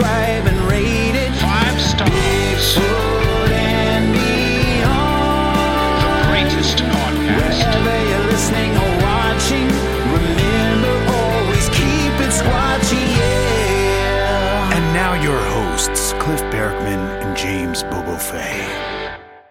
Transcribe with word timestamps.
Subscribe, 0.00 0.46
and 0.46 0.60
rate 0.70 1.14
it. 1.14 1.30
Five 1.36 1.78
stars. 1.78 2.10
Bigfoot 2.10 3.50
and 3.52 4.14
beyond. 4.14 6.00
Greatest 6.30 6.78
podcast. 6.78 7.60
Wherever 7.84 8.08
you're 8.08 8.26
listening 8.32 8.70
or 8.80 8.92
watching, 9.04 9.68
remember 10.16 10.94
always 11.12 11.68
keep 11.68 12.14
it 12.24 12.32
squatchy, 12.32 13.04
yeah. 13.14 14.72
And 14.72 14.94
now 14.94 15.12
your 15.22 15.38
hosts, 15.38 16.14
Cliff 16.14 16.40
Barackman 16.44 17.22
and 17.22 17.36
James 17.36 17.82
Bobo 17.82 18.16
Fay. 18.16 18.99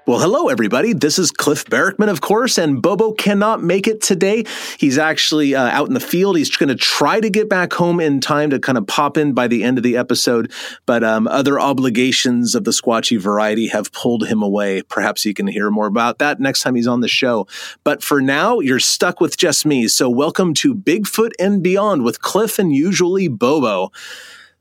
Well, 0.09 0.17
hello, 0.17 0.47
everybody. 0.47 0.93
This 0.93 1.19
is 1.19 1.29
Cliff 1.29 1.65
Barackman, 1.65 2.09
of 2.09 2.19
course, 2.19 2.57
and 2.57 2.81
Bobo 2.81 3.11
cannot 3.11 3.61
make 3.61 3.87
it 3.87 4.01
today. 4.01 4.43
He's 4.79 4.97
actually 4.97 5.53
uh, 5.53 5.67
out 5.67 5.87
in 5.87 5.93
the 5.93 5.99
field. 5.99 6.35
He's 6.35 6.49
going 6.57 6.69
to 6.69 6.75
try 6.75 7.19
to 7.19 7.29
get 7.29 7.47
back 7.47 7.73
home 7.73 7.99
in 7.99 8.19
time 8.19 8.49
to 8.49 8.57
kind 8.57 8.79
of 8.79 8.87
pop 8.87 9.17
in 9.17 9.33
by 9.33 9.47
the 9.47 9.63
end 9.63 9.77
of 9.77 9.83
the 9.83 9.95
episode, 9.95 10.51
but 10.87 11.03
um, 11.03 11.27
other 11.27 11.59
obligations 11.59 12.55
of 12.55 12.63
the 12.63 12.71
squatchy 12.71 13.19
variety 13.19 13.67
have 13.67 13.91
pulled 13.91 14.25
him 14.25 14.41
away. 14.41 14.81
Perhaps 14.81 15.27
you 15.27 15.35
can 15.35 15.45
hear 15.45 15.69
more 15.69 15.85
about 15.85 16.17
that 16.17 16.39
next 16.39 16.61
time 16.61 16.73
he's 16.73 16.87
on 16.87 17.01
the 17.01 17.07
show. 17.07 17.45
But 17.83 18.01
for 18.01 18.19
now, 18.19 18.61
you're 18.61 18.79
stuck 18.79 19.21
with 19.21 19.37
just 19.37 19.63
me. 19.63 19.87
So, 19.87 20.09
welcome 20.09 20.55
to 20.55 20.73
Bigfoot 20.73 21.33
and 21.37 21.61
Beyond 21.61 22.03
with 22.03 22.19
Cliff 22.19 22.57
and 22.57 22.73
usually 22.73 23.27
Bobo. 23.27 23.91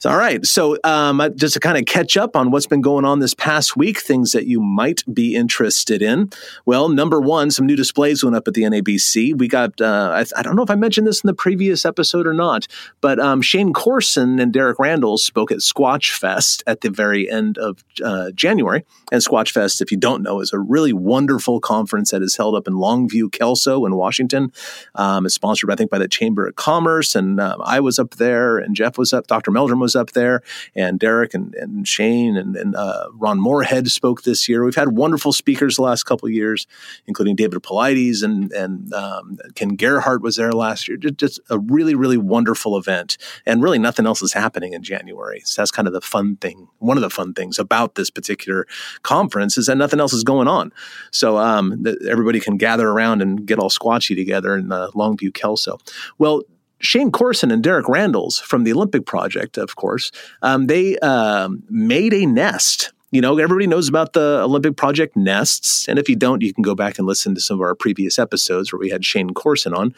So, 0.01 0.11
all 0.11 0.17
right. 0.17 0.47
So, 0.47 0.79
um, 0.85 1.21
just 1.35 1.55
to 1.55 1.61
kind 1.61 1.77
of 1.77 1.85
catch 1.85 2.17
up 2.17 2.37
on 2.37 2.53
what's 2.53 2.69
been 2.69 2.83
going 2.83 3.05
on 3.05 3.19
this 3.19 3.35
past 3.35 3.77
week, 3.77 3.99
things 3.99 4.31
that 4.31 4.47
you 4.47 4.61
might 4.61 5.03
be 5.13 5.35
interested 5.35 6.03
in. 6.03 6.31
Well, 6.65 6.89
number 6.89 7.21
one, 7.21 7.51
some 7.51 7.67
new 7.67 7.75
displays 7.75 8.23
went 8.23 8.37
up 8.37 8.47
at 8.47 8.55
the 8.55 8.63
NABC. 8.63 9.37
We 9.37 9.49
got, 9.49 9.81
uh, 9.81 10.13
I, 10.15 10.39
I 10.39 10.43
don't 10.43 10.55
know 10.55 10.63
if 10.63 10.71
I 10.71 10.77
mentioned 10.77 11.09
this 11.09 11.25
in 11.25 11.27
the 11.27 11.35
previous 11.35 11.85
episode 11.85 12.29
or 12.29 12.33
not, 12.33 12.69
but 13.01 13.19
um, 13.19 13.43
Shane 13.43 13.73
Corson 13.73 14.39
and 14.39 14.53
Derek 14.53 14.79
Randall 14.79 15.19
spoke 15.19 15.51
at 15.51 15.59
Squatch 15.59 16.13
Fest 16.13 16.63
at 16.65 16.83
the 16.83 16.91
very 16.91 17.29
end 17.29 17.59
of 17.59 17.83
uh, 18.05 18.31
January. 18.31 18.85
And 19.11 19.21
Squatch 19.21 19.51
Fest, 19.51 19.83
if 19.83 19.91
you 19.91 19.97
don't 19.97 20.23
know, 20.23 20.41
is 20.41 20.53
a 20.53 20.61
really 20.61 20.93
wonderful 20.93 21.59
conference 21.59 22.13
that 22.13 22.23
is 22.23 22.37
held 22.37 22.55
up 22.55 22.69
in 22.69 22.75
Longview, 22.75 23.33
Kelso, 23.33 23.85
in 23.85 23.97
Washington. 23.97 24.53
Um, 24.95 25.27
it's 25.27 25.35
sponsored, 25.35 25.73
I 25.73 25.75
think, 25.75 25.91
by 25.91 25.99
the 25.99 26.07
Chamber 26.07 26.47
of 26.47 26.55
Commerce. 26.55 27.17
And 27.17 27.41
um, 27.41 27.61
I 27.65 27.81
was 27.81 27.99
up 27.99 28.17
there, 28.17 28.59
and 28.59 28.77
Jeff 28.77 28.97
was 28.97 29.13
up, 29.13 29.27
Dr. 29.27 29.51
Meldrum 29.51 29.81
was 29.81 29.88
up 29.95 30.13
there, 30.13 30.43
and 30.75 30.99
Derek 30.99 31.35
and, 31.35 31.55
and 31.55 31.87
Shane 31.87 32.37
and, 32.37 32.57
and 32.57 32.75
uh, 32.75 33.09
Ron 33.13 33.41
Morehead 33.41 33.89
spoke 33.91 34.23
this 34.23 34.49
year. 34.49 34.65
We've 34.65 34.75
had 34.75 34.97
wonderful 34.97 35.33
speakers 35.33 35.77
the 35.77 35.83
last 35.83 36.05
couple 36.05 36.29
years, 36.29 36.67
including 37.07 37.37
David 37.37 37.63
Paulides 37.63 38.23
and, 38.23 38.53
and 38.53 38.93
um, 38.93 39.39
Ken 39.55 39.71
Gerhard 39.71 40.23
was 40.23 40.37
there 40.37 40.53
last 40.53 40.89
year. 40.89 40.97
Just, 40.97 41.17
just 41.17 41.41
a 41.51 41.59
really, 41.59 41.95
really 41.95 42.17
wonderful 42.17 42.77
event. 42.77 43.17
And 43.47 43.63
really, 43.63 43.79
nothing 43.79 44.07
else 44.07 44.23
is 44.23 44.33
happening 44.33 44.73
in 44.73 44.83
January. 44.83 45.41
So 45.45 45.63
that's 45.63 45.71
kind 45.71 45.89
of 45.89 45.95
the 45.95 46.01
fun 46.01 46.37
thing. 46.37 46.69
One 46.79 46.97
of 46.97 47.03
the 47.03 47.11
fun 47.11 47.35
things 47.35 47.59
about 47.59 47.95
this 47.95 48.11
particular 48.11 48.67
conference 49.03 49.59
is 49.59 49.67
that 49.67 49.77
nothing 49.77 50.01
else 50.01 50.13
is 50.13 50.25
going 50.25 50.49
on. 50.49 50.73
So 51.11 51.39
um, 51.39 51.83
that 51.83 52.03
everybody 52.07 52.41
can 52.41 52.57
gather 52.57 52.89
around 52.89 53.23
and 53.23 53.47
get 53.47 53.59
all 53.59 53.71
squatchy 53.71 54.15
together 54.15 54.57
in 54.57 54.73
uh, 54.73 54.89
Longview, 54.95 55.35
Kelso. 55.35 55.79
Well, 56.19 56.43
Shane 56.81 57.11
Corson 57.11 57.51
and 57.51 57.63
Derek 57.63 57.87
Randles 57.87 58.41
from 58.41 58.65
the 58.65 58.73
Olympic 58.73 59.07
Project, 59.07 59.59
of 59.59 59.77
course, 59.77 60.11
um, 60.43 60.67
they 60.67 60.99
um, 60.99 61.63
made 61.69 62.15
a 62.15 62.27
nest. 62.27 62.93
You 63.11 63.21
know, 63.21 63.39
everybody 63.39 63.67
knows 63.67 63.89
about 63.89 64.13
the 64.13 64.43
Olympic 64.43 64.77
Project 64.77 65.17
nests. 65.17 65.89
And 65.89 65.99
if 65.99 66.09
you 66.09 66.17
don't, 66.17 66.43
you 66.43 66.53
can 66.53 66.63
go 66.63 66.75
back 66.75 66.99
and 66.99 67.07
listen 67.07 67.35
to 67.35 67.41
some 67.41 67.57
of 67.57 67.63
our 67.63 67.75
previous 67.75 68.19
episodes 68.19 68.73
where 68.73 68.79
we 68.79 68.91
had 68.91 69.05
Shane 69.05 69.31
Corson 69.31 69.73
on. 69.73 69.95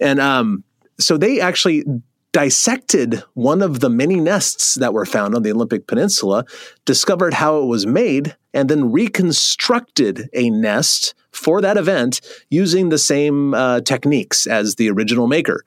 And 0.00 0.20
um, 0.20 0.64
so 0.98 1.18
they 1.18 1.40
actually 1.40 1.84
dissected 2.32 3.22
one 3.34 3.62
of 3.62 3.80
the 3.80 3.88
many 3.88 4.16
nests 4.16 4.74
that 4.74 4.92
were 4.92 5.06
found 5.06 5.34
on 5.34 5.42
the 5.42 5.50
Olympic 5.50 5.86
Peninsula, 5.86 6.44
discovered 6.84 7.34
how 7.34 7.58
it 7.62 7.66
was 7.66 7.86
made, 7.86 8.36
and 8.52 8.68
then 8.68 8.92
reconstructed 8.92 10.28
a 10.34 10.50
nest 10.50 11.14
for 11.30 11.60
that 11.60 11.76
event 11.76 12.20
using 12.50 12.88
the 12.88 12.98
same 12.98 13.54
uh, 13.54 13.80
techniques 13.80 14.46
as 14.46 14.74
the 14.74 14.90
original 14.90 15.26
maker 15.26 15.62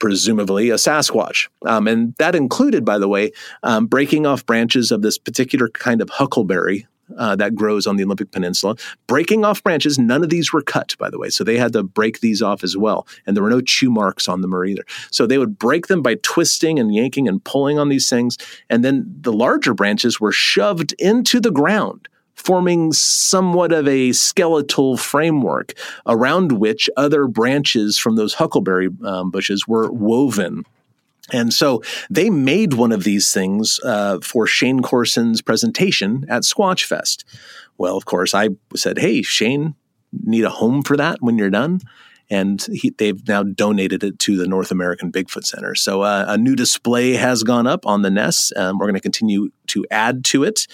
presumably 0.00 0.70
a 0.70 0.74
Sasquatch. 0.74 1.48
Um, 1.64 1.86
and 1.86 2.14
that 2.18 2.34
included, 2.34 2.84
by 2.84 2.98
the 2.98 3.08
way, 3.08 3.30
um, 3.62 3.86
breaking 3.86 4.26
off 4.26 4.44
branches 4.44 4.90
of 4.90 5.02
this 5.02 5.18
particular 5.18 5.68
kind 5.68 6.02
of 6.02 6.10
huckleberry. 6.10 6.86
Uh, 7.18 7.34
that 7.34 7.56
grows 7.56 7.88
on 7.88 7.96
the 7.96 8.04
Olympic 8.04 8.30
Peninsula, 8.30 8.76
breaking 9.08 9.44
off 9.44 9.64
branches. 9.64 9.98
None 9.98 10.22
of 10.22 10.30
these 10.30 10.52
were 10.52 10.62
cut, 10.62 10.94
by 10.96 11.10
the 11.10 11.18
way. 11.18 11.28
So 11.28 11.42
they 11.42 11.58
had 11.58 11.72
to 11.72 11.82
break 11.82 12.20
these 12.20 12.40
off 12.40 12.62
as 12.62 12.76
well. 12.76 13.04
And 13.26 13.36
there 13.36 13.42
were 13.42 13.50
no 13.50 13.60
chew 13.60 13.90
marks 13.90 14.28
on 14.28 14.42
them 14.42 14.54
or 14.54 14.64
either. 14.64 14.84
So 15.10 15.26
they 15.26 15.36
would 15.36 15.58
break 15.58 15.88
them 15.88 16.02
by 16.02 16.18
twisting 16.22 16.78
and 16.78 16.94
yanking 16.94 17.26
and 17.26 17.42
pulling 17.42 17.80
on 17.80 17.88
these 17.88 18.08
things. 18.08 18.38
And 18.68 18.84
then 18.84 19.12
the 19.22 19.32
larger 19.32 19.74
branches 19.74 20.20
were 20.20 20.30
shoved 20.30 20.92
into 21.00 21.40
the 21.40 21.50
ground 21.50 22.08
forming 22.40 22.92
somewhat 22.92 23.72
of 23.72 23.86
a 23.86 24.12
skeletal 24.12 24.96
framework 24.96 25.74
around 26.06 26.52
which 26.52 26.88
other 26.96 27.26
branches 27.26 27.98
from 27.98 28.16
those 28.16 28.34
huckleberry 28.34 28.88
um, 29.04 29.30
bushes 29.30 29.68
were 29.68 29.90
woven. 29.90 30.64
And 31.32 31.52
so 31.52 31.82
they 32.08 32.30
made 32.30 32.74
one 32.74 32.92
of 32.92 33.04
these 33.04 33.32
things 33.32 33.78
uh, 33.84 34.18
for 34.20 34.46
Shane 34.46 34.80
Corson's 34.80 35.42
presentation 35.42 36.24
at 36.28 36.42
Squatch 36.42 36.84
Fest. 36.84 37.24
Well, 37.78 37.96
of 37.96 38.04
course, 38.04 38.34
I 38.34 38.48
said, 38.74 38.98
"Hey, 38.98 39.22
Shane, 39.22 39.74
need 40.12 40.44
a 40.44 40.50
home 40.50 40.82
for 40.82 40.96
that 40.96 41.18
when 41.20 41.38
you're 41.38 41.50
done." 41.50 41.80
And 42.30 42.64
he, 42.72 42.90
they've 42.90 43.26
now 43.26 43.42
donated 43.42 44.04
it 44.04 44.18
to 44.20 44.36
the 44.36 44.46
North 44.46 44.70
American 44.70 45.10
Bigfoot 45.10 45.44
Center. 45.44 45.74
So 45.74 46.02
uh, 46.02 46.24
a 46.28 46.38
new 46.38 46.54
display 46.54 47.14
has 47.14 47.42
gone 47.42 47.66
up 47.66 47.86
on 47.86 48.02
the 48.02 48.10
nests. 48.10 48.52
Um, 48.56 48.78
we're 48.78 48.86
going 48.86 48.94
to 48.94 49.00
continue 49.00 49.50
to 49.68 49.84
add 49.90 50.24
to 50.26 50.44
it, 50.44 50.66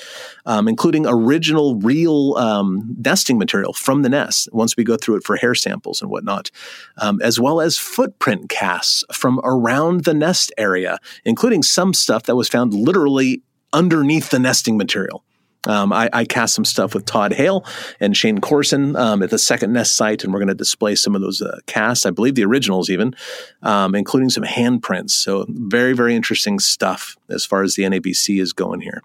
um, 0.45 0.69
including 0.69 1.07
original, 1.07 1.77
real 1.77 2.35
um, 2.37 2.97
nesting 2.99 3.39
material 3.39 3.73
from 3.73 4.03
the 4.03 4.09
nest. 4.09 4.49
Once 4.53 4.77
we 4.77 4.85
go 4.85 4.97
through 4.97 5.17
it 5.17 5.25
for 5.25 5.37
hair 5.37 5.55
samples 5.55 6.03
and 6.03 6.11
whatnot, 6.11 6.51
um, 6.99 7.21
as 7.23 7.41
well 7.41 7.61
as 7.61 7.79
footprint 7.79 8.49
casts 8.49 9.05
from 9.13 9.41
around 9.45 10.05
the 10.05 10.15
nest 10.15 10.53
area, 10.59 10.99
including 11.25 11.63
some 11.63 11.95
stuff 11.95 12.25
that 12.25 12.37
was 12.37 12.49
found 12.49 12.75
literally 12.75 13.43
underneath 13.73 14.31
the 14.31 14.39
nesting 14.39 14.77
material. 14.77 15.25
Um, 15.67 15.93
I, 15.93 16.09
I, 16.13 16.25
cast 16.25 16.55
some 16.55 16.65
stuff 16.65 16.95
with 16.95 17.05
Todd 17.05 17.33
Hale 17.33 17.65
and 18.01 18.17
Shane 18.17 18.41
Corson 18.41 18.97
um, 18.97 19.23
at 19.23 19.31
the 19.31 19.39
second 19.39 19.73
Nest 19.73 19.97
site, 19.97 20.25
and 20.25 20.33
we're 20.33 20.39
going 20.39 20.49
to 20.49 20.55
display 20.55 20.95
some 20.95 21.15
of 21.15 21.21
those 21.21 21.43
uh, 21.43 21.59
casts. 21.67 22.07
I 22.07 22.11
believe 22.11 22.35
the 22.35 22.45
originals, 22.45 22.91
even, 22.91 23.15
um, 23.63 23.95
including 23.95 24.31
some 24.31 24.45
handprints. 24.45 25.11
So 25.11 25.47
very, 25.49 25.93
very 25.93 26.15
interesting 26.15 26.59
stuff 26.59 27.17
as 27.29 27.45
far 27.45 27.63
as 27.63 27.75
the 27.75 27.83
NABC 27.83 28.41
is 28.41 28.53
going 28.53 28.81
here. 28.81 29.03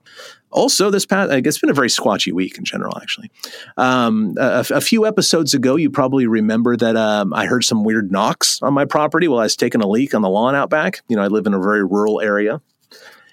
Also, 0.52 0.90
this 0.90 1.06
past, 1.06 1.32
it's 1.32 1.60
been 1.60 1.70
a 1.70 1.74
very 1.74 1.88
squatchy 1.88 2.34
week 2.34 2.58
in 2.58 2.66
general, 2.66 2.98
actually. 3.02 3.32
Um, 3.78 4.36
a, 4.38 4.66
a, 4.72 4.82
few 4.82 5.06
episodes 5.06 5.54
ago, 5.54 5.78
you 5.78 5.90
probably 5.90 6.28
remember 6.28 6.76
that 6.76 6.98
um, 6.98 7.34
I 7.34 7.46
heard 7.46 7.64
some 7.64 7.86
weird 7.86 8.12
knocks 8.12 8.62
on 8.62 8.74
my 8.74 8.84
property 8.84 9.30
while 9.30 9.40
I 9.40 9.44
was 9.44 9.56
taking 9.56 9.82
a 9.82 9.88
leak 9.88 10.14
on 10.14 10.22
the 10.22 10.30
lawn 10.30 10.54
out 10.54 10.70
back. 10.70 11.02
You 11.08 11.16
know, 11.16 11.24
I 11.24 11.28
live 11.28 11.46
in 11.48 11.54
a 11.54 11.60
very 11.60 11.86
rural 11.86 12.20
area. 12.20 12.62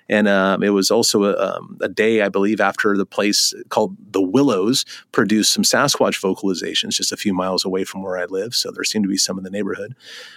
And 0.08 0.26
um, 0.28 0.62
it 0.62 0.70
was 0.70 0.90
also 0.90 1.24
a, 1.24 1.36
um, 1.36 1.78
a, 1.82 1.88
day, 1.88 2.22
I 2.22 2.28
believe, 2.28 2.60
after 2.60 2.96
the 2.96 3.06
place 3.06 3.52
called 3.68 3.96
the 4.12 4.22
Willows 4.22 4.84
produced 5.12 5.52
some 5.52 5.64
Sasquatch 5.64 6.20
vocalizations 6.20 6.96
just 6.96 7.12
a 7.12 7.16
few 7.16 7.34
miles 7.34 7.64
away 7.64 7.84
from 7.84 8.02
where 8.02 8.16
I 8.16 8.24
live. 8.24 8.54
So 8.54 8.70
there 8.70 8.84
seemed 8.84 9.04
to 9.04 9.08
be 9.08 9.16
some 9.16 9.38
in 9.38 9.44
the 9.44 9.50
neighborhood. 9.50 9.94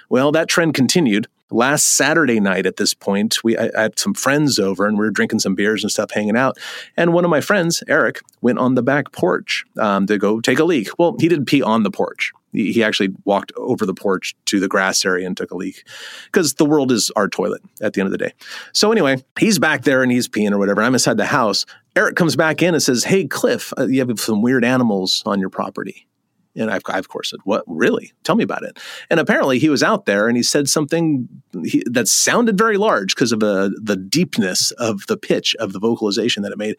Well, 0.09 0.31
that 0.31 0.49
trend 0.49 0.73
continued. 0.73 1.27
Last 1.53 1.97
Saturday 1.97 2.39
night 2.39 2.65
at 2.65 2.77
this 2.77 2.93
point, 2.93 3.43
we 3.43 3.57
I, 3.57 3.69
I 3.77 3.81
had 3.83 3.99
some 3.99 4.13
friends 4.13 4.57
over 4.57 4.87
and 4.87 4.97
we 4.97 5.05
were 5.05 5.11
drinking 5.11 5.39
some 5.39 5.53
beers 5.53 5.83
and 5.83 5.91
stuff, 5.91 6.11
hanging 6.11 6.37
out. 6.37 6.57
And 6.95 7.13
one 7.13 7.25
of 7.25 7.31
my 7.31 7.41
friends, 7.41 7.83
Eric, 7.89 8.21
went 8.39 8.57
on 8.57 8.75
the 8.75 8.83
back 8.83 9.11
porch 9.11 9.65
um, 9.77 10.07
to 10.07 10.17
go 10.17 10.39
take 10.39 10.59
a 10.59 10.63
leak. 10.63 10.87
Well, 10.97 11.17
he 11.19 11.27
didn't 11.27 11.45
pee 11.45 11.61
on 11.61 11.83
the 11.83 11.91
porch 11.91 12.31
he 12.51 12.83
actually 12.83 13.09
walked 13.25 13.51
over 13.55 13.85
the 13.85 13.93
porch 13.93 14.35
to 14.45 14.59
the 14.59 14.67
grass 14.67 15.05
area 15.05 15.25
and 15.25 15.37
took 15.37 15.51
a 15.51 15.55
leak 15.55 15.83
because 16.25 16.55
the 16.55 16.65
world 16.65 16.91
is 16.91 17.11
our 17.15 17.27
toilet 17.27 17.61
at 17.81 17.93
the 17.93 18.01
end 18.01 18.07
of 18.07 18.11
the 18.11 18.17
day. 18.17 18.33
So 18.73 18.91
anyway, 18.91 19.23
he's 19.39 19.59
back 19.59 19.83
there 19.83 20.03
and 20.03 20.11
he's 20.11 20.27
peeing 20.27 20.51
or 20.51 20.57
whatever. 20.57 20.81
I'm 20.81 20.93
inside 20.93 21.17
the 21.17 21.25
house 21.25 21.65
Eric 21.95 22.15
comes 22.15 22.35
back 22.35 22.61
in 22.61 22.73
and 22.73 22.81
says, 22.81 23.03
Hey, 23.03 23.27
Cliff, 23.27 23.73
uh, 23.77 23.85
you 23.85 23.99
have 24.05 24.19
some 24.19 24.41
weird 24.41 24.63
animals 24.63 25.23
on 25.25 25.39
your 25.39 25.49
property. 25.49 26.07
And 26.55 26.69
I, 26.69 26.79
I, 26.87 26.97
of 26.97 27.07
course, 27.07 27.29
said, 27.29 27.39
What? 27.43 27.63
Really? 27.67 28.11
Tell 28.23 28.35
me 28.35 28.43
about 28.43 28.63
it. 28.63 28.77
And 29.09 29.19
apparently, 29.19 29.59
he 29.59 29.69
was 29.69 29.83
out 29.83 30.05
there 30.05 30.27
and 30.27 30.35
he 30.35 30.43
said 30.43 30.67
something 30.67 31.27
he, 31.63 31.83
that 31.85 32.07
sounded 32.07 32.57
very 32.57 32.77
large 32.77 33.15
because 33.15 33.31
of 33.31 33.39
the, 33.39 33.77
the 33.81 33.95
deepness 33.95 34.71
of 34.71 35.07
the 35.07 35.17
pitch 35.17 35.55
of 35.55 35.73
the 35.73 35.79
vocalization 35.79 36.43
that 36.43 36.51
it 36.51 36.57
made. 36.57 36.75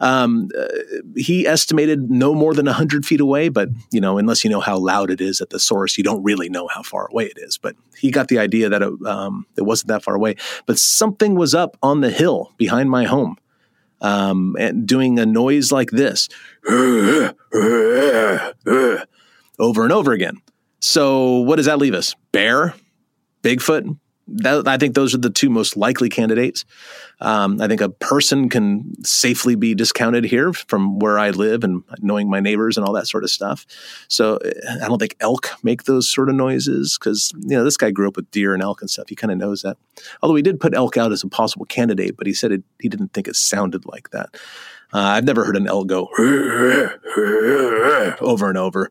Um, 0.00 0.50
uh, 0.58 0.66
he 1.16 1.46
estimated 1.46 2.10
no 2.10 2.34
more 2.34 2.54
than 2.54 2.66
100 2.66 3.06
feet 3.06 3.20
away, 3.20 3.48
but, 3.48 3.68
you 3.90 4.00
know, 4.00 4.18
unless 4.18 4.44
you 4.44 4.50
know 4.50 4.60
how 4.60 4.78
loud 4.78 5.10
it 5.10 5.20
is 5.20 5.40
at 5.40 5.50
the 5.50 5.58
source, 5.58 5.96
you 5.96 6.04
don't 6.04 6.22
really 6.22 6.48
know 6.48 6.68
how 6.68 6.82
far 6.82 7.08
away 7.10 7.24
it 7.24 7.38
is. 7.38 7.58
But 7.58 7.76
he 7.96 8.10
got 8.10 8.28
the 8.28 8.38
idea 8.38 8.68
that 8.68 8.82
it, 8.82 9.06
um, 9.06 9.46
it 9.56 9.62
wasn't 9.62 9.88
that 9.88 10.02
far 10.02 10.14
away. 10.14 10.36
But 10.66 10.78
something 10.78 11.34
was 11.34 11.54
up 11.54 11.76
on 11.82 12.00
the 12.00 12.10
hill 12.10 12.52
behind 12.58 12.90
my 12.90 13.04
home 13.04 13.36
um, 14.06 14.56
and 14.58 14.86
doing 14.86 15.18
a 15.18 15.26
noise 15.26 15.72
like 15.72 15.90
this 15.90 16.28
over 19.58 19.82
and 19.82 19.92
over 19.92 20.12
again. 20.12 20.40
So, 20.80 21.38
what 21.38 21.56
does 21.56 21.66
that 21.66 21.78
leave 21.78 21.94
us? 21.94 22.14
Bear, 22.30 22.74
Bigfoot, 23.42 23.98
that, 24.28 24.66
I 24.66 24.76
think 24.76 24.94
those 24.94 25.14
are 25.14 25.18
the 25.18 25.30
two 25.30 25.48
most 25.48 25.76
likely 25.76 26.08
candidates. 26.08 26.64
Um, 27.20 27.60
I 27.60 27.68
think 27.68 27.80
a 27.80 27.88
person 27.88 28.48
can 28.48 29.04
safely 29.04 29.54
be 29.54 29.74
discounted 29.74 30.24
here 30.24 30.52
from 30.52 30.98
where 30.98 31.18
I 31.18 31.30
live 31.30 31.62
and 31.64 31.82
knowing 32.00 32.28
my 32.28 32.40
neighbors 32.40 32.76
and 32.76 32.84
all 32.86 32.92
that 32.94 33.06
sort 33.06 33.24
of 33.24 33.30
stuff. 33.30 33.64
So 34.08 34.38
I 34.82 34.88
don't 34.88 34.98
think 34.98 35.16
elk 35.20 35.50
make 35.62 35.84
those 35.84 36.08
sort 36.08 36.28
of 36.28 36.34
noises 36.34 36.98
because 36.98 37.32
you 37.40 37.56
know 37.56 37.64
this 37.64 37.76
guy 37.76 37.90
grew 37.90 38.08
up 38.08 38.16
with 38.16 38.30
deer 38.30 38.52
and 38.52 38.62
elk 38.62 38.80
and 38.80 38.90
stuff. 38.90 39.08
He 39.08 39.14
kind 39.14 39.30
of 39.30 39.38
knows 39.38 39.62
that. 39.62 39.76
Although 40.22 40.34
he 40.34 40.42
did 40.42 40.60
put 40.60 40.74
elk 40.74 40.96
out 40.96 41.12
as 41.12 41.22
a 41.22 41.28
possible 41.28 41.66
candidate, 41.66 42.16
but 42.16 42.26
he 42.26 42.34
said 42.34 42.52
it, 42.52 42.64
he 42.80 42.88
didn't 42.88 43.12
think 43.12 43.28
it 43.28 43.36
sounded 43.36 43.86
like 43.86 44.10
that. 44.10 44.34
Uh, 44.92 45.00
I've 45.00 45.24
never 45.24 45.44
heard 45.44 45.56
an 45.56 45.66
elk 45.66 45.86
go 45.86 46.08
over 48.20 48.48
and 48.48 48.58
over. 48.58 48.90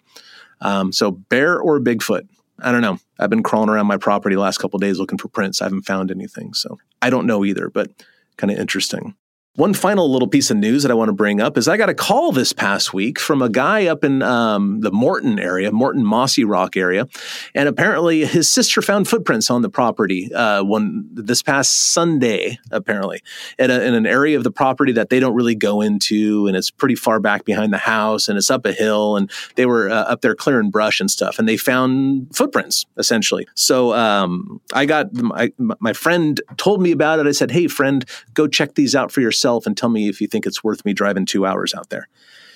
Um, 0.61 0.91
so 0.91 1.11
bear 1.11 1.59
or 1.59 1.79
Bigfoot. 1.79 2.27
I 2.59 2.71
don't 2.71 2.81
know. 2.81 2.99
I've 3.19 3.29
been 3.29 3.43
crawling 3.43 3.69
around 3.69 3.87
my 3.87 3.97
property 3.97 4.35
the 4.35 4.41
last 4.41 4.59
couple 4.59 4.79
days 4.79 4.97
looking 4.97 5.17
for 5.17 5.27
prints. 5.27 5.61
I 5.61 5.65
haven't 5.65 5.83
found 5.83 6.11
anything. 6.11 6.53
So 6.53 6.77
I 7.01 7.09
don't 7.09 7.27
know 7.27 7.43
either, 7.43 7.69
but 7.69 7.91
kind 8.37 8.51
of 8.51 8.57
interesting. 8.57 9.15
One 9.55 9.73
final 9.73 10.11
little 10.11 10.27
piece 10.27 10.51
of 10.51 10.57
news 10.57 10.83
that 10.83 10.91
I 10.91 10.95
want 10.95 11.07
to 11.07 11.13
bring 11.13 11.39
up 11.39 11.57
is 11.57 11.69
I 11.69 11.77
got 11.77 11.87
a 11.87 11.93
call 11.93 12.33
this 12.33 12.51
past 12.51 12.93
week 12.93 13.17
from 13.17 13.41
a 13.41 13.47
guy 13.47 13.85
up 13.85 14.03
in 14.03 14.21
um, 14.21 14.81
the 14.81 14.91
Morton 14.91 15.39
area, 15.39 15.71
Morton 15.71 16.03
Mossyrock 16.03 16.75
area, 16.75 17.07
and 17.53 17.69
apparently 17.69 18.25
his 18.25 18.49
sister 18.49 18.81
found 18.81 19.07
footprints 19.07 19.49
on 19.49 19.61
the 19.61 19.69
property 19.69 20.29
uh, 20.33 20.61
one 20.61 21.07
this 21.13 21.41
past 21.41 21.93
Sunday. 21.93 22.59
Apparently, 22.69 23.21
in, 23.57 23.71
a, 23.71 23.79
in 23.79 23.93
an 23.93 24.05
area 24.05 24.35
of 24.35 24.43
the 24.43 24.51
property 24.51 24.91
that 24.91 25.09
they 25.09 25.21
don't 25.21 25.35
really 25.35 25.55
go 25.55 25.79
into, 25.79 26.47
and 26.47 26.57
it's 26.57 26.69
pretty 26.69 26.95
far 26.95 27.21
back 27.21 27.45
behind 27.45 27.71
the 27.71 27.77
house, 27.77 28.27
and 28.27 28.37
it's 28.37 28.51
up 28.51 28.65
a 28.65 28.73
hill, 28.73 29.15
and 29.15 29.31
they 29.55 29.65
were 29.65 29.89
uh, 29.89 30.03
up 30.03 30.19
there 30.19 30.35
clearing 30.35 30.69
brush 30.69 30.99
and 30.99 31.09
stuff, 31.09 31.39
and 31.39 31.47
they 31.47 31.55
found 31.55 32.27
footprints 32.35 32.85
essentially. 32.97 33.47
So 33.55 33.93
um, 33.93 34.59
I 34.73 34.85
got 34.85 35.13
my 35.13 35.53
my 35.57 35.93
friend 35.93 36.41
told 36.57 36.81
me 36.81 36.91
about 36.91 37.19
it. 37.19 37.25
I 37.25 37.31
said, 37.31 37.51
"Hey, 37.51 37.67
friend, 37.67 38.03
go 38.33 38.49
check 38.49 38.75
these 38.75 38.93
out 38.93 39.13
for 39.13 39.21
yourself." 39.21 39.44
Yourself 39.45 39.67
and 39.67 39.77
tell 39.77 39.89
me 39.89 40.09
if 40.09 40.21
you 40.21 40.27
think 40.27 40.45
it's 40.45 40.63
worth 40.63 40.83
me 40.85 40.93
driving 40.93 41.25
two 41.25 41.45
hours 41.45 41.73
out 41.73 41.89
there. 41.89 42.07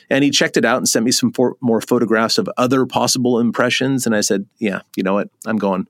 And 0.10 0.24
he 0.24 0.32
checked 0.32 0.58
it 0.58 0.66
out 0.66 0.78
and 0.78 0.90
sent 0.90 1.06
me 1.06 1.12
some 1.12 1.32
for, 1.32 1.56
more 1.62 1.82
photographs 1.82 2.40
of 2.40 2.50
other 2.58 2.88
possible 2.88 3.40
impressions. 3.40 4.08
And 4.08 4.16
I 4.16 4.22
said, 4.22 4.48
yeah, 4.58 4.82
you 4.96 5.04
know 5.04 5.14
what? 5.14 5.30
I'm 5.46 5.58
going 5.58 5.88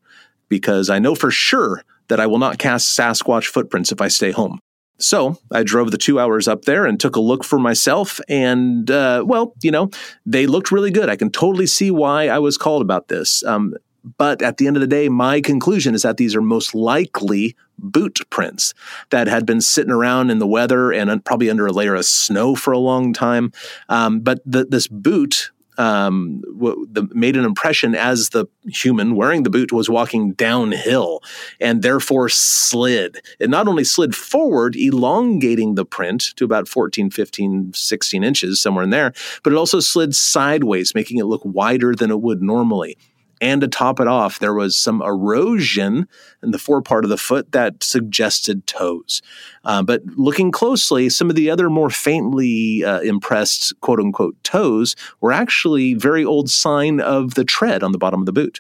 because 0.50 0.90
I 0.90 1.00
know 1.00 1.16
for 1.16 1.32
sure 1.32 1.84
that 2.10 2.20
I 2.20 2.28
will 2.28 2.40
not 2.40 2.58
cast 2.58 2.98
Sasquatch 2.98 3.46
footprints 3.46 3.92
if 3.94 4.02
I 4.02 4.10
stay 4.10 4.32
home. 4.32 4.60
So 4.98 5.38
I 5.54 5.64
drove 5.64 5.92
the 5.92 5.98
two 5.98 6.20
hours 6.20 6.50
up 6.50 6.66
there 6.66 6.86
and 6.86 7.00
took 7.00 7.16
a 7.16 7.22
look 7.22 7.46
for 7.46 7.60
myself. 7.60 8.20
And, 8.28 8.92
uh, 8.92 9.24
well, 9.26 9.54
you 9.64 9.72
know, 9.72 9.90
they 10.26 10.48
looked 10.48 10.72
really 10.72 10.92
good. 10.92 11.08
I 11.08 11.16
can 11.16 11.32
totally 11.32 11.68
see 11.68 11.90
why 11.90 12.28
I 12.28 12.40
was 12.40 12.58
called 12.58 12.82
about 12.82 13.08
this. 13.08 13.42
Um, 13.46 13.76
but 14.18 14.42
at 14.42 14.58
the 14.58 14.68
end 14.68 14.78
of 14.78 14.82
the 14.82 14.88
day, 14.88 15.10
my 15.10 15.42
conclusion 15.42 15.94
is 15.94 16.04
that 16.04 16.18
these 16.18 16.36
are 16.36 16.42
most 16.42 16.74
likely 16.74 17.56
boot 17.78 18.20
prints 18.30 18.74
that 19.10 19.28
had 19.28 19.46
been 19.46 19.62
sitting 19.62 19.92
around 19.92 20.30
in 20.30 20.40
the 20.40 20.48
weather 20.48 20.92
and 20.92 21.24
probably 21.26 21.50
under 21.50 21.68
a 21.68 21.72
layer 21.72 21.96
of 21.96 22.06
snow 22.06 22.56
for 22.56 22.72
a 22.72 22.80
long 22.80 23.14
time. 23.14 23.52
Um, 23.88 24.20
but 24.20 24.40
the, 24.46 24.66
this 24.66 24.88
boot 24.88 25.52
um, 25.80 26.42
w- 26.42 26.86
the, 26.92 27.08
made 27.14 27.38
an 27.38 27.46
impression 27.46 27.96
as 27.96 28.30
the 28.30 28.46
human 28.68 29.16
wearing 29.16 29.44
the 29.44 29.50
boot 29.50 29.72
was 29.72 29.90
walking 29.90 30.34
downhill 30.34 31.22
and 31.62 31.82
therefore 31.82 32.28
slid. 32.28 33.22
It 33.40 33.50
not 33.50 33.68
only 33.68 33.86
slid 33.86 34.14
forward, 34.14 34.76
elongating 34.76 35.76
the 35.76 35.86
print 35.86 36.34
to 36.36 36.44
about 36.44 36.68
14, 36.68 37.10
15, 37.10 37.72
16 37.74 38.24
inches, 38.24 38.62
somewhere 38.62 38.84
in 38.84 38.90
there, 38.90 39.14
but 39.42 39.54
it 39.54 39.56
also 39.56 39.80
slid 39.80 40.14
sideways, 40.14 40.94
making 40.94 41.18
it 41.18 41.26
look 41.26 41.42
wider 41.46 41.96
than 41.96 42.12
it 42.12 42.20
would 42.22 42.42
normally. 42.42 42.98
And 43.42 43.62
to 43.62 43.68
top 43.68 44.00
it 44.00 44.08
off, 44.08 44.40
there 44.40 44.54
was 44.54 44.76
some 44.76 45.02
erosion 45.02 46.08
in 46.44 46.52
the 46.52 46.60
forepart 46.60 47.06
of 47.06 47.10
the 47.10 47.18
foot 47.18 47.52
that 47.54 47.84
suggested 47.84 48.68
toes. 48.68 49.22
Uh, 49.64 49.82
but 49.82 50.04
looking 50.18 50.52
closely, 50.52 51.10
some 51.10 51.30
of 51.30 51.36
the 51.36 51.50
other 51.50 51.70
more 51.70 51.90
faintly 51.90 52.84
uh, 52.84 53.00
impressed 53.02 53.74
quote 53.82 54.00
unquote 54.00 54.36
toes 54.44 54.96
were 55.22 55.32
actually 55.32 55.94
very 55.94 56.26
old 56.26 56.50
sign 56.50 57.00
of 57.00 57.36
the 57.36 57.46
tread 57.46 57.84
on 57.84 57.92
the 57.92 57.98
bottom 57.98 58.20
of 58.20 58.26
the 58.26 58.34
boot. 58.34 58.60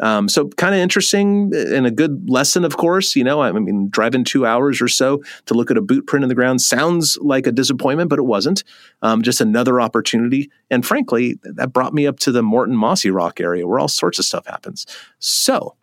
Um, 0.00 0.28
so 0.28 0.48
kind 0.48 0.74
of 0.74 0.80
interesting 0.80 1.52
and 1.54 1.86
a 1.86 1.90
good 1.90 2.30
lesson, 2.30 2.64
of 2.64 2.76
course. 2.76 3.16
You 3.16 3.24
know, 3.24 3.42
I 3.42 3.52
mean, 3.52 3.88
driving 3.90 4.24
two 4.24 4.46
hours 4.46 4.80
or 4.80 4.88
so 4.88 5.22
to 5.46 5.54
look 5.54 5.70
at 5.70 5.76
a 5.76 5.82
boot 5.82 6.06
print 6.06 6.22
in 6.22 6.28
the 6.28 6.34
ground 6.34 6.60
sounds 6.60 7.18
like 7.20 7.46
a 7.46 7.52
disappointment, 7.52 8.10
but 8.10 8.18
it 8.18 8.26
wasn't. 8.26 8.64
Um, 9.02 9.22
just 9.22 9.40
another 9.40 9.80
opportunity. 9.80 10.50
And 10.70 10.86
frankly, 10.86 11.38
that 11.42 11.72
brought 11.72 11.94
me 11.94 12.06
up 12.06 12.18
to 12.20 12.32
the 12.32 12.42
Morton 12.42 12.76
Mossyrock 12.76 13.40
area 13.40 13.66
where 13.66 13.78
all 13.78 13.88
sorts 13.88 14.18
of 14.18 14.24
stuff 14.24 14.46
happens. 14.46 14.86
So 15.18 15.74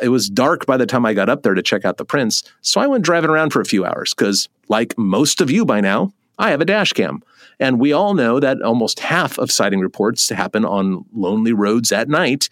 it 0.00 0.08
was 0.08 0.28
dark 0.28 0.66
by 0.66 0.76
the 0.76 0.86
time 0.86 1.04
I 1.06 1.14
got 1.14 1.28
up 1.28 1.42
there 1.42 1.54
to 1.54 1.62
check 1.62 1.84
out 1.84 1.96
the 1.96 2.04
prints. 2.04 2.42
So 2.60 2.80
I 2.80 2.86
went 2.86 3.04
driving 3.04 3.30
around 3.30 3.50
for 3.50 3.60
a 3.60 3.64
few 3.64 3.84
hours 3.84 4.14
because, 4.14 4.48
like 4.68 4.96
most 4.96 5.40
of 5.40 5.50
you 5.50 5.64
by 5.64 5.80
now, 5.80 6.12
I 6.38 6.50
have 6.50 6.60
a 6.60 6.64
dash 6.64 6.92
cam. 6.92 7.22
And 7.60 7.80
we 7.80 7.92
all 7.92 8.14
know 8.14 8.40
that 8.40 8.62
almost 8.62 9.00
half 9.00 9.38
of 9.38 9.50
sighting 9.50 9.80
reports 9.80 10.28
happen 10.28 10.64
on 10.64 11.04
lonely 11.12 11.52
roads 11.52 11.92
at 11.92 12.08
night. 12.08 12.48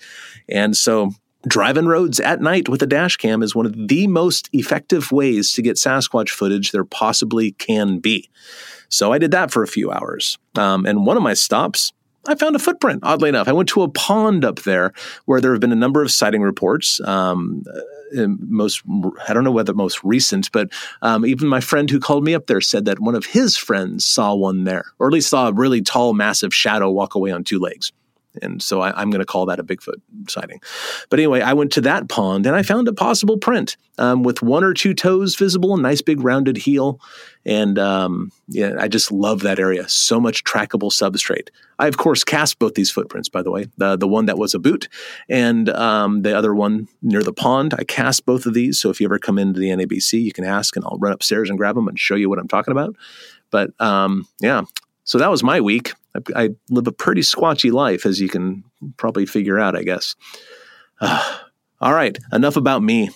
And 0.49 0.77
so 0.77 1.13
driving 1.47 1.87
roads 1.87 2.21
at 2.21 2.41
night 2.41 2.69
with 2.69 2.83
a 2.83 2.87
dash 2.87 3.17
cam 3.17 3.43
is 3.43 3.55
one 3.55 3.67
of 3.67 3.89
the 3.89 4.07
most 4.07 4.49
effective 4.53 5.11
ways 5.11 5.53
to 5.55 5.63
get 5.63 5.77
Sasquatch 5.77 6.31
footage 6.31 6.73
there 6.73 6.85
possibly 6.85 7.53
can 7.53 7.99
be. 7.99 8.29
So 8.89 9.13
I 9.13 9.19
did 9.19 9.31
that 9.31 9.51
for 9.51 9.63
a 9.63 9.69
few 9.69 9.91
hours. 9.91 10.39
Um, 10.57 10.85
and 10.85 11.07
one 11.07 11.17
of 11.17 11.23
my 11.23 11.35
stops, 11.35 11.93
I 12.31 12.35
found 12.37 12.55
a 12.55 12.61
footprint, 12.61 13.01
oddly 13.03 13.29
enough. 13.29 13.49
I 13.49 13.53
went 13.53 13.69
to 13.71 13.83
a 13.83 13.89
pond 13.89 14.45
up 14.45 14.61
there 14.61 14.93
where 15.25 15.41
there 15.41 15.53
have 15.53 15.61
been 15.61 15.73
a 15.73 15.77
number 15.77 16.03
of 16.03 16.13
sighting 16.13 16.43
reports. 16.43 17.01
Um, 17.01 17.65
most 18.13 18.83
I 19.29 19.33
don't 19.33 19.45
know 19.45 19.51
whether 19.51 19.75
most 19.75 20.03
recent, 20.05 20.51
but 20.53 20.71
um, 21.03 21.25
even 21.27 21.49
my 21.49 21.61
friend 21.61 21.91
who 21.91 22.01
called 22.01 22.25
me 22.25 22.35
up 22.35 22.47
there 22.47 22.61
said 22.61 22.85
that 22.85 23.01
one 23.01 23.15
of 23.15 23.27
his 23.27 23.57
friends 23.57 24.05
saw 24.05 24.35
one 24.35 24.65
there, 24.65 24.87
or 24.99 25.07
at 25.07 25.13
least 25.13 25.31
saw 25.31 25.49
a 25.49 25.53
really 25.53 25.83
tall, 25.83 26.15
massive 26.15 26.55
shadow 26.55 26.91
walk 26.91 27.15
away 27.15 27.31
on 27.31 27.45
two 27.45 27.59
legs. 27.59 27.93
And 28.43 28.63
so 28.63 28.81
I, 28.81 29.03
am 29.03 29.11
going 29.11 29.21
to 29.21 29.27
call 29.27 29.47
that 29.47 29.59
a 29.59 29.65
Bigfoot 29.65 30.01
sighting. 30.29 30.61
But 31.09 31.19
anyway, 31.19 31.41
I 31.41 31.53
went 31.53 31.73
to 31.73 31.81
that 31.83 32.09
pond 32.09 32.47
and 32.47 32.55
I 32.55 32.63
found 32.63 32.87
a 32.87 32.93
possible 32.93 33.37
print 33.37 33.77
um, 33.99 34.23
with 34.23 34.41
one 34.41 34.63
or 34.63 34.73
two 34.73 34.95
toes 34.95 35.35
visible, 35.35 35.75
a 35.75 35.81
nice 35.81 36.01
big 36.01 36.23
rounded 36.23 36.57
heel. 36.57 37.01
And 37.45 37.79
um, 37.79 38.31
yeah, 38.49 38.75
I 38.79 38.89
just 38.89 39.11
love 39.11 39.41
that 39.41 39.59
area. 39.59 39.89
So 39.89 40.21
much 40.21 40.45
trackable 40.45 40.93
substrate. 40.93 41.49
I, 41.79 41.89
of 41.89 41.97
course, 41.97 42.23
cast 42.23 42.59
both 42.59 42.75
these 42.75 42.91
footprints, 42.91 43.29
by 43.29 43.43
the 43.43 43.51
way. 43.51 43.67
The, 43.79 43.97
the 43.97 44.09
one 44.09 44.27
that 44.27 44.39
was 44.39 44.55
a 44.55 44.59
boot 44.59 44.89
and 45.29 45.69
um, 45.71 46.23
the 46.23 46.37
other 46.37 46.55
one 46.55 46.89
near 47.03 47.23
the 47.23 47.33
pond. 47.33 47.75
I 47.79 47.85
cast 47.85 48.27
both 48.27 48.47
of 48.47 48.55
these. 48.55 48.79
So 48.79 48.91
if 48.91 49.01
you 49.01 49.07
ever 49.07 49.19
come 49.19 49.39
into 49.39 49.59
the 49.59 49.71
NABC, 49.71 50.23
you 50.23 50.33
can 50.33 50.45
ask 50.45 50.77
and 50.77 50.85
I'll 50.85 50.99
run 50.99 51.13
upstairs 51.13 51.49
and 51.49 51.59
grab 51.59 51.75
them 51.75 51.89
and 51.89 51.99
show 51.99 52.15
you 52.15 52.29
what 52.29 52.39
I'm 52.39 52.49
talking 52.49 52.73
about. 52.73 52.95
But 53.51 53.73
um, 53.81 54.29
yeah, 54.41 54.63
so 55.05 55.19
that 55.19 55.31
was 55.31 55.43
my 55.43 55.61
week. 55.61 55.93
I, 56.15 56.45
I, 56.45 56.49
live 56.69 56.87
a 56.87 56.93
pretty 56.93 57.23
squatchy 57.23 57.73
life, 57.73 58.07
as 58.07 58.21
you 58.21 58.29
can 58.29 58.65
probably 58.97 59.27
figure 59.27 59.59
out, 59.59 59.77
I 59.77 59.83
guess. 59.83 60.17
Uh, 61.01 61.39
all 61.81 61.95
right, 61.95 62.19
enough 62.33 62.57
about 62.57 62.83
me. 62.83 63.11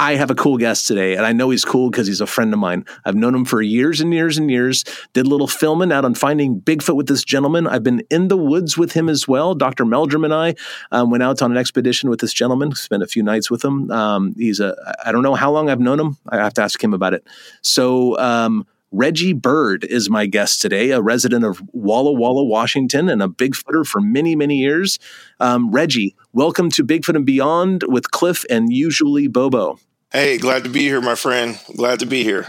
I 0.00 0.14
have 0.14 0.30
a 0.30 0.34
cool 0.36 0.58
guest 0.58 0.86
today, 0.86 1.16
and 1.16 1.26
I 1.26 1.32
know 1.32 1.50
he's 1.50 1.64
cool 1.64 1.90
because 1.90 2.06
he's 2.06 2.20
a 2.20 2.26
friend 2.26 2.54
of 2.54 2.60
mine. 2.60 2.84
I've 3.04 3.16
known 3.16 3.34
him 3.34 3.44
for 3.44 3.60
years 3.60 4.00
and 4.00 4.14
years 4.14 4.38
and 4.38 4.48
years. 4.48 4.84
Did 5.12 5.26
a 5.26 5.28
little 5.28 5.48
filming 5.48 5.90
out 5.90 6.04
on 6.04 6.14
finding 6.14 6.60
Bigfoot 6.60 6.94
with 6.94 7.08
this 7.08 7.24
gentleman. 7.24 7.66
I've 7.66 7.82
been 7.82 8.04
in 8.08 8.28
the 8.28 8.36
woods 8.36 8.78
with 8.78 8.92
him 8.92 9.08
as 9.08 9.26
well. 9.26 9.56
Dr. 9.56 9.84
Meldrum 9.84 10.24
and 10.24 10.32
I 10.32 10.54
um, 10.92 11.10
went 11.10 11.24
out 11.24 11.42
on 11.42 11.50
an 11.50 11.56
expedition 11.56 12.10
with 12.10 12.20
this 12.20 12.32
gentleman, 12.32 12.76
spent 12.76 13.02
a 13.02 13.08
few 13.08 13.24
nights 13.24 13.50
with 13.50 13.64
him. 13.64 13.90
Um, 13.90 14.36
he's 14.38 14.60
a, 14.60 14.76
I 15.04 15.10
don't 15.10 15.22
know 15.22 15.34
how 15.34 15.50
long 15.50 15.68
I've 15.68 15.80
known 15.80 15.98
him. 15.98 16.16
I 16.28 16.36
have 16.36 16.54
to 16.54 16.62
ask 16.62 16.82
him 16.82 16.94
about 16.94 17.14
it. 17.14 17.26
So, 17.62 18.16
um, 18.20 18.68
Reggie 18.90 19.34
Bird 19.34 19.84
is 19.84 20.08
my 20.08 20.24
guest 20.24 20.62
today, 20.62 20.90
a 20.92 21.00
resident 21.00 21.44
of 21.44 21.62
Walla 21.72 22.12
Walla, 22.12 22.42
Washington, 22.44 23.08
and 23.10 23.22
a 23.22 23.28
Bigfooter 23.28 23.86
for 23.86 24.00
many, 24.00 24.34
many 24.34 24.56
years. 24.56 24.98
Um, 25.40 25.70
Reggie, 25.70 26.16
welcome 26.32 26.70
to 26.70 26.84
Bigfoot 26.84 27.14
and 27.14 27.26
Beyond 27.26 27.84
with 27.86 28.10
Cliff 28.10 28.46
and 28.48 28.72
usually 28.72 29.28
Bobo. 29.28 29.78
Hey, 30.10 30.38
glad 30.38 30.64
to 30.64 30.70
be 30.70 30.80
here, 30.80 31.02
my 31.02 31.14
friend. 31.14 31.60
Glad 31.76 32.00
to 32.00 32.06
be 32.06 32.24
here. 32.24 32.46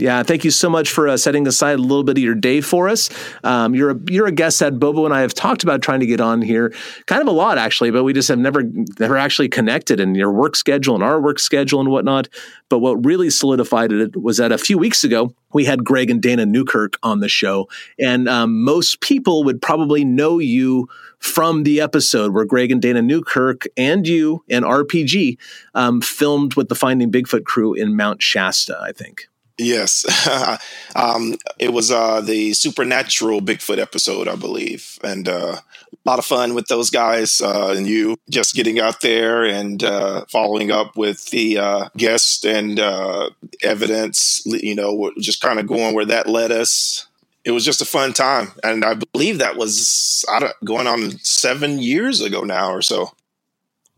Yeah, 0.00 0.22
thank 0.22 0.44
you 0.44 0.52
so 0.52 0.70
much 0.70 0.90
for 0.92 1.08
uh, 1.08 1.16
setting 1.16 1.44
aside 1.48 1.80
a 1.80 1.82
little 1.82 2.04
bit 2.04 2.16
of 2.16 2.22
your 2.22 2.36
day 2.36 2.60
for 2.60 2.88
us. 2.88 3.10
Um, 3.42 3.74
you're 3.74 3.90
a 3.90 3.98
you're 4.08 4.28
a 4.28 4.32
guest 4.32 4.60
that 4.60 4.78
Bobo 4.78 5.04
and 5.04 5.12
I 5.12 5.22
have 5.22 5.34
talked 5.34 5.64
about 5.64 5.82
trying 5.82 5.98
to 5.98 6.06
get 6.06 6.20
on 6.20 6.40
here, 6.40 6.72
kind 7.06 7.20
of 7.20 7.26
a 7.26 7.32
lot 7.32 7.58
actually, 7.58 7.90
but 7.90 8.04
we 8.04 8.12
just 8.12 8.28
have 8.28 8.38
never 8.38 8.62
never 9.00 9.16
actually 9.16 9.48
connected 9.48 9.98
in 9.98 10.14
your 10.14 10.30
work 10.30 10.54
schedule 10.54 10.94
and 10.94 11.02
our 11.02 11.20
work 11.20 11.40
schedule 11.40 11.80
and 11.80 11.90
whatnot. 11.90 12.28
But 12.68 12.78
what 12.78 13.04
really 13.04 13.28
solidified 13.28 13.90
it 13.90 14.22
was 14.22 14.36
that 14.36 14.52
a 14.52 14.58
few 14.58 14.78
weeks 14.78 15.02
ago 15.02 15.32
we 15.52 15.64
had 15.64 15.84
Greg 15.84 16.10
and 16.10 16.22
Dana 16.22 16.46
Newkirk 16.46 16.96
on 17.02 17.18
the 17.18 17.28
show, 17.28 17.68
and 17.98 18.28
um, 18.28 18.62
most 18.62 19.00
people 19.00 19.42
would 19.42 19.60
probably 19.60 20.04
know 20.04 20.38
you 20.38 20.88
from 21.18 21.64
the 21.64 21.80
episode 21.80 22.32
where 22.32 22.44
Greg 22.44 22.70
and 22.70 22.80
Dana 22.80 23.02
Newkirk 23.02 23.64
and 23.76 24.06
you 24.06 24.44
and 24.48 24.64
RPG 24.64 25.38
um, 25.74 26.00
filmed 26.00 26.54
with 26.54 26.68
the 26.68 26.76
Finding 26.76 27.10
Bigfoot 27.10 27.42
crew 27.42 27.74
in 27.74 27.96
Mount 27.96 28.22
Shasta, 28.22 28.78
I 28.80 28.92
think. 28.92 29.26
Yes. 29.58 30.06
um, 30.96 31.34
it 31.58 31.72
was 31.72 31.90
uh, 31.90 32.20
the 32.20 32.52
supernatural 32.52 33.40
Bigfoot 33.40 33.78
episode, 33.78 34.28
I 34.28 34.36
believe. 34.36 34.98
And 35.02 35.28
uh, 35.28 35.56
a 35.92 36.08
lot 36.08 36.20
of 36.20 36.24
fun 36.24 36.54
with 36.54 36.68
those 36.68 36.90
guys 36.90 37.40
uh, 37.40 37.74
and 37.76 37.86
you 37.86 38.16
just 38.30 38.54
getting 38.54 38.78
out 38.78 39.00
there 39.00 39.44
and 39.44 39.82
uh, 39.82 40.24
following 40.30 40.70
up 40.70 40.96
with 40.96 41.28
the 41.30 41.58
uh, 41.58 41.88
guest 41.96 42.44
and 42.44 42.78
uh, 42.78 43.30
evidence, 43.62 44.42
you 44.46 44.76
know, 44.76 45.12
just 45.18 45.40
kind 45.40 45.58
of 45.58 45.66
going 45.66 45.94
where 45.94 46.06
that 46.06 46.28
led 46.28 46.52
us. 46.52 47.06
It 47.44 47.50
was 47.50 47.64
just 47.64 47.82
a 47.82 47.86
fun 47.86 48.12
time. 48.12 48.52
And 48.62 48.84
I 48.84 48.94
believe 49.12 49.38
that 49.38 49.56
was 49.56 50.24
going 50.64 50.86
on 50.86 51.12
seven 51.18 51.78
years 51.80 52.20
ago 52.20 52.42
now 52.42 52.70
or 52.70 52.82
so. 52.82 53.12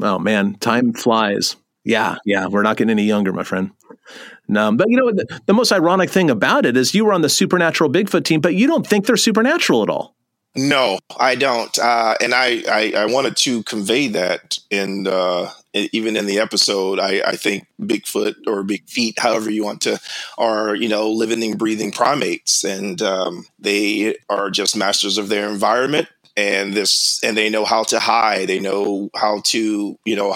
Oh, 0.02 0.19
man. 0.19 0.55
Time 0.55 0.95
flies. 0.95 1.57
Yeah. 1.85 2.17
Yeah. 2.25 2.47
We're 2.47 2.62
not 2.62 2.76
getting 2.76 2.90
any 2.90 3.05
younger, 3.05 3.33
my 3.33 3.43
friend. 3.43 3.73
No, 4.50 4.73
but 4.73 4.90
you 4.90 4.97
know 4.97 5.12
the, 5.12 5.40
the, 5.47 5.54
most 5.54 5.71
ironic 5.71 6.11
thing 6.11 6.28
about 6.28 6.66
it 6.66 6.76
is 6.76 6.92
you 6.92 7.04
were 7.04 7.12
on 7.12 7.23
the 7.23 7.28
supernatural 7.28 7.88
Bigfoot 7.88 8.25
team, 8.25 8.40
but 8.40 8.57
you 8.57 8.66
don't 8.66 8.85
think 8.85 9.07
they're 9.07 9.16
supernatural 9.16 9.85
at 9.85 9.88
all. 9.88 10.16
No, 10.57 10.99
I 11.16 11.37
don't, 11.37 11.78
uh, 11.78 12.16
and 12.21 12.35
I, 12.35 12.64
I, 12.69 12.92
I 12.97 13.07
wanted 13.07 13.37
to 13.37 13.62
convey 13.62 14.09
that 14.09 14.59
in 14.69 15.07
uh, 15.07 15.52
even 15.73 16.16
in 16.16 16.26
the 16.26 16.40
episode. 16.40 16.99
I, 16.99 17.23
I 17.25 17.37
think 17.37 17.69
Bigfoot 17.80 18.49
or 18.49 18.64
Big 18.64 18.88
Feet, 18.88 19.21
however 19.21 19.52
you 19.52 19.62
want 19.62 19.83
to, 19.83 20.00
are 20.37 20.75
you 20.75 20.88
know 20.88 21.09
living, 21.09 21.40
and 21.45 21.57
breathing 21.57 21.92
primates, 21.92 22.64
and 22.64 23.00
um, 23.00 23.47
they 23.61 24.16
are 24.28 24.50
just 24.50 24.76
masters 24.76 25.16
of 25.16 25.28
their 25.28 25.49
environment 25.49 26.09
and 26.40 26.75
this 26.75 27.20
and 27.23 27.37
they 27.37 27.50
know 27.50 27.64
how 27.64 27.82
to 27.85 27.99
hide. 27.99 28.49
They 28.49 28.59
know 28.59 29.11
how 29.14 29.42
to 29.47 29.99
you 30.04 30.16
know 30.16 30.35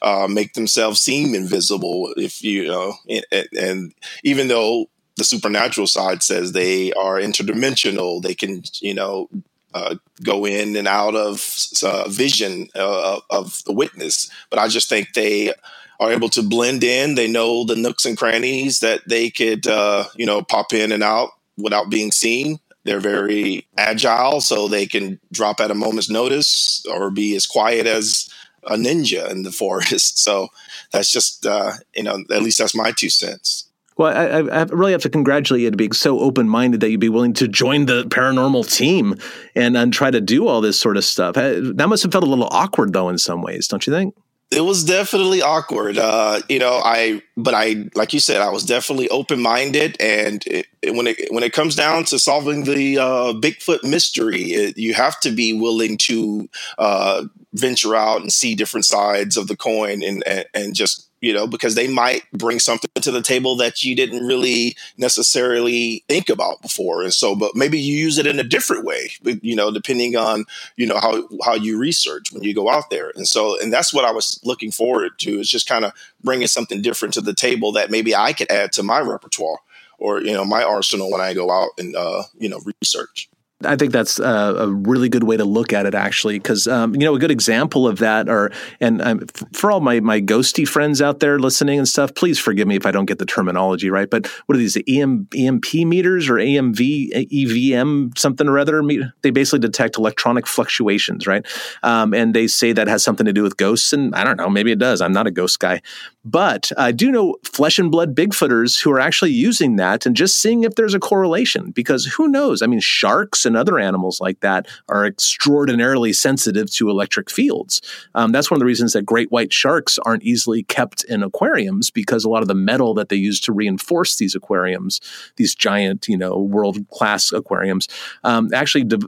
uh, 0.00 0.26
make 0.28 0.54
themselves 0.54 1.00
seem 1.00 1.34
invisible 1.34 2.12
if 2.16 2.42
you 2.42 2.66
know 2.66 2.94
and, 3.08 3.48
and, 3.58 3.94
even 4.24 4.48
though 4.48 4.86
the 5.16 5.24
supernatural 5.24 5.86
side 5.86 6.22
says 6.22 6.52
they 6.52 6.92
are 6.94 7.18
interdimensional 7.18 8.22
they 8.22 8.34
can 8.34 8.62
you 8.80 8.94
know 8.94 9.28
uh, 9.74 9.96
go 10.22 10.46
in 10.46 10.76
and 10.76 10.88
out 10.88 11.14
of 11.14 11.44
uh, 11.82 12.08
vision 12.08 12.68
uh, 12.74 13.20
of 13.30 13.62
the 13.64 13.72
witness. 13.72 14.30
But 14.50 14.58
i 14.58 14.68
just 14.68 14.88
think 14.88 15.12
they 15.12 15.52
are 16.00 16.12
able 16.12 16.28
to 16.30 16.42
blend 16.42 16.82
in. 16.82 17.14
They 17.14 17.30
know 17.30 17.64
the 17.64 17.76
nooks 17.76 18.06
and 18.06 18.16
crannies 18.16 18.80
that 18.80 19.00
they 19.06 19.30
could 19.30 19.66
uh, 19.66 20.04
you 20.16 20.26
know 20.26 20.42
pop 20.42 20.72
in 20.72 20.92
and 20.92 21.02
out 21.02 21.30
without 21.58 21.90
being 21.90 22.10
seen 22.10 22.58
they're 22.84 23.00
very 23.00 23.66
agile, 23.76 24.40
so 24.40 24.68
they 24.68 24.86
can 24.86 25.20
drop 25.30 25.60
at 25.60 25.70
a 25.70 25.74
moment's 25.74 26.10
notice 26.10 26.84
or 26.90 27.10
be 27.10 27.36
as 27.36 27.46
quiet 27.46 27.86
as 27.86 28.28
a 28.64 28.76
ninja 28.76 29.30
in 29.30 29.42
the 29.42 29.52
forest. 29.62 30.18
So 30.18 30.48
that's 30.92 31.10
just, 31.10 31.46
uh, 31.46 31.72
you 31.94 32.02
know, 32.02 32.18
at 32.30 32.42
least 32.42 32.58
that's 32.58 32.74
my 32.74 32.92
two 32.92 33.10
cents. 33.10 33.68
Well, 33.96 34.16
I, 34.16 34.60
I, 34.60 34.62
really 34.64 34.92
have 34.92 35.02
to 35.02 35.10
congratulate 35.10 35.62
you 35.62 35.70
to 35.70 35.76
being 35.76 35.92
so 35.92 36.18
open 36.20 36.48
minded 36.48 36.80
that 36.80 36.90
you'd 36.90 36.98
be 36.98 37.10
willing 37.10 37.34
to 37.34 37.46
join 37.46 37.84
the 37.84 38.04
paranormal 38.04 38.74
team 38.74 39.16
and, 39.54 39.76
and 39.76 39.92
try 39.92 40.10
to 40.10 40.20
do 40.20 40.48
all 40.48 40.62
this 40.62 40.80
sort 40.80 40.96
of 40.96 41.04
stuff. 41.04 41.34
That 41.34 41.86
must 41.88 42.02
have 42.02 42.10
felt 42.10 42.24
a 42.24 42.26
little 42.26 42.48
awkward, 42.50 42.94
though, 42.94 43.10
in 43.10 43.18
some 43.18 43.42
ways, 43.42 43.68
don't 43.68 43.86
you 43.86 43.92
think? 43.92 44.14
It 44.52 44.60
was 44.60 44.84
definitely 44.84 45.42
awkward. 45.42 45.98
Uh, 45.98 46.40
you 46.48 46.58
know, 46.58 46.80
I 46.84 47.22
but 47.36 47.54
I 47.54 47.88
like 47.94 48.12
you 48.12 48.20
said, 48.20 48.40
I 48.40 48.50
was 48.50 48.64
definitely 48.64 49.08
open 49.08 49.40
minded, 49.40 49.96
and 50.00 50.44
it, 50.46 50.66
it, 50.82 50.94
when 50.94 51.06
it 51.06 51.32
when 51.32 51.42
it 51.42 51.52
comes 51.52 51.74
down 51.74 52.04
to 52.04 52.18
solving 52.18 52.64
the 52.64 52.98
uh, 52.98 53.32
Bigfoot 53.32 53.82
mystery, 53.82 54.42
it, 54.52 54.78
you 54.78 54.94
have 54.94 55.18
to 55.20 55.30
be 55.30 55.52
willing 55.52 55.96
to 55.98 56.48
uh, 56.78 57.24
venture 57.54 57.96
out 57.96 58.20
and 58.20 58.32
see 58.32 58.54
different 58.54 58.84
sides 58.84 59.36
of 59.36 59.48
the 59.48 59.56
coin, 59.56 60.02
and 60.02 60.22
and, 60.26 60.44
and 60.54 60.74
just 60.74 61.08
you 61.22 61.32
know, 61.32 61.46
because 61.46 61.76
they 61.76 61.86
might 61.86 62.24
bring 62.32 62.58
something 62.58 62.90
to 63.00 63.12
the 63.12 63.22
table 63.22 63.56
that 63.56 63.84
you 63.84 63.94
didn't 63.94 64.26
really 64.26 64.76
necessarily 64.98 66.04
think 66.08 66.28
about 66.28 66.60
before. 66.60 67.02
And 67.02 67.14
so, 67.14 67.36
but 67.36 67.54
maybe 67.54 67.78
you 67.78 67.96
use 67.96 68.18
it 68.18 68.26
in 68.26 68.40
a 68.40 68.44
different 68.44 68.84
way, 68.84 69.12
you 69.22 69.54
know, 69.54 69.70
depending 69.70 70.16
on, 70.16 70.44
you 70.76 70.84
know, 70.84 70.98
how, 70.98 71.28
how 71.44 71.54
you 71.54 71.78
research 71.78 72.32
when 72.32 72.42
you 72.42 72.52
go 72.52 72.68
out 72.68 72.90
there. 72.90 73.12
And 73.14 73.26
so, 73.26 73.58
and 73.60 73.72
that's 73.72 73.94
what 73.94 74.04
I 74.04 74.10
was 74.10 74.40
looking 74.44 74.72
forward 74.72 75.12
to 75.20 75.38
is 75.38 75.48
just 75.48 75.68
kind 75.68 75.84
of 75.84 75.92
bringing 76.24 76.48
something 76.48 76.82
different 76.82 77.14
to 77.14 77.20
the 77.20 77.34
table 77.34 77.70
that 77.72 77.90
maybe 77.90 78.16
I 78.16 78.32
could 78.32 78.50
add 78.50 78.72
to 78.72 78.82
my 78.82 78.98
repertoire 78.98 79.58
or, 79.98 80.20
you 80.20 80.32
know, 80.32 80.44
my 80.44 80.64
arsenal 80.64 81.08
when 81.08 81.20
I 81.20 81.34
go 81.34 81.52
out 81.52 81.70
and, 81.78 81.94
uh, 81.94 82.24
you 82.36 82.48
know, 82.48 82.58
research. 82.82 83.28
I 83.64 83.76
think 83.76 83.92
that's 83.92 84.18
a, 84.18 84.24
a, 84.24 84.68
really 84.68 85.08
good 85.08 85.24
way 85.24 85.36
to 85.36 85.44
look 85.44 85.72
at 85.72 85.86
it, 85.86 85.94
actually, 85.94 86.38
because 86.38 86.66
um, 86.66 86.94
you 86.94 87.00
know 87.00 87.14
a 87.14 87.18
good 87.18 87.30
example 87.30 87.86
of 87.86 87.98
that 87.98 88.28
are, 88.28 88.50
and 88.80 89.00
um, 89.02 89.20
for 89.52 89.70
all 89.70 89.80
my 89.80 90.00
my 90.00 90.20
ghosty 90.20 90.66
friends 90.66 91.00
out 91.00 91.20
there 91.20 91.38
listening 91.38 91.78
and 91.78 91.88
stuff, 91.88 92.14
please 92.14 92.38
forgive 92.38 92.66
me 92.68 92.76
if 92.76 92.86
I 92.86 92.90
don't 92.90 93.06
get 93.06 93.18
the 93.18 93.26
terminology 93.26 93.90
right. 93.90 94.08
But 94.08 94.26
what 94.46 94.56
are 94.56 94.58
these 94.58 94.76
EM, 94.88 95.28
EMP 95.36 95.74
meters 95.74 96.28
or 96.28 96.34
AMV 96.34 97.12
EVM 97.32 98.16
something 98.16 98.48
or 98.48 98.58
other? 98.58 98.82
They 99.22 99.30
basically 99.30 99.60
detect 99.60 99.96
electronic 99.96 100.46
fluctuations, 100.46 101.26
right? 101.26 101.46
Um, 101.82 102.14
and 102.14 102.34
they 102.34 102.46
say 102.46 102.72
that 102.72 102.88
has 102.88 103.04
something 103.04 103.26
to 103.26 103.32
do 103.32 103.42
with 103.42 103.56
ghosts, 103.56 103.92
and 103.92 104.14
I 104.14 104.24
don't 104.24 104.36
know, 104.36 104.48
maybe 104.48 104.72
it 104.72 104.78
does. 104.78 105.00
I'm 105.00 105.12
not 105.12 105.26
a 105.26 105.30
ghost 105.30 105.60
guy, 105.60 105.82
but 106.24 106.70
I 106.76 106.92
do 106.92 107.10
know 107.10 107.36
flesh 107.44 107.78
and 107.78 107.90
blood 107.90 108.14
Bigfooters 108.14 108.80
who 108.80 108.92
are 108.92 109.00
actually 109.00 109.32
using 109.32 109.76
that 109.76 110.06
and 110.06 110.16
just 110.16 110.40
seeing 110.40 110.64
if 110.64 110.74
there's 110.74 110.94
a 110.94 111.00
correlation. 111.00 111.70
Because 111.70 112.06
who 112.06 112.28
knows? 112.28 112.62
I 112.62 112.66
mean, 112.66 112.80
sharks 112.80 113.44
and 113.44 113.51
other 113.56 113.78
animals 113.78 114.20
like 114.20 114.40
that 114.40 114.66
are 114.88 115.06
extraordinarily 115.06 116.12
sensitive 116.12 116.70
to 116.72 116.90
electric 116.90 117.30
fields. 117.30 117.80
Um, 118.14 118.32
that's 118.32 118.50
one 118.50 118.56
of 118.56 118.60
the 118.60 118.66
reasons 118.66 118.92
that 118.92 119.04
great 119.04 119.30
white 119.30 119.52
sharks 119.52 119.98
aren't 119.98 120.22
easily 120.22 120.62
kept 120.62 121.04
in 121.04 121.22
aquariums 121.22 121.90
because 121.90 122.24
a 122.24 122.28
lot 122.28 122.42
of 122.42 122.48
the 122.48 122.54
metal 122.54 122.94
that 122.94 123.08
they 123.08 123.16
use 123.16 123.40
to 123.40 123.52
reinforce 123.52 124.16
these 124.16 124.34
aquariums, 124.34 125.00
these 125.36 125.54
giant, 125.54 126.08
you 126.08 126.16
know, 126.16 126.38
world 126.38 126.78
class 126.90 127.32
aquariums, 127.32 127.88
um, 128.24 128.48
actually 128.54 128.84
de- 128.84 128.98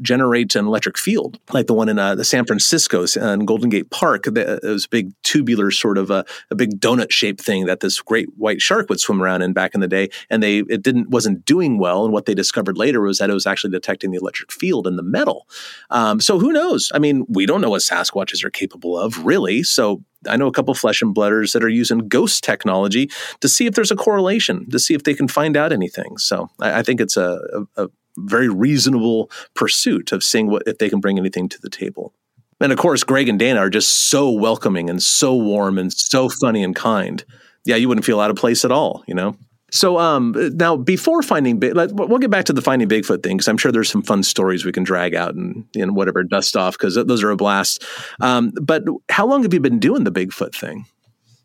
generate 0.00 0.54
an 0.54 0.66
electric 0.66 0.98
field, 0.98 1.38
like 1.52 1.66
the 1.66 1.74
one 1.74 1.88
in 1.88 1.98
uh, 1.98 2.14
the 2.14 2.24
San 2.24 2.44
Francisco 2.44 3.04
uh, 3.16 3.32
in 3.32 3.44
Golden 3.44 3.70
Gate 3.70 3.90
Park. 3.90 4.26
It 4.26 4.62
was 4.62 4.84
a 4.86 4.88
big 4.88 5.12
tubular 5.22 5.70
sort 5.70 5.98
of 5.98 6.10
a, 6.10 6.24
a 6.50 6.54
big 6.54 6.80
donut 6.80 7.10
shaped 7.10 7.40
thing 7.40 7.66
that 7.66 7.80
this 7.80 8.00
great 8.00 8.28
white 8.36 8.60
shark 8.60 8.88
would 8.88 9.00
swim 9.00 9.22
around 9.22 9.42
in 9.42 9.52
back 9.52 9.74
in 9.74 9.80
the 9.80 9.88
day, 9.88 10.08
and 10.30 10.42
they 10.42 10.58
it 10.58 10.82
didn't 10.82 11.10
wasn't 11.10 11.44
doing 11.44 11.78
well. 11.78 12.04
And 12.04 12.12
what 12.12 12.26
they 12.26 12.34
discovered 12.34 12.78
later 12.78 13.00
was 13.00 13.18
that 13.18 13.30
it 13.30 13.34
was 13.34 13.46
actually 13.46 13.70
the 14.00 14.18
electric 14.18 14.50
field 14.50 14.86
in 14.86 14.96
the 14.96 15.02
metal. 15.02 15.46
Um, 15.90 16.20
so 16.20 16.38
who 16.38 16.52
knows? 16.52 16.90
I 16.94 16.98
mean, 16.98 17.26
we 17.28 17.46
don't 17.46 17.60
know 17.60 17.70
what 17.70 17.82
Sasquatches 17.82 18.44
are 18.44 18.50
capable 18.50 18.98
of, 18.98 19.24
really. 19.24 19.62
So 19.62 20.02
I 20.28 20.36
know 20.36 20.46
a 20.46 20.52
couple 20.52 20.74
flesh 20.74 21.02
and 21.02 21.14
blooders 21.14 21.52
that 21.52 21.64
are 21.64 21.68
using 21.68 22.08
ghost 22.08 22.44
technology 22.44 23.10
to 23.40 23.48
see 23.48 23.66
if 23.66 23.74
there's 23.74 23.90
a 23.90 23.96
correlation, 23.96 24.68
to 24.70 24.78
see 24.78 24.94
if 24.94 25.04
they 25.04 25.14
can 25.14 25.28
find 25.28 25.56
out 25.56 25.72
anything. 25.72 26.18
So 26.18 26.50
I, 26.60 26.80
I 26.80 26.82
think 26.82 27.00
it's 27.00 27.16
a, 27.16 27.40
a, 27.76 27.84
a 27.84 27.88
very 28.18 28.48
reasonable 28.48 29.30
pursuit 29.54 30.12
of 30.12 30.22
seeing 30.22 30.48
what 30.48 30.62
if 30.66 30.78
they 30.78 30.88
can 30.88 31.00
bring 31.00 31.18
anything 31.18 31.48
to 31.48 31.60
the 31.60 31.70
table. 31.70 32.12
And 32.60 32.70
of 32.70 32.78
course, 32.78 33.02
Greg 33.02 33.28
and 33.28 33.38
Dana 33.38 33.58
are 33.60 33.70
just 33.70 33.90
so 33.90 34.30
welcoming 34.30 34.88
and 34.88 35.02
so 35.02 35.34
warm 35.34 35.78
and 35.78 35.92
so 35.92 36.28
funny 36.28 36.62
and 36.62 36.76
kind. 36.76 37.24
Yeah, 37.64 37.76
you 37.76 37.88
wouldn't 37.88 38.04
feel 38.04 38.20
out 38.20 38.30
of 38.30 38.36
place 38.36 38.64
at 38.64 38.72
all, 38.72 39.02
you 39.06 39.14
know? 39.14 39.36
So 39.72 39.98
um, 39.98 40.34
now, 40.54 40.76
before 40.76 41.22
finding 41.22 41.58
Big, 41.58 41.74
we'll 41.74 42.18
get 42.18 42.30
back 42.30 42.44
to 42.44 42.52
the 42.52 42.60
finding 42.60 42.88
Bigfoot 42.88 43.22
thing 43.22 43.38
because 43.38 43.48
I'm 43.48 43.56
sure 43.56 43.72
there's 43.72 43.90
some 43.90 44.02
fun 44.02 44.22
stories 44.22 44.64
we 44.64 44.72
can 44.72 44.84
drag 44.84 45.14
out 45.14 45.34
and, 45.34 45.66
and 45.74 45.96
whatever 45.96 46.22
dust 46.22 46.56
off 46.56 46.74
because 46.74 46.94
those 46.94 47.22
are 47.24 47.30
a 47.30 47.36
blast. 47.36 47.82
Um, 48.20 48.52
but 48.60 48.84
how 49.08 49.26
long 49.26 49.42
have 49.42 49.54
you 49.54 49.60
been 49.60 49.78
doing 49.78 50.04
the 50.04 50.12
Bigfoot 50.12 50.54
thing? 50.54 50.84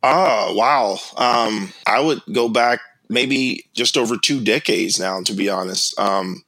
Oh 0.04 0.54
wow! 0.56 1.00
Um, 1.18 1.74
I 1.88 2.02
would 2.02 2.22
go 2.32 2.50
back 2.50 2.82
maybe 3.10 3.66
just 3.74 3.98
over 3.98 4.18
two 4.18 4.44
decades 4.44 5.00
now, 5.00 5.22
to 5.22 5.34
be 5.34 5.50
honest. 5.50 5.98
Um, 5.98 6.44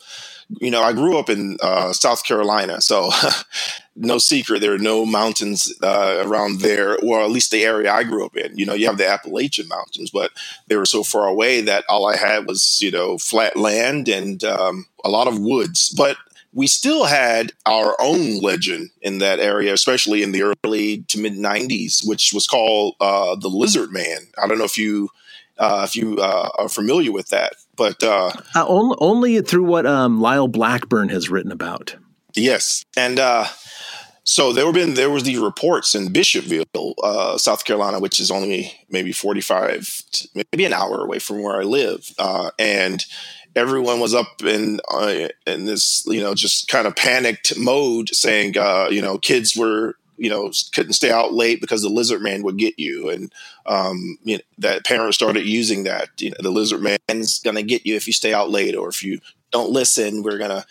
you 0.60 0.72
know, 0.72 0.82
I 0.82 0.94
grew 0.94 1.18
up 1.18 1.30
in 1.30 1.58
uh, 1.62 1.94
South 1.94 2.24
Carolina, 2.24 2.82
so 2.82 3.10
no 4.00 4.18
secret 4.18 4.62
there 4.62 4.74
are 4.74 4.78
no 4.80 5.06
mountains 5.06 5.74
uh, 5.84 6.24
around 6.26 6.62
there, 6.62 6.98
or 7.00 7.22
at 7.22 7.30
least 7.30 7.52
the 7.52 7.64
area 7.64 7.92
I 7.92 8.04
grew 8.04 8.26
up 8.26 8.36
in. 8.36 8.58
You 8.58 8.66
know, 8.66 8.74
you 8.74 8.88
have 8.88 8.98
the 8.98 9.08
Appalachian 9.08 9.68
Mountains, 9.68 10.10
but 10.10 10.32
they 10.68 10.76
were 10.78 10.86
so 10.86 11.04
far 11.04 11.28
away 11.28 11.62
that 11.62 11.84
all 11.90 12.08
I 12.08 12.16
had 12.16 12.48
was 12.48 12.82
you 12.82 12.92
know 12.92 13.18
flat 13.18 13.56
land 13.58 14.08
and 14.08 14.44
um, 14.44 14.86
a 15.04 15.10
lot 15.10 15.28
of 15.28 15.40
woods. 15.40 15.90
But 15.90 16.18
we 16.54 16.66
still 16.68 17.06
had 17.06 17.52
our 17.66 17.96
own 18.00 18.40
legend 18.40 18.90
in 19.02 19.20
that 19.20 19.40
area, 19.40 19.74
especially 19.74 20.24
in 20.24 20.32
the 20.32 20.54
early 20.66 21.04
to 21.10 21.20
mid 21.20 21.34
'90s, 21.34 22.08
which 22.08 22.32
was 22.34 22.48
called 22.48 22.96
uh, 23.00 23.36
the 23.36 23.50
Lizard 23.50 23.92
Man. 23.92 24.20
I 24.42 24.48
don't 24.48 24.58
know 24.58 24.64
if 24.64 24.78
you 24.78 25.10
uh, 25.58 25.86
if 25.88 25.96
you 25.96 26.18
uh, 26.18 26.50
are 26.58 26.70
familiar 26.70 27.12
with 27.12 27.30
that. 27.30 27.54
But 27.76 28.04
uh, 28.04 28.32
Uh, 28.56 28.66
only, 28.68 28.96
only 29.00 29.42
through 29.42 29.64
what 29.64 29.86
um, 29.86 30.20
Lyle 30.20 30.48
Blackburn 30.48 31.10
has 31.10 31.30
written 31.30 31.52
about. 31.52 31.96
Yes, 32.36 32.84
and 32.98 33.20
uh, 33.20 33.46
so 34.30 34.54
there 34.54 34.68
were 34.68 34.72
been 34.72 34.94
there 34.94 35.10
was 35.10 35.24
these 35.24 35.40
reports 35.40 35.96
in 35.96 36.10
Bishopville, 36.10 36.94
uh, 37.04 37.36
South 37.40 37.66
Carolina, 37.66 38.00
which 38.00 38.20
is 38.20 38.30
only 38.30 38.72
maybe 38.88 39.12
forty 39.12 39.42
five, 39.42 40.04
maybe 40.36 40.66
an 40.66 40.72
hour 40.72 41.04
away 41.04 41.18
from 41.18 41.42
where 41.42 41.60
I 41.60 41.64
live, 41.64 42.14
uh, 42.20 42.52
and 42.60 43.04
everyone 43.56 44.00
was 44.00 44.14
up 44.14 44.44
in 44.44 44.82
uh, 44.94 45.30
in 45.48 45.66
this 45.66 46.04
you 46.06 46.22
know 46.22 46.36
just 46.36 46.68
kind 46.68 46.86
of 46.86 46.96
panicked 46.96 47.58
mode, 47.58 48.10
saying 48.10 48.56
uh, 48.56 48.88
you 48.92 49.02
know 49.02 49.18
kids 49.18 49.56
were 49.56 49.96
you 50.18 50.30
know 50.30 50.52
couldn't 50.76 50.94
stay 50.94 51.10
out 51.10 51.34
late 51.34 51.60
because 51.60 51.82
the 51.82 51.90
lizard 51.90 52.22
man 52.22 52.44
would 52.44 52.58
get 52.58 52.78
you, 52.78 53.10
and 53.10 53.34
um, 53.66 54.20
you 54.24 54.38
know, 54.38 54.44
that 54.60 54.86
parents 54.86 55.18
started 55.18 55.48
using 55.48 55.86
that. 55.86 56.10
You 56.20 56.30
know, 56.30 56.38
the 56.42 56.52
lizard 56.52 56.84
man's 56.84 57.40
gonna 57.40 57.64
get 57.64 57.84
you 57.84 57.96
if 57.96 58.06
you 58.06 58.14
stay 58.14 58.36
out 58.36 58.52
late, 58.52 58.76
or 58.76 58.90
if 58.90 59.02
you 59.02 59.22
don't 59.52 59.72
listen, 59.72 60.22
we're 60.22 60.38
gonna 60.38 60.68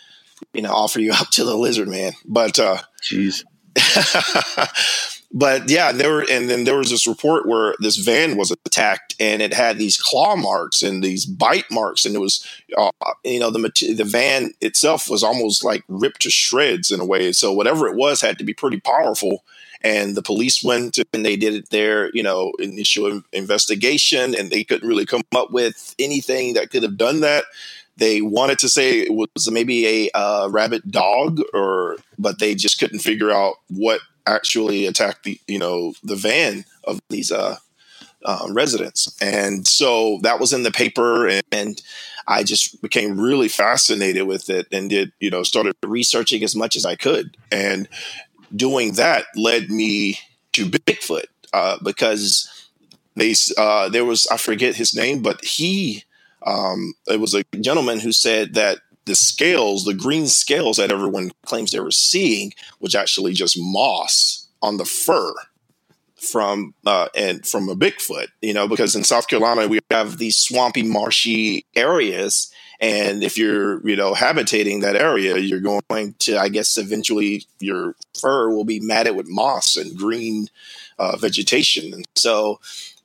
you 0.53 0.61
know 0.61 0.71
offer 0.71 1.01
you 1.01 1.11
up 1.19 1.27
to 1.31 1.43
the 1.43 1.57
lizard 1.57 1.89
man. 1.89 2.13
But 2.23 2.57
uh, 2.57 2.77
Jeez. 3.01 3.43
but 5.31 5.69
yeah, 5.69 5.91
there 5.91 6.11
were, 6.11 6.25
and 6.29 6.49
then 6.49 6.63
there 6.63 6.77
was 6.77 6.89
this 6.89 7.07
report 7.07 7.47
where 7.47 7.75
this 7.79 7.97
van 7.97 8.37
was 8.37 8.51
attacked, 8.51 9.15
and 9.19 9.41
it 9.41 9.53
had 9.53 9.77
these 9.77 9.97
claw 9.97 10.35
marks 10.35 10.81
and 10.81 11.03
these 11.03 11.25
bite 11.25 11.69
marks, 11.71 12.05
and 12.05 12.15
it 12.15 12.19
was, 12.19 12.45
uh, 12.77 12.91
you 13.23 13.39
know, 13.39 13.49
the 13.49 13.59
the 13.95 14.03
van 14.03 14.53
itself 14.61 15.09
was 15.09 15.23
almost 15.23 15.63
like 15.63 15.83
ripped 15.87 16.21
to 16.21 16.29
shreds 16.29 16.91
in 16.91 16.99
a 16.99 17.05
way. 17.05 17.31
So 17.31 17.53
whatever 17.53 17.87
it 17.87 17.95
was 17.95 18.21
had 18.21 18.37
to 18.39 18.43
be 18.43 18.53
pretty 18.53 18.79
powerful. 18.79 19.43
And 19.81 20.15
the 20.15 20.21
police 20.21 20.61
went 20.61 20.99
and 21.13 21.25
they 21.25 21.37
did 21.37 21.67
their, 21.67 22.11
you 22.13 22.21
know, 22.21 22.51
initial 22.59 23.21
investigation, 23.31 24.35
and 24.35 24.49
they 24.49 24.65
couldn't 24.65 24.87
really 24.87 25.05
come 25.05 25.21
up 25.33 25.51
with 25.51 25.95
anything 25.97 26.53
that 26.55 26.69
could 26.69 26.83
have 26.83 26.97
done 26.97 27.21
that 27.21 27.45
they 27.99 28.21
wanted 28.21 28.59
to 28.59 28.69
say 28.69 28.99
it 28.99 29.13
was 29.13 29.51
maybe 29.51 30.07
a 30.07 30.17
uh, 30.17 30.47
rabbit 30.49 30.89
dog 30.89 31.41
or 31.53 31.97
but 32.17 32.39
they 32.39 32.55
just 32.55 32.79
couldn't 32.79 32.99
figure 32.99 33.31
out 33.31 33.55
what 33.69 34.01
actually 34.25 34.85
attacked 34.85 35.23
the 35.23 35.39
you 35.47 35.59
know 35.59 35.93
the 36.03 36.15
van 36.15 36.65
of 36.85 36.99
these 37.09 37.31
uh, 37.31 37.57
uh, 38.25 38.47
residents. 38.51 39.15
And 39.21 39.67
so 39.67 40.19
that 40.23 40.39
was 40.39 40.53
in 40.53 40.63
the 40.63 40.71
paper 40.71 41.27
and, 41.27 41.43
and 41.51 41.81
i 42.27 42.43
just 42.43 42.81
became 42.81 43.19
really 43.19 43.47
fascinated 43.47 44.27
with 44.27 44.49
it 44.49 44.67
and 44.71 44.89
did 44.89 45.11
you 45.19 45.31
know 45.31 45.41
started 45.41 45.73
researching 45.83 46.43
as 46.43 46.55
much 46.55 46.75
as 46.75 46.85
i 46.85 46.95
could. 46.95 47.37
And 47.51 47.87
doing 48.55 48.93
that 48.93 49.25
led 49.35 49.69
me 49.69 50.19
to 50.53 50.65
bigfoot 50.65 51.25
uh, 51.53 51.77
because 51.83 52.49
they 53.15 53.33
uh, 53.57 53.89
there 53.89 54.05
was 54.05 54.27
i 54.27 54.37
forget 54.37 54.75
his 54.75 54.93
name 54.93 55.21
but 55.21 55.43
he 55.43 56.03
um, 56.49 56.93
it 57.07 57.19
was 57.19 57.35
a 57.35 57.43
gentleman 57.61 57.99
who 57.99 58.11
said 58.11 58.55
that 58.55 58.79
the 59.05 59.15
scales, 59.15 59.85
the 59.85 59.93
green 59.93 60.27
scales 60.27 60.77
that 60.77 60.91
everyone 60.91 61.31
claims 61.45 61.71
they 61.71 61.79
were 61.79 61.91
seeing, 61.91 62.53
was 62.79 62.95
actually 62.95 63.33
just 63.33 63.55
moss 63.57 64.47
on 64.61 64.77
the 64.77 64.85
fur 64.85 65.33
from 66.15 66.73
uh, 66.85 67.07
and 67.15 67.45
from 67.45 67.69
a 67.69 67.75
Bigfoot. 67.75 68.27
You 68.41 68.53
know, 68.53 68.67
because 68.67 68.95
in 68.95 69.03
South 69.03 69.27
Carolina 69.27 69.67
we 69.67 69.79
have 69.91 70.17
these 70.17 70.37
swampy, 70.37 70.81
marshy 70.81 71.65
areas, 71.75 72.51
and 72.79 73.23
if 73.23 73.37
you're 73.37 73.87
you 73.87 73.95
know 73.95 74.15
habitating 74.15 74.79
that 74.79 74.95
area, 74.95 75.37
you're 75.37 75.59
going 75.59 76.15
to, 76.19 76.37
I 76.37 76.49
guess, 76.49 76.77
eventually 76.77 77.45
your 77.59 77.95
fur 78.19 78.49
will 78.49 78.65
be 78.65 78.79
matted 78.79 79.15
with 79.15 79.29
moss 79.29 79.75
and 79.75 79.95
green 79.95 80.47
uh, 80.97 81.15
vegetation, 81.15 81.93
and 81.93 82.07
so 82.15 82.59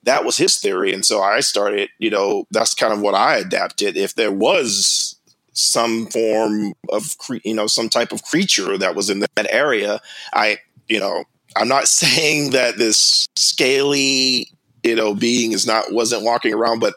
that 0.04 0.25
was 0.25 0.37
his 0.37 0.56
theory. 0.56 0.92
And 0.92 1.04
so 1.04 1.23
I 1.23 1.40
started, 1.40 1.90
you 1.99 2.11
know, 2.11 2.46
that's 2.50 2.75
kind 2.75 2.92
of 2.92 3.00
what 3.00 3.14
I 3.14 3.37
adapted. 3.38 3.96
If 3.96 4.14
there 4.14 4.32
was 4.32 5.16
some 5.52 6.06
form 6.06 6.75
of, 6.90 7.16
cre- 7.18 7.37
you 7.44 7.54
know, 7.54 7.66
some 7.66 7.88
type 7.88 8.12
of 8.12 8.23
creature 8.25 8.76
that 8.78 8.94
was 8.94 9.11
in 9.11 9.20
that 9.20 9.46
area, 9.50 10.00
I, 10.33 10.59
you 10.88 11.00
know, 11.00 11.24
I'm 11.57 11.68
not 11.68 11.88
saying 11.88 12.50
that 12.50 12.76
this 12.76 13.26
scaly, 13.37 14.50
you 14.83 14.94
know, 14.94 15.14
being 15.14 15.52
is 15.52 15.66
not, 15.66 15.92
wasn't 15.92 16.24
walking 16.24 16.52
around, 16.52 16.81
but 16.81 16.94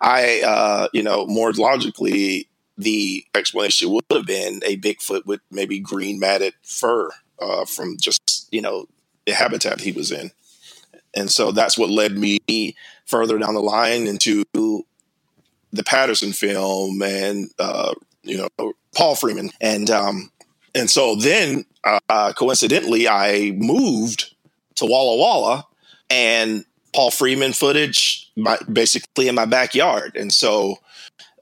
I, 0.00 0.42
uh, 0.42 0.88
you 0.92 1.02
know, 1.02 1.26
more 1.26 1.52
logically, 1.52 2.48
the 2.76 3.24
explanation 3.34 3.90
would 3.90 4.04
have 4.10 4.26
been 4.26 4.60
a 4.64 4.76
Bigfoot 4.76 5.26
with 5.26 5.40
maybe 5.50 5.80
green 5.80 6.18
matted 6.18 6.54
fur 6.62 7.10
uh, 7.40 7.64
from 7.64 7.96
just, 7.98 8.48
you 8.52 8.60
know, 8.60 8.86
the 9.26 9.34
habitat 9.34 9.80
he 9.80 9.92
was 9.92 10.10
in 10.10 10.30
and 11.18 11.30
so 11.30 11.52
that's 11.52 11.76
what 11.76 11.90
led 11.90 12.16
me 12.16 12.74
further 13.06 13.38
down 13.38 13.54
the 13.54 13.60
line 13.60 14.06
into 14.06 14.44
the 14.54 15.84
Patterson 15.84 16.32
film 16.32 17.02
and 17.02 17.50
uh, 17.58 17.94
you 18.22 18.38
know 18.38 18.72
Paul 18.94 19.14
Freeman 19.14 19.50
and 19.60 19.90
um, 19.90 20.30
and 20.74 20.88
so 20.88 21.16
then 21.16 21.64
uh, 21.84 22.32
coincidentally 22.36 23.08
I 23.08 23.52
moved 23.56 24.34
to 24.76 24.86
Walla 24.86 25.16
Walla 25.16 25.66
and 26.10 26.64
Paul 26.94 27.10
Freeman 27.10 27.52
footage 27.52 28.30
my, 28.36 28.58
basically 28.72 29.28
in 29.28 29.34
my 29.34 29.44
backyard 29.44 30.16
and 30.16 30.32
so 30.32 30.76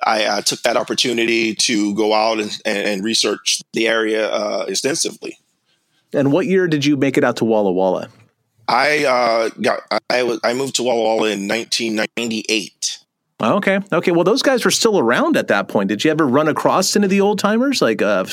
I 0.04 0.24
uh, 0.24 0.40
took 0.42 0.62
that 0.62 0.76
opportunity 0.76 1.54
to 1.54 1.94
go 1.94 2.12
out 2.12 2.38
and, 2.40 2.60
and 2.64 3.04
research 3.04 3.62
the 3.72 3.88
area 3.88 4.28
uh, 4.28 4.66
extensively. 4.68 5.38
And 6.12 6.32
what 6.32 6.46
year 6.46 6.68
did 6.68 6.84
you 6.84 6.96
make 6.96 7.16
it 7.16 7.24
out 7.24 7.36
to 7.38 7.44
Walla 7.44 7.72
Walla? 7.72 8.08
I 8.68 9.04
uh, 9.04 9.48
got 9.60 9.80
I 10.10 10.22
was 10.22 10.40
I 10.42 10.54
moved 10.54 10.76
to 10.76 10.82
Walla 10.82 11.02
Walla 11.02 11.28
in 11.30 11.48
1998. 11.48 12.98
Okay. 13.42 13.80
Okay. 13.92 14.10
Well, 14.12 14.24
those 14.24 14.42
guys 14.42 14.64
were 14.64 14.70
still 14.70 14.98
around 14.98 15.36
at 15.36 15.48
that 15.48 15.68
point. 15.68 15.88
Did 15.88 16.04
you 16.04 16.10
ever 16.10 16.26
run 16.26 16.48
across 16.48 16.96
any 16.96 17.04
of 17.04 17.10
the 17.10 17.20
old 17.20 17.38
timers 17.38 17.82
like 17.82 18.00
uh, 18.00 18.24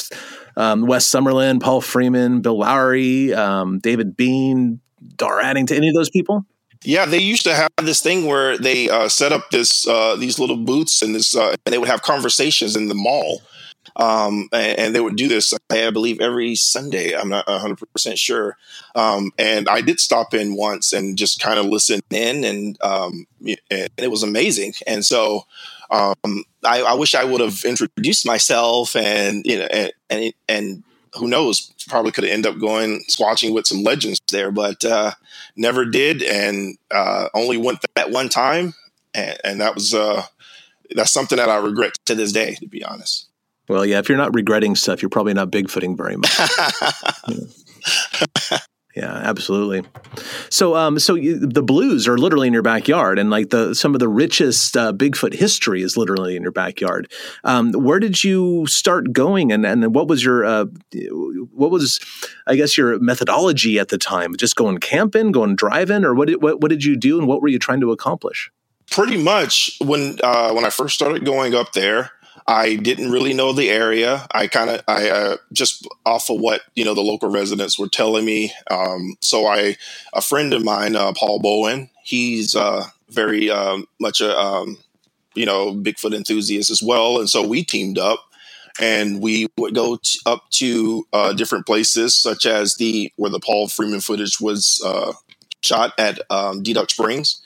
um, 0.56 0.88
Wes 0.88 1.08
Summerlin, 1.08 1.62
Paul 1.62 1.82
Freeman, 1.82 2.42
Bill 2.42 2.58
Laughery, 2.58 3.36
um, 3.36 3.80
David 3.80 4.16
Bean, 4.16 4.80
Dar 5.18 5.42
Addington, 5.42 5.78
any 5.78 5.90
of 5.90 5.96
those 5.96 6.10
people? 6.10 6.46
Yeah, 6.86 7.06
they 7.06 7.20
used 7.20 7.44
to 7.44 7.56
have 7.56 7.70
this 7.82 8.02
thing 8.02 8.26
where 8.26 8.58
they 8.58 8.90
uh, 8.90 9.08
set 9.08 9.32
up 9.32 9.50
this 9.52 9.88
uh, 9.88 10.16
these 10.18 10.40
little 10.40 10.58
booths 10.58 11.02
and 11.02 11.16
this, 11.16 11.36
uh, 11.36 11.56
and 11.66 11.74
they 11.74 11.78
would 11.78 11.90
have 11.90 12.02
conversations 12.02 12.76
in 12.76 12.88
the 12.88 12.96
mall. 12.96 13.42
Um, 13.96 14.50
and, 14.52 14.80
and, 14.80 14.96
they 14.96 15.00
would 15.00 15.16
do 15.16 15.28
this, 15.28 15.54
I 15.70 15.92
believe, 15.92 16.20
every 16.20 16.56
Sunday. 16.56 17.16
I'm 17.16 17.30
not 17.30 17.48
100 17.48 17.78
percent 17.94 18.18
sure. 18.18 18.58
Um, 18.96 19.32
and 19.38 19.70
I 19.70 19.82
did 19.82 20.00
stop 20.00 20.34
in 20.34 20.56
once 20.56 20.94
and 20.94 21.18
just 21.18 21.40
kind 21.40 21.60
of 21.60 21.68
listen 21.68 22.02
in, 22.10 22.44
and, 22.44 22.82
um, 22.82 23.28
and 23.70 23.90
it 23.98 24.10
was 24.10 24.24
amazing. 24.24 24.74
And 24.88 25.06
so 25.06 25.46
um, 25.94 26.44
I, 26.64 26.82
I, 26.82 26.94
wish 26.96 27.14
I 27.14 27.24
would 27.24 27.42
have 27.42 27.64
introduced 27.66 28.26
myself, 28.26 28.96
and 28.96 29.46
you 29.46 29.60
know, 29.60 29.66
and 29.66 29.92
and, 30.10 30.34
and 30.50 30.84
who 31.14 31.28
knows, 31.28 31.72
probably 31.88 32.12
could 32.12 32.24
have 32.24 32.34
ended 32.34 32.52
up 32.52 32.60
going 32.60 33.04
squatching 33.08 33.54
with 33.54 33.68
some 33.68 33.84
legends 33.84 34.20
there, 34.32 34.52
but 34.52 34.84
uh, 34.84 35.12
never 35.56 35.86
did, 35.86 36.24
and 36.24 36.78
uh, 36.90 37.28
only 37.36 37.58
went 37.58 37.80
that 37.96 38.10
one 38.10 38.30
time, 38.30 38.74
and, 39.14 39.38
and 39.44 39.62
that 39.62 39.76
was 39.76 39.94
uh, 39.94 40.24
that's 40.96 41.12
something 41.12 41.38
that 41.38 41.50
I 41.50 41.58
regret 41.58 41.94
to 42.06 42.16
this 42.16 42.32
day, 42.32 42.56
to 42.56 42.68
be 42.68 42.84
honest. 42.84 43.28
Well, 43.70 43.86
yeah, 43.86 44.00
if 44.00 44.10
you're 44.10 44.18
not 44.18 44.34
regretting 44.36 44.76
stuff, 44.76 45.02
you're 45.02 45.10
probably 45.10 45.34
not 45.34 45.52
bigfooting 45.52 45.96
very 45.98 46.18
much. 46.18 46.38
yeah. 47.30 48.58
yeah, 48.96 49.14
absolutely. 49.16 49.84
So, 50.50 50.76
um, 50.76 51.00
so 51.00 51.16
you, 51.16 51.40
the 51.40 51.64
blues 51.64 52.08
are 52.08 52.18
literally 52.18 52.48
in 52.48 52.54
your 52.54 52.62
backyard, 52.62 53.18
and 53.18 53.30
like 53.30 53.50
the 53.50 53.74
some 53.74 53.96
of 53.96 54.00
the 54.00 54.08
richest 54.08 54.78
uh, 54.78 54.94
Bigfoot 54.94 55.34
history 55.34 55.82
is 55.82 55.98
literally 55.98 56.36
in 56.36 56.44
your 56.44 56.52
backyard. 56.52 57.12
Um, 57.44 57.72
where 57.72 58.00
did 58.00 58.24
you 58.24 58.68
start 58.68 59.12
going, 59.12 59.52
and 59.52 59.66
and 59.66 59.96
what 59.96 60.08
was 60.08 60.24
your 60.24 60.46
uh, 60.46 60.66
what 61.52 61.72
was, 61.72 62.00
I 62.46 62.56
guess, 62.56 62.78
your 62.78 63.00
methodology 63.00 63.80
at 63.80 63.90
the 63.90 63.98
time? 63.98 64.36
Just 64.36 64.56
going 64.56 64.78
camping, 64.78 65.32
going 65.32 65.56
driving, 65.56 66.06
or 66.06 66.14
what 66.14 66.28
did 66.28 66.42
what, 66.42 66.62
what 66.62 66.70
did 66.70 66.84
you 66.84 66.96
do, 66.96 67.18
and 67.18 67.28
what 67.28 67.42
were 67.42 67.48
you 67.48 67.60
trying 67.60 67.82
to 67.82 67.92
accomplish? 67.92 68.52
Pretty 68.92 69.18
much 69.18 69.78
when 69.82 70.18
uh, 70.24 70.54
when 70.54 70.66
I 70.66 70.70
first 70.70 70.94
started 70.94 71.26
going 71.26 71.56
up 71.56 71.74
there. 71.74 72.12
I 72.46 72.76
didn't 72.76 73.12
really 73.12 73.34
know 73.34 73.54
the 73.54 73.70
area. 73.70 74.28
I 74.32 74.48
kind 74.48 74.70
of, 74.70 74.82
I 74.88 75.10
uh, 75.10 75.38
just 75.54 75.88
off 76.06 76.30
of 76.30 76.40
what 76.40 76.62
you 76.76 76.84
know 76.84 76.94
the 76.94 77.02
local 77.02 77.30
residents 77.30 77.80
were 77.80 77.88
telling 77.88 78.26
me. 78.26 78.54
Um, 78.70 79.16
so 79.22 79.48
I, 79.48 79.78
a 80.14 80.22
friend 80.22 80.54
of 80.54 80.64
mine, 80.64 80.96
uh, 80.96 81.14
Paul 81.14 81.40
Bowen, 81.40 81.90
he's 82.04 82.56
uh, 82.56 82.86
very 83.10 83.50
um, 83.50 83.88
much 84.00 84.20
a 84.22 84.38
um, 84.38 84.78
you 85.36 85.46
know 85.46 85.74
Bigfoot 85.74 86.14
enthusiast 86.14 86.70
as 86.70 86.84
well, 86.84 87.20
and 87.20 87.30
so 87.30 87.48
we 87.48 87.64
teamed 87.64 87.98
up 87.98 88.20
and 88.80 89.22
we 89.22 89.48
would 89.58 89.76
go 89.76 89.98
t- 89.98 90.20
up 90.26 90.50
to 90.50 91.08
uh, 91.14 91.34
different 91.34 91.66
places, 91.66 92.16
such 92.16 92.46
as 92.46 92.76
the 92.76 93.12
where 93.16 93.32
the 93.32 93.40
Paul 93.40 93.68
Freeman 93.68 94.02
footage 94.02 94.40
was 94.42 94.82
uh, 94.86 95.14
shot 95.62 95.94
at 95.98 96.20
um, 96.30 96.64
Springs. 96.90 97.42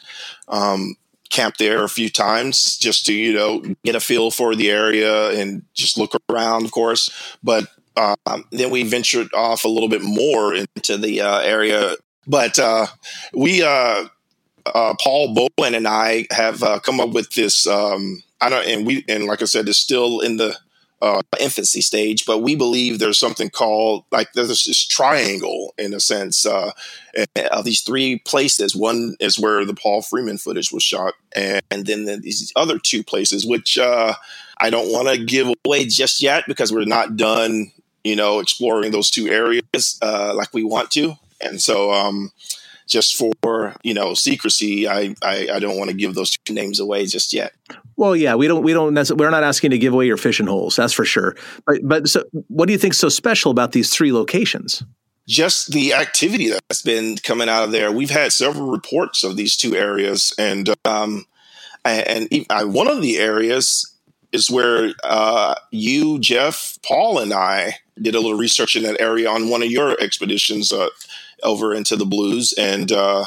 Um, 0.48 0.96
camped 1.30 1.60
there 1.60 1.84
a 1.84 1.90
few 1.90 2.10
times 2.10 2.78
just 2.78 3.06
to 3.06 3.14
you 3.14 3.34
know 3.34 3.62
get 3.84 3.96
a 3.96 4.00
feel 4.00 4.32
for 4.32 4.56
the 4.56 4.72
area 4.72 5.30
and 5.32 5.64
just 5.74 5.98
look 5.98 6.14
around, 6.30 6.66
of 6.66 6.72
course. 6.72 7.10
But 7.44 7.66
um, 7.98 8.46
then 8.52 8.70
we 8.70 8.84
ventured 8.84 9.34
off 9.34 9.66
a 9.66 9.70
little 9.70 9.90
bit 9.90 10.02
more 10.02 10.54
into 10.54 10.98
the 10.98 11.22
uh, 11.22 11.40
area. 11.40 11.96
But 12.28 12.60
uh, 12.60 12.88
we 13.34 13.64
uh, 13.64 14.08
uh, 14.66 14.94
Paul 15.02 15.34
Boland 15.34 15.76
and 15.76 15.88
I 15.88 16.28
have 16.32 16.62
uh, 16.64 16.80
come 16.80 17.00
up 17.00 17.12
with 17.12 17.32
this. 17.32 17.66
Um, 17.68 18.24
I 18.42 18.50
don't, 18.50 18.68
and 18.68 18.86
we, 18.86 19.04
and 19.08 19.26
like 19.26 19.42
I 19.42 19.46
said, 19.46 19.68
it's 19.68 19.78
still 19.78 20.20
in 20.20 20.38
the 20.38 20.56
uh, 21.02 21.22
infancy 21.40 21.82
stage, 21.82 22.26
but 22.26 22.40
we 22.40 22.56
believe 22.56 22.98
there's 22.98 23.20
something 23.20 23.50
called 23.50 24.04
like 24.12 24.34
there's 24.34 24.48
this 24.48 24.86
triangle 24.86 25.74
in 25.78 25.94
a 25.94 26.00
sense 26.00 26.46
uh, 26.46 26.72
of 27.52 27.66
these 27.66 27.82
three 27.82 28.20
places. 28.20 28.76
One 28.76 29.16
is 29.20 29.38
where 29.38 29.64
the 29.66 29.76
Paul 29.76 30.02
Freeman 30.02 30.38
footage 30.38 30.72
was 30.72 30.84
shot, 30.84 31.14
and, 31.36 31.62
and 31.70 31.86
then 31.86 32.06
the, 32.06 32.18
these 32.18 32.52
other 32.56 32.80
two 32.80 33.04
places, 33.04 33.46
which 33.46 33.78
uh, 33.78 34.16
I 34.60 34.70
don't 34.70 34.92
want 34.92 35.08
to 35.10 35.24
give 35.24 35.48
away 35.66 35.86
just 35.86 36.22
yet 36.22 36.46
because 36.48 36.74
we're 36.74 36.86
not 36.86 37.16
done, 37.16 37.72
you 38.04 38.16
know, 38.16 38.40
exploring 38.40 38.92
those 38.92 39.12
two 39.12 39.28
areas 39.28 40.00
uh, 40.02 40.34
like 40.36 40.54
we 40.54 40.64
want 40.64 40.92
to, 40.92 41.14
and 41.42 41.62
so. 41.62 41.92
Um, 41.92 42.32
just 42.88 43.16
for 43.16 43.76
you 43.84 43.94
know 43.94 44.14
secrecy, 44.14 44.88
I, 44.88 45.16
I, 45.22 45.48
I 45.54 45.60
don't 45.60 45.78
want 45.78 45.90
to 45.90 45.96
give 45.96 46.16
those 46.16 46.32
two 46.46 46.54
names 46.54 46.80
away 46.80 47.06
just 47.06 47.34
yet. 47.34 47.54
Well, 47.96 48.16
yeah, 48.16 48.36
we 48.36 48.48
don't 48.48 48.64
we 48.64 48.74
don't 48.74 48.96
we're 49.18 49.30
not 49.30 49.44
asking 49.44 49.72
to 49.72 49.78
give 49.78 49.94
away 49.94 50.08
your 50.08 50.18
fishing 50.18 50.48
holes, 50.48 50.76
that's 50.76 50.94
for 50.94 51.06
sure. 51.06 51.36
But 51.66 51.80
but 51.84 52.08
so 52.10 52.24
what 52.48 52.68
do 52.68 52.74
you 52.74 52.80
think 52.80 52.94
so 52.94 53.10
special 53.10 53.52
about 53.52 53.74
these 53.74 53.94
three 53.94 54.12
locations? 54.12 54.84
Just 55.28 55.74
the 55.74 55.94
activity 55.94 56.50
that's 56.50 56.82
been 56.82 57.18
coming 57.18 57.50
out 57.50 57.64
of 57.64 57.72
there. 57.72 57.92
We've 57.92 58.10
had 58.10 58.32
several 58.32 58.72
reports 58.72 59.26
of 59.26 59.36
these 59.36 59.58
two 59.58 59.76
areas, 59.76 60.34
and 60.38 60.70
um, 60.86 61.26
and, 61.84 62.30
and 62.50 62.74
one 62.74 62.88
of 62.88 63.02
the 63.02 63.18
areas 63.18 63.94
is 64.32 64.50
where 64.50 64.94
uh, 65.04 65.56
you, 65.72 66.20
Jeff, 66.20 66.78
Paul, 66.86 67.20
and 67.20 67.34
I 67.34 67.76
did 68.02 68.16
a 68.16 68.20
little 68.20 68.38
research 68.38 68.76
in 68.76 68.84
that 68.84 69.02
area 69.02 69.30
on 69.30 69.50
one 69.50 69.64
of 69.64 69.72
your 69.72 70.00
expeditions. 70.02 70.72
Uh, 70.72 70.90
over 71.44 71.74
into 71.74 71.96
the 71.96 72.06
blues 72.06 72.54
and 72.58 72.92
uh, 72.92 73.26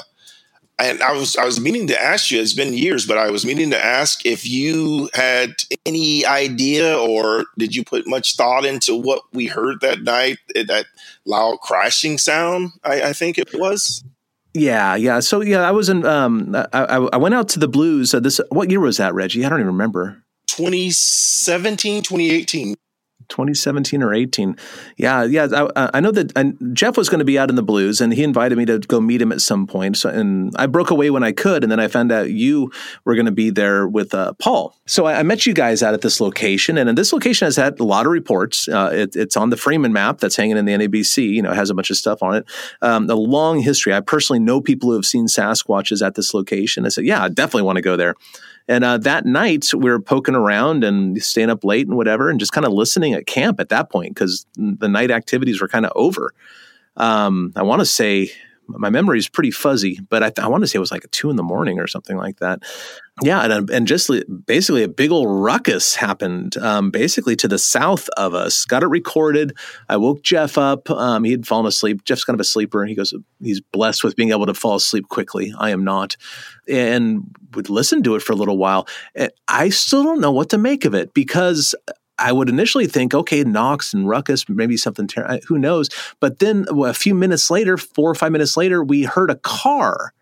and 0.80 1.02
I 1.02 1.12
was 1.12 1.36
I 1.36 1.44
was 1.44 1.60
meaning 1.60 1.86
to 1.88 2.02
ask 2.02 2.30
you. 2.30 2.40
It's 2.40 2.54
been 2.54 2.72
years, 2.72 3.06
but 3.06 3.18
I 3.18 3.30
was 3.30 3.44
meaning 3.44 3.70
to 3.70 3.84
ask 3.84 4.24
if 4.24 4.46
you 4.46 5.10
had 5.14 5.62
any 5.84 6.24
idea 6.24 6.98
or 6.98 7.44
did 7.58 7.74
you 7.74 7.84
put 7.84 8.06
much 8.06 8.36
thought 8.36 8.64
into 8.64 8.96
what 8.96 9.22
we 9.32 9.46
heard 9.46 9.80
that 9.82 10.02
night? 10.02 10.38
That 10.54 10.86
loud 11.26 11.60
crashing 11.60 12.18
sound. 12.18 12.72
I, 12.82 13.02
I 13.02 13.12
think 13.12 13.38
it 13.38 13.50
was. 13.52 14.02
Yeah, 14.54 14.96
yeah. 14.96 15.20
So 15.20 15.42
yeah, 15.42 15.60
I 15.60 15.70
was 15.70 15.88
in. 15.88 16.04
Um, 16.04 16.54
I, 16.72 17.08
I 17.12 17.16
went 17.18 17.34
out 17.34 17.48
to 17.50 17.58
the 17.58 17.68
blues. 17.68 18.14
Uh, 18.14 18.20
this 18.20 18.40
what 18.48 18.70
year 18.70 18.80
was 18.80 18.96
that, 18.96 19.14
Reggie? 19.14 19.44
I 19.44 19.48
don't 19.48 19.60
even 19.60 19.72
remember. 19.72 20.22
2017, 20.48 22.02
2018. 22.02 22.74
2017 23.30 24.02
or 24.02 24.12
18. 24.12 24.56
Yeah, 24.96 25.24
yeah. 25.24 25.68
I, 25.74 25.90
I 25.94 26.00
know 26.00 26.10
that 26.10 26.36
I, 26.36 26.52
Jeff 26.72 26.96
was 26.96 27.08
going 27.08 27.20
to 27.20 27.24
be 27.24 27.38
out 27.38 27.48
in 27.48 27.56
the 27.56 27.62
blues, 27.62 28.00
and 28.00 28.12
he 28.12 28.22
invited 28.22 28.58
me 28.58 28.66
to 28.66 28.78
go 28.80 29.00
meet 29.00 29.22
him 29.22 29.32
at 29.32 29.40
some 29.40 29.66
point. 29.66 29.96
So, 29.96 30.10
and 30.10 30.52
I 30.56 30.66
broke 30.66 30.90
away 30.90 31.10
when 31.10 31.22
I 31.22 31.32
could, 31.32 31.62
and 31.62 31.70
then 31.70 31.80
I 31.80 31.88
found 31.88 32.12
out 32.12 32.30
you 32.30 32.70
were 33.04 33.14
going 33.14 33.26
to 33.26 33.32
be 33.32 33.50
there 33.50 33.88
with 33.88 34.14
uh, 34.14 34.34
Paul. 34.34 34.76
So 34.86 35.06
I, 35.06 35.20
I, 35.20 35.22
met 35.22 35.46
you 35.46 35.54
guys 35.54 35.82
out 35.82 35.94
at 35.94 36.02
this 36.02 36.20
location, 36.20 36.76
and 36.76 36.98
this 36.98 37.12
location 37.12 37.46
has 37.46 37.56
had 37.56 37.80
a 37.80 37.84
lot 37.84 38.06
of 38.06 38.12
reports. 38.12 38.68
Uh, 38.68 38.90
it, 38.92 39.16
it's 39.16 39.36
on 39.36 39.50
the 39.50 39.56
Freeman 39.56 39.92
map 39.92 40.18
that's 40.18 40.36
hanging 40.36 40.56
in 40.56 40.64
the 40.64 40.72
NABC. 40.72 41.28
You 41.30 41.42
know, 41.42 41.52
has 41.52 41.70
a 41.70 41.74
bunch 41.74 41.90
of 41.90 41.96
stuff 41.96 42.22
on 42.22 42.34
it. 42.34 42.46
Um, 42.82 43.08
a 43.08 43.14
long 43.14 43.60
history. 43.60 43.94
I 43.94 44.00
personally 44.00 44.40
know 44.40 44.60
people 44.60 44.90
who 44.90 44.96
have 44.96 45.06
seen 45.06 45.26
Sasquatches 45.26 46.04
at 46.04 46.14
this 46.14 46.34
location. 46.34 46.84
I 46.84 46.88
said, 46.88 47.04
yeah, 47.04 47.22
I 47.22 47.28
definitely 47.28 47.62
want 47.62 47.76
to 47.76 47.82
go 47.82 47.96
there. 47.96 48.14
And 48.70 48.84
uh, 48.84 48.98
that 48.98 49.26
night, 49.26 49.74
we 49.74 49.90
were 49.90 50.00
poking 50.00 50.36
around 50.36 50.84
and 50.84 51.20
staying 51.20 51.50
up 51.50 51.64
late 51.64 51.88
and 51.88 51.96
whatever, 51.96 52.30
and 52.30 52.38
just 52.38 52.52
kind 52.52 52.64
of 52.64 52.72
listening 52.72 53.14
at 53.14 53.26
camp 53.26 53.58
at 53.58 53.68
that 53.70 53.90
point 53.90 54.14
because 54.14 54.46
the 54.54 54.88
night 54.88 55.10
activities 55.10 55.60
were 55.60 55.66
kind 55.66 55.84
of 55.84 55.90
over. 55.96 56.32
Um, 56.96 57.52
I 57.56 57.64
want 57.64 57.80
to 57.80 57.84
say 57.84 58.30
my 58.78 58.90
memory 58.90 59.18
is 59.18 59.28
pretty 59.28 59.50
fuzzy, 59.50 60.00
but 60.08 60.22
I, 60.22 60.42
I 60.42 60.48
want 60.48 60.62
to 60.62 60.68
say 60.68 60.76
it 60.76 60.80
was 60.80 60.92
like 60.92 61.10
two 61.10 61.30
in 61.30 61.36
the 61.36 61.42
morning 61.42 61.78
or 61.78 61.86
something 61.86 62.16
like 62.16 62.38
that. 62.38 62.62
Yeah, 63.22 63.44
and 63.44 63.68
and 63.68 63.86
just 63.86 64.10
basically 64.46 64.82
a 64.82 64.88
big 64.88 65.10
old 65.10 65.28
ruckus 65.28 65.94
happened, 65.94 66.56
um, 66.56 66.90
basically 66.90 67.36
to 67.36 67.48
the 67.48 67.58
south 67.58 68.08
of 68.16 68.34
us. 68.34 68.64
Got 68.64 68.82
it 68.82 68.86
recorded. 68.86 69.56
I 69.88 69.98
woke 69.98 70.22
Jeff 70.22 70.56
up. 70.56 70.88
Um, 70.90 71.24
he 71.24 71.32
had 71.32 71.46
fallen 71.46 71.66
asleep. 71.66 72.04
Jeff's 72.04 72.24
kind 72.24 72.34
of 72.34 72.40
a 72.40 72.44
sleeper. 72.44 72.84
He 72.86 72.94
goes, 72.94 73.12
he's 73.42 73.60
blessed 73.60 74.04
with 74.04 74.16
being 74.16 74.30
able 74.30 74.46
to 74.46 74.54
fall 74.54 74.76
asleep 74.76 75.08
quickly. 75.08 75.52
I 75.58 75.70
am 75.70 75.84
not, 75.84 76.16
and 76.66 77.24
would 77.54 77.68
listen 77.68 78.02
to 78.04 78.14
it 78.14 78.22
for 78.22 78.32
a 78.32 78.36
little 78.36 78.56
while. 78.56 78.88
I 79.48 79.68
still 79.68 80.02
don't 80.02 80.20
know 80.20 80.32
what 80.32 80.50
to 80.50 80.58
make 80.58 80.84
of 80.84 80.94
it 80.94 81.12
because 81.12 81.74
I 82.20 82.32
would 82.32 82.48
initially 82.48 82.86
think, 82.86 83.14
okay, 83.14 83.42
knocks 83.42 83.94
and 83.94 84.08
Ruckus, 84.08 84.48
maybe 84.48 84.76
something, 84.76 85.06
ter- 85.06 85.40
who 85.48 85.58
knows? 85.58 85.88
But 86.20 86.38
then 86.38 86.66
a 86.70 86.94
few 86.94 87.14
minutes 87.14 87.50
later, 87.50 87.76
four 87.76 88.10
or 88.10 88.14
five 88.14 88.32
minutes 88.32 88.56
later, 88.56 88.84
we 88.84 89.04
heard 89.04 89.30
a 89.30 89.36
car, 89.36 90.12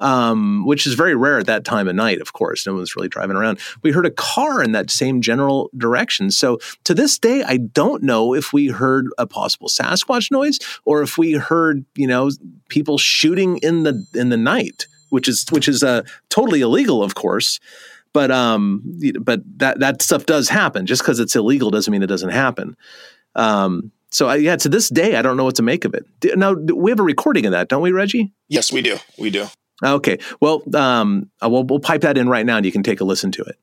um, 0.00 0.64
which 0.66 0.86
is 0.86 0.94
very 0.94 1.16
rare 1.16 1.38
at 1.38 1.46
that 1.46 1.64
time 1.64 1.88
of 1.88 1.96
night, 1.96 2.20
of 2.20 2.32
course. 2.32 2.66
No 2.66 2.74
one's 2.74 2.94
really 2.94 3.08
driving 3.08 3.36
around. 3.36 3.58
We 3.82 3.90
heard 3.90 4.06
a 4.06 4.10
car 4.10 4.62
in 4.62 4.72
that 4.72 4.90
same 4.90 5.20
general 5.20 5.70
direction. 5.76 6.30
So 6.30 6.58
to 6.84 6.94
this 6.94 7.18
day, 7.18 7.42
I 7.42 7.56
don't 7.56 8.02
know 8.02 8.34
if 8.34 8.52
we 8.52 8.68
heard 8.68 9.06
a 9.18 9.26
possible 9.26 9.68
Sasquatch 9.68 10.30
noise 10.30 10.58
or 10.84 11.02
if 11.02 11.18
we 11.18 11.32
heard, 11.32 11.84
you 11.94 12.06
know, 12.06 12.30
people 12.68 12.98
shooting 12.98 13.58
in 13.58 13.82
the 13.82 14.06
in 14.14 14.28
the 14.28 14.36
night, 14.36 14.86
which 15.10 15.26
is 15.26 15.46
which 15.50 15.68
is 15.68 15.82
uh, 15.82 16.02
totally 16.28 16.60
illegal, 16.60 17.02
of 17.02 17.14
course. 17.14 17.58
But 18.18 18.32
um, 18.32 18.82
but 19.20 19.42
that 19.58 19.78
that 19.78 20.02
stuff 20.02 20.26
does 20.26 20.48
happen. 20.48 20.86
Just 20.86 21.02
because 21.02 21.20
it's 21.20 21.36
illegal 21.36 21.70
doesn't 21.70 21.92
mean 21.92 22.02
it 22.02 22.08
doesn't 22.08 22.30
happen. 22.30 22.76
Um, 23.36 23.92
so 24.10 24.26
I, 24.26 24.34
yeah, 24.34 24.56
to 24.56 24.68
this 24.68 24.88
day, 24.88 25.14
I 25.14 25.22
don't 25.22 25.36
know 25.36 25.44
what 25.44 25.54
to 25.54 25.62
make 25.62 25.84
of 25.84 25.94
it. 25.94 26.04
Now 26.36 26.54
we 26.54 26.90
have 26.90 26.98
a 26.98 27.04
recording 27.04 27.46
of 27.46 27.52
that, 27.52 27.68
don't 27.68 27.80
we, 27.80 27.92
Reggie? 27.92 28.32
Yes, 28.48 28.72
we 28.72 28.82
do. 28.82 28.96
We 29.18 29.30
do. 29.30 29.46
Okay. 29.84 30.18
Well, 30.40 30.64
um, 30.74 31.30
uh, 31.40 31.48
we'll, 31.48 31.62
we'll 31.62 31.78
pipe 31.78 32.00
that 32.00 32.18
in 32.18 32.28
right 32.28 32.44
now, 32.44 32.56
and 32.56 32.66
you 32.66 32.72
can 32.72 32.82
take 32.82 33.00
a 33.00 33.04
listen 33.04 33.30
to 33.30 33.42
it. 33.42 33.56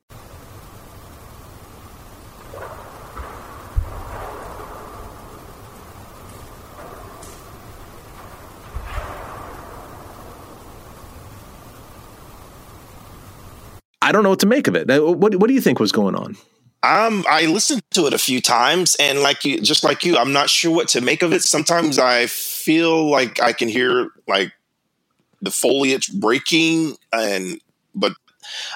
I 14.06 14.12
don't 14.12 14.22
know 14.22 14.30
what 14.30 14.38
to 14.40 14.46
make 14.46 14.68
of 14.68 14.76
it. 14.76 14.86
What 14.88 15.34
What 15.34 15.48
do 15.48 15.54
you 15.54 15.60
think 15.60 15.80
was 15.80 15.90
going 15.90 16.14
on? 16.14 16.36
Um, 16.84 17.24
I 17.28 17.46
listened 17.46 17.82
to 17.94 18.06
it 18.06 18.14
a 18.14 18.18
few 18.18 18.40
times, 18.40 18.96
and 19.00 19.18
like 19.20 19.44
you, 19.44 19.60
just 19.60 19.82
like 19.82 20.04
you, 20.04 20.16
I'm 20.16 20.32
not 20.32 20.48
sure 20.48 20.72
what 20.72 20.86
to 20.90 21.00
make 21.00 21.22
of 21.22 21.32
it. 21.32 21.42
Sometimes 21.42 21.98
I 21.98 22.26
feel 22.26 23.10
like 23.10 23.42
I 23.42 23.52
can 23.52 23.68
hear 23.68 24.10
like 24.28 24.52
the 25.42 25.50
foliage 25.50 26.12
breaking, 26.12 26.96
and 27.12 27.60
but 27.96 28.12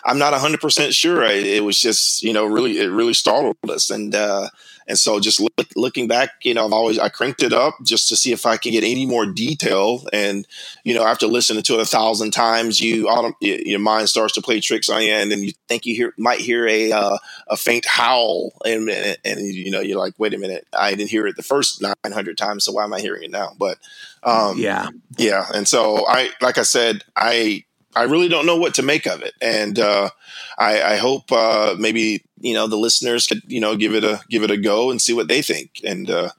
I'm 0.05 0.19
not 0.19 0.33
100 0.33 0.61
percent 0.61 0.95
sure. 0.95 1.23
It 1.23 1.63
was 1.63 1.81
just 1.81 2.25
you 2.25 2.33
know 2.33 2.45
really 2.45 2.81
it 2.81 2.89
really 2.89 3.15
startled 3.15 3.57
us, 3.69 3.89
and 3.89 4.13
uh, 4.13 4.49
and 4.87 4.99
so 4.99 5.21
just 5.21 5.41
look, 5.41 5.69
looking 5.77 6.09
back, 6.09 6.31
you 6.43 6.55
know, 6.55 6.67
I've 6.67 6.73
always, 6.73 6.99
I 6.99 7.09
cranked 7.09 7.43
it 7.43 7.53
up 7.53 7.77
just 7.83 8.09
to 8.09 8.17
see 8.17 8.33
if 8.33 8.47
I 8.47 8.57
can 8.57 8.73
get 8.73 8.85
any 8.85 9.07
more 9.07 9.27
detail. 9.27 10.05
And, 10.13 10.47
you 10.85 10.95
know, 10.95 11.05
after 11.05 11.27
listening 11.27 11.63
to 11.65 11.75
it 11.75 11.81
a 11.81 11.87
thousand 11.87 12.33
times, 12.33 12.81
you, 12.81 13.09
your 13.41 13.79
mind 13.79 14.09
starts 14.09 14.35
to 14.35 14.43
play 14.43 14.61
tricks 14.61 14.89
on 14.89 15.03
you. 15.03 15.13
And 15.13 15.31
then 15.31 15.45
you 15.45 15.53
think 15.69 15.87
you 15.87 15.95
hear, 15.95 16.15
might 16.19 16.41
hear 16.41 16.67
a, 16.67 16.93
uh, 16.93 17.19
a 17.49 17.57
faint 17.57 17.87
howl. 17.87 18.53
And, 18.65 18.89
and, 18.91 19.17
and, 19.25 19.41
you 19.41 19.71
know, 19.71 19.81
you're 19.81 19.99
like, 19.99 20.15
wait 20.19 20.35
a 20.35 20.39
minute, 20.39 20.67
I 20.73 20.95
didn't 20.95 21.11
hear 21.11 21.27
it 21.27 21.37
the 21.37 21.43
first 21.43 21.83
900 21.83 22.37
times. 22.37 22.65
So 22.65 22.73
why 22.73 22.85
am 22.85 22.93
I 22.93 23.01
hearing 23.01 23.23
it 23.23 23.31
now? 23.31 23.53
But, 23.59 23.79
um, 24.23 24.59
yeah. 24.59 24.89
Yeah. 25.17 25.47
And 25.55 25.69
so 25.69 26.07
I, 26.07 26.31
like 26.41 26.59
I 26.59 26.63
said, 26.63 27.05
I, 27.17 27.65
I 27.95 28.05
really 28.05 28.29
don't 28.29 28.47
know 28.47 28.57
what 28.57 28.75
to 28.75 28.83
make 28.83 29.07
of 29.07 29.23
it, 29.23 29.35
and 29.41 29.79
uh, 29.79 30.11
I, 30.57 30.83
I, 30.93 30.97
hope 30.97 31.33
uh, 31.33 31.75
maybe 31.77 32.25
you 32.41 32.55
know 32.55 32.67
the 32.67 32.77
listeners 32.77 33.27
could 33.27 33.43
you 33.47 33.61
know 33.61 33.77
give 33.77 33.95
it 33.95 34.05
a 34.05 34.21
give 34.29 34.43
it 34.43 34.51
a 34.51 34.57
go 34.57 34.91
and 34.91 35.01
see 35.01 35.13
what 35.13 35.29
they 35.29 35.43
think, 35.43 35.81
and 35.85 36.11
uh, 36.11 36.31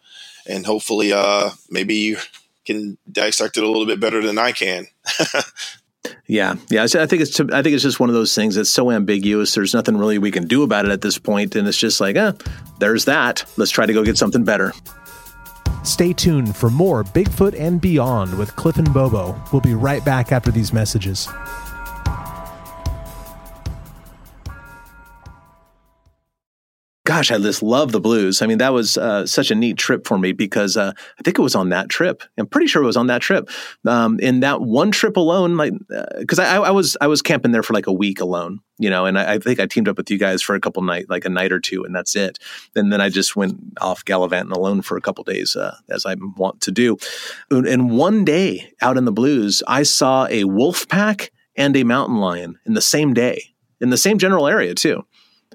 and 0.47 0.65
hopefully 0.65 1.13
uh, 1.13 1.51
maybe 1.69 1.95
you 1.95 2.17
can 2.65 2.97
dissect 3.11 3.57
it 3.57 3.63
a 3.63 3.67
little 3.67 3.85
bit 3.85 3.99
better 3.99 4.21
than 4.21 4.37
I 4.37 4.51
can. 4.51 4.87
yeah, 6.27 6.55
yeah. 6.69 6.83
I 6.83 6.87
think 6.87 7.21
it's 7.21 7.39
I 7.39 7.61
think 7.61 7.73
it's 7.73 7.83
just 7.83 7.99
one 7.99 8.09
of 8.09 8.15
those 8.15 8.35
things 8.35 8.55
that's 8.55 8.69
so 8.69 8.91
ambiguous. 8.91 9.53
There's 9.53 9.73
nothing 9.73 9.97
really 9.97 10.17
we 10.17 10.31
can 10.31 10.47
do 10.47 10.63
about 10.63 10.85
it 10.85 10.91
at 10.91 11.01
this 11.01 11.17
point, 11.17 11.55
and 11.55 11.67
it's 11.67 11.77
just 11.77 12.01
like, 12.01 12.15
eh, 12.15 12.33
there's 12.79 13.05
that. 13.05 13.45
Let's 13.57 13.71
try 13.71 13.85
to 13.85 13.93
go 13.93 14.03
get 14.03 14.17
something 14.17 14.43
better. 14.43 14.73
Stay 15.83 16.13
tuned 16.13 16.55
for 16.55 16.69
more 16.69 17.03
Bigfoot 17.03 17.59
and 17.59 17.81
Beyond 17.81 18.37
with 18.37 18.55
Cliff 18.55 18.77
and 18.77 18.93
Bobo. 18.93 19.41
We'll 19.51 19.61
be 19.61 19.73
right 19.73 20.03
back 20.05 20.31
after 20.31 20.51
these 20.51 20.71
messages. 20.71 21.27
Gosh, 27.03 27.31
I 27.31 27.39
just 27.39 27.63
love 27.63 27.91
the 27.91 27.99
blues. 27.99 28.41
I 28.41 28.47
mean, 28.47 28.59
that 28.59 28.73
was 28.73 28.97
uh, 28.97 29.25
such 29.25 29.49
a 29.49 29.55
neat 29.55 29.77
trip 29.77 30.05
for 30.05 30.17
me 30.19 30.33
because 30.33 30.77
uh, 30.77 30.91
I 30.95 31.23
think 31.23 31.39
it 31.39 31.41
was 31.41 31.55
on 31.55 31.69
that 31.69 31.89
trip. 31.89 32.21
I'm 32.37 32.45
pretty 32.45 32.67
sure 32.67 32.83
it 32.83 32.85
was 32.85 32.97
on 32.97 33.07
that 33.07 33.21
trip. 33.21 33.49
Um, 33.87 34.19
in 34.19 34.41
that 34.41 34.61
one 34.61 34.91
trip 34.91 35.17
alone, 35.17 35.57
like 35.57 35.73
because 36.19 36.39
uh, 36.39 36.43
I, 36.43 36.57
I, 36.57 36.71
was 36.71 36.97
I 37.01 37.07
was 37.07 37.21
camping 37.21 37.51
there 37.51 37.63
for 37.63 37.73
like 37.73 37.87
a 37.87 37.91
week 37.91 38.21
alone, 38.21 38.59
you 38.77 38.89
know, 38.89 39.05
and 39.05 39.17
I, 39.17 39.33
I, 39.33 39.39
think 39.39 39.59
I 39.59 39.65
teamed 39.65 39.87
up 39.87 39.97
with 39.97 40.11
you 40.11 40.19
guys 40.19 40.41
for 40.41 40.53
a 40.55 40.59
couple 40.59 40.83
night, 40.83 41.09
like 41.09 41.25
a 41.25 41.29
night 41.29 41.51
or 41.51 41.59
two, 41.59 41.83
and 41.83 41.95
that's 41.95 42.15
it. 42.15 42.37
And 42.75 42.93
then 42.93 43.01
I 43.01 43.09
just 43.09 43.35
went 43.35 43.57
off 43.81 44.05
gallivanting 44.05 44.55
alone 44.55 44.81
for 44.81 44.95
a 44.95 45.01
couple 45.01 45.23
days, 45.23 45.55
uh, 45.55 45.75
as 45.89 46.05
I 46.05 46.15
want 46.37 46.61
to 46.61 46.71
do. 46.71 46.97
And 47.49 47.91
one 47.91 48.23
day 48.25 48.73
out 48.81 48.97
in 48.97 49.05
the 49.05 49.11
blues, 49.11 49.63
I 49.67 49.83
saw 49.83 50.27
a 50.29 50.43
wolf 50.43 50.87
pack 50.87 51.31
and 51.55 51.75
a 51.75 51.83
mountain 51.83 52.17
lion 52.17 52.59
in 52.65 52.75
the 52.75 52.81
same 52.81 53.13
day 53.13 53.51
in 53.81 53.89
the 53.89 53.97
same 53.97 54.19
general 54.19 54.47
area 54.47 54.73
too. 54.75 55.03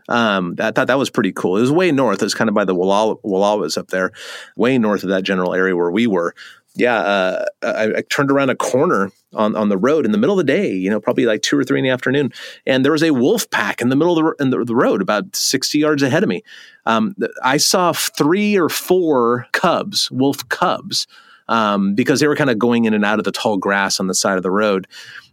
Um, 0.08 0.56
I 0.58 0.70
thought 0.70 0.86
that 0.86 0.98
was 0.98 1.10
pretty 1.10 1.32
cool. 1.32 1.56
It 1.56 1.62
was 1.62 1.72
way 1.72 1.92
north. 1.92 2.22
It 2.22 2.26
was 2.26 2.34
kind 2.34 2.48
of 2.48 2.54
by 2.54 2.64
the 2.64 2.74
Wallowas 2.74 3.76
up 3.78 3.88
there, 3.88 4.12
way 4.56 4.78
north 4.78 5.02
of 5.02 5.08
that 5.10 5.24
general 5.24 5.54
area 5.54 5.76
where 5.76 5.90
we 5.90 6.06
were. 6.06 6.34
Yeah, 6.78 6.98
uh, 6.98 7.44
I, 7.62 7.84
I, 7.96 8.02
turned 8.10 8.30
around 8.30 8.50
a 8.50 8.54
corner 8.54 9.10
on, 9.34 9.56
on 9.56 9.70
the 9.70 9.78
road 9.78 10.04
in 10.04 10.12
the 10.12 10.18
middle 10.18 10.38
of 10.38 10.46
the 10.46 10.52
day, 10.52 10.70
you 10.70 10.90
know, 10.90 11.00
probably 11.00 11.24
like 11.24 11.40
two 11.40 11.58
or 11.58 11.64
three 11.64 11.78
in 11.78 11.84
the 11.84 11.90
afternoon, 11.90 12.30
and 12.66 12.84
there 12.84 12.92
was 12.92 13.02
a 13.02 13.14
wolf 13.14 13.48
pack 13.50 13.80
in 13.80 13.88
the 13.88 13.96
middle 13.96 14.18
of 14.18 14.36
the, 14.36 14.44
in 14.44 14.50
the, 14.50 14.62
the 14.62 14.76
road, 14.76 15.00
about 15.00 15.34
sixty 15.34 15.78
yards 15.78 16.02
ahead 16.02 16.22
of 16.22 16.28
me. 16.28 16.42
Um, 16.84 17.16
I 17.42 17.56
saw 17.56 17.94
three 17.94 18.58
or 18.58 18.68
four 18.68 19.46
cubs, 19.52 20.10
wolf 20.10 20.46
cubs, 20.50 21.06
um, 21.48 21.94
because 21.94 22.20
they 22.20 22.26
were 22.26 22.36
kind 22.36 22.50
of 22.50 22.58
going 22.58 22.84
in 22.84 22.94
and 22.94 23.04
out 23.04 23.18
of 23.18 23.24
the 23.24 23.32
tall 23.32 23.56
grass 23.56 24.00
on 24.00 24.06
the 24.06 24.14
side 24.14 24.36
of 24.36 24.42
the 24.42 24.50
road 24.50 24.86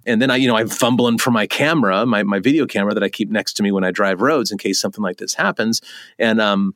and 0.06 0.22
then 0.22 0.30
I, 0.30 0.36
you 0.36 0.48
know, 0.48 0.58
I'm 0.58 0.68
fumbling 0.68 1.18
for 1.18 1.32
my 1.32 1.48
camera, 1.48 2.06
my 2.06 2.24
my 2.24 2.40
video 2.40 2.66
camera 2.66 2.94
that 2.94 3.04
I 3.04 3.10
keep 3.10 3.30
next 3.30 3.54
to 3.54 3.64
me 3.64 3.72
when 3.72 3.84
I 3.84 3.92
drive 3.92 4.22
roads 4.22 4.52
in 4.52 4.58
case 4.58 4.80
something 4.80 5.04
like 5.04 5.18
this 5.18 5.34
happens. 5.34 5.82
And 6.20 6.42
um, 6.42 6.76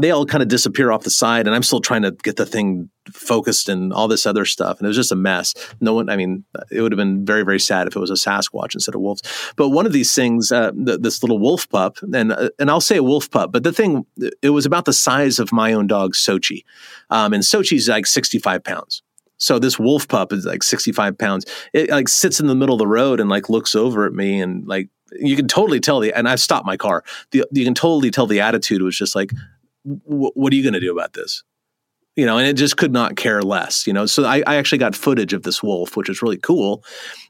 they 0.00 0.10
all 0.10 0.26
kind 0.26 0.42
of 0.42 0.48
disappear 0.48 0.90
off 0.90 1.02
the 1.02 1.10
side, 1.10 1.46
and 1.46 1.54
I'm 1.54 1.62
still 1.62 1.80
trying 1.80 2.02
to 2.02 2.10
get 2.10 2.36
the 2.36 2.46
thing 2.46 2.90
focused 3.12 3.68
and 3.68 3.92
all 3.92 4.08
this 4.08 4.26
other 4.26 4.44
stuff. 4.44 4.78
And 4.78 4.86
it 4.86 4.88
was 4.88 4.96
just 4.96 5.12
a 5.12 5.16
mess. 5.16 5.54
No 5.80 5.94
one, 5.94 6.08
I 6.08 6.16
mean, 6.16 6.44
it 6.70 6.80
would 6.80 6.92
have 6.92 6.96
been 6.96 7.24
very, 7.24 7.44
very 7.44 7.60
sad 7.60 7.86
if 7.86 7.96
it 7.96 8.00
was 8.00 8.10
a 8.10 8.14
Sasquatch 8.14 8.74
instead 8.74 8.94
of 8.94 9.00
wolves. 9.00 9.22
But 9.56 9.70
one 9.70 9.86
of 9.86 9.92
these 9.92 10.14
things, 10.14 10.50
uh, 10.52 10.72
th- 10.72 11.00
this 11.00 11.22
little 11.22 11.38
wolf 11.38 11.68
pup, 11.68 11.98
and 12.02 12.32
uh, 12.32 12.50
and 12.58 12.70
I'll 12.70 12.80
say 12.80 12.96
a 12.96 13.02
wolf 13.02 13.30
pup, 13.30 13.52
but 13.52 13.62
the 13.62 13.72
thing, 13.72 14.06
it 14.42 14.50
was 14.50 14.66
about 14.66 14.84
the 14.84 14.92
size 14.92 15.38
of 15.38 15.52
my 15.52 15.72
own 15.72 15.86
dog 15.86 16.14
Sochi, 16.14 16.64
um, 17.10 17.32
and 17.32 17.42
Sochi's 17.42 17.88
like 17.88 18.06
65 18.06 18.64
pounds. 18.64 19.02
So 19.38 19.58
this 19.58 19.78
wolf 19.78 20.08
pup 20.08 20.32
is 20.32 20.46
like 20.46 20.62
65 20.62 21.18
pounds. 21.18 21.46
It 21.72 21.90
like 21.90 22.08
sits 22.08 22.40
in 22.40 22.46
the 22.46 22.54
middle 22.54 22.74
of 22.74 22.78
the 22.78 22.86
road 22.86 23.20
and 23.20 23.28
like 23.28 23.50
looks 23.50 23.74
over 23.74 24.06
at 24.06 24.14
me 24.14 24.40
and 24.40 24.66
like 24.66 24.88
you 25.12 25.36
can 25.36 25.46
totally 25.46 25.80
tell 25.80 26.00
the 26.00 26.12
and 26.12 26.28
I've 26.28 26.40
stopped 26.40 26.66
my 26.66 26.76
car. 26.76 27.04
The, 27.30 27.44
you 27.52 27.64
can 27.64 27.74
totally 27.74 28.10
tell 28.10 28.26
the 28.26 28.40
attitude 28.40 28.82
was 28.82 28.96
just 28.96 29.14
like, 29.14 29.30
what 29.86 30.52
are 30.52 30.56
you 30.56 30.62
going 30.62 30.74
to 30.74 30.80
do 30.80 30.92
about 30.92 31.12
this? 31.12 31.42
You 32.16 32.24
know, 32.24 32.38
and 32.38 32.46
it 32.46 32.54
just 32.54 32.78
could 32.78 32.92
not 32.92 33.16
care 33.16 33.42
less. 33.42 33.86
You 33.86 33.92
know, 33.92 34.06
so 34.06 34.24
I, 34.24 34.42
I 34.46 34.56
actually 34.56 34.78
got 34.78 34.96
footage 34.96 35.32
of 35.32 35.42
this 35.42 35.62
wolf, 35.62 35.96
which 35.96 36.08
is 36.08 36.22
really 36.22 36.38
cool. 36.38 36.82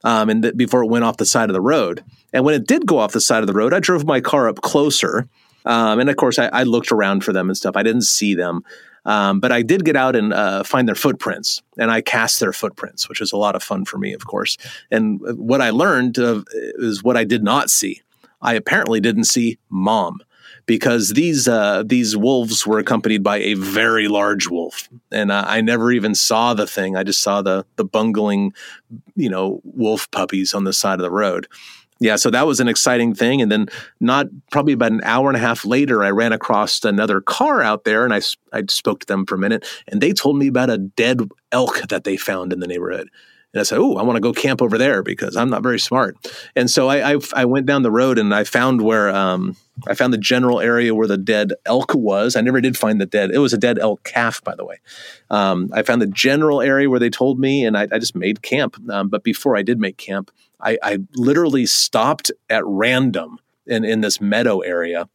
Um, 0.04 0.30
and 0.30 0.42
th- 0.42 0.56
before 0.56 0.84
it 0.84 0.88
went 0.88 1.04
off 1.04 1.16
the 1.16 1.26
side 1.26 1.50
of 1.50 1.54
the 1.54 1.60
road, 1.60 2.04
and 2.32 2.44
when 2.44 2.54
it 2.54 2.66
did 2.66 2.86
go 2.86 2.98
off 2.98 3.12
the 3.12 3.20
side 3.20 3.42
of 3.42 3.46
the 3.46 3.52
road, 3.52 3.74
I 3.74 3.80
drove 3.80 4.06
my 4.06 4.20
car 4.20 4.48
up 4.48 4.60
closer. 4.62 5.28
Um, 5.64 5.98
and 5.98 6.08
of 6.08 6.16
course, 6.16 6.38
I, 6.38 6.46
I, 6.46 6.62
looked 6.62 6.92
around 6.92 7.24
for 7.24 7.32
them 7.32 7.48
and 7.48 7.56
stuff. 7.56 7.76
I 7.76 7.82
didn't 7.82 8.02
see 8.02 8.36
them. 8.36 8.62
Um, 9.04 9.40
but 9.40 9.50
I 9.50 9.62
did 9.62 9.84
get 9.84 9.96
out 9.96 10.14
and 10.14 10.32
uh, 10.32 10.62
find 10.62 10.86
their 10.86 10.94
footprints, 10.94 11.62
and 11.76 11.90
I 11.90 12.00
cast 12.00 12.40
their 12.40 12.52
footprints, 12.52 13.08
which 13.08 13.20
was 13.20 13.32
a 13.32 13.36
lot 13.36 13.56
of 13.56 13.62
fun 13.62 13.84
for 13.84 13.98
me, 13.98 14.12
of 14.12 14.26
course. 14.26 14.56
And 14.90 15.20
what 15.20 15.60
I 15.60 15.70
learned 15.70 16.18
is 16.18 17.02
what 17.02 17.16
I 17.16 17.24
did 17.24 17.42
not 17.42 17.70
see. 17.70 18.02
I 18.42 18.54
apparently 18.54 19.00
didn't 19.00 19.24
see 19.24 19.58
mom 19.68 20.20
because 20.66 21.10
these 21.10 21.48
uh, 21.48 21.82
these 21.86 22.16
wolves 22.16 22.66
were 22.66 22.78
accompanied 22.78 23.22
by 23.22 23.38
a 23.38 23.54
very 23.54 24.08
large 24.08 24.48
wolf, 24.48 24.88
and 25.10 25.30
uh, 25.30 25.44
I 25.46 25.60
never 25.60 25.92
even 25.92 26.14
saw 26.14 26.54
the 26.54 26.66
thing. 26.66 26.96
I 26.96 27.04
just 27.04 27.22
saw 27.22 27.42
the 27.42 27.64
the 27.76 27.84
bungling, 27.84 28.52
you 29.14 29.30
know, 29.30 29.60
wolf 29.64 30.10
puppies 30.10 30.54
on 30.54 30.64
the 30.64 30.72
side 30.72 30.98
of 30.98 31.02
the 31.02 31.10
road 31.10 31.46
yeah, 31.98 32.16
so 32.16 32.30
that 32.30 32.46
was 32.46 32.60
an 32.60 32.68
exciting 32.68 33.14
thing. 33.14 33.40
And 33.40 33.50
then, 33.50 33.68
not 34.00 34.26
probably 34.50 34.74
about 34.74 34.92
an 34.92 35.00
hour 35.04 35.28
and 35.28 35.36
a 35.36 35.40
half 35.40 35.64
later, 35.64 36.04
I 36.04 36.10
ran 36.10 36.32
across 36.32 36.84
another 36.84 37.20
car 37.20 37.62
out 37.62 37.84
there, 37.84 38.04
and 38.04 38.12
I 38.12 38.20
I 38.52 38.64
spoke 38.68 39.00
to 39.00 39.06
them 39.06 39.24
for 39.24 39.36
a 39.36 39.38
minute, 39.38 39.66
and 39.88 40.00
they 40.00 40.12
told 40.12 40.36
me 40.36 40.48
about 40.48 40.70
a 40.70 40.78
dead 40.78 41.20
elk 41.52 41.80
that 41.88 42.04
they 42.04 42.16
found 42.16 42.52
in 42.52 42.60
the 42.60 42.66
neighborhood. 42.66 43.08
And 43.56 43.60
I 43.60 43.62
said, 43.62 43.78
"Oh, 43.78 43.96
I 43.96 44.02
want 44.02 44.16
to 44.16 44.20
go 44.20 44.34
camp 44.34 44.60
over 44.60 44.76
there 44.76 45.02
because 45.02 45.34
I'm 45.34 45.48
not 45.48 45.62
very 45.62 45.78
smart." 45.78 46.14
And 46.54 46.70
so 46.70 46.88
I 46.88 47.14
I, 47.14 47.18
I 47.32 47.44
went 47.46 47.64
down 47.64 47.82
the 47.82 47.90
road 47.90 48.18
and 48.18 48.34
I 48.34 48.44
found 48.44 48.82
where 48.82 49.08
um, 49.08 49.56
I 49.88 49.94
found 49.94 50.12
the 50.12 50.18
general 50.18 50.60
area 50.60 50.94
where 50.94 51.06
the 51.06 51.16
dead 51.16 51.54
elk 51.64 51.94
was. 51.94 52.36
I 52.36 52.42
never 52.42 52.60
did 52.60 52.76
find 52.76 53.00
the 53.00 53.06
dead. 53.06 53.30
It 53.30 53.38
was 53.38 53.54
a 53.54 53.58
dead 53.58 53.78
elk 53.78 54.04
calf, 54.04 54.44
by 54.44 54.54
the 54.54 54.66
way. 54.66 54.80
Um, 55.30 55.70
I 55.72 55.82
found 55.82 56.02
the 56.02 56.06
general 56.06 56.60
area 56.60 56.90
where 56.90 57.00
they 57.00 57.08
told 57.08 57.40
me, 57.40 57.64
and 57.64 57.78
I, 57.78 57.88
I 57.90 57.98
just 57.98 58.14
made 58.14 58.42
camp. 58.42 58.76
Um, 58.90 59.08
but 59.08 59.24
before 59.24 59.56
I 59.56 59.62
did 59.62 59.80
make 59.80 59.96
camp, 59.96 60.30
I, 60.60 60.76
I 60.82 60.98
literally 61.14 61.64
stopped 61.64 62.30
at 62.50 62.62
random 62.66 63.38
in, 63.66 63.86
in 63.86 64.02
this 64.02 64.20
meadow 64.20 64.60
area 64.60 65.08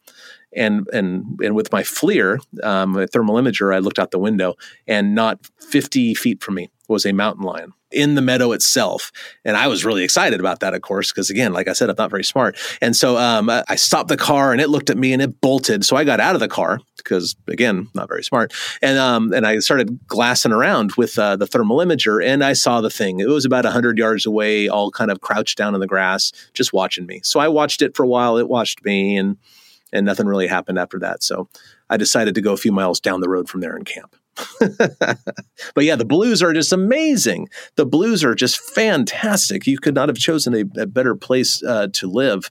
and 0.54 0.88
and 0.92 1.40
and 1.42 1.56
with 1.56 1.72
my 1.72 1.84
FLIR, 1.84 2.40
um, 2.64 2.98
a 2.98 3.08
thermal 3.08 3.36
imager, 3.36 3.74
I 3.74 3.80
looked 3.80 4.00
out 4.00 4.12
the 4.12 4.20
window, 4.20 4.56
and 4.88 5.16
not 5.16 5.40
50 5.60 6.14
feet 6.16 6.44
from 6.44 6.56
me 6.56 6.70
was 6.92 7.06
a 7.06 7.14
mountain 7.14 7.44
lion 7.44 7.74
in 7.92 8.16
the 8.16 8.22
meadow 8.22 8.52
itself. 8.52 9.12
And 9.44 9.58
I 9.58 9.68
was 9.68 9.84
really 9.84 10.04
excited 10.04 10.40
about 10.40 10.62
that, 10.62 10.74
of 10.74 10.82
course, 10.82 11.12
because 11.12 11.30
again, 11.30 11.54
like 11.54 11.68
I 11.68 11.74
said, 11.74 11.90
I'm 11.90 11.96
not 11.98 12.10
very 12.10 12.24
smart. 12.24 12.58
And 12.82 12.96
so 12.96 13.18
um, 13.18 13.50
I 13.50 13.76
stopped 13.76 14.10
the 14.10 14.18
car 14.18 14.52
and 14.52 14.62
it 14.62 14.70
looked 14.70 14.90
at 14.90 14.98
me 14.98 15.14
and 15.14 15.22
it 15.22 15.42
bolted. 15.42 15.84
So 15.84 15.96
I 15.96 16.04
got 16.04 16.20
out 16.20 16.36
of 16.36 16.40
the 16.40 16.48
car 16.48 16.80
because 16.98 17.36
again, 17.48 17.90
not 17.94 18.08
very 18.08 18.24
smart. 18.24 18.54
And 18.82 18.98
um, 18.98 19.34
and 19.34 19.46
I 19.46 19.60
started 19.60 20.00
glassing 20.08 20.52
around 20.52 20.94
with 20.94 21.18
uh, 21.18 21.36
the 21.36 21.48
thermal 21.48 21.78
imager 21.78 22.24
and 22.24 22.44
I 22.44 22.54
saw 22.54 22.82
the 22.82 22.90
thing. 22.90 23.20
It 23.20 23.28
was 23.28 23.46
about 23.46 23.66
100 23.66 23.98
yards 23.98 24.26
away, 24.26 24.68
all 24.68 24.92
kind 24.92 25.12
of 25.12 25.22
crouched 25.22 25.58
down 25.58 25.74
in 25.74 25.82
the 25.82 25.88
grass, 25.88 26.32
just 26.54 26.74
watching 26.74 27.06
me. 27.06 27.22
So 27.24 27.40
I 27.40 27.48
watched 27.48 27.82
it 27.82 27.96
for 27.96 28.04
a 28.04 28.08
while. 28.08 28.38
It 28.38 28.48
watched 28.48 28.84
me 28.86 29.18
and 29.18 29.38
and 29.94 30.06
nothing 30.06 30.26
really 30.26 30.48
happened 30.48 30.80
after 30.80 31.00
that. 31.00 31.24
So 31.24 31.50
I 31.90 31.98
decided 31.98 32.36
to 32.36 32.42
go 32.42 32.54
a 32.54 32.58
few 32.58 32.72
miles 32.72 33.00
down 33.00 33.20
the 33.20 33.30
road 33.30 33.50
from 33.50 33.60
there 33.60 33.76
and 33.76 33.86
camp. 33.86 34.16
but 34.60 35.84
yeah, 35.84 35.96
the 35.96 36.06
blues 36.06 36.42
are 36.42 36.54
just 36.54 36.72
amazing. 36.72 37.50
The 37.76 37.86
blues 37.86 38.24
are 38.24 38.36
just 38.36 38.60
fantastic. 38.60 39.68
You 39.68 39.78
could 39.78 39.96
not 39.96 40.10
have 40.10 40.18
chosen 40.18 40.54
a, 40.54 40.82
a 40.82 40.86
better 40.86 41.16
place 41.16 41.62
uh, 41.64 41.88
to 41.94 42.08
live 42.08 42.50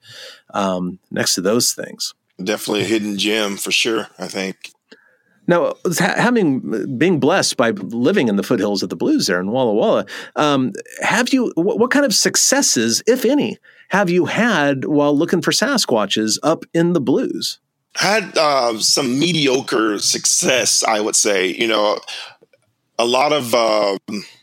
um, 0.53 0.99
next 1.11 1.35
to 1.37 1.41
those 1.41 1.73
things. 1.73 2.15
Definitely 2.43 2.83
a 2.83 2.87
hidden 2.87 3.19
gem 3.19 3.57
for 3.57 3.71
sure. 3.71 4.09
I 4.19 4.29
think. 4.29 4.73
Now, 5.47 5.75
having 5.99 6.97
being 6.97 7.19
blessed 7.19 7.57
by 7.57 7.71
living 7.71 8.29
in 8.29 8.37
the 8.37 8.43
foothills 8.45 8.85
of 8.85 8.89
the 8.89 8.97
blues 8.97 9.27
there 9.27 9.41
in 9.41 9.51
Walla 9.51 9.75
Walla, 9.75 10.07
um, 10.37 10.73
have 11.03 11.33
you 11.33 11.53
what, 11.57 11.79
what 11.79 11.91
kind 11.91 12.07
of 12.07 12.15
successes, 12.15 13.03
if 13.07 13.25
any, 13.25 13.59
have 13.89 14.09
you 14.09 14.27
had 14.27 14.85
while 14.85 15.17
looking 15.17 15.43
for 15.43 15.51
Sasquatches 15.51 16.39
up 16.45 16.65
in 16.73 16.93
the 16.93 17.01
blues? 17.01 17.59
Had 17.97 18.37
uh, 18.37 18.79
some 18.79 19.19
mediocre 19.19 19.99
success, 19.99 20.83
I 20.85 21.01
would 21.01 21.17
say. 21.17 21.49
You 21.55 21.69
know, 21.69 21.99
a 22.99 23.05
lot 23.05 23.33
of 23.33 23.55
uh, 23.55 23.99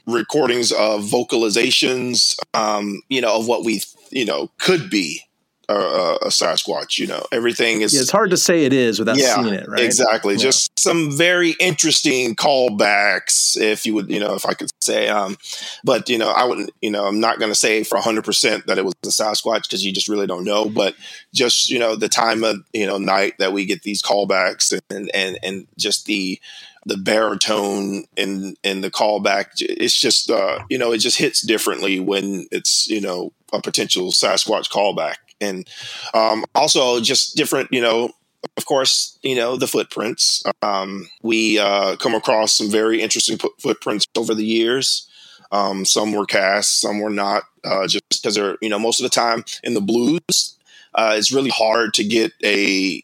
recordings 0.05 0.71
of 0.71 1.01
vocalizations, 1.03 2.37
um, 2.53 3.01
you 3.09 3.21
know, 3.21 3.37
of 3.37 3.47
what 3.47 3.63
we, 3.63 3.81
you 4.11 4.25
know, 4.25 4.51
could 4.57 4.89
be 4.89 5.21
a, 5.69 6.17
a, 6.21 6.27
Sasquatch. 6.27 6.97
You 6.97 7.07
know, 7.07 7.25
everything 7.31 7.81
is. 7.81 7.93
Yeah, 7.93 8.01
it's 8.01 8.11
hard 8.11 8.29
to 8.31 8.37
say 8.37 8.65
it 8.65 8.73
is 8.73 8.99
without 8.99 9.17
yeah, 9.17 9.35
seeing 9.35 9.53
it, 9.53 9.67
right? 9.67 9.81
Exactly. 9.81 10.35
Yeah. 10.35 10.41
Just 10.41 10.77
some 10.79 11.11
very 11.11 11.51
interesting 11.59 12.35
callbacks, 12.35 13.59
if 13.59 13.85
you 13.85 13.93
would, 13.95 14.09
you 14.09 14.19
know, 14.19 14.35
if 14.35 14.45
I 14.45 14.53
could 14.53 14.71
say. 14.81 15.07
Um, 15.07 15.37
but 15.83 16.09
you 16.09 16.17
know, 16.17 16.29
I 16.29 16.45
wouldn't, 16.45 16.71
you 16.81 16.91
know, 16.91 17.05
I'm 17.05 17.19
not 17.19 17.39
going 17.39 17.51
to 17.51 17.55
say 17.55 17.83
for 17.83 17.95
100 17.95 18.23
percent 18.23 18.67
that 18.67 18.77
it 18.77 18.85
was 18.85 18.93
a 19.03 19.07
Sasquatch 19.07 19.63
because 19.63 19.85
you 19.85 19.91
just 19.91 20.07
really 20.07 20.27
don't 20.27 20.45
know. 20.45 20.69
But 20.69 20.95
just 21.33 21.69
you 21.69 21.79
know, 21.79 21.95
the 21.95 22.09
time 22.09 22.43
of 22.43 22.57
you 22.73 22.85
know 22.85 22.97
night 22.97 23.33
that 23.39 23.53
we 23.53 23.65
get 23.65 23.83
these 23.83 24.01
callbacks 24.01 24.77
and 24.89 25.11
and 25.13 25.37
and 25.43 25.67
just 25.77 26.05
the 26.05 26.39
the 26.85 26.97
baritone 26.97 28.05
and 28.15 28.57
and 28.63 28.81
the 28.81 28.89
callback 28.89 29.47
it's 29.59 29.99
just 29.99 30.31
uh 30.31 30.59
you 30.69 30.77
know 30.77 30.93
it 30.93 30.99
just 30.99 31.17
hits 31.17 31.41
differently 31.41 31.99
when 31.99 32.47
it's 32.49 32.87
you 32.87 33.01
know 33.01 33.33
a 33.51 33.61
potential 33.61 34.11
sasquatch 34.11 34.69
callback 34.71 35.15
and 35.41 35.67
um, 36.13 36.45
also 36.55 36.99
just 36.99 37.35
different, 37.35 37.71
you 37.71 37.81
know, 37.81 38.11
of 38.55 38.65
course, 38.65 39.17
you 39.23 39.35
know, 39.35 39.57
the 39.57 39.67
footprints. 39.67 40.43
Um, 40.61 41.09
we 41.21 41.59
uh, 41.59 41.95
come 41.97 42.15
across 42.15 42.53
some 42.53 42.69
very 42.69 43.01
interesting 43.01 43.37
footprints 43.59 44.05
over 44.15 44.33
the 44.33 44.45
years. 44.45 45.09
Um, 45.51 45.85
some 45.85 46.11
were 46.11 46.25
cast, 46.25 46.81
some 46.81 46.99
were 46.99 47.09
not, 47.09 47.43
uh, 47.63 47.87
just 47.87 48.03
because 48.09 48.35
they're, 48.35 48.57
you 48.61 48.69
know, 48.69 48.79
most 48.79 48.99
of 48.99 49.03
the 49.03 49.09
time 49.09 49.45
in 49.63 49.73
the 49.73 49.81
blues, 49.81 50.57
uh, 50.93 51.15
it's 51.17 51.31
really 51.31 51.49
hard 51.49 51.93
to 51.95 52.03
get 52.03 52.33
a 52.43 53.03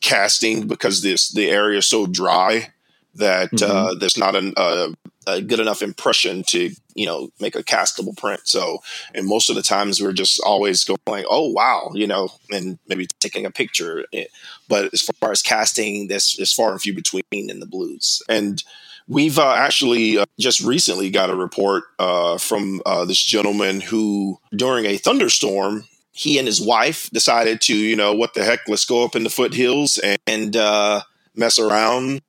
casting 0.00 0.66
because 0.66 1.02
this 1.02 1.30
the 1.30 1.50
area 1.50 1.78
is 1.78 1.86
so 1.86 2.06
dry 2.06 2.72
that 3.14 3.50
mm-hmm. 3.50 3.70
uh, 3.70 3.94
there's 3.94 4.18
not 4.18 4.36
an, 4.36 4.52
uh, 4.56 4.88
a 5.26 5.40
good 5.40 5.60
enough 5.60 5.82
impression 5.82 6.42
to 6.44 6.70
you 6.94 7.06
know 7.06 7.28
make 7.40 7.54
a 7.54 7.62
castable 7.62 8.16
print. 8.16 8.42
So 8.44 8.78
and 9.14 9.26
most 9.26 9.50
of 9.50 9.56
the 9.56 9.62
times 9.62 10.00
we're 10.00 10.12
just 10.12 10.40
always 10.44 10.84
going 10.84 11.24
oh 11.28 11.48
wow 11.48 11.90
you 11.94 12.06
know 12.06 12.28
and 12.50 12.78
maybe 12.86 13.06
taking 13.20 13.46
a 13.46 13.50
picture. 13.50 14.04
Eh, 14.12 14.26
but 14.68 14.92
as 14.92 15.02
far 15.02 15.32
as 15.32 15.42
casting 15.42 16.08
this 16.08 16.38
is 16.38 16.52
far 16.52 16.72
and 16.72 16.80
few 16.80 16.94
between 16.94 17.22
in 17.30 17.60
the 17.60 17.66
blues. 17.66 18.22
And 18.28 18.62
we've 19.08 19.38
uh, 19.38 19.54
actually 19.54 20.18
uh, 20.18 20.24
just 20.38 20.60
recently 20.60 21.10
got 21.10 21.30
a 21.30 21.36
report 21.36 21.84
uh, 21.98 22.38
from 22.38 22.80
uh, 22.86 23.04
this 23.04 23.22
gentleman 23.22 23.80
who 23.80 24.38
during 24.54 24.86
a 24.86 24.96
thunderstorm 24.96 25.84
he 26.12 26.38
and 26.38 26.46
his 26.46 26.60
wife 26.60 27.10
decided 27.10 27.60
to 27.60 27.76
you 27.76 27.96
know 27.96 28.14
what 28.14 28.34
the 28.34 28.44
heck 28.44 28.60
let's 28.68 28.84
go 28.84 29.04
up 29.04 29.16
in 29.16 29.24
the 29.24 29.30
foothills 29.30 29.98
and, 29.98 30.18
and 30.26 30.56
uh, 30.56 31.02
mess 31.34 31.58
around. 31.58 32.22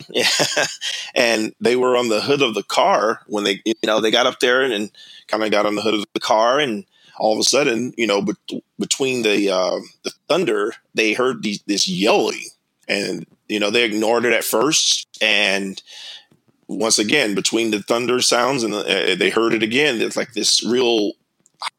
and 1.16 1.54
they 1.60 1.76
were 1.76 1.98
on 1.98 2.10
the 2.10 2.22
hood 2.22 2.42
of 2.42 2.54
the 2.54 2.64
car 2.64 3.22
when 3.28 3.44
they, 3.44 3.62
you 3.66 3.74
know, 3.86 4.00
they 4.00 4.12
got 4.12 4.28
up 4.28 4.40
there 4.40 4.62
and, 4.62 4.74
and 4.74 4.92
kind 5.28 5.44
of 5.44 5.52
got 5.52 5.66
on 5.66 5.76
the 5.76 5.82
hood 5.82 5.94
of 5.94 6.06
the 6.14 6.20
car 6.20 6.60
and 6.60 6.86
all 7.18 7.34
of 7.34 7.40
a 7.40 7.44
sudden, 7.44 7.94
you 7.98 8.08
know, 8.08 8.22
bet- 8.22 8.62
between 8.80 9.24
the 9.24 9.50
uh, 9.50 9.80
the 10.04 10.12
thunder, 10.28 10.74
they 10.94 11.14
heard 11.14 11.44
these, 11.44 11.62
this 11.64 11.88
yelling, 11.88 12.44
and 12.88 13.26
you 13.48 13.60
know 13.60 13.70
they 13.70 13.84
ignored 13.84 14.26
it 14.26 14.34
at 14.34 14.44
first, 14.44 15.08
and 15.22 15.82
once 16.68 17.00
again 17.00 17.36
between 17.36 17.72
the 17.72 17.82
thunder 17.82 18.22
sounds 18.22 18.64
and 18.64 18.74
the, 18.74 19.14
uh, 19.14 19.16
they 19.16 19.30
heard 19.30 19.54
it 19.54 19.64
again. 19.64 20.02
It's 20.02 20.18
like 20.18 20.34
this 20.34 20.64
real 20.66 21.14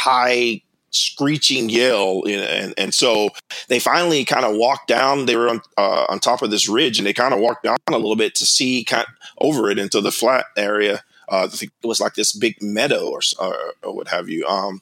high 0.01 0.63
screeching 0.97 1.69
yell, 1.69 2.23
and 2.27 2.75
and 2.77 2.95
so 2.95 3.31
they 3.69 3.79
finally 3.79 4.25
kind 4.25 4.45
of 4.45 4.57
walked 4.57 4.89
down. 4.89 5.27
They 5.27 5.37
were 5.37 5.49
on 5.49 5.61
uh, 5.77 6.07
on 6.09 6.21
top 6.21 6.43
of 6.43 6.51
this 6.51 6.69
ridge, 6.69 6.99
and 6.99 7.07
they 7.07 7.13
kind 7.13 7.35
of 7.35 7.41
walked 7.41 7.65
down 7.65 7.79
a 7.89 7.93
little 7.93 8.17
bit 8.17 8.35
to 8.37 8.47
see 8.47 8.85
kind 8.85 9.07
over 9.39 9.71
it 9.71 9.79
into 9.79 10.01
the 10.01 10.13
flat 10.13 10.47
area. 10.57 11.03
Uh, 11.29 11.49
it 11.61 11.71
was 11.83 12.01
like 12.01 12.15
this 12.15 12.33
big 12.33 12.57
meadow 12.63 13.09
or, 13.09 13.21
or, 13.41 13.57
or 13.83 13.97
what 13.97 14.09
have 14.09 14.29
you. 14.29 14.47
Um, 14.47 14.81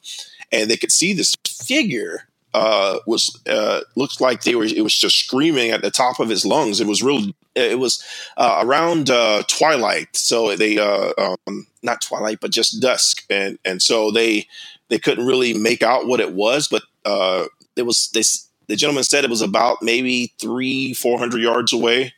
and 0.51 0.69
they 0.69 0.77
could 0.77 0.91
see 0.91 1.11
this 1.11 1.33
figure 1.43 2.27
uh, 2.55 2.99
was 3.05 3.37
uh, 3.47 3.81
looks 3.95 4.21
like 4.21 4.43
they 4.43 4.55
were. 4.55 4.63
It 4.63 4.81
was 4.81 4.95
just 4.95 5.19
screaming 5.19 5.71
at 5.71 5.81
the 5.81 5.91
top 5.91 6.21
of 6.21 6.29
his 6.29 6.45
lungs. 6.45 6.79
It 6.79 6.87
was 6.87 7.03
real. 7.03 7.31
It 7.53 7.79
was 7.79 8.01
uh, 8.37 8.61
around 8.65 9.09
uh, 9.09 9.43
twilight, 9.47 10.15
so 10.15 10.55
they 10.55 10.77
uh, 10.77 11.11
um, 11.17 11.67
not 11.83 12.01
twilight, 12.01 12.39
but 12.39 12.51
just 12.51 12.81
dusk, 12.81 13.25
and 13.29 13.59
and 13.65 13.81
so 13.81 14.09
they 14.09 14.47
they 14.89 14.99
couldn't 14.99 15.25
really 15.25 15.53
make 15.53 15.81
out 15.81 16.07
what 16.07 16.19
it 16.19 16.33
was, 16.33 16.67
but 16.67 16.83
uh, 17.05 17.45
it 17.75 17.83
was 17.83 18.09
this. 18.13 18.47
The 18.67 18.75
gentleman 18.75 19.03
said 19.03 19.23
it 19.23 19.29
was 19.29 19.41
about 19.41 19.81
maybe 19.81 20.33
three, 20.39 20.93
four 20.93 21.19
hundred 21.19 21.41
yards 21.41 21.73
away, 21.73 22.13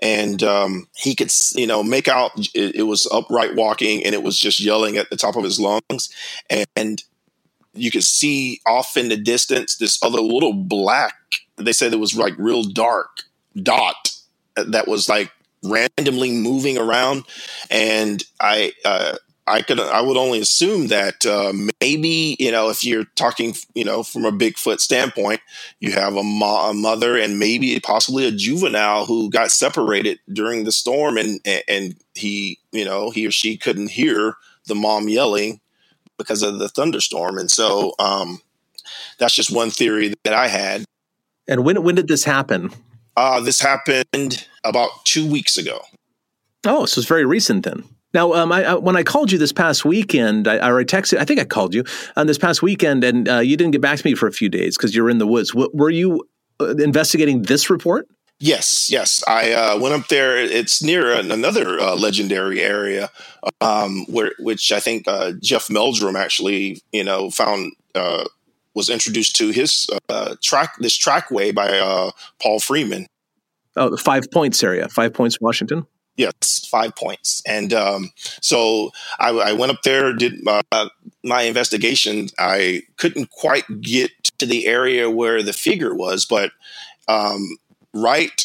and 0.00 0.42
um, 0.42 0.88
he 0.96 1.14
could, 1.14 1.32
you 1.54 1.66
know, 1.66 1.82
make 1.82 2.08
out 2.08 2.32
it, 2.54 2.74
it 2.74 2.82
was 2.84 3.08
upright 3.12 3.54
walking, 3.54 4.04
and 4.04 4.14
it 4.14 4.22
was 4.22 4.38
just 4.38 4.60
yelling 4.60 4.96
at 4.96 5.10
the 5.10 5.16
top 5.16 5.36
of 5.36 5.44
his 5.44 5.60
lungs, 5.60 6.08
and, 6.50 6.66
and 6.76 7.04
you 7.74 7.90
could 7.90 8.04
see 8.04 8.60
off 8.66 8.96
in 8.96 9.08
the 9.08 9.16
distance 9.16 9.76
this 9.76 10.02
other 10.02 10.20
little 10.20 10.52
black. 10.52 11.14
They 11.56 11.72
said 11.72 11.92
it 11.92 12.00
was 12.00 12.16
like 12.16 12.34
real 12.38 12.64
dark 12.64 13.22
dot 13.62 14.10
that 14.56 14.88
was 14.88 15.08
like 15.08 15.30
randomly 15.62 16.32
moving 16.32 16.76
around, 16.76 17.24
and 17.70 18.22
I 18.40 18.72
uh, 18.84 19.16
I 19.46 19.62
could 19.62 19.80
I 19.80 20.00
would 20.00 20.16
only 20.16 20.40
assume 20.40 20.86
that 20.88 21.26
uh, 21.26 21.52
maybe 21.80 22.36
you 22.38 22.52
know 22.52 22.70
if 22.70 22.84
you're 22.84 23.06
talking 23.16 23.54
you 23.74 23.84
know 23.84 24.02
from 24.02 24.24
a 24.24 24.30
Bigfoot 24.30 24.80
standpoint, 24.80 25.40
you 25.80 25.92
have 25.92 26.14
a, 26.14 26.22
mo- 26.22 26.70
a, 26.70 26.74
mother 26.74 27.16
and 27.18 27.38
maybe 27.38 27.78
possibly 27.80 28.26
a 28.26 28.30
juvenile 28.30 29.04
who 29.04 29.30
got 29.30 29.50
separated 29.50 30.20
during 30.32 30.64
the 30.64 30.72
storm, 30.72 31.16
and 31.16 31.40
and 31.66 31.96
he 32.14 32.60
you 32.70 32.84
know 32.84 33.10
he 33.10 33.26
or 33.26 33.32
she 33.32 33.56
couldn't 33.56 33.90
hear 33.90 34.36
the 34.66 34.76
mom 34.76 35.08
yelling 35.08 35.60
because 36.18 36.42
of 36.42 36.58
the 36.58 36.68
thunderstorm. 36.68 37.36
And 37.36 37.50
so 37.50 37.94
um, 37.98 38.40
that's 39.18 39.34
just 39.34 39.50
one 39.50 39.70
theory 39.70 40.14
that 40.24 40.34
I 40.34 40.46
had. 40.46 40.84
And 41.48 41.64
when 41.64 41.82
when 41.82 41.96
did 41.96 42.06
this 42.06 42.24
happen? 42.24 42.70
Uh, 43.16 43.40
this 43.40 43.60
happened 43.60 44.46
about 44.64 45.04
two 45.04 45.28
weeks 45.28 45.56
ago. 45.56 45.80
Oh, 46.64 46.86
so 46.86 47.00
it's 47.00 47.08
very 47.08 47.24
recent 47.24 47.64
then. 47.64 47.84
Now, 48.14 48.34
um, 48.34 48.52
I, 48.52 48.64
I, 48.64 48.74
when 48.74 48.96
I 48.96 49.02
called 49.02 49.32
you 49.32 49.38
this 49.38 49.52
past 49.52 49.84
weekend, 49.84 50.46
I, 50.46 50.68
or 50.68 50.78
I 50.78 50.84
texted. 50.84 51.18
I 51.18 51.24
think 51.24 51.40
I 51.40 51.44
called 51.44 51.74
you 51.74 51.84
on 52.16 52.26
this 52.26 52.38
past 52.38 52.62
weekend, 52.62 53.04
and 53.04 53.28
uh, 53.28 53.38
you 53.38 53.56
didn't 53.56 53.72
get 53.72 53.80
back 53.80 53.98
to 53.98 54.06
me 54.06 54.14
for 54.14 54.26
a 54.26 54.32
few 54.32 54.48
days 54.48 54.76
because 54.76 54.94
you 54.94 55.02
were 55.02 55.10
in 55.10 55.18
the 55.18 55.26
woods. 55.26 55.50
W- 55.52 55.70
were 55.72 55.90
you 55.90 56.28
uh, 56.60 56.76
investigating 56.76 57.42
this 57.42 57.70
report? 57.70 58.06
Yes, 58.38 58.90
yes. 58.90 59.22
I 59.28 59.52
uh, 59.52 59.78
went 59.78 59.94
up 59.94 60.08
there. 60.08 60.36
It's 60.36 60.82
near 60.82 61.12
another 61.12 61.78
uh, 61.78 61.94
legendary 61.94 62.60
area, 62.60 63.08
um, 63.60 64.04
where 64.08 64.32
which 64.40 64.72
I 64.72 64.80
think 64.80 65.06
uh, 65.06 65.32
Jeff 65.40 65.70
Meldrum 65.70 66.16
actually, 66.16 66.82
you 66.90 67.04
know, 67.04 67.30
found 67.30 67.72
uh, 67.94 68.24
was 68.74 68.90
introduced 68.90 69.36
to 69.36 69.50
his 69.50 69.86
uh, 70.08 70.34
track 70.42 70.74
this 70.80 70.98
trackway 70.98 71.52
by 71.52 71.78
uh, 71.78 72.10
Paul 72.42 72.58
Freeman. 72.58 73.06
Oh, 73.76 73.88
the 73.88 73.96
Five 73.96 74.30
Points 74.30 74.62
area, 74.62 74.88
Five 74.88 75.14
Points, 75.14 75.40
Washington. 75.40 75.86
Yes, 76.16 76.66
five 76.70 76.94
points. 76.94 77.42
And 77.46 77.72
um, 77.72 78.10
so 78.16 78.90
I, 79.18 79.30
I, 79.30 79.52
went 79.54 79.72
up 79.72 79.82
there, 79.82 80.12
did 80.12 80.46
uh, 80.46 80.88
my 81.24 81.42
investigation. 81.42 82.28
I 82.38 82.82
couldn't 82.98 83.30
quite 83.30 83.80
get 83.80 84.10
to 84.38 84.44
the 84.44 84.66
area 84.66 85.08
where 85.08 85.42
the 85.42 85.54
figure 85.54 85.94
was, 85.94 86.26
but 86.26 86.52
um, 87.08 87.56
right 87.94 88.44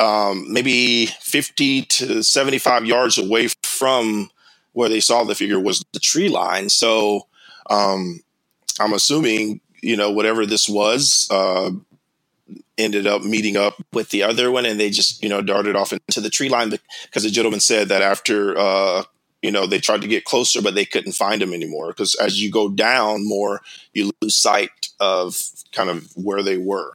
um, 0.00 0.52
maybe 0.52 1.06
50 1.06 1.82
to 1.82 2.22
75 2.22 2.84
yards 2.84 3.18
away 3.18 3.48
from 3.62 4.30
where 4.72 4.88
they 4.88 5.00
saw 5.00 5.24
the 5.24 5.34
figure 5.34 5.60
was 5.60 5.84
the 5.92 6.00
tree 6.00 6.28
line. 6.28 6.68
So 6.68 7.26
um, 7.70 8.20
I'm 8.80 8.92
assuming, 8.92 9.60
you 9.82 9.96
know, 9.96 10.10
whatever 10.10 10.46
this 10.46 10.68
was, 10.68 11.28
uh, 11.30 11.70
ended 12.78 13.06
up 13.06 13.22
meeting 13.22 13.56
up 13.56 13.74
with 13.92 14.10
the 14.10 14.22
other 14.22 14.50
one 14.50 14.66
and 14.66 14.78
they 14.78 14.90
just, 14.90 15.22
you 15.22 15.28
know, 15.28 15.40
darted 15.40 15.76
off 15.76 15.92
into 15.92 16.20
the 16.20 16.30
tree 16.30 16.48
line 16.48 16.70
because 17.04 17.22
the 17.22 17.30
gentleman 17.30 17.60
said 17.60 17.88
that 17.88 18.02
after, 18.02 18.58
uh, 18.58 19.04
you 19.42 19.50
know, 19.50 19.66
they 19.66 19.78
tried 19.78 20.00
to 20.00 20.08
get 20.08 20.24
closer, 20.24 20.62
but 20.62 20.74
they 20.74 20.84
couldn't 20.84 21.12
find 21.12 21.42
him 21.42 21.52
anymore. 21.52 21.88
Because 21.88 22.14
as 22.14 22.42
you 22.42 22.50
go 22.50 22.68
down 22.68 23.26
more, 23.28 23.60
you 23.92 24.10
lose 24.22 24.36
sight 24.36 24.88
of 25.00 25.36
kind 25.72 25.90
of 25.90 26.10
where 26.16 26.42
they 26.42 26.56
were. 26.56 26.94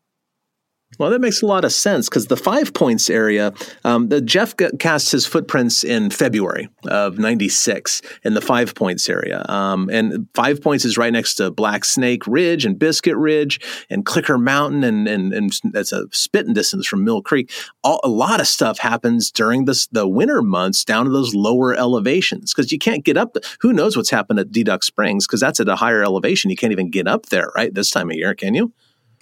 Well, 0.98 1.12
that 1.12 1.22
makes 1.22 1.42
a 1.42 1.46
lot 1.46 1.64
of 1.64 1.72
sense 1.72 2.10
because 2.10 2.28
the 2.28 2.36
Five 2.36 2.74
Points 2.74 3.10
area, 3.10 3.54
um, 3.84 4.10
the 4.10 4.20
Jeff 4.20 4.56
cast 4.80 5.12
his 5.12 5.26
footprints 5.26 5.84
in 5.84 6.10
February 6.10 6.68
of 6.88 7.20
'96 7.20 8.02
in 8.24 8.34
the 8.34 8.42
Five 8.42 8.74
Points 8.74 9.08
area, 9.08 9.46
um, 9.48 9.90
and 9.90 10.28
Five 10.34 10.62
Points 10.62 10.86
is 10.86 10.98
right 10.98 11.14
next 11.14 11.36
to 11.36 11.52
Black 11.52 11.86
Snake 11.86 12.26
Ridge 12.26 12.66
and 12.66 12.78
Biscuit 12.78 13.16
Ridge 13.16 13.62
and 13.90 14.04
Clicker 14.04 14.38
Mountain, 14.38 14.84
and 14.84 15.08
and 15.08 15.32
and 15.32 15.54
that's 15.72 15.94
a 15.94 16.06
spitting 16.12 16.54
distance 16.54 16.88
from 16.88 17.04
Mill 17.04 17.22
Creek. 17.22 17.52
All, 17.84 18.02
a 18.04 18.10
lot 18.10 18.42
of 18.42 18.48
stuff 18.48 18.80
happens 18.80 19.32
during 19.32 19.66
this 19.66 19.88
the 19.88 20.08
winter 20.08 20.42
months 20.42 20.84
down 20.84 21.06
to 21.06 21.12
those 21.12 21.36
lower 21.36 21.76
elevations 21.76 22.52
because 22.52 22.72
you 22.72 22.80
can't 22.80 23.06
get 23.06 23.16
up. 23.16 23.38
Who 23.62 23.74
knows 23.74 23.96
what's 23.96 24.10
happened 24.10 24.40
at 24.40 24.52
Deduck 24.52 24.84
Springs 24.84 25.28
because 25.28 25.40
that's 25.40 25.60
at 25.60 25.70
a 25.70 25.76
higher 25.76 26.04
elevation. 26.04 26.50
You 26.50 26.58
can't 26.58 26.74
even 26.74 26.90
get 26.90 27.08
up 27.08 27.28
there 27.28 27.52
right 27.56 27.74
this 27.74 27.92
time 27.92 28.10
of 28.10 28.18
year, 28.18 28.34
can 28.34 28.56
you? 28.56 28.74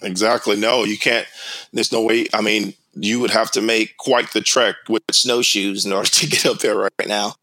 Exactly. 0.02 0.56
No, 0.56 0.84
you 0.84 0.98
can't. 0.98 1.26
There's 1.72 1.92
no 1.92 2.02
way. 2.02 2.26
I 2.32 2.40
mean, 2.40 2.74
you 2.94 3.20
would 3.20 3.30
have 3.30 3.50
to 3.52 3.60
make 3.60 3.96
quite 3.96 4.32
the 4.32 4.40
trek 4.40 4.76
with 4.88 5.02
snowshoes 5.10 5.84
in 5.84 5.92
order 5.92 6.08
to 6.12 6.26
get 6.26 6.46
up 6.46 6.58
there 6.58 6.76
right 6.76 7.06
now. 7.06 7.34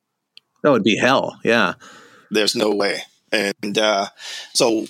That 0.64 0.72
would 0.72 0.84
be 0.84 0.98
hell. 0.98 1.40
Yeah. 1.44 1.74
There's 2.32 2.56
no 2.56 2.72
way. 2.72 3.04
And 3.32 3.78
uh, 3.78 4.08
so 4.54 4.88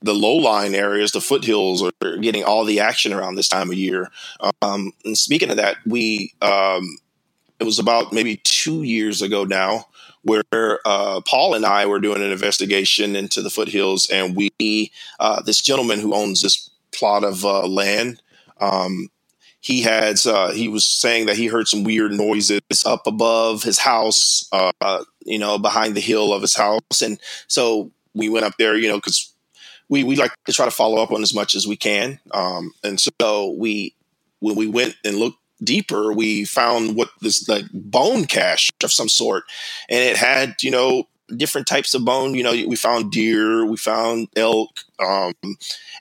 the 0.00 0.14
low 0.14 0.36
line 0.36 0.74
areas, 0.74 1.12
the 1.12 1.20
foothills, 1.20 1.82
are 1.82 2.16
getting 2.18 2.44
all 2.44 2.64
the 2.64 2.80
action 2.80 3.12
around 3.12 3.34
this 3.34 3.48
time 3.48 3.70
of 3.70 3.76
year. 3.76 4.10
Um, 4.62 4.92
and 5.04 5.18
speaking 5.18 5.50
of 5.50 5.56
that, 5.56 5.76
we 5.84 6.32
um, 6.40 6.98
it 7.58 7.64
was 7.64 7.78
about 7.78 8.12
maybe 8.12 8.40
two 8.44 8.84
years 8.84 9.20
ago 9.20 9.44
now 9.44 9.86
where 10.22 10.78
uh, 10.84 11.20
Paul 11.26 11.54
and 11.54 11.64
I 11.64 11.86
were 11.86 12.00
doing 12.00 12.22
an 12.22 12.30
investigation 12.30 13.16
into 13.16 13.42
the 13.42 13.50
foothills, 13.50 14.08
and 14.10 14.36
we 14.36 14.92
uh, 15.18 15.42
this 15.42 15.60
gentleman 15.60 16.00
who 16.00 16.14
owns 16.14 16.42
this 16.42 16.70
plot 16.92 17.24
of 17.24 17.44
uh, 17.44 17.66
land. 17.66 18.22
Um, 18.60 19.08
he 19.60 19.82
had 19.82 20.24
uh, 20.26 20.52
he 20.52 20.68
was 20.68 20.86
saying 20.86 21.26
that 21.26 21.36
he 21.36 21.46
heard 21.46 21.68
some 21.68 21.84
weird 21.84 22.12
noises 22.12 22.60
up 22.86 23.06
above 23.06 23.62
his 23.62 23.78
house, 23.78 24.48
uh, 24.52 25.04
you 25.24 25.38
know, 25.38 25.58
behind 25.58 25.94
the 25.94 26.00
hill 26.00 26.32
of 26.32 26.42
his 26.42 26.54
house, 26.54 27.02
and 27.02 27.18
so 27.48 27.90
we 28.14 28.28
went 28.28 28.46
up 28.46 28.54
there, 28.58 28.76
you 28.76 28.88
know, 28.88 28.96
because 28.96 29.32
we 29.88 30.04
we 30.04 30.16
like 30.16 30.32
to 30.46 30.52
try 30.52 30.64
to 30.64 30.70
follow 30.70 31.02
up 31.02 31.10
on 31.10 31.22
as 31.22 31.34
much 31.34 31.54
as 31.54 31.66
we 31.66 31.76
can, 31.76 32.20
um, 32.32 32.72
and 32.84 33.00
so 33.00 33.54
we 33.58 33.94
when 34.40 34.54
we 34.54 34.66
went 34.68 34.94
and 35.04 35.16
looked 35.16 35.38
deeper, 35.62 36.12
we 36.12 36.44
found 36.44 36.94
what 36.94 37.10
this 37.20 37.48
like 37.48 37.64
bone 37.72 38.24
cache 38.24 38.70
of 38.84 38.92
some 38.92 39.08
sort, 39.08 39.44
and 39.88 39.98
it 39.98 40.16
had 40.16 40.54
you 40.62 40.70
know 40.70 41.08
different 41.36 41.66
types 41.66 41.94
of 41.94 42.04
bone. 42.04 42.34
You 42.34 42.42
know, 42.42 42.52
we 42.52 42.76
found 42.76 43.12
deer, 43.12 43.64
we 43.64 43.76
found 43.76 44.28
elk, 44.36 44.70
um, 44.98 45.34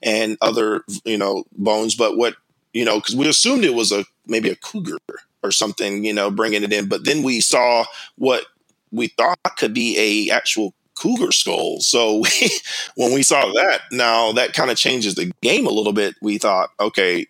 and 0.02 0.38
other 0.42 0.84
you 1.06 1.18
know 1.18 1.46
bones. 1.54 1.96
But 1.96 2.18
what 2.18 2.36
you 2.74 2.86
know, 2.86 2.98
because 2.98 3.16
we 3.16 3.28
assumed 3.28 3.66
it 3.66 3.74
was 3.74 3.92
a 3.92 4.06
maybe 4.26 4.50
a 4.50 4.56
cougar 4.56 4.98
or 5.44 5.52
something, 5.52 6.04
you 6.04 6.14
know, 6.14 6.30
bringing 6.30 6.64
it 6.64 6.74
in. 6.74 6.88
But 6.88 7.06
then 7.06 7.24
we 7.24 7.40
saw 7.40 7.86
what 8.18 8.46
we 8.92 9.08
thought 9.08 9.40
could 9.58 9.74
be 9.74 10.30
a 10.30 10.34
actual 10.34 10.74
cougar 10.96 11.32
skull. 11.32 11.80
So 11.80 12.18
we, 12.42 12.50
when 12.96 13.14
we 13.14 13.24
saw 13.24 13.52
that, 13.54 13.82
now 13.92 14.32
that 14.34 14.54
kind 14.54 14.72
of 14.72 14.78
changes 14.78 15.16
the 15.16 15.32
game 15.42 15.66
a 15.66 15.72
little 15.72 15.94
bit. 15.94 16.16
We 16.22 16.38
thought, 16.38 16.70
okay, 16.80 17.28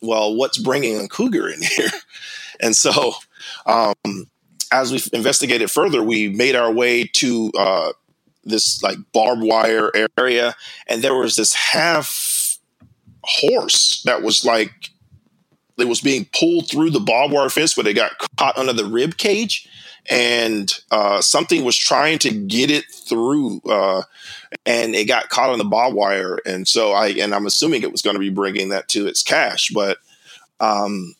well, 0.00 0.34
what's 0.34 0.58
bringing 0.58 0.98
a 0.98 1.08
cougar 1.08 1.48
in 1.48 1.62
here? 1.76 1.90
And 2.60 2.76
so, 2.76 3.12
um, 3.66 4.29
as 4.72 4.92
we 4.92 5.00
investigated 5.12 5.70
further, 5.70 6.02
we 6.02 6.28
made 6.28 6.54
our 6.54 6.72
way 6.72 7.04
to 7.04 7.50
uh, 7.58 7.92
this 8.44 8.82
like 8.82 8.98
barbed 9.12 9.42
wire 9.42 9.90
area, 10.18 10.54
and 10.86 11.02
there 11.02 11.14
was 11.14 11.36
this 11.36 11.54
half 11.54 12.58
horse 13.22 14.02
that 14.04 14.22
was 14.22 14.44
like 14.44 14.72
it 15.78 15.88
was 15.88 16.00
being 16.00 16.26
pulled 16.38 16.68
through 16.68 16.90
the 16.90 17.00
barbed 17.00 17.32
wire 17.32 17.48
fence, 17.48 17.74
but 17.74 17.86
it 17.86 17.94
got 17.94 18.12
caught 18.36 18.58
under 18.58 18.72
the 18.72 18.84
rib 18.84 19.16
cage, 19.16 19.68
and 20.08 20.78
uh, 20.90 21.20
something 21.20 21.64
was 21.64 21.76
trying 21.76 22.18
to 22.20 22.30
get 22.30 22.70
it 22.70 22.84
through, 22.90 23.60
uh, 23.68 24.02
and 24.66 24.94
it 24.94 25.06
got 25.06 25.30
caught 25.30 25.50
on 25.50 25.58
the 25.58 25.64
barbed 25.64 25.96
wire. 25.96 26.38
And 26.46 26.66
so 26.68 26.92
I 26.92 27.08
and 27.08 27.34
I'm 27.34 27.46
assuming 27.46 27.82
it 27.82 27.92
was 27.92 28.02
going 28.02 28.14
to 28.14 28.20
be 28.20 28.30
bringing 28.30 28.68
that 28.68 28.88
to 28.88 29.06
its 29.06 29.22
cache, 29.22 29.70
but 29.70 29.98
um, 30.60 31.14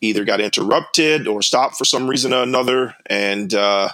either 0.00 0.24
got 0.24 0.40
interrupted 0.40 1.26
or 1.26 1.42
stopped 1.42 1.76
for 1.76 1.84
some 1.84 2.08
reason 2.08 2.32
or 2.32 2.42
another, 2.42 2.94
and 3.06 3.52
uh, 3.54 3.90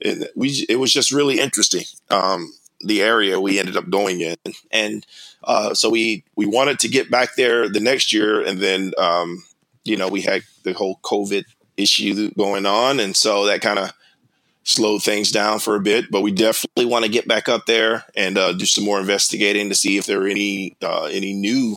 it, 0.00 0.30
we 0.36 0.66
it 0.68 0.76
was 0.76 0.92
just 0.92 1.12
really 1.12 1.40
interesting. 1.40 1.84
Um, 2.10 2.52
the 2.80 3.02
area 3.02 3.40
we 3.40 3.58
ended 3.58 3.76
up 3.76 3.90
going 3.90 4.20
in, 4.20 4.36
and 4.70 5.06
uh, 5.44 5.74
so 5.74 5.90
we 5.90 6.24
we 6.36 6.46
wanted 6.46 6.78
to 6.80 6.88
get 6.88 7.10
back 7.10 7.36
there 7.36 7.68
the 7.68 7.80
next 7.80 8.12
year, 8.12 8.40
and 8.44 8.60
then 8.60 8.92
um, 8.98 9.42
you 9.84 9.96
know 9.96 10.08
we 10.08 10.22
had 10.22 10.42
the 10.62 10.72
whole 10.72 10.98
COVID 11.02 11.44
issue 11.76 12.30
going 12.36 12.66
on, 12.66 13.00
and 13.00 13.16
so 13.16 13.46
that 13.46 13.60
kind 13.60 13.78
of 13.78 13.92
slowed 14.64 15.02
things 15.02 15.32
down 15.32 15.58
for 15.58 15.74
a 15.74 15.80
bit. 15.80 16.10
But 16.10 16.20
we 16.20 16.30
definitely 16.30 16.84
want 16.84 17.04
to 17.04 17.10
get 17.10 17.26
back 17.26 17.48
up 17.48 17.66
there 17.66 18.04
and 18.14 18.36
uh, 18.36 18.52
do 18.52 18.66
some 18.66 18.84
more 18.84 19.00
investigating 19.00 19.70
to 19.70 19.74
see 19.74 19.96
if 19.96 20.06
there 20.06 20.22
are 20.22 20.28
any 20.28 20.76
uh, 20.82 21.04
any 21.04 21.32
new 21.32 21.76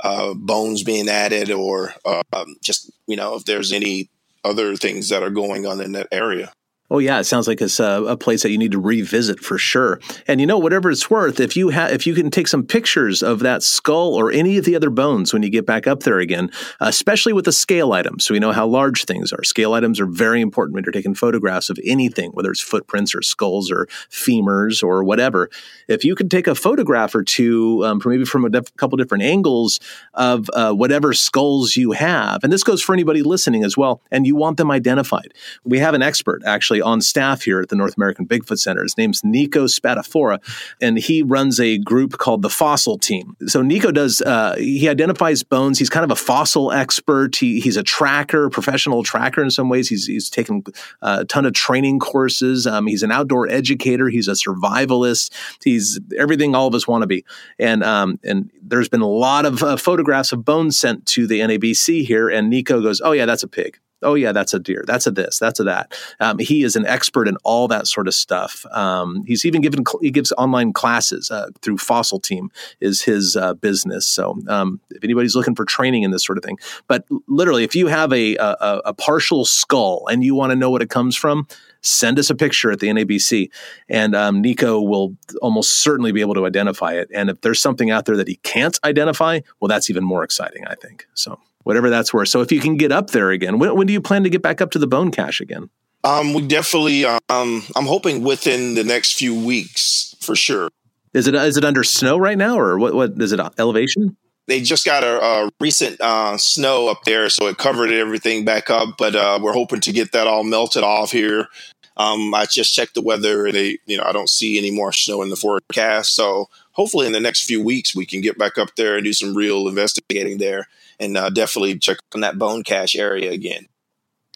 uh, 0.00 0.34
bones 0.34 0.82
being 0.82 1.08
added, 1.08 1.50
or 1.50 1.94
um, 2.04 2.56
just 2.62 2.90
you 3.06 3.16
know 3.16 3.34
if 3.36 3.44
there's 3.44 3.72
any 3.72 4.10
other 4.44 4.76
things 4.76 5.08
that 5.08 5.22
are 5.22 5.30
going 5.30 5.66
on 5.66 5.80
in 5.80 5.92
that 5.92 6.08
area. 6.12 6.52
Oh 6.94 7.00
yeah, 7.00 7.18
it 7.18 7.24
sounds 7.24 7.48
like 7.48 7.60
it's 7.60 7.80
a, 7.80 8.04
a, 8.04 8.16
place 8.16 8.44
that 8.44 8.52
you 8.52 8.56
need 8.56 8.70
to 8.70 8.78
revisit 8.78 9.40
for 9.40 9.58
sure. 9.58 9.98
And 10.28 10.40
you 10.40 10.46
know, 10.46 10.58
whatever 10.58 10.92
it's 10.92 11.10
worth, 11.10 11.40
if 11.40 11.56
you 11.56 11.70
have, 11.70 11.90
if 11.90 12.06
you 12.06 12.14
can 12.14 12.30
take 12.30 12.46
some 12.46 12.64
pictures 12.64 13.20
of 13.20 13.40
that 13.40 13.64
skull 13.64 14.14
or 14.14 14.30
any 14.30 14.58
of 14.58 14.64
the 14.64 14.76
other 14.76 14.90
bones 14.90 15.32
when 15.32 15.42
you 15.42 15.50
get 15.50 15.66
back 15.66 15.88
up 15.88 16.04
there 16.04 16.20
again, 16.20 16.52
especially 16.78 17.32
with 17.32 17.46
the 17.46 17.52
scale 17.52 17.92
items, 17.92 18.24
so 18.24 18.32
we 18.32 18.38
know 18.38 18.52
how 18.52 18.64
large 18.64 19.06
things 19.06 19.32
are. 19.32 19.42
Scale 19.42 19.72
items 19.72 19.98
are 19.98 20.06
very 20.06 20.40
important 20.40 20.76
when 20.76 20.84
you're 20.84 20.92
taking 20.92 21.16
photographs 21.16 21.68
of 21.68 21.80
anything, 21.84 22.30
whether 22.30 22.52
it's 22.52 22.60
footprints 22.60 23.12
or 23.12 23.22
skulls 23.22 23.72
or 23.72 23.86
femurs 24.08 24.80
or 24.80 25.02
whatever. 25.02 25.50
If 25.88 26.04
you 26.04 26.14
could 26.14 26.30
take 26.30 26.46
a 26.46 26.54
photograph 26.54 27.12
or 27.16 27.24
two, 27.24 27.84
um, 27.84 28.00
maybe 28.04 28.24
from 28.24 28.44
a 28.44 28.50
def- 28.50 28.76
couple 28.76 28.96
different 28.98 29.24
angles 29.24 29.80
of 30.14 30.48
uh, 30.52 30.72
whatever 30.72 31.12
skulls 31.12 31.76
you 31.76 31.90
have, 31.90 32.44
and 32.44 32.52
this 32.52 32.62
goes 32.62 32.80
for 32.80 32.92
anybody 32.92 33.24
listening 33.24 33.64
as 33.64 33.76
well, 33.76 34.00
and 34.12 34.28
you 34.28 34.36
want 34.36 34.58
them 34.58 34.70
identified, 34.70 35.34
we 35.64 35.80
have 35.80 35.94
an 35.94 36.00
expert 36.00 36.40
actually 36.46 36.83
on 36.84 37.00
staff 37.00 37.42
here 37.42 37.60
at 37.60 37.68
the 37.68 37.76
North 37.76 37.96
American 37.96 38.26
Bigfoot 38.26 38.58
Center. 38.58 38.82
His 38.82 38.96
name's 38.96 39.24
Nico 39.24 39.64
Spatafora, 39.64 40.38
and 40.80 40.98
he 40.98 41.22
runs 41.22 41.58
a 41.58 41.78
group 41.78 42.18
called 42.18 42.42
the 42.42 42.50
Fossil 42.50 42.98
Team. 42.98 43.36
So 43.46 43.62
Nico 43.62 43.90
does 43.90 44.20
uh, 44.22 44.54
he 44.56 44.88
identifies 44.88 45.42
bones. 45.42 45.78
He's 45.78 45.90
kind 45.90 46.04
of 46.04 46.10
a 46.10 46.16
fossil 46.16 46.72
expert. 46.72 47.36
He, 47.36 47.60
he's 47.60 47.76
a 47.76 47.82
tracker, 47.82 48.48
professional 48.50 49.02
tracker 49.02 49.42
in 49.42 49.50
some 49.50 49.68
ways. 49.68 49.88
He's 49.88 50.06
he's 50.06 50.30
taken 50.30 50.62
a 51.02 51.24
ton 51.24 51.46
of 51.46 51.52
training 51.52 51.98
courses. 51.98 52.66
Um, 52.66 52.86
he's 52.86 53.02
an 53.02 53.10
outdoor 53.10 53.48
educator. 53.48 54.08
He's 54.08 54.28
a 54.28 54.32
survivalist. 54.32 55.30
He's 55.62 56.00
everything 56.16 56.54
all 56.54 56.66
of 56.66 56.74
us 56.74 56.86
want 56.86 57.02
to 57.02 57.06
be. 57.06 57.24
And 57.58 57.82
um, 57.82 58.18
and 58.22 58.50
there's 58.62 58.88
been 58.88 59.00
a 59.00 59.08
lot 59.08 59.46
of 59.46 59.62
uh, 59.62 59.76
photographs 59.76 60.32
of 60.32 60.44
bones 60.44 60.78
sent 60.78 61.06
to 61.06 61.26
the 61.26 61.40
NABC 61.40 62.04
here, 62.04 62.28
and 62.28 62.50
Nico 62.50 62.80
goes, 62.80 63.00
"Oh 63.00 63.12
yeah, 63.12 63.26
that's 63.26 63.42
a 63.42 63.48
pig." 63.48 63.78
Oh 64.02 64.14
yeah, 64.14 64.32
that's 64.32 64.54
a 64.54 64.58
deer, 64.58 64.84
that's 64.86 65.06
a 65.06 65.10
this, 65.10 65.38
that's 65.38 65.60
a 65.60 65.64
that. 65.64 65.96
Um, 66.20 66.38
he 66.38 66.62
is 66.62 66.76
an 66.76 66.86
expert 66.86 67.28
in 67.28 67.36
all 67.44 67.68
that 67.68 67.86
sort 67.86 68.06
of 68.08 68.14
stuff. 68.14 68.64
Um, 68.72 69.24
he's 69.26 69.44
even 69.44 69.60
given 69.60 69.84
he 70.00 70.10
gives 70.10 70.32
online 70.32 70.72
classes 70.72 71.30
uh, 71.30 71.48
through 71.62 71.78
Fossil 71.78 72.20
Team 72.20 72.50
is 72.80 73.02
his 73.02 73.36
uh, 73.36 73.54
business. 73.54 74.06
So 74.06 74.38
um, 74.48 74.80
if 74.90 75.02
anybody's 75.02 75.34
looking 75.34 75.54
for 75.54 75.64
training 75.64 76.02
in 76.02 76.10
this 76.10 76.24
sort 76.24 76.38
of 76.38 76.44
thing, 76.44 76.58
but 76.86 77.04
literally, 77.26 77.64
if 77.64 77.74
you 77.74 77.86
have 77.88 78.12
a 78.12 78.36
a, 78.36 78.80
a 78.86 78.94
partial 78.94 79.44
skull 79.44 80.06
and 80.10 80.24
you 80.24 80.34
want 80.34 80.50
to 80.50 80.56
know 80.56 80.70
what 80.70 80.82
it 80.82 80.90
comes 80.90 81.16
from, 81.16 81.46
send 81.84 82.18
us 82.18 82.30
a 82.30 82.34
picture 82.34 82.70
at 82.70 82.80
the 82.80 82.88
NABC, 82.88 83.50
and 83.88 84.14
um, 84.14 84.40
Nico 84.40 84.80
will 84.80 85.16
almost 85.42 85.82
certainly 85.82 86.12
be 86.12 86.20
able 86.20 86.34
to 86.34 86.46
identify 86.46 86.94
it. 86.94 87.08
And 87.14 87.30
if 87.30 87.40
there's 87.42 87.60
something 87.60 87.90
out 87.90 88.06
there 88.06 88.16
that 88.16 88.28
he 88.28 88.36
can't 88.36 88.78
identify, 88.84 89.40
well, 89.60 89.68
that's 89.68 89.90
even 89.90 90.04
more 90.04 90.24
exciting, 90.24 90.66
I 90.66 90.74
think. 90.74 91.06
So 91.14 91.38
whatever 91.64 91.90
that's 91.90 92.14
worth. 92.14 92.28
So 92.28 92.40
if 92.40 92.52
you 92.52 92.60
can 92.60 92.76
get 92.76 92.92
up 92.92 93.10
there 93.10 93.30
again, 93.30 93.58
when, 93.58 93.76
when 93.76 93.86
do 93.86 93.92
you 93.92 94.00
plan 94.00 94.22
to 94.22 94.30
get 94.30 94.42
back 94.42 94.60
up 94.60 94.70
to 94.72 94.78
the 94.78 94.86
bone 94.86 95.10
cache 95.10 95.40
again? 95.40 95.68
Um, 96.04 96.34
we 96.34 96.46
definitely. 96.46 97.04
Um, 97.06 97.20
I'm 97.28 97.86
hoping 97.86 98.22
within 98.22 98.74
the 98.74 98.84
next 98.84 99.14
few 99.18 99.34
weeks 99.34 100.14
for 100.20 100.36
sure. 100.36 100.68
Is 101.14 101.26
it 101.26 101.34
is 101.34 101.56
it 101.56 101.64
under 101.64 101.82
snow 101.82 102.18
right 102.18 102.36
now, 102.36 102.58
or 102.58 102.78
what? 102.78 102.94
What 102.94 103.12
is 103.20 103.32
it? 103.32 103.40
Elevation? 103.58 104.16
They 104.46 104.60
just 104.60 104.84
got 104.84 105.02
a, 105.02 105.24
a 105.24 105.50
recent 105.58 105.98
uh, 106.02 106.36
snow 106.36 106.88
up 106.88 107.04
there, 107.04 107.30
so 107.30 107.46
it 107.46 107.56
covered 107.56 107.90
everything 107.90 108.44
back 108.44 108.68
up. 108.68 108.96
But 108.98 109.16
uh, 109.16 109.38
we're 109.42 109.54
hoping 109.54 109.80
to 109.80 109.92
get 109.92 110.12
that 110.12 110.26
all 110.26 110.44
melted 110.44 110.84
off 110.84 111.10
here. 111.10 111.48
Um, 111.96 112.34
I 112.34 112.44
just 112.44 112.74
checked 112.74 112.94
the 112.94 113.00
weather, 113.00 113.46
and 113.46 113.54
they, 113.54 113.78
you 113.86 113.96
know, 113.96 114.04
I 114.04 114.12
don't 114.12 114.28
see 114.28 114.58
any 114.58 114.70
more 114.70 114.92
snow 114.92 115.22
in 115.22 115.30
the 115.30 115.36
forecast. 115.36 116.14
So 116.14 116.50
hopefully, 116.72 117.06
in 117.06 117.12
the 117.12 117.20
next 117.20 117.44
few 117.44 117.62
weeks, 117.64 117.96
we 117.96 118.04
can 118.04 118.20
get 118.20 118.36
back 118.36 118.58
up 118.58 118.76
there 118.76 118.96
and 118.96 119.04
do 119.04 119.14
some 119.14 119.34
real 119.34 119.68
investigating 119.68 120.36
there 120.36 120.66
and 121.00 121.16
uh, 121.16 121.30
definitely 121.30 121.78
check 121.78 121.98
on 122.14 122.20
that 122.22 122.38
bone 122.38 122.62
cache 122.62 122.96
area 122.96 123.30
again. 123.30 123.66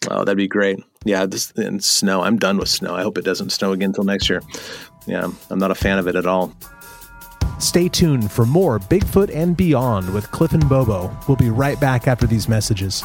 Oh, 0.09 0.23
that'd 0.23 0.37
be 0.37 0.47
great. 0.47 0.79
Yeah, 1.05 1.25
this 1.25 1.51
and 1.51 1.83
snow. 1.83 2.21
I'm 2.21 2.37
done 2.37 2.57
with 2.57 2.69
snow. 2.69 2.95
I 2.95 3.03
hope 3.03 3.17
it 3.17 3.25
doesn't 3.25 3.51
snow 3.51 3.73
again 3.73 3.89
until 3.89 4.03
next 4.03 4.29
year. 4.29 4.41
Yeah, 5.07 5.29
I'm 5.49 5.59
not 5.59 5.71
a 5.71 5.75
fan 5.75 5.97
of 5.97 6.07
it 6.07 6.15
at 6.15 6.25
all. 6.25 6.53
Stay 7.59 7.89
tuned 7.89 8.31
for 8.31 8.45
more 8.45 8.79
Bigfoot 8.79 9.33
and 9.35 9.57
Beyond 9.57 10.13
with 10.13 10.31
Cliff 10.31 10.53
and 10.53 10.67
Bobo. 10.69 11.15
We'll 11.27 11.37
be 11.37 11.49
right 11.49 11.79
back 11.79 12.07
after 12.07 12.25
these 12.25 12.47
messages. 12.47 13.03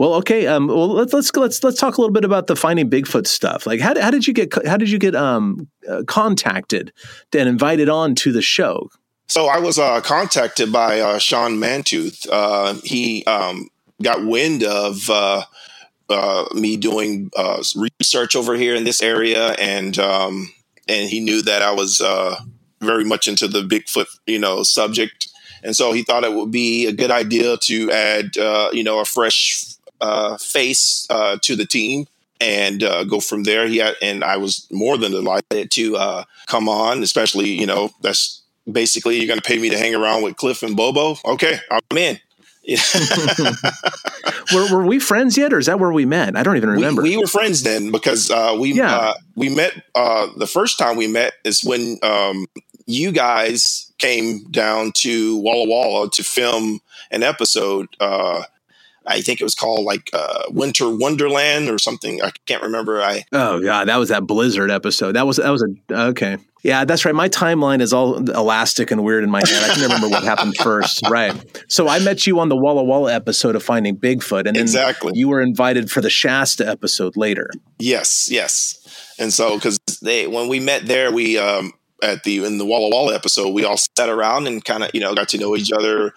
Well, 0.00 0.14
okay. 0.14 0.46
Um, 0.46 0.68
well, 0.68 0.88
let's 0.88 1.12
let's 1.12 1.30
let's 1.36 1.62
let's 1.62 1.78
talk 1.78 1.98
a 1.98 2.00
little 2.00 2.14
bit 2.14 2.24
about 2.24 2.46
the 2.46 2.56
finding 2.56 2.88
Bigfoot 2.88 3.26
stuff. 3.26 3.66
Like, 3.66 3.80
how, 3.80 4.00
how 4.00 4.10
did 4.10 4.26
you 4.26 4.32
get 4.32 4.50
how 4.66 4.78
did 4.78 4.88
you 4.88 4.98
get 4.98 5.14
um, 5.14 5.68
uh, 5.86 6.04
contacted 6.06 6.90
and 7.34 7.46
invited 7.46 7.90
on 7.90 8.14
to 8.14 8.32
the 8.32 8.40
show? 8.40 8.88
So 9.26 9.48
I 9.48 9.58
was 9.58 9.78
uh, 9.78 10.00
contacted 10.00 10.72
by 10.72 11.00
uh, 11.00 11.18
Sean 11.18 11.58
Mantooth. 11.58 12.26
Uh, 12.32 12.76
he 12.82 13.26
um, 13.26 13.68
got 14.02 14.24
wind 14.24 14.64
of 14.64 15.10
uh, 15.10 15.42
uh, 16.08 16.46
me 16.54 16.78
doing 16.78 17.30
research 17.76 18.34
over 18.34 18.54
here 18.54 18.74
in 18.74 18.84
this 18.84 19.02
area, 19.02 19.48
and 19.58 19.98
um, 19.98 20.50
and 20.88 21.10
he 21.10 21.20
knew 21.20 21.42
that 21.42 21.60
I 21.60 21.72
was 21.72 22.00
very 22.80 23.04
much 23.04 23.28
into 23.28 23.46
the 23.46 23.64
Bigfoot, 23.64 24.06
you 24.26 24.38
know, 24.38 24.62
subject. 24.62 25.28
And 25.62 25.76
so 25.76 25.92
he 25.92 26.04
thought 26.04 26.24
it 26.24 26.32
would 26.32 26.50
be 26.50 26.86
a 26.86 26.92
good 26.94 27.10
idea 27.10 27.58
to 27.58 27.90
add, 27.90 28.36
you 28.72 28.82
know, 28.82 29.00
a 29.00 29.04
fresh 29.04 29.69
uh, 30.00 30.36
face 30.38 31.06
uh, 31.10 31.36
to 31.42 31.56
the 31.56 31.66
team 31.66 32.06
and 32.40 32.82
uh, 32.82 33.04
go 33.04 33.20
from 33.20 33.44
there. 33.44 33.66
He 33.66 33.78
had, 33.78 33.94
and 34.00 34.24
I 34.24 34.36
was 34.36 34.66
more 34.70 34.96
than 34.96 35.12
delighted 35.12 35.70
to 35.72 35.96
uh, 35.96 36.24
come 36.46 36.68
on, 36.68 37.02
especially 37.02 37.50
you 37.50 37.66
know 37.66 37.90
that's 38.02 38.42
basically 38.70 39.16
you're 39.16 39.26
going 39.26 39.40
to 39.40 39.46
pay 39.46 39.58
me 39.58 39.70
to 39.70 39.78
hang 39.78 39.94
around 39.94 40.22
with 40.22 40.36
Cliff 40.36 40.62
and 40.62 40.76
Bobo. 40.76 41.16
Okay, 41.24 41.58
I'm 41.70 41.98
in. 41.98 42.18
were, 44.54 44.70
were 44.70 44.86
we 44.86 44.98
friends 44.98 45.36
yet, 45.36 45.52
or 45.52 45.58
is 45.58 45.66
that 45.66 45.80
where 45.80 45.92
we 45.92 46.04
met? 46.04 46.36
I 46.36 46.42
don't 46.42 46.56
even 46.56 46.70
remember. 46.70 47.02
We, 47.02 47.10
we 47.10 47.16
were 47.18 47.26
friends 47.26 47.62
then 47.62 47.90
because 47.90 48.30
uh, 48.30 48.56
we 48.58 48.72
yeah. 48.72 48.94
uh, 48.94 49.14
we 49.34 49.48
met 49.54 49.82
uh, 49.94 50.28
the 50.36 50.46
first 50.46 50.78
time 50.78 50.96
we 50.96 51.06
met 51.08 51.34
is 51.44 51.64
when 51.64 51.98
um, 52.02 52.46
you 52.86 53.12
guys 53.12 53.92
came 53.98 54.44
down 54.50 54.92
to 54.92 55.36
Walla 55.38 55.68
Walla 55.68 56.10
to 56.10 56.22
film 56.22 56.80
an 57.10 57.22
episode 57.22 57.88
uh, 57.98 58.42
I 59.06 59.20
think 59.22 59.40
it 59.40 59.44
was 59.44 59.54
called 59.54 59.84
like 59.84 60.10
uh, 60.12 60.44
Winter 60.50 60.94
Wonderland 60.94 61.68
or 61.68 61.78
something. 61.78 62.22
I 62.22 62.30
can't 62.46 62.62
remember. 62.62 63.00
I 63.02 63.24
oh 63.32 63.60
god, 63.62 63.88
that 63.88 63.96
was 63.96 64.10
that 64.10 64.26
Blizzard 64.26 64.70
episode. 64.70 65.12
That 65.12 65.26
was 65.26 65.36
that 65.36 65.50
was 65.50 65.62
a 65.90 65.94
okay. 66.08 66.38
Yeah, 66.62 66.84
that's 66.84 67.06
right. 67.06 67.14
My 67.14 67.28
timeline 67.28 67.80
is 67.80 67.92
all 67.92 68.16
elastic 68.16 68.90
and 68.90 69.02
weird 69.02 69.24
in 69.24 69.30
my 69.30 69.40
head. 69.46 69.70
I 69.70 69.72
can 69.72 69.82
remember 69.82 70.08
what 70.08 70.22
happened 70.22 70.54
first. 70.62 71.00
Right. 71.08 71.34
So 71.68 71.88
I 71.88 72.00
met 72.00 72.26
you 72.26 72.38
on 72.38 72.50
the 72.50 72.56
Walla 72.56 72.84
Walla 72.84 73.12
episode 73.12 73.56
of 73.56 73.62
Finding 73.62 73.96
Bigfoot, 73.96 74.46
and 74.46 74.56
then 74.56 74.62
exactly 74.62 75.12
you 75.14 75.28
were 75.28 75.40
invited 75.40 75.90
for 75.90 76.02
the 76.02 76.10
Shasta 76.10 76.68
episode 76.68 77.16
later. 77.16 77.50
Yes, 77.78 78.28
yes. 78.30 78.76
And 79.18 79.32
so 79.32 79.56
because 79.56 79.78
they 80.02 80.26
when 80.26 80.48
we 80.48 80.60
met 80.60 80.86
there, 80.86 81.10
we 81.10 81.38
um, 81.38 81.72
at 82.02 82.24
the 82.24 82.44
in 82.44 82.58
the 82.58 82.66
Walla 82.66 82.90
Walla 82.90 83.14
episode, 83.14 83.50
we 83.54 83.64
all 83.64 83.78
sat 83.78 84.08
around 84.08 84.46
and 84.46 84.64
kind 84.64 84.84
of 84.84 84.90
you 84.92 85.00
know 85.00 85.14
got 85.14 85.30
to 85.30 85.38
know 85.38 85.56
each 85.56 85.72
other 85.72 86.12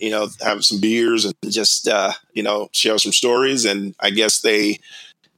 you 0.00 0.10
know, 0.10 0.28
have 0.40 0.64
some 0.64 0.80
beers 0.80 1.24
and 1.24 1.34
just, 1.48 1.88
uh, 1.88 2.12
you 2.32 2.42
know, 2.42 2.68
share 2.72 2.98
some 2.98 3.12
stories. 3.12 3.64
And 3.64 3.94
I 4.00 4.10
guess 4.10 4.40
they, 4.40 4.78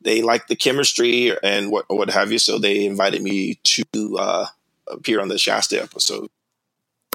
they 0.01 0.23
like 0.23 0.47
the 0.47 0.57
chemistry 0.57 1.37
and 1.43 1.71
what, 1.71 1.85
what 1.89 2.11
have 2.11 2.33
you. 2.33 2.39
So 2.39 2.59
they 2.59 2.85
invited 2.85 3.23
me 3.23 3.61
to, 3.65 4.19
uh, 4.19 4.47
appear 4.89 5.21
on 5.21 5.29
the 5.29 5.39
Shasta 5.39 5.83
episode. 5.83 6.29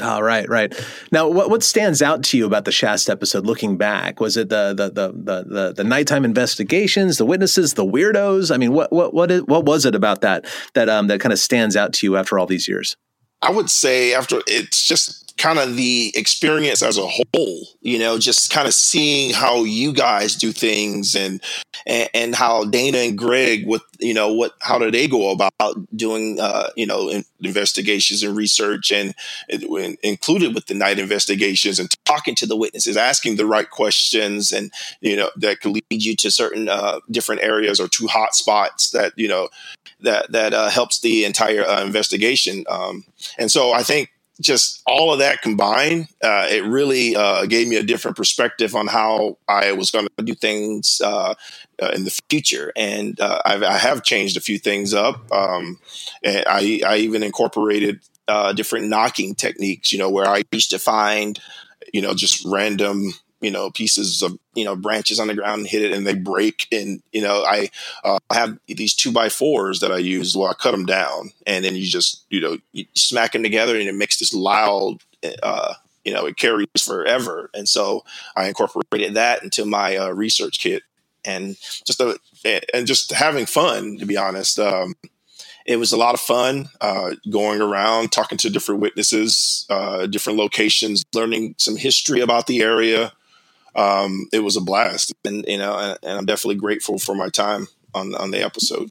Oh, 0.01 0.19
right, 0.19 0.47
right. 0.49 0.75
Now, 1.13 1.29
what 1.29 1.49
what 1.49 1.63
stands 1.63 2.01
out 2.01 2.21
to 2.25 2.37
you 2.37 2.45
about 2.45 2.65
the 2.65 2.71
Shasta 2.71 3.13
episode? 3.13 3.45
Looking 3.45 3.77
back, 3.77 4.19
was 4.19 4.35
it 4.35 4.49
the 4.49 4.73
the 4.73 4.89
the 4.89 5.13
the 5.13 5.43
the, 5.47 5.73
the 5.73 5.83
nighttime 5.85 6.25
investigations, 6.25 7.17
the 7.17 7.25
witnesses, 7.25 7.75
the 7.75 7.85
weirdos? 7.85 8.53
I 8.53 8.57
mean, 8.57 8.73
what 8.73 8.91
what 8.91 9.13
what 9.13 9.31
is, 9.31 9.43
what 9.43 9.65
was 9.65 9.85
it 9.85 9.95
about 9.95 10.19
that 10.19 10.45
that 10.73 10.89
um 10.89 11.07
that 11.07 11.21
kind 11.21 11.31
of 11.31 11.39
stands 11.39 11.77
out 11.77 11.93
to 11.93 12.07
you 12.07 12.17
after 12.17 12.37
all 12.37 12.45
these 12.45 12.67
years? 12.67 12.97
I 13.41 13.51
would 13.51 13.69
say 13.69 14.13
after 14.13 14.41
it's 14.47 14.85
just 14.85 15.24
kind 15.37 15.59
of 15.59 15.75
the 15.75 16.13
experience 16.15 16.81
as 16.81 16.97
a 16.97 17.05
whole, 17.05 17.67
you 17.81 17.99
know, 17.99 18.17
just 18.17 18.51
kind 18.51 18.67
of 18.67 18.73
seeing 18.73 19.33
how 19.33 19.63
you 19.63 19.91
guys 19.91 20.35
do 20.35 20.53
things 20.53 21.13
and, 21.13 21.41
and, 21.85 22.09
and 22.13 22.35
how 22.35 22.63
Dana 22.63 22.99
and 22.99 23.17
Greg, 23.17 23.67
with, 23.67 23.81
you 23.99 24.13
know, 24.13 24.31
what, 24.31 24.53
how 24.61 24.79
do 24.79 24.89
they 24.89 25.07
go 25.07 25.31
about 25.31 25.51
doing, 25.93 26.39
uh, 26.39 26.69
you 26.77 26.85
know, 26.85 27.09
in, 27.09 27.25
investigations 27.41 28.23
and 28.23 28.35
research 28.35 28.93
and, 28.93 29.13
and 29.49 29.97
included 30.03 30.55
with 30.55 30.67
the 30.67 30.73
night 30.73 30.99
investigations 30.99 31.79
and 31.79 31.93
talking 32.05 32.33
to 32.35 32.45
the 32.45 32.55
witnesses, 32.55 32.95
asking 32.95 33.35
the 33.35 33.45
right 33.45 33.69
questions 33.69 34.53
and, 34.53 34.71
you 35.01 35.17
know, 35.17 35.29
that 35.35 35.59
could 35.59 35.73
lead 35.73 35.83
you 35.89 36.15
to 36.15 36.31
certain, 36.31 36.69
uh, 36.69 37.01
different 37.11 37.41
areas 37.43 37.79
or 37.79 37.89
two 37.89 38.07
hot 38.07 38.35
spots 38.35 38.91
that, 38.91 39.11
you 39.17 39.27
know, 39.27 39.49
that, 39.99 40.31
that, 40.31 40.53
uh, 40.53 40.69
helps 40.69 41.01
the 41.01 41.25
entire 41.25 41.63
uh, 41.63 41.83
investigation. 41.83 42.63
Um, 42.69 43.03
and 43.37 43.51
so 43.51 43.73
I 43.73 43.83
think 43.83 44.11
just 44.41 44.81
all 44.85 45.13
of 45.13 45.19
that 45.19 45.41
combined, 45.41 46.07
uh, 46.23 46.47
it 46.49 46.63
really 46.65 47.15
uh, 47.15 47.45
gave 47.45 47.67
me 47.67 47.77
a 47.77 47.83
different 47.83 48.17
perspective 48.17 48.75
on 48.75 48.87
how 48.87 49.37
I 49.47 49.71
was 49.71 49.91
going 49.91 50.07
to 50.17 50.23
do 50.23 50.35
things 50.35 51.01
uh, 51.03 51.35
uh, 51.81 51.91
in 51.93 52.03
the 52.03 52.21
future. 52.29 52.71
And 52.75 53.19
uh, 53.19 53.41
I've, 53.45 53.63
I 53.63 53.77
have 53.77 54.03
changed 54.03 54.37
a 54.37 54.41
few 54.41 54.57
things 54.57 54.93
up. 54.93 55.31
Um, 55.31 55.79
I, 56.25 56.81
I 56.85 56.97
even 56.97 57.23
incorporated 57.23 58.01
uh, 58.27 58.53
different 58.53 58.87
knocking 58.87 59.35
techniques, 59.35 59.91
you 59.91 59.99
know, 59.99 60.09
where 60.09 60.27
I 60.27 60.43
used 60.51 60.71
to 60.71 60.79
find, 60.79 61.39
you 61.93 62.01
know, 62.01 62.13
just 62.13 62.43
random 62.45 63.13
you 63.45 63.51
know 63.51 63.69
pieces 63.69 64.23
of 64.23 64.39
you 64.55 64.65
know 64.65 64.75
branches 64.75 65.19
on 65.19 65.27
the 65.27 65.35
ground 65.35 65.59
and 65.59 65.67
hit 65.67 65.83
it 65.83 65.91
and 65.91 66.05
they 66.05 66.15
break. 66.15 66.67
And 66.71 67.03
you 67.11 67.21
know 67.21 67.43
i 67.43 67.69
uh, 68.03 68.17
have 68.31 68.57
these 68.67 68.95
two 68.95 69.11
by 69.11 69.29
fours 69.29 69.81
that 69.81 69.91
i 69.91 69.99
use. 69.99 70.35
Where 70.35 70.49
i 70.49 70.53
cut 70.53 70.71
them 70.71 70.87
down 70.87 71.29
and 71.45 71.63
then 71.63 71.75
you 71.75 71.85
just 71.85 72.25
you 72.31 72.41
know 72.41 72.57
you 72.71 72.85
smack 72.95 73.33
them 73.33 73.43
together 73.43 73.77
and 73.77 73.87
it 73.87 73.93
makes 73.93 74.17
this 74.17 74.33
loud 74.33 74.97
uh, 75.43 75.75
you 76.03 76.11
know 76.11 76.25
it 76.25 76.37
carries 76.37 76.67
forever. 76.79 77.51
And 77.53 77.69
so 77.69 78.03
i 78.35 78.47
incorporated 78.47 79.13
that 79.13 79.43
into 79.43 79.63
my 79.65 79.95
uh, 79.95 80.09
research 80.09 80.59
kit. 80.59 80.81
And 81.27 81.57
just 81.59 81.99
a, 82.01 82.19
and 82.71 82.85
just 82.85 83.11
having 83.11 83.45
fun 83.45 83.97
to 83.97 84.05
be 84.05 84.17
honest. 84.17 84.59
Um, 84.59 84.95
it 85.65 85.77
was 85.77 85.91
a 85.91 85.97
lot 85.97 86.13
of 86.13 86.19
fun 86.19 86.69
uh, 86.79 87.15
going 87.31 87.59
around 87.59 88.11
talking 88.11 88.37
to 88.37 88.49
different 88.49 88.81
witnesses 88.81 89.65
uh, 89.69 90.05
different 90.05 90.39
locations 90.39 91.03
learning 91.13 91.55
some 91.57 91.75
history 91.75 92.21
about 92.21 92.47
the 92.47 92.61
area 92.61 93.11
um, 93.75 94.27
it 94.31 94.39
was 94.39 94.55
a 94.55 94.61
blast, 94.61 95.13
and 95.23 95.45
you 95.47 95.57
know, 95.57 95.97
and, 96.03 96.17
I'm 96.17 96.25
definitely 96.25 96.55
grateful 96.55 96.97
for 96.97 97.15
my 97.15 97.29
time 97.29 97.67
on 97.93 98.15
on 98.15 98.31
the 98.31 98.43
episode. 98.43 98.89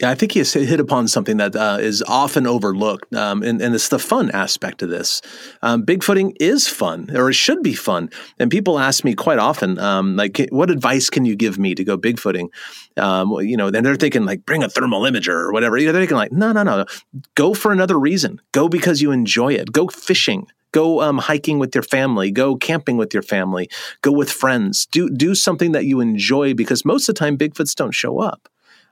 Yeah, 0.00 0.10
I 0.10 0.14
think 0.14 0.32
he 0.32 0.42
hit 0.42 0.80
upon 0.80 1.06
something 1.06 1.36
that 1.36 1.54
uh, 1.54 1.76
is 1.78 2.02
often 2.08 2.46
overlooked, 2.46 3.14
um, 3.14 3.42
and, 3.42 3.60
and, 3.60 3.74
it's 3.74 3.90
the 3.90 3.98
fun 3.98 4.30
aspect 4.30 4.80
of 4.80 4.88
this. 4.88 5.20
Um, 5.60 5.84
Bigfooting 5.84 6.34
is 6.40 6.66
fun, 6.66 7.14
or 7.14 7.28
it 7.28 7.34
should 7.34 7.62
be 7.62 7.74
fun. 7.74 8.08
And 8.38 8.50
people 8.50 8.78
ask 8.78 9.04
me 9.04 9.14
quite 9.14 9.38
often, 9.38 9.78
um, 9.78 10.16
like, 10.16 10.48
what 10.48 10.70
advice 10.70 11.10
can 11.10 11.26
you 11.26 11.36
give 11.36 11.58
me 11.58 11.74
to 11.74 11.84
go 11.84 11.98
Bigfooting? 11.98 12.48
Um, 12.96 13.32
you 13.42 13.56
know, 13.56 13.66
and 13.66 13.84
they're 13.84 13.96
thinking 13.96 14.24
like, 14.24 14.46
bring 14.46 14.62
a 14.62 14.68
thermal 14.68 15.02
imager 15.02 15.34
or 15.34 15.52
whatever. 15.52 15.76
You 15.76 15.86
know, 15.86 15.92
They're 15.92 16.02
thinking 16.02 16.16
like, 16.16 16.32
no, 16.32 16.52
no, 16.52 16.62
no, 16.62 16.86
go 17.34 17.52
for 17.52 17.70
another 17.70 17.98
reason. 17.98 18.40
Go 18.52 18.70
because 18.70 19.02
you 19.02 19.12
enjoy 19.12 19.52
it. 19.52 19.72
Go 19.72 19.88
fishing. 19.88 20.46
Go 20.72 21.00
um, 21.00 21.18
hiking 21.18 21.58
with 21.58 21.74
your 21.74 21.82
family. 21.84 22.30
Go 22.30 22.56
camping 22.56 22.96
with 22.96 23.14
your 23.14 23.22
family. 23.22 23.70
Go 24.02 24.12
with 24.12 24.30
friends. 24.30 24.86
Do 24.86 25.08
do 25.08 25.34
something 25.34 25.72
that 25.72 25.84
you 25.84 26.00
enjoy 26.00 26.54
because 26.54 26.84
most 26.84 27.08
of 27.08 27.14
the 27.14 27.18
time 27.18 27.38
Bigfoots 27.38 27.74
don't 27.74 27.92
show 27.92 28.18
up. 28.20 28.48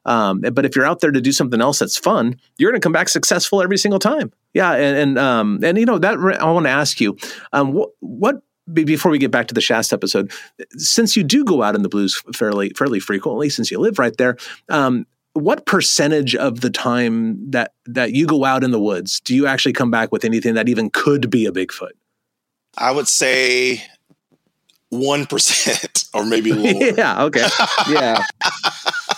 Um, 0.07 0.41
but 0.41 0.65
if 0.65 0.75
you're 0.75 0.87
out 0.87 1.01
there 1.01 1.11
to 1.11 1.21
do 1.21 1.33
something 1.33 1.61
else 1.61 1.79
that's 1.79 1.99
fun, 1.99 2.39
you're 2.57 2.71
going 2.71 2.81
to 2.81 2.85
come 2.85 2.93
back 2.93 3.09
successful 3.09 3.63
every 3.63 3.77
single 3.77 3.99
time. 3.99 4.33
Yeah, 4.55 4.73
and 4.73 4.97
and 4.97 5.19
um, 5.19 5.61
and 5.63 5.79
you 5.79 5.87
know 5.87 5.99
that 5.99 6.19
I 6.41 6.51
want 6.51 6.67
to 6.67 6.71
ask 6.71 7.01
you, 7.01 7.17
um, 7.53 7.73
what 7.73 7.91
what 8.01 8.37
before 8.73 9.11
we 9.11 9.19
get 9.19 9.31
back 9.31 9.49
to 9.49 9.55
the 9.55 9.61
Shasta 9.61 9.95
episode, 9.95 10.33
since 10.77 11.17
you 11.17 11.25
do 11.25 11.45
go 11.45 11.63
out 11.63 11.75
in 11.75 11.83
the 11.83 11.89
blues 11.89 12.23
fairly 12.35 12.71
fairly 12.71 13.01
frequently, 13.01 13.49
since 13.51 13.71
you 13.71 13.79
live 13.79 13.99
right 13.99 14.17
there, 14.17 14.37
um, 14.69 15.07
what 15.35 15.67
percentage 15.67 16.35
of 16.35 16.61
the 16.61 16.71
time 16.71 17.51
that 17.51 17.73
that 17.87 18.13
you 18.13 18.27
go 18.27 18.45
out 18.45 18.65
in 18.65 18.71
the 18.71 18.81
woods 18.81 19.21
do 19.21 19.35
you 19.35 19.47
actually 19.47 19.73
come 19.73 19.91
back 19.91 20.11
with 20.11 20.25
anything 20.25 20.55
that 20.55 20.69
even 20.69 20.91
could 20.91 21.31
be 21.31 21.47
a 21.47 21.53
bigfoot? 21.53 21.93
I 22.79 22.93
would 22.93 23.09
say 23.09 23.83
1% 24.93 26.09
or 26.15 26.25
maybe 26.25 26.53
lower 26.53 26.95
yeah 26.97 27.25
okay. 27.25 27.47
Yeah. 27.89 28.25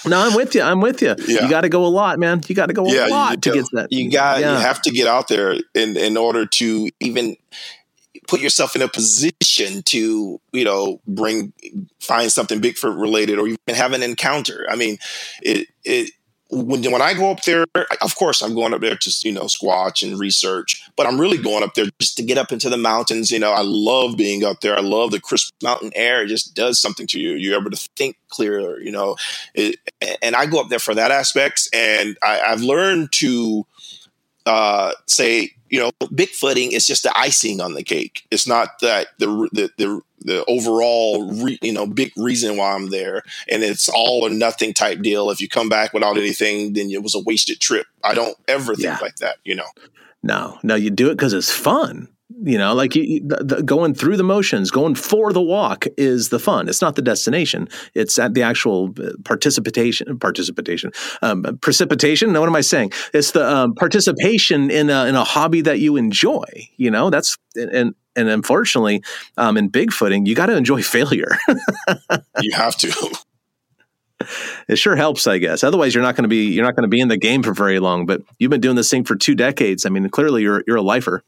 No 0.05 0.21
i'm 0.21 0.35
with 0.35 0.55
you 0.55 0.63
i'm 0.63 0.81
with 0.81 1.01
you. 1.01 1.15
Yeah. 1.27 1.45
you 1.45 1.51
got 1.51 1.63
to 1.63 1.69
go 1.69 1.85
a 1.85 1.89
lot 1.89 2.19
man. 2.19 2.43
You 2.47 2.55
got 2.55 2.67
to 2.67 2.75
go 2.75 2.87
a 2.87 2.93
yeah, 2.93 3.07
lot 3.07 3.43
to 3.43 3.53
get 3.53 3.67
that. 3.73 3.89
You 3.91 4.11
got 4.11 4.41
yeah. 4.41 4.53
you 4.53 4.61
have 4.61 4.83
to 4.83 4.91
get 4.91 5.07
out 5.07 5.29
there 5.29 5.57
in 5.75 5.97
in 5.97 6.17
order 6.17 6.45
to 6.45 6.91
even 7.01 7.37
put 8.29 8.41
yourself 8.41 8.77
in 8.77 8.83
a 8.83 8.89
position 8.89 9.83
to 9.85 10.41
you 10.53 10.65
know 10.65 11.01
bring 11.07 11.53
find 12.01 12.31
something 12.31 12.61
bigfoot 12.61 12.99
related 12.99 13.39
or 13.39 13.47
even 13.49 13.59
have 13.75 13.93
an 13.93 14.03
encounter 14.03 14.67
i 14.71 14.77
mean 14.77 14.97
it 15.43 15.69
it 15.85 16.11
when, 16.53 16.83
when 16.93 17.01
I 17.01 17.15
go 17.15 17.31
up 17.31 17.43
there, 17.45 17.65
of 18.03 18.15
course, 18.15 18.43
I'm 18.43 18.55
going 18.55 18.75
up 18.75 18.83
there 18.83 18.95
to, 18.95 19.21
you 19.25 19.33
know, 19.33 19.45
squatch 19.45 20.07
and 20.07 20.21
research, 20.21 20.83
but 20.97 21.07
I'm 21.07 21.19
really 21.19 21.39
going 21.39 21.63
up 21.63 21.73
there 21.73 21.87
just 21.99 22.19
to 22.19 22.23
get 22.23 22.37
up 22.37 22.53
into 22.53 22.69
the 22.69 22.77
mountains. 22.77 23.31
You 23.31 23.39
know, 23.39 23.53
I 23.53 23.63
love 23.63 24.19
being 24.19 24.45
up 24.45 24.61
there. 24.61 24.77
I 24.77 24.83
love 24.83 25.13
the 25.13 25.21
crisp 25.21 25.55
mountain 25.63 25.93
air. 25.95 26.23
It 26.23 26.29
just 26.29 26.55
does 26.55 26.79
something 26.79 27.07
to 27.09 27.19
you. 27.19 27.33
You're 27.33 27.59
able 27.59 27.71
to 27.71 27.89
think 27.97 28.19
clearer, 28.29 28.79
you 28.81 28.93
know, 28.93 29.17
it, 29.55 29.77
and 30.21 30.37
I 30.37 30.45
go 30.45 30.61
up 30.61 30.69
there 30.69 30.79
for 30.79 30.95
that 30.95 31.11
aspect. 31.11 31.69
And 31.73 32.19
I, 32.23 32.41
I've 32.41 32.61
learned 32.61 33.13
to 33.13 33.67
uh, 34.45 34.93
say, 35.07 35.53
you 35.73 35.81
know, 35.81 35.91
Bigfooting 36.03 36.73
is 36.73 36.87
just 36.87 37.03
the 37.03 37.19
icing 37.19 37.63
on 37.63 37.73
the 37.73 37.83
cake. 37.83 38.27
It's 38.31 38.47
not 38.47 38.79
that 38.83 39.09
the 39.19 39.27
the 39.53 39.71
the, 39.79 40.03
the 40.21 40.45
overall 40.45 41.33
re, 41.33 41.59
you 41.63 41.73
know 41.73 41.87
big 41.87 42.13
reason 42.17 42.59
why 42.59 42.75
I'm 42.75 42.91
there, 42.91 43.23
and 43.49 43.63
it's 43.63 43.89
all 43.89 44.21
or 44.27 44.29
nothing 44.31 44.75
type 44.75 45.01
deal. 45.01 45.31
If 45.31 45.41
you 45.41 45.49
come 45.49 45.71
back 45.71 45.95
without 45.95 46.19
anything, 46.19 46.75
then 46.75 46.91
it 46.91 47.03
was 47.03 47.15
a 47.15 47.21
wasted 47.21 47.59
trip. 47.59 47.87
I 48.05 48.13
don't 48.13 48.37
ever 48.47 48.75
think 48.75 48.85
yeah. 48.85 48.99
like 49.01 49.17
that. 49.17 49.39
You 49.45 49.55
know. 49.57 49.67
No, 50.23 50.59
no, 50.63 50.75
you 50.75 50.91
do 50.91 51.09
it 51.09 51.15
because 51.15 51.33
it's 51.33 51.51
fun. 51.51 52.07
You 52.45 52.59
know, 52.59 52.75
like 52.75 52.97
you, 52.97 53.21
the, 53.25 53.45
the, 53.45 53.63
going 53.63 53.95
through 53.95 54.17
the 54.17 54.25
motions, 54.25 54.71
going 54.73 54.97
for 54.97 55.33
the 55.33 55.41
walk 55.41 55.87
is 55.97 56.31
the 56.31 56.41
fun. 56.41 56.69
It's 56.69 56.83
not 56.83 56.97
the 56.97 57.03
destination. 57.03 57.69
It's 57.95 58.19
at 58.19 58.35
the 58.35 58.43
actual 58.43 58.93
uh, 58.99 59.13
participation, 59.25 60.19
participation, 60.19 60.91
um, 61.23 61.45
precipitation. 61.61 62.33
No, 62.33 62.41
what 62.41 62.49
am 62.49 62.57
I 62.57 62.63
saying? 62.63 62.93
It's 63.15 63.31
the 63.31 63.49
um, 63.49 63.75
participation 63.75 64.71
in 64.71 64.91
a, 64.91 65.07
in 65.07 65.15
a 65.15 65.23
hobby 65.23 65.61
that 65.61 65.79
you 65.79 65.97
enjoy. 65.97 66.45
You 66.77 66.91
know, 66.91 67.11
that's 67.11 67.39
and 67.55 67.95
and 68.17 68.29
unfortunately, 68.29 69.03
um, 69.37 69.57
in 69.57 69.71
bigfooting, 69.71 70.27
you 70.27 70.35
got 70.35 70.47
to 70.47 70.57
enjoy 70.57 70.83
failure. 70.83 71.39
you 72.41 72.53
have 72.55 72.77
to. 72.79 72.93
It 74.69 74.77
sure 74.77 74.97
helps, 74.97 75.27
I 75.27 75.39
guess. 75.39 75.65
Otherwise, 75.65 75.95
you're 75.95 76.03
not 76.03 76.17
going 76.17 76.25
to 76.25 76.29
be 76.29 76.47
you're 76.47 76.65
not 76.65 76.77
going 76.77 76.85
to 76.85 76.89
be 76.89 77.01
in 77.01 77.09
the 77.09 77.17
game 77.17 77.43
for 77.43 77.53
very 77.53 77.79
long. 77.79 78.07
But 78.07 78.23
you've 78.39 78.51
been 78.51 78.61
doing 78.61 78.77
this 78.77 78.91
thing 78.91 79.05
for 79.05 79.17
two 79.17 79.35
decades. 79.35 79.87
I 79.87 79.91
mean, 79.91 80.09
clearly 80.11 80.43
you're 80.43 80.65
you're 80.67 80.77
a 80.77 80.83
lifer. 80.83 81.23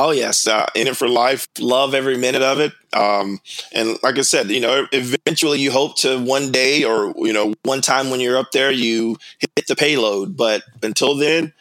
Oh 0.00 0.12
yes, 0.12 0.46
uh, 0.46 0.64
in 0.76 0.86
it 0.86 0.96
for 0.96 1.08
life. 1.08 1.48
Love 1.58 1.92
every 1.92 2.16
minute 2.16 2.40
of 2.42 2.60
it. 2.60 2.72
Um, 2.92 3.40
and 3.72 3.98
like 4.04 4.16
I 4.16 4.20
said, 4.20 4.48
you 4.48 4.60
know, 4.60 4.86
eventually 4.92 5.58
you 5.58 5.72
hope 5.72 5.96
to 5.98 6.20
one 6.20 6.52
day, 6.52 6.84
or 6.84 7.12
you 7.16 7.32
know, 7.32 7.52
one 7.64 7.80
time 7.80 8.08
when 8.08 8.20
you're 8.20 8.36
up 8.36 8.52
there, 8.52 8.70
you 8.70 9.16
hit 9.40 9.66
the 9.66 9.74
payload. 9.74 10.36
But 10.36 10.62
until 10.84 11.16
then, 11.16 11.52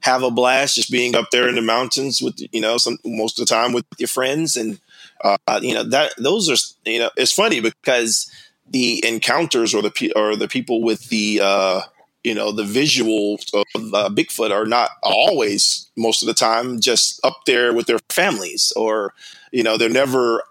have 0.00 0.22
a 0.22 0.30
blast 0.30 0.76
just 0.76 0.90
being 0.90 1.14
up 1.14 1.30
there 1.32 1.48
in 1.48 1.54
the 1.54 1.62
mountains 1.62 2.22
with 2.22 2.40
you 2.52 2.62
know 2.62 2.78
some 2.78 2.96
most 3.04 3.38
of 3.38 3.46
the 3.46 3.54
time 3.54 3.74
with 3.74 3.84
your 3.98 4.08
friends, 4.08 4.56
and 4.56 4.80
uh, 5.22 5.36
you 5.60 5.74
know 5.74 5.84
that 5.84 6.12
those 6.16 6.48
are 6.48 6.90
you 6.90 6.98
know 6.98 7.10
it's 7.16 7.32
funny 7.32 7.60
because 7.60 8.30
the 8.70 9.04
encounters 9.06 9.74
or 9.74 9.82
the 9.82 10.12
or 10.16 10.34
the 10.36 10.48
people 10.48 10.82
with 10.82 11.10
the 11.10 11.40
uh, 11.42 11.82
you 12.24 12.34
know 12.34 12.52
the 12.52 12.62
visuals 12.62 13.52
of 13.54 13.94
uh, 13.94 14.08
Bigfoot 14.08 14.50
are 14.50 14.66
not 14.66 14.90
always 15.02 15.90
most 15.96 16.22
of 16.22 16.26
the 16.26 16.34
time 16.34 16.80
just 16.80 17.20
up 17.24 17.40
there 17.46 17.72
with 17.72 17.86
their 17.86 17.98
families 18.08 18.72
or 18.76 19.14
you 19.50 19.62
know 19.62 19.76
they're 19.76 19.88
never 19.88 20.42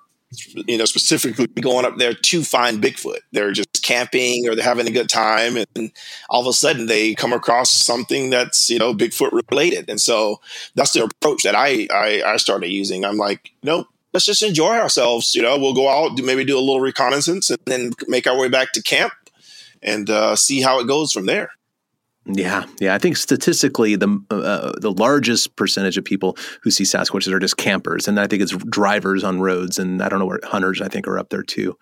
you 0.67 0.77
know 0.77 0.85
specifically 0.85 1.47
going 1.47 1.85
up 1.85 1.97
there 1.97 2.13
to 2.13 2.43
find 2.43 2.81
Bigfoot. 2.81 3.19
They're 3.31 3.51
just 3.51 3.83
camping 3.83 4.47
or 4.47 4.55
they're 4.55 4.63
having 4.63 4.87
a 4.87 4.91
good 4.91 5.09
time, 5.09 5.57
and 5.57 5.91
all 6.29 6.41
of 6.41 6.47
a 6.47 6.53
sudden 6.53 6.85
they 6.85 7.15
come 7.15 7.33
across 7.33 7.69
something 7.69 8.29
that's 8.29 8.69
you 8.69 8.79
know 8.79 8.93
Bigfoot 8.93 9.41
related, 9.51 9.89
and 9.89 9.99
so 9.99 10.39
that's 10.75 10.91
the 10.91 11.03
approach 11.03 11.43
that 11.43 11.55
I 11.55 11.87
I, 11.91 12.23
I 12.25 12.37
started 12.37 12.69
using. 12.69 13.05
I'm 13.05 13.17
like, 13.17 13.51
nope. 13.63 13.87
Let's 14.13 14.25
just 14.25 14.43
enjoy 14.43 14.75
ourselves. 14.75 15.33
You 15.33 15.41
know, 15.41 15.57
we'll 15.57 15.73
go 15.73 15.87
out, 15.87 16.19
maybe 16.21 16.43
do 16.43 16.57
a 16.57 16.59
little 16.59 16.81
reconnaissance, 16.81 17.49
and 17.49 17.59
then 17.65 17.91
make 18.09 18.27
our 18.27 18.37
way 18.37 18.49
back 18.49 18.73
to 18.73 18.83
camp 18.83 19.13
and 19.81 20.09
uh, 20.09 20.35
see 20.35 20.61
how 20.61 20.81
it 20.81 20.87
goes 20.87 21.13
from 21.13 21.27
there. 21.27 21.51
Yeah, 22.25 22.65
yeah. 22.79 22.93
I 22.93 22.99
think 22.99 23.17
statistically, 23.17 23.95
the 23.95 24.23
uh, 24.29 24.73
the 24.79 24.91
largest 24.91 25.55
percentage 25.55 25.97
of 25.97 26.05
people 26.05 26.37
who 26.61 26.69
see 26.69 26.83
Sasquatches 26.83 27.33
are 27.33 27.39
just 27.39 27.57
campers, 27.57 28.07
and 28.07 28.19
I 28.19 28.27
think 28.27 28.43
it's 28.43 28.55
drivers 28.55 29.23
on 29.23 29.41
roads, 29.41 29.79
and 29.79 30.03
I 30.03 30.09
don't 30.09 30.19
know 30.19 30.27
where 30.27 30.39
hunters 30.43 30.81
I 30.81 30.87
think 30.87 31.07
are 31.07 31.17
up 31.17 31.29
there 31.29 31.41
too. 31.41 31.77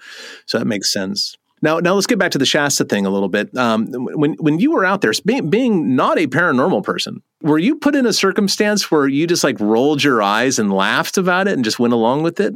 So 0.46 0.58
that 0.58 0.66
makes 0.66 0.94
sense. 0.94 1.36
Now, 1.62 1.80
now 1.80 1.94
let's 1.94 2.08
get 2.08 2.20
back 2.20 2.32
to 2.32 2.38
the 2.38 2.46
Shasta 2.46 2.86
thing 2.86 3.06
a 3.06 3.10
little 3.10 3.28
bit. 3.28 3.56
Um, 3.58 3.88
when 3.92 4.36
when 4.36 4.60
you 4.60 4.72
were 4.72 4.86
out 4.86 5.02
there, 5.02 5.12
being, 5.26 5.50
being 5.50 5.96
not 5.96 6.18
a 6.18 6.28
paranormal 6.28 6.84
person, 6.84 7.22
were 7.42 7.60
you 7.60 7.76
put 7.76 7.96
in 7.96 8.06
a 8.06 8.14
circumstance 8.14 8.90
where 8.90 9.08
you 9.08 9.28
just 9.28 9.44
like 9.44 9.60
rolled 9.60 10.04
your 10.04 10.22
eyes 10.22 10.58
and 10.58 10.72
laughed 10.72 11.18
about 11.18 11.50
it 11.50 11.54
and 11.54 11.66
just 11.66 11.80
went 11.80 11.94
along 11.94 12.24
with 12.24 12.40
it? 12.40 12.54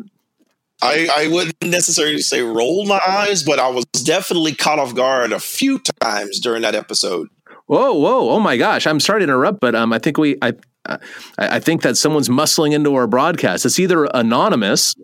I, 0.82 1.08
I 1.16 1.28
wouldn't 1.28 1.62
necessarily 1.64 2.20
say 2.20 2.42
roll 2.42 2.86
my 2.86 3.00
eyes, 3.08 3.44
but 3.44 3.60
I 3.60 3.70
was 3.70 3.86
definitely 3.86 4.56
caught 4.56 4.80
off 4.80 4.96
guard 4.96 5.32
a 5.32 5.40
few 5.40 5.80
times 6.02 6.40
during 6.40 6.62
that 6.64 6.76
episode. 6.76 7.30
Whoa, 7.66 7.94
whoa, 7.94 8.30
oh 8.30 8.40
my 8.40 8.58
gosh! 8.58 8.86
I'm 8.86 9.00
sorry 9.00 9.22
to 9.22 9.24
interrupt, 9.24 9.60
but 9.62 9.74
um, 9.74 9.94
I 9.94 10.00
think 10.00 10.18
we, 10.18 10.38
I, 10.42 10.54
I, 10.86 10.98
I 11.38 11.60
think 11.60 11.82
that 11.84 11.96
someone's 11.98 12.30
muscling 12.30 12.74
into 12.74 12.94
our 12.96 13.08
broadcast. 13.08 13.66
It's 13.66 13.80
either 13.80 14.06
anonymous. 14.14 14.96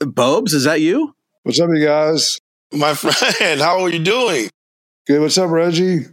Bobes, 0.00 0.52
is 0.52 0.64
that 0.64 0.80
you? 0.80 1.14
What's 1.44 1.58
up, 1.58 1.70
you 1.72 1.84
guys? 1.84 2.38
My 2.72 2.94
friend, 2.94 3.60
how 3.60 3.80
are 3.80 3.88
you 3.88 3.98
doing? 3.98 4.50
Good. 5.06 5.20
What's 5.20 5.38
up, 5.38 5.50
Reggie? 5.50 6.06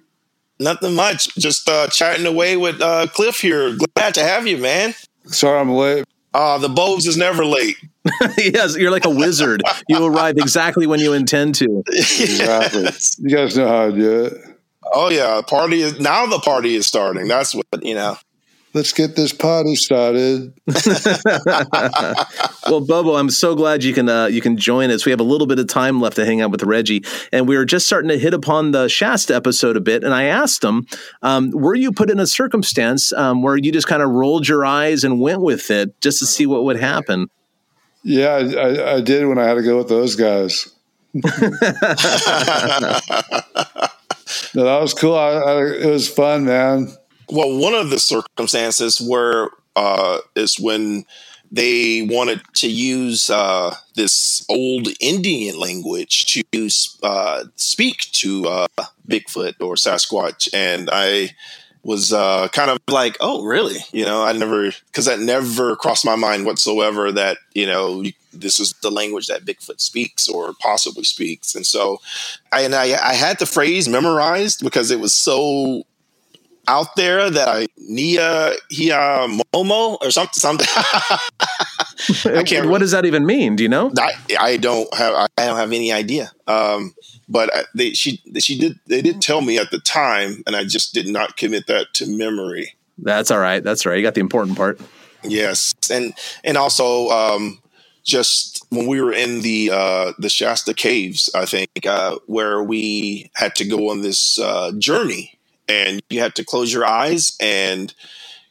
Nothing 0.60 0.96
much. 0.96 1.34
Just 1.36 1.70
uh, 1.70 1.88
chatting 1.88 2.26
away 2.26 2.58
with 2.58 2.82
uh, 2.82 3.08
Cliff 3.08 3.40
here. 3.40 3.76
Glad 3.96 4.14
to 4.16 4.24
have 4.24 4.48
you, 4.48 4.58
man. 4.58 4.94
Sorry 5.26 5.60
I'm 5.60 5.70
late. 5.70 6.06
Uh, 6.34 6.58
the 6.58 6.70
Bobes 6.70 7.06
is 7.08 7.18
never 7.18 7.46
late. 7.46 7.78
yes, 8.38 8.76
you're 8.78 8.92
like 8.92 9.06
a 9.06 9.10
wizard. 9.10 9.62
you 9.88 10.04
arrive 10.06 10.38
exactly 10.38 10.86
when 10.88 11.00
you 11.00 11.14
intend 11.14 11.56
to. 11.56 11.84
Exactly. 11.92 12.90
you 13.20 13.36
guys 13.36 13.58
know 13.58 13.68
how 13.68 13.88
I 13.88 13.92
do 13.92 14.26
it. 14.26 14.34
Oh 14.94 15.10
yeah, 15.10 15.42
party 15.42 15.82
is 15.82 16.00
now. 16.00 16.26
The 16.26 16.40
party 16.40 16.76
is 16.76 16.88
starting. 16.88 17.28
That's 17.28 17.54
what 17.54 17.66
you 17.82 17.96
know. 17.96 18.18
Let's 18.74 18.94
get 18.94 19.16
this 19.16 19.34
party 19.34 19.76
started. 19.76 20.54
well, 22.68 22.82
Bobo, 22.82 23.16
I'm 23.16 23.32
so 23.32 23.56
glad 23.56 23.84
you 23.84 23.96
can 23.96 24.08
uh, 24.08 24.28
you 24.28 24.42
can 24.42 24.58
join 24.58 24.92
us. 24.92 25.06
We 25.06 25.12
have 25.12 25.20
a 25.20 25.24
little 25.24 25.48
bit 25.48 25.58
of 25.58 25.66
time 25.68 26.00
left 26.00 26.18
to 26.18 26.26
hang 26.26 26.42
out 26.42 26.52
with 26.52 26.62
Reggie, 26.62 27.04
and 27.32 27.48
we 27.48 27.58
were 27.58 27.66
just 27.66 27.88
starting 27.88 28.10
to 28.10 28.20
hit 28.20 28.36
upon 28.36 28.72
the 28.72 28.88
Shasta 28.88 29.36
episode 29.36 29.76
a 29.76 29.82
bit. 29.82 30.04
And 30.04 30.14
I 30.14 30.26
asked 30.26 30.64
him, 30.64 30.86
um, 31.24 31.50
"Were 31.50 31.74
you 31.74 31.92
put 31.92 32.12
in 32.12 32.20
a 32.20 32.28
circumstance 32.28 33.12
um, 33.14 33.42
where 33.42 33.58
you 33.58 33.72
just 33.72 33.88
kind 33.88 34.04
of 34.04 34.12
rolled 34.12 34.48
your 34.48 34.64
eyes 34.64 35.04
and 35.04 35.20
went 35.20 35.42
with 35.42 35.72
it 35.72 36.00
just 36.00 36.20
to 36.20 36.28
see 36.28 36.46
what 36.46 36.64
would 36.64 36.80
happen?" 36.80 37.28
Yeah, 38.04 38.30
I, 38.30 38.54
I, 38.54 38.96
I 38.96 39.02
did 39.02 39.28
when 39.28 39.40
I 39.40 39.46
had 39.46 39.56
to 39.56 39.64
go 39.64 39.78
with 39.78 39.90
those 39.90 40.16
guys. 40.16 40.70
no, 44.56 44.64
that 44.64 44.82
was 44.82 44.94
cool. 44.94 45.16
I, 45.16 45.32
I, 45.32 45.66
it 45.66 45.90
was 45.90 46.10
fun, 46.10 46.46
man. 46.46 46.90
Well, 47.30 47.58
one 47.58 47.74
of 47.74 47.90
the 47.90 48.00
circumstances 48.00 49.00
where 49.00 49.50
uh, 49.76 50.20
is 50.36 50.60
when 50.60 51.06
they 51.52 52.04
wanted 52.10 52.42
to 52.56 52.70
use 52.70 53.30
uh, 53.30 53.76
this 53.96 54.46
old 54.50 54.88
Indian 55.00 55.60
language 55.60 56.26
to 56.52 56.70
uh, 57.04 57.46
speak 57.56 58.00
to 58.14 58.48
uh, 58.48 58.68
Bigfoot 59.08 59.56
or 59.60 59.76
Sasquatch, 59.76 60.50
and 60.54 60.90
I 60.92 61.32
was 61.84 62.12
uh, 62.12 62.48
kind 62.50 62.70
of 62.70 62.78
like, 62.90 63.18
oh, 63.20 63.44
really? 63.44 63.80
You 63.92 64.06
know, 64.06 64.24
I 64.24 64.34
never, 64.34 64.72
because 64.88 65.06
that 65.06 65.20
never 65.20 65.76
crossed 65.76 66.06
my 66.06 66.16
mind 66.16 66.46
whatsoever 66.46 67.12
that, 67.12 67.38
you 67.54 67.66
know, 67.66 68.04
this 68.34 68.60
is 68.60 68.74
the 68.82 68.92
language 68.92 69.28
that 69.28 69.46
Bigfoot 69.46 69.80
speaks 69.80 70.28
or 70.28 70.54
possibly 70.60 71.04
speaks. 71.04 71.56
And 71.56 71.66
so 71.66 72.00
I, 72.52 72.62
and 72.62 72.76
I, 72.76 72.94
I 72.94 73.14
had 73.14 73.40
the 73.40 73.46
phrase 73.46 73.88
memorized 73.88 74.64
because 74.64 74.92
it 74.92 75.00
was 75.00 75.14
so 75.14 75.84
out 76.70 76.96
there 76.96 77.30
that 77.30 77.48
I 77.48 77.68
Nia 77.78 78.54
Hia 78.70 79.28
Momo 79.54 79.98
or 80.02 80.12
something 80.12 80.34
something. 80.34 80.68
I 82.26 82.44
can't. 82.44 82.70
What 82.70 82.80
does 82.80 82.92
that 82.92 83.06
even 83.06 83.26
mean? 83.26 83.56
Do 83.56 83.64
you 83.64 83.70
know? 83.70 83.92
I, 83.98 84.14
I 84.40 84.58
don't 84.58 84.94
have 84.94 85.14
I 85.38 85.48
don't 85.48 85.58
have 85.58 85.74
any 85.74 85.92
idea. 85.92 86.32
Um, 86.48 86.94
but 87.28 87.50
they 87.76 87.92
she 87.92 88.22
she 88.38 88.58
did 88.58 88.80
they 88.88 89.02
did 89.02 89.22
tell 89.22 89.42
me 89.42 89.58
at 89.58 89.72
the 89.72 89.80
time, 89.80 90.44
and 90.46 90.56
I 90.56 90.64
just 90.64 90.94
did 90.94 91.08
not 91.08 91.38
commit 91.38 91.68
that 91.68 91.88
to 91.96 92.06
memory. 92.06 92.76
That's 93.00 93.32
all 93.32 93.40
right. 93.40 93.64
That's 93.64 93.86
all 93.86 93.92
right. 93.92 93.98
You 93.98 94.04
got 94.04 94.14
the 94.14 94.22
important 94.22 94.56
part. 94.56 94.80
Yes, 95.24 95.74
and 95.92 96.14
and 96.44 96.56
also 96.56 97.10
um, 97.10 97.60
just 98.04 98.66
when 98.70 98.86
we 98.86 99.02
were 99.02 99.14
in 99.14 99.42
the 99.42 99.72
uh, 99.74 100.14
the 100.20 100.30
Shasta 100.30 100.74
caves, 100.76 101.30
I 101.34 101.46
think 101.46 101.70
uh, 101.88 102.20
where 102.28 102.62
we 102.62 103.32
had 103.36 103.56
to 103.56 103.66
go 103.66 103.90
on 103.90 104.02
this 104.02 104.38
uh, 104.40 104.72
journey 104.78 105.39
and 105.70 106.02
you 106.10 106.20
have 106.20 106.34
to 106.36 106.44
close 106.44 106.74
your 106.74 106.86
eyes 106.86 107.38
and 107.40 107.94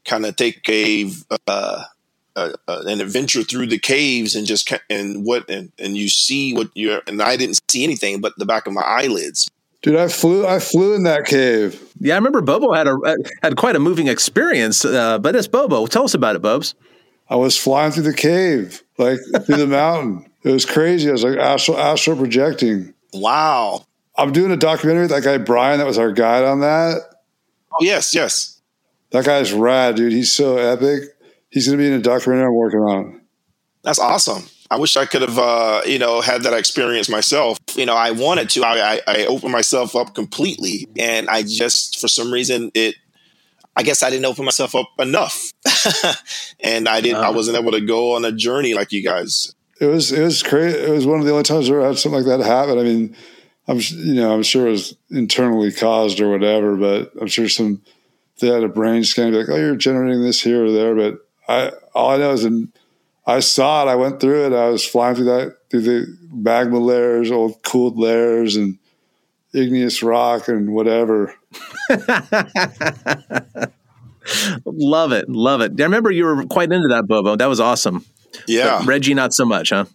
kind 0.05 0.25
of 0.25 0.37
take 0.37 0.67
a, 0.69 1.11
uh, 1.47 1.83
a, 2.37 2.55
a, 2.69 2.81
an 2.87 3.01
adventure 3.01 3.43
through 3.43 3.67
the 3.67 3.79
caves 3.79 4.35
and 4.35 4.47
just 4.47 4.73
and 4.89 5.25
what 5.27 5.49
and, 5.51 5.73
and 5.79 5.97
you 5.97 6.09
see 6.09 6.55
what 6.55 6.71
you're 6.75 7.03
and 7.07 7.21
I 7.21 7.37
didn't 7.37 7.61
see 7.69 7.85
anything 7.85 8.21
but 8.21 8.33
the 8.39 8.47
back 8.47 8.67
of 8.67 8.73
my 8.73 8.83
eyelids. 8.83 9.51
Dude, 9.81 9.95
I 9.95 10.09
flew. 10.09 10.45
I 10.45 10.59
flew 10.59 10.95
in 10.95 11.05
that 11.05 11.25
cave. 11.25 11.81
Yeah, 12.01 12.15
I 12.15 12.19
remember 12.19 12.41
Bobo 12.41 12.73
had 12.73 12.89
a 12.89 12.99
had 13.43 13.57
quite 13.57 13.77
a 13.77 13.79
moving 13.79 14.09
experience. 14.09 14.85
Uh, 14.85 15.19
but 15.19 15.37
it's 15.37 15.47
Bobo. 15.47 15.87
Tell 15.87 16.03
us 16.03 16.15
about 16.15 16.35
it, 16.35 16.43
Bobs. 16.43 16.75
I 17.31 17.37
was 17.37 17.57
flying 17.57 17.93
through 17.93 18.05
the 18.05 18.15
cave, 18.15 18.83
like 18.97 19.19
through 19.47 19.57
the 19.57 19.67
mountain. 19.67 20.29
It 20.43 20.51
was 20.51 20.65
crazy. 20.65 21.09
I 21.09 21.13
was 21.13 21.23
like 21.25 21.39
astral, 21.39 21.79
astral 21.79 22.17
projecting. 22.17 22.95
Wow. 23.13 23.87
I'm 24.19 24.33
doing 24.33 24.51
a 24.51 24.57
documentary 24.57 25.05
with 25.05 25.11
that 25.13 25.23
guy 25.23 25.39
Brian. 25.39 25.79
That 25.79 25.87
was 25.87 25.97
our 25.97 26.11
guide 26.13 26.45
on 26.45 26.61
that. 26.61 27.03
Oh 27.73 27.79
yes, 27.81 28.15
yes. 28.15 28.61
That 29.11 29.25
guy's 29.25 29.53
rad, 29.53 29.95
dude. 29.95 30.13
He's 30.13 30.33
so 30.33 30.59
epic. 30.59 31.05
He's 31.51 31.67
going 31.67 31.79
to 31.79 31.83
be 31.83 31.87
in 31.87 31.95
a 31.95 32.03
documentary 32.03 32.47
I'm 32.47 32.55
working 32.55 32.81
on. 32.81 33.23
That's 33.83 33.99
awesome. 33.99 34.43
I 34.71 34.77
wish 34.77 34.99
I 34.99 35.07
could 35.07 35.23
have, 35.23 35.39
uh, 35.39 35.81
you 35.87 35.99
know, 35.99 36.21
had 36.21 36.43
that 36.43 36.53
experience 36.53 37.09
myself. 37.09 37.59
You 37.75 37.87
know, 37.87 37.95
I 37.95 38.11
wanted 38.11 38.51
to. 38.51 38.65
I, 38.65 38.97
I, 38.97 39.01
I 39.07 39.27
opened 39.27 39.53
myself 39.53 39.97
up 39.97 40.15
completely, 40.15 40.89
and 40.99 41.27
I 41.31 41.43
just, 41.43 41.99
for 41.99 42.09
some 42.09 42.33
reason, 42.33 42.71
it. 42.75 42.97
I 43.77 43.85
guess 43.85 44.03
I 44.03 44.11
didn't 44.11 44.27
open 44.27 44.45
myself 44.45 44.75
up 44.75 44.89
enough, 44.99 45.53
and 46.61 46.89
I 46.89 47.01
didn't. 47.01 47.23
I 47.23 47.31
wasn't 47.31 47.57
able 47.57 47.71
to 47.71 47.81
go 47.81 48.17
on 48.17 48.25
a 48.25 48.33
journey 48.33 48.75
like 48.75 48.91
you 48.91 49.03
guys. 49.03 49.55
It 49.81 49.87
was. 49.87 50.13
It 50.13 50.23
was 50.23 50.43
crazy. 50.43 50.77
It 50.77 50.91
was 50.91 51.07
one 51.07 51.21
of 51.21 51.25
the 51.25 51.31
only 51.31 51.45
times 51.45 51.71
where 51.71 51.83
I 51.83 51.87
had 51.87 51.99
something 51.99 52.25
like 52.25 52.27
that 52.27 52.45
happen. 52.45 52.79
I 52.79 52.83
mean, 52.83 53.17
I'm 53.69 53.79
you 53.81 54.15
know 54.15 54.35
I'm 54.35 54.43
sure 54.43 54.67
it 54.67 54.73
was 54.73 54.97
internally 55.11 55.71
caused 55.71 56.21
or 56.21 56.31
whatever, 56.31 56.77
but 56.77 57.13
I'm 57.21 57.27
sure 57.29 57.49
some 57.49 57.83
they 58.41 58.49
had 58.49 58.65
a 58.65 58.69
brain 58.69 59.05
scan 59.05 59.33
be 59.33 59.39
like, 59.39 59.49
oh, 59.49 59.57
you're 59.57 59.77
generating 59.77 60.23
this 60.23 60.41
here 60.41 60.65
or 60.65 60.73
there. 60.73 60.95
But 60.95 61.19
I 61.49 61.73
all 61.95 62.11
I 62.11 62.17
know 62.17 62.33
is 62.33 62.45
in, 62.45 62.73
I 63.27 63.41
saw 63.41 63.87
it. 63.87 63.91
I 63.91 63.97
went 63.97 64.21
through 64.21 64.47
it. 64.47 64.53
I 64.53 64.69
was 64.69 64.87
flying 64.87 65.17
through 65.17 65.27
that 65.27 65.57
through 65.71 65.83
the 65.83 66.07
magma 66.33 66.79
layers, 66.79 67.31
old 67.31 67.63
cooled 67.63 67.99
layers, 67.99 68.57
and 68.57 68.79
igneous 69.53 70.03
rock 70.03 70.49
and 70.49 70.73
whatever. 70.73 71.35
love 74.65 75.13
it, 75.13 75.29
love 75.29 75.61
it. 75.61 75.79
I 75.79 75.85
remember 75.85 76.11
you 76.11 76.25
were 76.25 76.47
quite 76.47 76.73
into 76.73 76.89
that, 76.89 77.07
Bobo. 77.07 77.37
That 77.37 77.47
was 77.47 77.61
awesome. 77.61 78.05
Yeah, 78.47 78.79
but 78.79 78.87
Reggie, 78.87 79.15
not 79.15 79.35
so 79.35 79.45
much, 79.45 79.71
huh? 79.71 79.87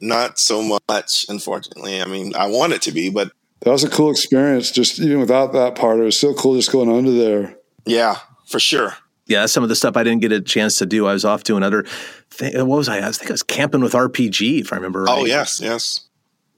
Not 0.00 0.38
so 0.38 0.62
much, 0.62 1.26
unfortunately. 1.28 2.00
I 2.00 2.06
mean, 2.06 2.34
I 2.34 2.46
want 2.46 2.72
it 2.72 2.82
to 2.82 2.92
be, 2.92 3.10
but 3.10 3.32
that 3.60 3.70
was 3.70 3.84
a 3.84 3.90
cool 3.90 4.10
experience. 4.10 4.70
Just 4.70 5.00
even 5.00 5.20
without 5.20 5.52
that 5.52 5.74
part, 5.74 5.98
it 5.98 6.04
was 6.04 6.18
so 6.18 6.34
cool 6.34 6.56
just 6.56 6.72
going 6.72 6.90
under 6.90 7.10
there. 7.10 7.56
Yeah, 7.84 8.16
for 8.46 8.60
sure. 8.60 8.94
Yeah, 9.26 9.46
some 9.46 9.62
of 9.62 9.68
the 9.68 9.76
stuff 9.76 9.96
I 9.96 10.04
didn't 10.04 10.22
get 10.22 10.32
a 10.32 10.40
chance 10.40 10.78
to 10.78 10.86
do. 10.86 11.06
I 11.06 11.12
was 11.12 11.24
off 11.24 11.44
doing 11.44 11.62
other. 11.62 11.84
Thing. 12.30 12.66
What 12.66 12.78
was 12.78 12.88
I? 12.88 13.06
I 13.06 13.12
think 13.12 13.30
I 13.30 13.34
was 13.34 13.42
camping 13.42 13.80
with 13.80 13.92
RPG, 13.92 14.60
if 14.60 14.72
I 14.72 14.76
remember 14.76 15.02
oh, 15.02 15.04
right. 15.04 15.18
Oh 15.18 15.24
yes, 15.24 15.60
yes. 15.60 16.08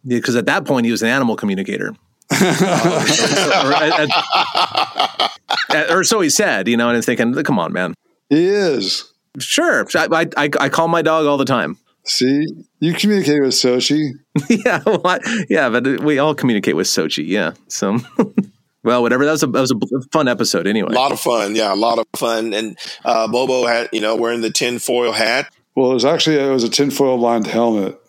Because 0.06 0.36
at 0.36 0.46
that 0.46 0.64
point 0.64 0.86
he 0.86 0.92
was 0.92 1.02
an 1.02 1.08
animal 1.08 1.36
communicator. 1.36 1.94
or, 2.30 2.36
uh, 2.40 4.08
or, 5.90 6.04
so 6.04 6.20
he 6.20 6.30
said, 6.30 6.68
you 6.68 6.76
know, 6.76 6.88
and 6.88 6.96
I'm 6.96 7.02
thinking, 7.02 7.34
come 7.42 7.58
on, 7.58 7.72
man. 7.72 7.94
He 8.28 8.46
is. 8.46 9.12
Sure. 9.38 9.84
I, 9.94 10.28
I, 10.36 10.48
I 10.60 10.68
call 10.68 10.86
my 10.86 11.02
dog 11.02 11.26
all 11.26 11.36
the 11.36 11.44
time. 11.44 11.76
See, 12.04 12.46
you 12.80 12.94
communicate 12.94 13.42
with 13.42 13.52
Sochi. 13.52 14.12
yeah, 14.48 14.80
well, 14.86 15.02
I, 15.04 15.44
yeah, 15.48 15.68
but 15.68 16.00
we 16.00 16.18
all 16.18 16.34
communicate 16.34 16.76
with 16.76 16.86
Sochi. 16.86 17.26
Yeah, 17.26 17.52
so. 17.68 17.98
well, 18.82 19.02
whatever. 19.02 19.24
That 19.24 19.32
was 19.32 19.42
a 19.42 19.46
that 19.48 19.60
was 19.60 19.70
a 19.70 20.08
fun 20.10 20.28
episode. 20.28 20.66
Anyway, 20.66 20.90
a 20.90 20.94
lot 20.94 21.12
of 21.12 21.20
fun. 21.20 21.54
Yeah, 21.54 21.72
a 21.72 21.76
lot 21.76 21.98
of 21.98 22.06
fun. 22.16 22.54
And 22.54 22.78
uh, 23.04 23.28
Bobo 23.28 23.66
had 23.66 23.88
you 23.92 24.00
know 24.00 24.16
wearing 24.16 24.40
the 24.40 24.50
tinfoil 24.50 25.12
hat. 25.12 25.52
Well, 25.74 25.90
it 25.90 25.94
was 25.94 26.04
actually 26.04 26.36
it 26.36 26.50
was 26.50 26.64
a 26.64 26.70
tinfoil 26.70 27.18
lined 27.18 27.46
helmet. 27.46 28.00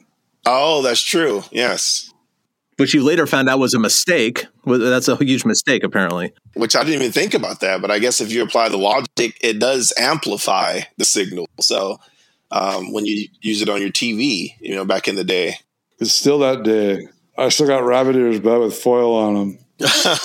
Oh, 0.46 0.82
that's 0.82 1.02
true. 1.02 1.44
Yes. 1.52 2.12
Which 2.78 2.96
you 2.96 3.04
later 3.04 3.28
found 3.28 3.48
out 3.48 3.60
was 3.60 3.76
a 3.76 3.80
mistake. 3.80 4.48
That's 4.66 5.08
a 5.08 5.16
huge 5.18 5.46
mistake, 5.46 5.84
apparently. 5.84 6.34
Which 6.56 6.76
I 6.76 6.84
didn't 6.84 7.02
even 7.02 7.12
think 7.12 7.36
about 7.36 7.60
that, 7.60 7.80
but 7.80 7.92
I 7.92 8.00
guess 8.00 8.22
if 8.22 8.32
you 8.32 8.42
apply 8.42 8.70
the 8.70 8.78
logic, 8.78 9.38
it 9.42 9.60
does 9.60 9.94
amplify 10.00 10.82
the 10.98 11.06
signal. 11.06 11.48
So 11.60 12.00
um, 12.52 12.92
when 12.92 13.06
you 13.06 13.28
use 13.42 13.62
it 13.62 13.70
on 13.70 13.82
your 13.82 13.92
TV, 13.92 14.56
you 14.60 14.76
know, 14.76 14.86
back 14.86 15.08
in 15.08 15.16
the 15.16 15.24
day. 15.24 15.56
It's 16.00 16.14
still 16.14 16.40
that 16.40 16.64
day. 16.64 17.08
I 17.38 17.50
still 17.50 17.68
got 17.68 17.86
rabbit 17.86 18.16
ears, 18.16 18.40
but 18.40 18.60
with 18.60 18.74
foil 18.74 19.14
on 19.14 19.36
them. 19.36 19.60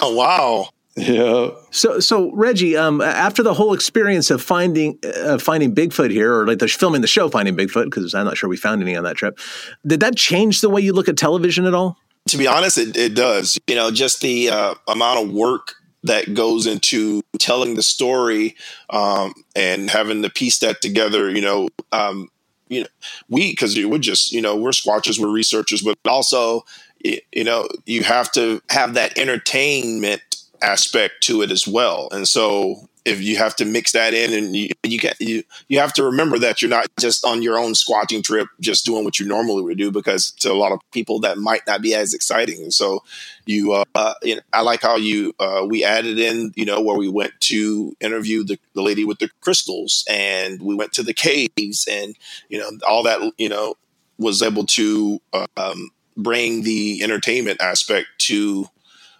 wow. 0.02 0.70
Yeah. 0.96 1.50
So, 1.70 2.00
so 2.00 2.32
Reggie, 2.32 2.78
um, 2.78 3.02
after 3.02 3.42
the 3.42 3.52
whole 3.52 3.74
experience 3.74 4.30
of 4.30 4.40
finding 4.40 4.98
uh, 5.04 5.36
finding 5.36 5.74
Bigfoot 5.74 6.10
here, 6.10 6.34
or 6.34 6.46
like 6.46 6.60
the 6.60 6.68
filming 6.68 7.02
the 7.02 7.06
show 7.06 7.28
Finding 7.28 7.58
Bigfoot, 7.58 7.84
because 7.84 8.14
I'm 8.14 8.24
not 8.24 8.38
sure 8.38 8.48
we 8.48 8.56
found 8.56 8.80
any 8.80 8.96
on 8.96 9.04
that 9.04 9.16
trip, 9.16 9.38
did 9.86 10.00
that 10.00 10.16
change 10.16 10.62
the 10.62 10.70
way 10.70 10.80
you 10.80 10.94
look 10.94 11.10
at 11.10 11.18
television 11.18 11.66
at 11.66 11.74
all? 11.74 11.98
to 12.28 12.36
be 12.36 12.46
honest, 12.46 12.78
it, 12.78 12.96
it 12.96 13.14
does. 13.14 13.58
You 13.66 13.74
know, 13.74 13.90
just 13.90 14.20
the 14.20 14.50
uh, 14.50 14.74
amount 14.88 15.20
of 15.20 15.32
work 15.32 15.74
that 16.06 16.34
goes 16.34 16.66
into 16.66 17.22
telling 17.38 17.74
the 17.74 17.82
story 17.82 18.56
um, 18.90 19.34
and 19.54 19.90
having 19.90 20.22
to 20.22 20.30
piece 20.30 20.58
that 20.58 20.80
together. 20.80 21.30
You 21.30 21.42
know, 21.42 21.68
um, 21.92 22.28
you 22.68 22.80
know, 22.80 22.86
we 23.28 23.52
because 23.52 23.76
we're 23.76 23.98
just 23.98 24.32
you 24.32 24.40
know 24.40 24.56
we're 24.56 24.70
squatchers, 24.70 25.20
we're 25.20 25.28
researchers, 25.28 25.82
but 25.82 25.98
also 26.06 26.64
you 27.04 27.44
know 27.44 27.68
you 27.84 28.02
have 28.02 28.32
to 28.32 28.60
have 28.70 28.94
that 28.94 29.18
entertainment 29.18 30.22
aspect 30.62 31.22
to 31.22 31.42
it 31.42 31.50
as 31.50 31.66
well, 31.66 32.08
and 32.12 32.26
so 32.26 32.88
if 33.06 33.22
you 33.22 33.36
have 33.36 33.56
to 33.56 33.64
mix 33.64 33.92
that 33.92 34.12
in 34.14 34.34
and 34.34 34.56
you 34.56 34.68
you 34.84 34.98
you 35.20 35.42
you 35.68 35.78
have 35.78 35.94
to 35.94 36.02
remember 36.04 36.38
that 36.38 36.60
you're 36.60 36.68
not 36.68 36.86
just 37.00 37.24
on 37.24 37.40
your 37.40 37.58
own 37.58 37.72
squatching 37.72 38.22
trip 38.22 38.48
just 38.60 38.84
doing 38.84 39.04
what 39.04 39.18
you 39.18 39.26
normally 39.26 39.62
would 39.62 39.78
do 39.78 39.90
because 39.92 40.32
to 40.32 40.52
a 40.52 40.54
lot 40.54 40.72
of 40.72 40.80
people 40.92 41.20
that 41.20 41.38
might 41.38 41.62
not 41.66 41.80
be 41.82 41.94
as 41.94 42.12
exciting. 42.12 42.62
And 42.62 42.74
so 42.74 43.02
you 43.46 43.72
uh 43.72 44.14
you 44.22 44.36
know, 44.36 44.42
I 44.52 44.62
like 44.62 44.82
how 44.82 44.96
you 44.96 45.34
uh 45.38 45.64
we 45.68 45.84
added 45.84 46.18
in 46.18 46.52
you 46.56 46.66
know 46.66 46.82
where 46.82 46.98
we 46.98 47.08
went 47.08 47.32
to 47.42 47.96
interview 48.00 48.44
the, 48.44 48.58
the 48.74 48.82
lady 48.82 49.04
with 49.04 49.18
the 49.20 49.30
crystals 49.40 50.04
and 50.10 50.60
we 50.60 50.74
went 50.74 50.92
to 50.94 51.02
the 51.02 51.14
caves 51.14 51.88
and 51.90 52.16
you 52.48 52.58
know 52.58 52.70
all 52.86 53.04
that 53.04 53.32
you 53.38 53.48
know 53.48 53.76
was 54.18 54.42
able 54.42 54.64
to 54.64 55.20
um, 55.56 55.90
bring 56.16 56.62
the 56.62 57.02
entertainment 57.02 57.60
aspect 57.60 58.06
to 58.18 58.66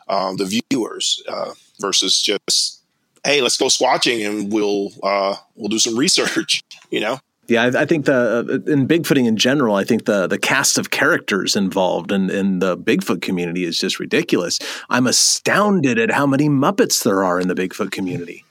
um, 0.09 0.37
the 0.37 0.63
viewers 0.71 1.23
uh, 1.29 1.53
versus 1.81 2.21
just 2.23 2.83
hey, 3.27 3.43
let's 3.43 3.59
go 3.59 3.67
squatching 3.67 4.27
and 4.27 4.53
we'll 4.53 4.91
uh, 5.03 5.37
we'll 5.55 5.69
do 5.69 5.79
some 5.79 5.97
research. 5.97 6.63
You 6.89 7.01
know. 7.01 7.19
Yeah, 7.49 7.65
I, 7.65 7.83
I 7.83 7.85
think 7.85 8.05
the 8.07 8.15
uh, 8.49 8.71
in 8.71 8.87
Bigfooting 8.87 9.27
in 9.27 9.37
general, 9.37 9.75
I 9.75 9.83
think 9.83 10.05
the 10.05 10.29
the 10.29 10.39
cast 10.39 10.79
of 10.79 10.91
characters 10.91 11.57
involved 11.57 12.13
in, 12.13 12.31
in 12.31 12.61
the 12.61 12.79
Bigfoot 12.79 13.23
community 13.23 13.65
is 13.65 13.77
just 13.77 13.99
ridiculous. 13.99 14.61
I'm 14.89 15.09
astounded 15.09 15.99
at 15.99 16.13
how 16.13 16.29
many 16.29 16.49
Muppets 16.49 17.03
there 17.03 17.25
are 17.25 17.41
in 17.41 17.49
the 17.49 17.57
Bigfoot 17.57 17.91
community. 17.91 18.45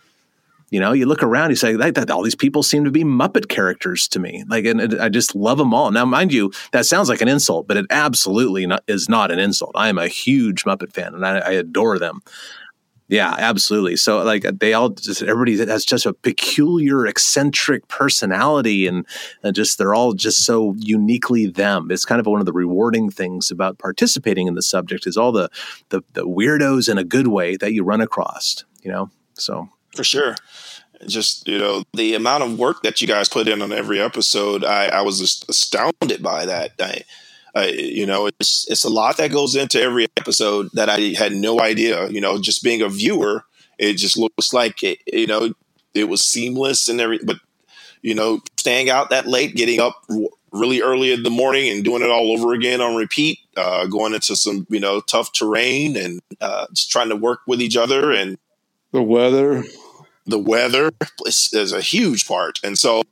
You 0.70 0.82
know, 0.82 0.92
you 0.92 1.06
look 1.06 1.24
around, 1.24 1.52
you 1.52 1.56
say 1.56 1.78
that, 1.78 1.96
that 1.96 2.12
all 2.12 2.24
these 2.24 2.36
people 2.36 2.62
seem 2.62 2.84
to 2.84 2.92
be 2.92 3.06
Muppet 3.06 3.48
characters 3.48 4.08
to 4.10 4.20
me. 4.20 4.44
Like, 4.50 4.66
and, 4.66 5.00
I 5.00 5.08
just 5.08 5.34
love 5.36 5.58
them 5.58 5.74
all. 5.74 5.92
Now, 5.92 6.04
mind 6.04 6.34
you, 6.34 6.52
that 6.74 6.86
sounds 6.86 7.08
like 7.08 7.22
an 7.22 7.30
insult, 7.30 7.68
but 7.68 7.78
it 7.78 7.86
absolutely 7.90 8.66
not, 8.66 8.84
is 8.88 9.08
not 9.08 9.32
an 9.32 9.40
insult. 9.40 9.72
I 9.76 9.88
am 9.88 9.98
a 9.98 10.10
huge 10.10 10.66
Muppet 10.66 10.92
fan, 10.92 11.14
and 11.14 11.26
I, 11.26 11.38
I 11.38 11.52
adore 11.52 12.00
them. 12.00 12.22
Yeah, 13.08 13.36
absolutely. 13.38 13.98
So 13.98 14.24
like 14.24 14.46
uh, 14.46 14.54
they 14.60 14.74
all 14.74 14.90
just 14.90 15.22
everybody 15.22 15.58
has 15.58 15.86
just 15.86 16.08
a 16.08 16.14
peculiar, 16.14 17.06
eccentric 17.06 17.88
personality, 17.88 18.88
and, 18.88 19.06
and 19.44 19.56
just 19.56 19.78
they're 19.78 19.94
all 19.94 20.14
just 20.14 20.44
so 20.44 20.74
uniquely 20.78 21.46
them. 21.46 21.92
It's 21.92 22.06
kind 22.06 22.20
of 22.20 22.26
one 22.26 22.40
of 22.40 22.48
the 22.48 22.54
rewarding 22.54 23.12
things 23.12 23.52
about 23.52 23.78
participating 23.78 24.48
in 24.48 24.56
the 24.56 24.64
subject 24.64 25.06
is 25.06 25.18
all 25.18 25.32
the 25.32 25.50
the, 25.90 26.02
the 26.14 26.26
weirdos 26.26 26.90
in 26.90 26.98
a 26.98 27.04
good 27.04 27.28
way 27.28 27.58
that 27.58 27.74
you 27.74 27.84
run 27.84 28.02
across. 28.02 28.66
You 28.82 28.92
know, 28.92 29.10
so 29.34 29.70
for 29.96 30.04
sure 30.04 30.36
just 31.08 31.48
you 31.48 31.58
know 31.58 31.84
the 31.94 32.16
amount 32.16 32.44
of 32.44 32.58
work 32.58 32.82
that 32.82 33.02
you 33.02 33.08
guys 33.08 33.30
put 33.30 33.48
in 33.48 33.62
on 33.62 33.72
every 33.72 34.00
episode 34.00 34.64
i, 34.64 34.88
I 34.88 35.02
was 35.02 35.20
just 35.20 35.48
astounded 35.50 36.24
by 36.24 36.46
that 36.46 36.72
I, 36.80 37.04
uh, 37.56 37.68
you 37.74 38.06
know, 38.06 38.28
it's 38.28 38.66
it's 38.70 38.84
a 38.84 38.90
lot 38.90 39.18
that 39.18 39.32
goes 39.32 39.56
into 39.56 39.82
every 39.82 40.08
episode 40.18 40.70
that 40.74 40.90
I 40.90 41.14
had 41.18 41.34
no 41.34 41.62
idea. 41.62 42.10
You 42.10 42.20
know, 42.20 42.40
just 42.40 42.64
being 42.64 42.82
a 42.82 42.90
viewer, 42.90 43.46
it 43.78 43.94
just 43.94 44.18
looks 44.18 44.54
like 44.54 44.84
it. 44.84 45.00
You 45.08 45.28
know, 45.28 45.54
it 45.94 46.10
was 46.10 46.24
seamless 46.24 46.90
and 46.90 47.00
everything. 47.00 47.28
But 47.28 47.38
you 48.02 48.14
know, 48.14 48.42
staying 48.58 48.90
out 48.90 49.10
that 49.10 49.28
late, 49.28 49.56
getting 49.56 49.80
up 49.80 50.04
really 50.52 50.82
early 50.82 51.14
in 51.14 51.24
the 51.24 51.30
morning 51.30 51.70
and 51.70 51.84
doing 51.84 52.02
it 52.02 52.10
all 52.10 52.32
over 52.32 52.54
again 52.54 52.82
on 52.82 52.96
repeat, 52.96 53.40
uh, 53.56 53.86
going 53.88 54.14
into 54.14 54.36
some 54.36 54.68
you 54.70 54.80
know 54.80 55.00
tough 55.00 55.32
terrain 55.32 55.96
and 55.96 56.22
uh, 56.42 56.68
just 56.74 56.92
trying 56.92 57.10
to 57.10 57.16
work 57.16 57.40
with 57.48 57.62
each 57.62 57.78
other 57.78 58.12
and 58.12 58.38
the 58.92 59.02
weather 59.02 59.64
the 60.26 60.40
weather 60.40 60.92
is, 61.26 61.50
is, 61.54 61.72
a 61.72 61.82
huge 61.82 62.28
part. 62.28 62.60
And 62.64 62.78
so 62.78 63.04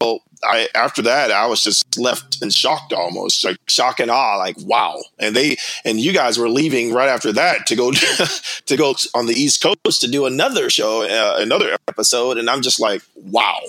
I 0.43 0.68
after 0.76 1.01
that 1.03 1.32
I 1.32 1.45
was 1.45 1.64
just 1.64 1.97
left 1.97 2.41
and 2.41 2.53
shocked 2.53 2.91
almost 2.91 3.45
like 3.45 3.57
shock 3.68 3.99
and 3.99 4.11
awe 4.11 4.38
like 4.38 4.55
wow. 4.61 4.99
And 5.20 5.36
they 5.36 5.57
and 5.86 5.99
you 5.99 6.11
guys 6.14 6.38
were 6.38 6.49
leaving 6.49 6.93
right 6.93 7.09
after 7.09 7.32
that 7.34 7.68
to 7.68 7.76
go 7.76 7.91
to 8.66 8.78
go 8.78 8.95
on 9.14 9.28
the 9.28 9.34
East 9.34 9.61
Coast 9.61 10.01
to 10.01 10.07
do 10.07 10.26
another 10.26 10.70
show, 10.70 11.03
uh, 11.03 11.38
another 11.39 11.78
episode 11.88 12.38
and 12.38 12.49
I'm 12.49 12.61
just 12.61 12.80
like 12.80 13.01
wow. 13.16 13.59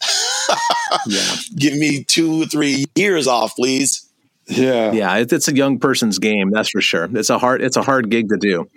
yeah. 1.06 1.34
Give 1.56 1.76
me 1.76 2.04
2 2.04 2.42
or 2.42 2.46
3 2.46 2.84
years 2.94 3.26
off 3.26 3.56
please. 3.56 4.04
Yeah. 4.46 4.92
Yeah, 4.92 5.16
it's 5.18 5.48
a 5.48 5.54
young 5.54 5.78
person's 5.78 6.18
game, 6.18 6.50
that's 6.50 6.70
for 6.70 6.80
sure. 6.80 7.08
It's 7.12 7.30
a 7.30 7.38
hard 7.38 7.62
it's 7.62 7.76
a 7.76 7.82
hard 7.82 8.10
gig 8.10 8.28
to 8.30 8.36
do. 8.36 8.68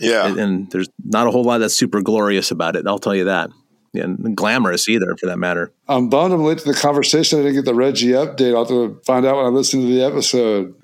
Yeah. 0.00 0.26
And, 0.26 0.38
and, 0.38 0.70
there's 0.70 0.88
not 1.04 1.26
a 1.26 1.30
whole 1.30 1.44
lot 1.44 1.58
that's 1.58 1.74
super 1.74 2.00
glorious 2.00 2.50
about 2.50 2.74
it. 2.74 2.86
I'll 2.86 2.98
tell 2.98 3.14
you 3.14 3.24
that 3.24 3.50
and 3.94 4.36
glamorous 4.36 4.88
either, 4.88 5.16
for 5.16 5.26
that 5.26 5.38
matter. 5.38 5.72
I'm 5.88 6.08
bummed 6.08 6.32
I'm 6.32 6.42
late 6.44 6.58
to 6.58 6.64
the 6.64 6.74
conversation. 6.74 7.40
I 7.40 7.42
didn't 7.42 7.56
get 7.56 7.64
the 7.64 7.74
Reggie 7.74 8.08
update. 8.08 8.54
I'll 8.54 8.64
have 8.64 8.68
to 8.68 9.00
find 9.04 9.26
out 9.26 9.36
when 9.36 9.46
I 9.46 9.48
listen 9.48 9.80
to 9.80 9.86
the 9.86 10.02
episode. 10.04 10.74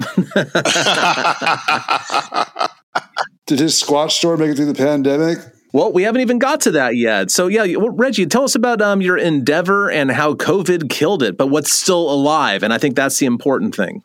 Did 3.46 3.60
his 3.60 3.78
squat 3.78 4.10
store 4.10 4.36
make 4.36 4.50
it 4.50 4.56
through 4.56 4.72
the 4.72 4.74
pandemic? 4.74 5.38
Well, 5.72 5.92
we 5.92 6.04
haven't 6.04 6.22
even 6.22 6.38
got 6.38 6.62
to 6.62 6.70
that 6.72 6.96
yet. 6.96 7.30
So, 7.30 7.48
yeah, 7.48 7.66
Reggie, 7.78 8.26
tell 8.26 8.44
us 8.44 8.54
about 8.54 8.80
um, 8.80 9.02
your 9.02 9.18
endeavor 9.18 9.90
and 9.90 10.10
how 10.10 10.34
COVID 10.34 10.88
killed 10.88 11.22
it, 11.22 11.36
but 11.36 11.48
what's 11.48 11.72
still 11.72 12.10
alive. 12.10 12.62
And 12.62 12.72
I 12.72 12.78
think 12.78 12.96
that's 12.96 13.18
the 13.18 13.26
important 13.26 13.74
thing. 13.74 14.02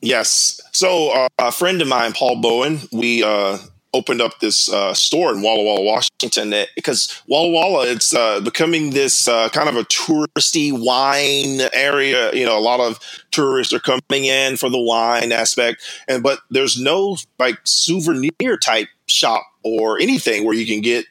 Yes. 0.00 0.60
So, 0.72 1.10
uh, 1.12 1.28
a 1.38 1.50
friend 1.50 1.80
of 1.80 1.88
mine, 1.88 2.12
Paul 2.12 2.40
Bowen, 2.42 2.80
we 2.92 3.22
uh, 3.24 3.56
opened 3.94 4.20
up 4.20 4.40
this 4.40 4.70
uh, 4.70 4.92
store 4.92 5.32
in 5.32 5.40
Walla 5.40 5.62
Walla, 5.62 5.82
Washington, 5.82 6.50
that, 6.50 6.68
because 6.74 7.22
Walla 7.26 7.50
Walla 7.50 7.86
it's 7.86 8.14
uh, 8.14 8.40
becoming 8.40 8.90
this 8.90 9.26
uh, 9.26 9.48
kind 9.50 9.68
of 9.68 9.76
a 9.76 9.84
touristy 9.84 10.72
wine 10.72 11.68
area. 11.72 12.32
You 12.34 12.44
know, 12.44 12.58
a 12.58 12.60
lot 12.60 12.80
of 12.80 12.98
tourists 13.30 13.72
are 13.72 13.80
coming 13.80 14.24
in 14.24 14.56
for 14.56 14.68
the 14.68 14.80
wine 14.80 15.32
aspect, 15.32 15.82
and 16.08 16.22
but 16.22 16.40
there's 16.50 16.78
no 16.78 17.16
like 17.38 17.58
souvenir 17.64 18.58
type 18.60 18.88
shop 19.06 19.46
or 19.62 19.98
anything 20.00 20.44
where 20.44 20.54
you 20.54 20.66
can 20.66 20.80
get 20.82 21.06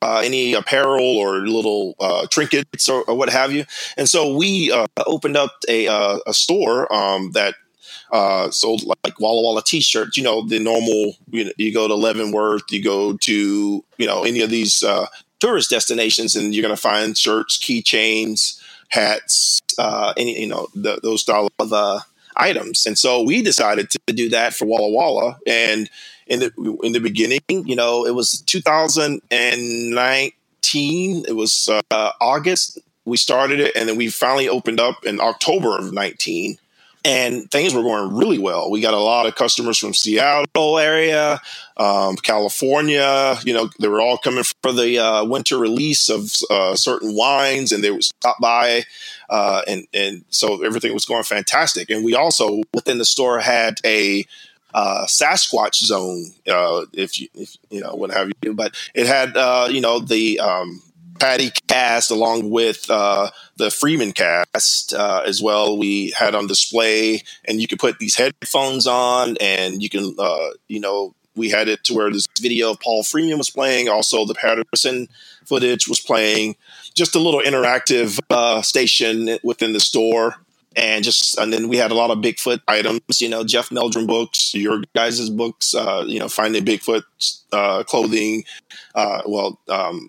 uh, 0.00 0.22
any 0.24 0.54
apparel 0.54 1.16
or 1.18 1.46
little 1.46 1.94
uh, 2.00 2.26
trinkets 2.30 2.88
or, 2.88 3.02
or, 3.04 3.16
what 3.16 3.28
have 3.28 3.52
you. 3.52 3.64
And 3.96 4.08
so 4.08 4.36
we 4.36 4.70
uh, 4.70 4.86
opened 5.06 5.36
up 5.36 5.50
a, 5.68 5.88
uh, 5.88 6.18
a 6.26 6.34
store 6.34 6.92
um, 6.92 7.32
that 7.32 7.54
uh, 8.12 8.50
sold 8.50 8.82
like 9.04 9.18
Walla 9.18 9.42
Walla 9.42 9.62
T-shirts. 9.62 10.16
You 10.16 10.22
know, 10.22 10.46
the 10.46 10.58
normal. 10.58 11.16
You, 11.30 11.46
know, 11.46 11.52
you 11.56 11.72
go 11.72 11.88
to 11.88 11.94
Leavenworth, 11.94 12.70
you 12.70 12.82
go 12.82 13.16
to 13.16 13.84
you 13.96 14.06
know 14.06 14.24
any 14.24 14.42
of 14.42 14.50
these 14.50 14.84
uh, 14.84 15.06
tourist 15.40 15.70
destinations, 15.70 16.36
and 16.36 16.54
you're 16.54 16.62
going 16.62 16.76
to 16.76 16.80
find 16.80 17.16
shirts, 17.16 17.58
keychains, 17.58 18.60
hats, 18.88 19.60
uh, 19.78 20.12
any 20.16 20.40
you 20.40 20.46
know 20.46 20.68
the, 20.74 21.00
those 21.02 21.22
style 21.22 21.48
of 21.58 21.72
uh, 21.72 22.00
items. 22.36 22.86
And 22.86 22.98
so 22.98 23.22
we 23.22 23.42
decided 23.42 23.90
to 23.90 23.98
do 24.12 24.28
that 24.28 24.54
for 24.54 24.66
Walla 24.66 24.90
Walla. 24.90 25.38
And 25.46 25.88
in 26.26 26.40
the 26.40 26.52
in 26.82 26.92
the 26.92 27.00
beginning, 27.00 27.40
you 27.48 27.74
know, 27.74 28.04
it 28.06 28.14
was 28.14 28.42
2019. 28.42 31.24
It 31.26 31.34
was 31.34 31.70
uh, 31.90 32.12
August 32.20 32.78
we 33.04 33.16
started 33.16 33.58
it, 33.58 33.74
and 33.74 33.88
then 33.88 33.96
we 33.96 34.08
finally 34.08 34.48
opened 34.48 34.78
up 34.78 35.04
in 35.04 35.20
October 35.20 35.76
of 35.76 35.92
19 35.92 36.56
and 37.04 37.50
things 37.50 37.74
were 37.74 37.82
going 37.82 38.14
really 38.14 38.38
well. 38.38 38.70
We 38.70 38.80
got 38.80 38.94
a 38.94 38.98
lot 38.98 39.26
of 39.26 39.34
customers 39.34 39.78
from 39.78 39.94
Seattle 39.94 40.78
area, 40.78 41.40
um, 41.76 42.16
California. 42.16 43.36
You 43.44 43.54
know, 43.54 43.70
they 43.78 43.88
were 43.88 44.00
all 44.00 44.18
coming 44.18 44.44
for 44.62 44.72
the 44.72 44.98
uh, 44.98 45.24
winter 45.24 45.58
release 45.58 46.08
of 46.08 46.32
uh, 46.50 46.76
certain 46.76 47.14
wines, 47.14 47.72
and 47.72 47.82
they 47.82 47.90
would 47.90 48.04
stop 48.04 48.38
by, 48.40 48.84
uh, 49.28 49.62
and 49.66 49.86
and 49.92 50.24
so 50.30 50.64
everything 50.64 50.94
was 50.94 51.04
going 51.04 51.24
fantastic. 51.24 51.90
And 51.90 52.04
we 52.04 52.14
also 52.14 52.62
within 52.72 52.98
the 52.98 53.04
store 53.04 53.40
had 53.40 53.80
a 53.84 54.24
uh, 54.74 55.04
Sasquatch 55.06 55.76
zone, 55.76 56.26
uh, 56.48 56.86
if 56.92 57.20
you 57.20 57.28
if, 57.34 57.56
you 57.70 57.80
know 57.80 57.94
what 57.94 58.10
have 58.10 58.30
you, 58.42 58.54
but 58.54 58.74
it 58.94 59.06
had 59.06 59.36
uh, 59.36 59.68
you 59.70 59.80
know 59.80 59.98
the 59.98 60.40
um, 60.40 60.82
Patty 61.22 61.52
cast 61.68 62.10
along 62.10 62.50
with 62.50 62.90
uh, 62.90 63.30
the 63.56 63.70
Freeman 63.70 64.10
cast 64.10 64.92
uh, 64.92 65.22
as 65.24 65.40
well. 65.40 65.78
We 65.78 66.10
had 66.18 66.34
on 66.34 66.48
display, 66.48 67.22
and 67.44 67.60
you 67.60 67.68
could 67.68 67.78
put 67.78 68.00
these 68.00 68.16
headphones 68.16 68.88
on, 68.88 69.36
and 69.40 69.80
you 69.80 69.88
can, 69.88 70.16
uh, 70.18 70.48
you 70.66 70.80
know, 70.80 71.14
we 71.36 71.48
had 71.48 71.68
it 71.68 71.84
to 71.84 71.94
where 71.94 72.10
this 72.10 72.26
video 72.40 72.72
of 72.72 72.80
Paul 72.80 73.04
Freeman 73.04 73.38
was 73.38 73.50
playing, 73.50 73.88
also 73.88 74.26
the 74.26 74.34
Patterson 74.34 75.06
footage 75.46 75.86
was 75.86 76.00
playing. 76.00 76.56
Just 76.92 77.14
a 77.14 77.20
little 77.20 77.40
interactive 77.40 78.18
uh, 78.28 78.60
station 78.62 79.38
within 79.44 79.74
the 79.74 79.80
store. 79.80 80.34
And 80.74 81.04
just 81.04 81.38
and 81.38 81.52
then 81.52 81.68
we 81.68 81.76
had 81.76 81.92
a 81.92 81.94
lot 81.94 82.10
of 82.10 82.18
Bigfoot 82.18 82.62
items, 82.66 83.20
you 83.20 83.28
know, 83.28 83.44
Jeff 83.44 83.70
Meldrum 83.70 84.08
books, 84.08 84.54
your 84.54 84.82
guys' 84.92 85.30
books, 85.30 85.72
uh, 85.72 86.02
you 86.04 86.18
know, 86.18 86.28
finding 86.28 86.64
Bigfoot 86.64 87.04
uh, 87.52 87.84
clothing, 87.84 88.42
well, 88.94 89.60
um, 89.68 90.08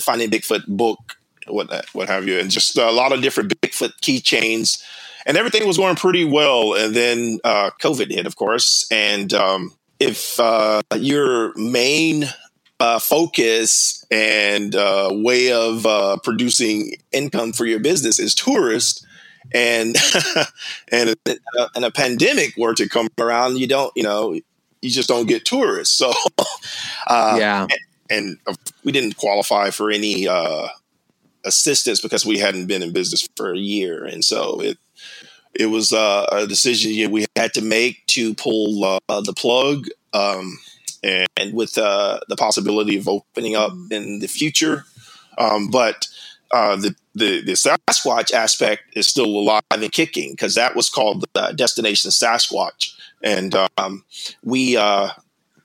Finding 0.00 0.30
Bigfoot 0.30 0.66
book, 0.66 1.16
what 1.46 1.86
what 1.92 2.08
have 2.08 2.26
you, 2.26 2.38
and 2.38 2.50
just 2.50 2.76
a 2.76 2.90
lot 2.90 3.12
of 3.12 3.22
different 3.22 3.60
Bigfoot 3.60 3.92
keychains, 4.02 4.82
and 5.26 5.36
everything 5.36 5.66
was 5.66 5.78
going 5.78 5.96
pretty 5.96 6.24
well. 6.24 6.74
And 6.74 6.94
then 6.94 7.40
uh, 7.44 7.70
COVID 7.80 8.10
hit, 8.10 8.26
of 8.26 8.36
course, 8.36 8.86
and 8.90 9.32
um, 9.34 9.72
if 9.98 10.38
uh, 10.40 10.82
your 10.96 11.52
main 11.56 12.24
uh, 12.80 12.98
focus 12.98 14.04
and 14.10 14.74
uh, 14.74 15.08
way 15.12 15.52
of 15.52 15.86
uh, 15.86 16.16
producing 16.24 16.94
income 17.12 17.52
for 17.52 17.64
your 17.64 17.78
business 17.78 18.18
is 18.18 18.34
tourists, 18.34 19.06
and 19.54 19.96
and 20.92 21.10
a, 21.26 21.40
and 21.74 21.84
a 21.84 21.90
pandemic 21.90 22.56
were 22.56 22.74
to 22.74 22.88
come 22.88 23.08
around, 23.18 23.58
you 23.58 23.68
don't, 23.68 23.92
you 23.94 24.02
know, 24.02 24.32
you 24.32 24.90
just 24.90 25.08
don't 25.08 25.28
get 25.28 25.44
tourists. 25.44 25.96
So, 25.96 26.12
uh, 27.06 27.36
Yeah. 27.38 27.66
And, 28.12 28.38
and 28.46 28.58
we 28.84 28.92
didn't 28.92 29.16
qualify 29.16 29.70
for 29.70 29.90
any 29.90 30.28
uh, 30.28 30.68
assistance 31.44 32.00
because 32.00 32.24
we 32.26 32.38
hadn't 32.38 32.66
been 32.66 32.82
in 32.82 32.92
business 32.92 33.28
for 33.36 33.52
a 33.52 33.58
year, 33.58 34.04
and 34.04 34.24
so 34.24 34.60
it 34.60 34.78
it 35.54 35.66
was 35.66 35.92
uh, 35.92 36.26
a 36.32 36.46
decision 36.46 37.10
we 37.10 37.26
had 37.36 37.52
to 37.54 37.62
make 37.62 38.06
to 38.06 38.34
pull 38.34 38.84
uh, 38.84 39.20
the 39.20 39.34
plug. 39.34 39.86
Um, 40.14 40.58
and, 41.02 41.26
and 41.36 41.54
with 41.54 41.78
uh, 41.78 42.20
the 42.28 42.36
possibility 42.36 42.96
of 42.96 43.08
opening 43.08 43.56
up 43.56 43.72
in 43.90 44.20
the 44.20 44.28
future, 44.28 44.84
um, 45.36 45.68
but 45.68 46.06
uh, 46.52 46.76
the, 46.76 46.94
the 47.14 47.40
the 47.40 47.52
Sasquatch 47.52 48.32
aspect 48.32 48.82
is 48.94 49.06
still 49.06 49.26
alive 49.26 49.62
and 49.70 49.90
kicking 49.90 50.32
because 50.32 50.54
that 50.54 50.76
was 50.76 50.88
called 50.90 51.24
the 51.32 51.52
Destination 51.56 52.10
Sasquatch, 52.10 52.92
and 53.22 53.54
um, 53.78 54.04
we 54.44 54.76
uh, 54.76 55.08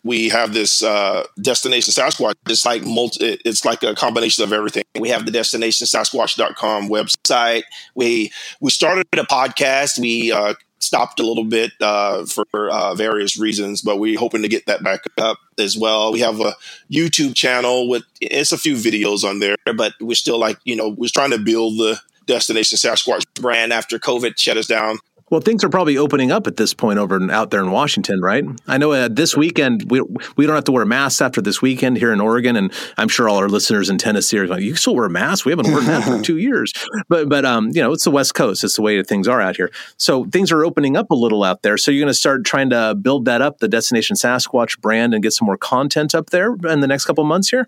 we 0.07 0.29
have 0.29 0.53
this 0.53 0.81
uh, 0.81 1.25
Destination 1.41 1.93
Sasquatch. 1.93 2.35
It's 2.47 2.65
like 2.65 2.83
multi, 2.83 3.37
it's 3.43 3.65
like 3.65 3.83
a 3.83 3.93
combination 3.93 4.43
of 4.43 4.53
everything. 4.53 4.83
We 4.99 5.09
have 5.09 5.25
the 5.25 5.31
DestinationSasquatch.com 5.31 6.89
website. 6.89 7.63
We 7.93 8.31
we 8.61 8.71
started 8.71 9.05
a 9.13 9.23
podcast. 9.23 9.99
We 9.99 10.31
uh, 10.31 10.53
stopped 10.79 11.19
a 11.19 11.23
little 11.23 11.43
bit 11.43 11.73
uh, 11.81 12.25
for 12.25 12.45
uh, 12.69 12.95
various 12.95 13.37
reasons, 13.37 13.81
but 13.81 13.99
we're 13.99 14.17
hoping 14.17 14.41
to 14.43 14.47
get 14.47 14.65
that 14.67 14.83
back 14.83 15.01
up 15.17 15.37
as 15.59 15.77
well. 15.77 16.13
We 16.13 16.21
have 16.21 16.39
a 16.39 16.55
YouTube 16.91 17.35
channel 17.35 17.89
with 17.89 18.03
it's 18.21 18.51
a 18.51 18.57
few 18.57 18.75
videos 18.75 19.23
on 19.23 19.39
there, 19.39 19.57
but 19.75 19.93
we're 19.99 20.15
still 20.15 20.39
like 20.39 20.57
you 20.63 20.75
know 20.75 20.89
we're 20.89 21.09
trying 21.09 21.31
to 21.31 21.39
build 21.39 21.77
the 21.77 21.99
Destination 22.25 22.77
Sasquatch 22.77 23.23
brand 23.41 23.73
after 23.73 23.99
COVID 23.99 24.37
shut 24.37 24.57
us 24.57 24.67
down. 24.67 24.99
Well, 25.29 25.41
things 25.41 25.61
are 25.65 25.69
probably 25.69 25.97
opening 25.97 26.31
up 26.31 26.47
at 26.47 26.55
this 26.55 26.73
point 26.73 26.99
over 26.99 27.17
in, 27.17 27.29
out 27.29 27.51
there 27.51 27.59
in 27.59 27.69
Washington, 27.69 28.21
right? 28.21 28.45
I 28.65 28.77
know 28.77 28.93
uh, 28.93 29.09
this 29.11 29.35
weekend 29.35 29.91
we 29.91 30.01
we 30.37 30.45
don't 30.45 30.55
have 30.55 30.63
to 30.65 30.71
wear 30.71 30.85
masks 30.85 31.21
after 31.21 31.41
this 31.41 31.61
weekend 31.61 31.97
here 31.97 32.13
in 32.13 32.21
Oregon, 32.21 32.55
and 32.55 32.71
I'm 32.95 33.09
sure 33.09 33.27
all 33.27 33.35
our 33.37 33.49
listeners 33.49 33.89
in 33.89 33.97
Tennessee 33.97 34.37
are 34.39 34.47
like, 34.47 34.61
"You 34.61 34.75
still 34.75 34.95
wear 34.95 35.09
masks? 35.09 35.43
We 35.43 35.51
haven't 35.51 35.69
worn 35.69 35.85
that 35.85 36.05
for 36.05 36.21
two 36.23 36.37
years." 36.37 36.71
But 37.09 37.27
but 37.27 37.43
um, 37.43 37.71
you 37.73 37.81
know, 37.81 37.91
it's 37.91 38.05
the 38.05 38.11
West 38.11 38.35
Coast. 38.35 38.63
It's 38.63 38.77
the 38.77 38.81
way 38.81 38.95
that 38.97 39.07
things 39.07 39.27
are 39.27 39.41
out 39.41 39.57
here. 39.57 39.69
So 39.97 40.23
things 40.25 40.49
are 40.51 40.63
opening 40.63 40.95
up 40.95 41.11
a 41.11 41.15
little 41.15 41.43
out 41.43 41.61
there. 41.61 41.77
So 41.77 41.91
you're 41.91 42.03
going 42.03 42.13
to 42.13 42.17
start 42.17 42.45
trying 42.45 42.69
to 42.69 42.95
build 42.95 43.25
that 43.25 43.41
up, 43.41 43.59
the 43.59 43.67
Destination 43.67 44.15
Sasquatch 44.15 44.79
brand, 44.79 45.13
and 45.13 45.21
get 45.21 45.33
some 45.33 45.45
more 45.45 45.57
content 45.57 46.15
up 46.15 46.29
there 46.29 46.53
in 46.53 46.79
the 46.79 46.87
next 46.87 47.03
couple 47.03 47.25
months 47.25 47.49
here. 47.49 47.67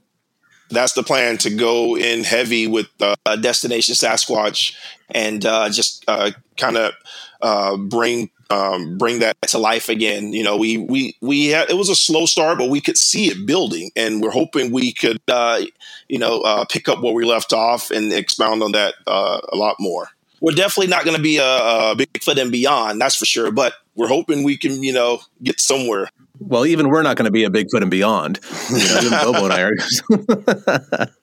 that's 0.71 0.93
the 0.93 1.03
plan 1.03 1.37
to 1.39 1.49
go 1.49 1.97
in 1.97 2.23
heavy 2.23 2.67
with 2.67 2.87
uh, 3.01 3.35
Destination 3.35 3.95
Sasquatch 3.95 4.75
and 5.09 5.45
uh, 5.45 5.69
just 5.69 6.05
uh, 6.07 6.31
kind 6.57 6.77
of 6.77 6.93
uh, 7.41 7.77
bring 7.77 8.29
um, 8.49 8.97
bring 8.97 9.19
that 9.19 9.39
to 9.43 9.57
life 9.57 9.89
again. 9.89 10.33
You 10.33 10.43
know, 10.43 10.57
we 10.57 10.77
we 10.77 11.15
we 11.21 11.47
had 11.47 11.69
it 11.69 11.77
was 11.77 11.89
a 11.89 11.95
slow 11.95 12.25
start, 12.25 12.57
but 12.57 12.69
we 12.69 12.81
could 12.81 12.97
see 12.97 13.27
it 13.27 13.45
building, 13.45 13.91
and 13.95 14.21
we're 14.21 14.31
hoping 14.31 14.71
we 14.71 14.93
could 14.93 15.21
uh, 15.27 15.61
you 16.07 16.17
know 16.17 16.41
uh, 16.41 16.65
pick 16.65 16.89
up 16.89 17.01
where 17.01 17.13
we 17.13 17.25
left 17.25 17.53
off 17.53 17.91
and 17.91 18.11
expound 18.11 18.63
on 18.63 18.71
that 18.71 18.95
uh, 19.07 19.39
a 19.51 19.55
lot 19.55 19.75
more. 19.79 20.09
We're 20.41 20.53
definitely 20.53 20.89
not 20.89 21.03
going 21.03 21.17
to 21.17 21.21
be 21.21 21.37
a, 21.37 21.43
a 21.43 21.95
Bigfoot 21.97 22.41
and 22.41 22.51
beyond, 22.51 23.01
that's 23.01 23.15
for 23.15 23.25
sure. 23.25 23.51
But 23.51 23.73
we're 23.95 24.07
hoping 24.07 24.43
we 24.43 24.57
can 24.57 24.81
you 24.81 24.93
know 24.93 25.19
get 25.43 25.59
somewhere. 25.59 26.09
Well, 26.39 26.65
even 26.65 26.87
we're 26.87 27.03
not 27.03 27.17
going 27.17 27.25
to 27.25 27.31
be 27.31 27.43
a 27.43 27.49
Bigfoot 27.49 27.81
and 27.81 27.91
beyond. 27.91 28.39
You 28.69 29.09
know, 29.09 29.23
Bobo 29.23 29.45
and 29.45 29.53
I 29.53 29.61
are. 29.61 31.07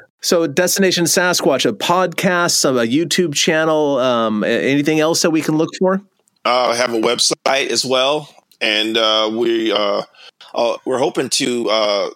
so, 0.20 0.46
Destination 0.46 1.04
Sasquatch, 1.04 1.68
a 1.68 1.72
podcast, 1.72 2.64
a 2.64 2.86
YouTube 2.86 3.34
channel, 3.34 3.98
um, 3.98 4.44
anything 4.44 5.00
else 5.00 5.22
that 5.22 5.30
we 5.30 5.42
can 5.42 5.56
look 5.56 5.70
for? 5.78 6.02
uh, 6.48 6.74
have 6.74 6.94
a 6.94 7.00
website 7.00 7.68
as 7.68 7.84
well, 7.84 8.28
and 8.60 8.96
uh, 8.96 9.30
we 9.32 9.70
uh, 9.70 10.02
uh, 10.54 10.76
we're 10.84 10.98
hoping 10.98 11.28
to 11.28 11.68
uh, 11.70 12.10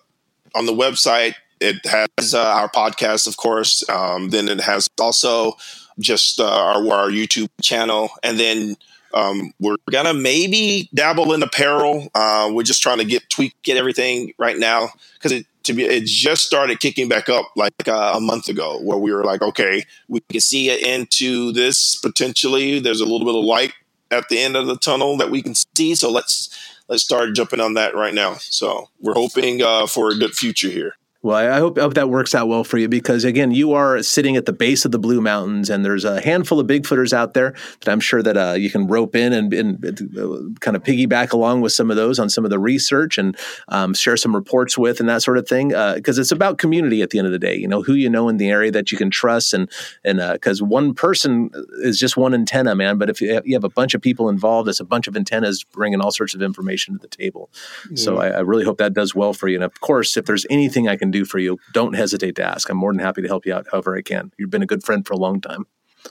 on 0.54 0.66
the 0.66 0.72
website. 0.72 1.34
It 1.60 1.84
has 1.86 2.34
uh, 2.34 2.42
our 2.42 2.68
podcast, 2.68 3.26
of 3.26 3.36
course. 3.36 3.88
Um, 3.88 4.30
then 4.30 4.48
it 4.48 4.60
has 4.60 4.88
also 5.00 5.56
just 5.98 6.40
our 6.40 6.76
our 6.76 7.10
YouTube 7.10 7.50
channel, 7.60 8.10
and 8.22 8.38
then 8.38 8.76
um, 9.12 9.52
we're 9.60 9.76
gonna 9.90 10.14
maybe 10.14 10.88
dabble 10.94 11.34
in 11.34 11.42
apparel. 11.42 12.08
Uh, 12.14 12.50
we're 12.52 12.62
just 12.62 12.82
trying 12.82 12.98
to 12.98 13.04
get 13.04 13.28
tweak 13.28 13.54
get 13.62 13.76
everything 13.76 14.32
right 14.38 14.58
now 14.58 14.88
because 15.14 15.32
it 15.32 15.46
to 15.64 15.72
be 15.72 15.84
it 15.84 16.04
just 16.04 16.44
started 16.44 16.80
kicking 16.80 17.08
back 17.08 17.28
up 17.28 17.50
like 17.56 17.88
uh, 17.88 18.12
a 18.16 18.20
month 18.20 18.48
ago, 18.48 18.78
where 18.80 18.98
we 18.98 19.12
were 19.12 19.24
like, 19.24 19.42
okay, 19.42 19.84
we 20.08 20.20
can 20.30 20.40
see 20.40 20.70
it 20.70 20.82
into 20.86 21.52
this 21.52 21.96
potentially. 21.96 22.80
There's 22.80 23.00
a 23.00 23.06
little 23.06 23.26
bit 23.26 23.34
of 23.34 23.44
light 23.44 23.72
at 24.10 24.28
the 24.28 24.38
end 24.38 24.56
of 24.56 24.66
the 24.66 24.76
tunnel 24.76 25.16
that 25.16 25.30
we 25.30 25.42
can 25.42 25.54
see. 25.76 25.94
So 25.94 26.10
let's 26.10 26.56
let's 26.88 27.02
start 27.02 27.34
jumping 27.34 27.60
on 27.60 27.74
that 27.74 27.94
right 27.94 28.14
now. 28.14 28.34
So 28.34 28.90
we're 29.00 29.14
hoping 29.14 29.62
uh, 29.62 29.86
for 29.86 30.10
a 30.10 30.16
good 30.16 30.34
future 30.34 30.68
here. 30.68 30.96
Well, 31.24 31.36
I 31.36 31.60
hope, 31.60 31.78
I 31.78 31.82
hope 31.82 31.94
that 31.94 32.10
works 32.10 32.34
out 32.34 32.48
well 32.48 32.64
for 32.64 32.78
you 32.78 32.88
because, 32.88 33.22
again, 33.22 33.52
you 33.52 33.74
are 33.74 34.02
sitting 34.02 34.36
at 34.36 34.44
the 34.44 34.52
base 34.52 34.84
of 34.84 34.90
the 34.90 34.98
Blue 34.98 35.20
Mountains, 35.20 35.70
and 35.70 35.84
there's 35.84 36.04
a 36.04 36.20
handful 36.20 36.58
of 36.58 36.66
Bigfooters 36.66 37.12
out 37.12 37.34
there 37.34 37.54
that 37.80 37.88
I'm 37.88 38.00
sure 38.00 38.24
that 38.24 38.36
uh, 38.36 38.54
you 38.54 38.70
can 38.70 38.88
rope 38.88 39.14
in 39.14 39.32
and, 39.32 39.54
and 39.54 39.84
uh, 40.18 40.58
kind 40.58 40.76
of 40.76 40.82
piggyback 40.82 41.30
along 41.30 41.60
with 41.60 41.70
some 41.70 41.90
of 41.90 41.96
those 41.96 42.18
on 42.18 42.28
some 42.28 42.44
of 42.44 42.50
the 42.50 42.58
research 42.58 43.18
and 43.18 43.36
um, 43.68 43.94
share 43.94 44.16
some 44.16 44.34
reports 44.34 44.76
with 44.76 44.98
and 44.98 45.08
that 45.08 45.22
sort 45.22 45.38
of 45.38 45.46
thing. 45.46 45.68
Because 45.68 46.18
it's 46.18 46.32
about 46.32 46.58
community 46.58 47.02
at 47.02 47.10
the 47.10 47.18
end 47.18 47.26
of 47.26 47.32
the 47.32 47.38
day. 47.38 47.54
You 47.54 47.68
know 47.68 47.82
who 47.82 47.94
you 47.94 48.10
know 48.10 48.28
in 48.28 48.38
the 48.38 48.50
area 48.50 48.72
that 48.72 48.90
you 48.90 48.98
can 48.98 49.10
trust, 49.10 49.54
and 49.54 49.70
and 50.02 50.18
because 50.32 50.60
one 50.60 50.92
person 50.92 51.50
is 51.82 52.00
just 52.00 52.16
one 52.16 52.34
antenna, 52.34 52.74
man. 52.74 52.98
But 52.98 53.10
if 53.10 53.20
you 53.20 53.34
have, 53.34 53.46
you 53.46 53.54
have 53.54 53.62
a 53.62 53.68
bunch 53.68 53.94
of 53.94 54.02
people 54.02 54.28
involved, 54.28 54.68
it's 54.68 54.80
a 54.80 54.84
bunch 54.84 55.06
of 55.06 55.16
antennas 55.16 55.62
bringing 55.62 56.00
all 56.00 56.10
sorts 56.10 56.34
of 56.34 56.42
information 56.42 56.94
to 56.94 56.98
the 56.98 57.06
table. 57.06 57.48
So 57.94 58.18
I, 58.18 58.30
I 58.30 58.40
really 58.40 58.64
hope 58.64 58.78
that 58.78 58.92
does 58.92 59.14
well 59.14 59.32
for 59.32 59.46
you. 59.46 59.56
And 59.56 59.64
of 59.64 59.80
course, 59.80 60.16
if 60.16 60.24
there's 60.24 60.46
anything 60.50 60.88
I 60.88 60.96
can 60.96 61.11
do 61.12 61.24
for 61.24 61.38
you, 61.38 61.58
don't 61.72 61.94
hesitate 61.94 62.34
to 62.36 62.44
ask. 62.44 62.68
I'm 62.68 62.76
more 62.76 62.92
than 62.92 63.00
happy 63.00 63.22
to 63.22 63.28
help 63.28 63.46
you 63.46 63.54
out 63.54 63.66
however 63.70 63.96
I 63.96 64.02
can. 64.02 64.32
You've 64.38 64.50
been 64.50 64.62
a 64.62 64.66
good 64.66 64.82
friend 64.84 65.06
for 65.06 65.14
a 65.14 65.18
long 65.18 65.40
time. 65.40 65.66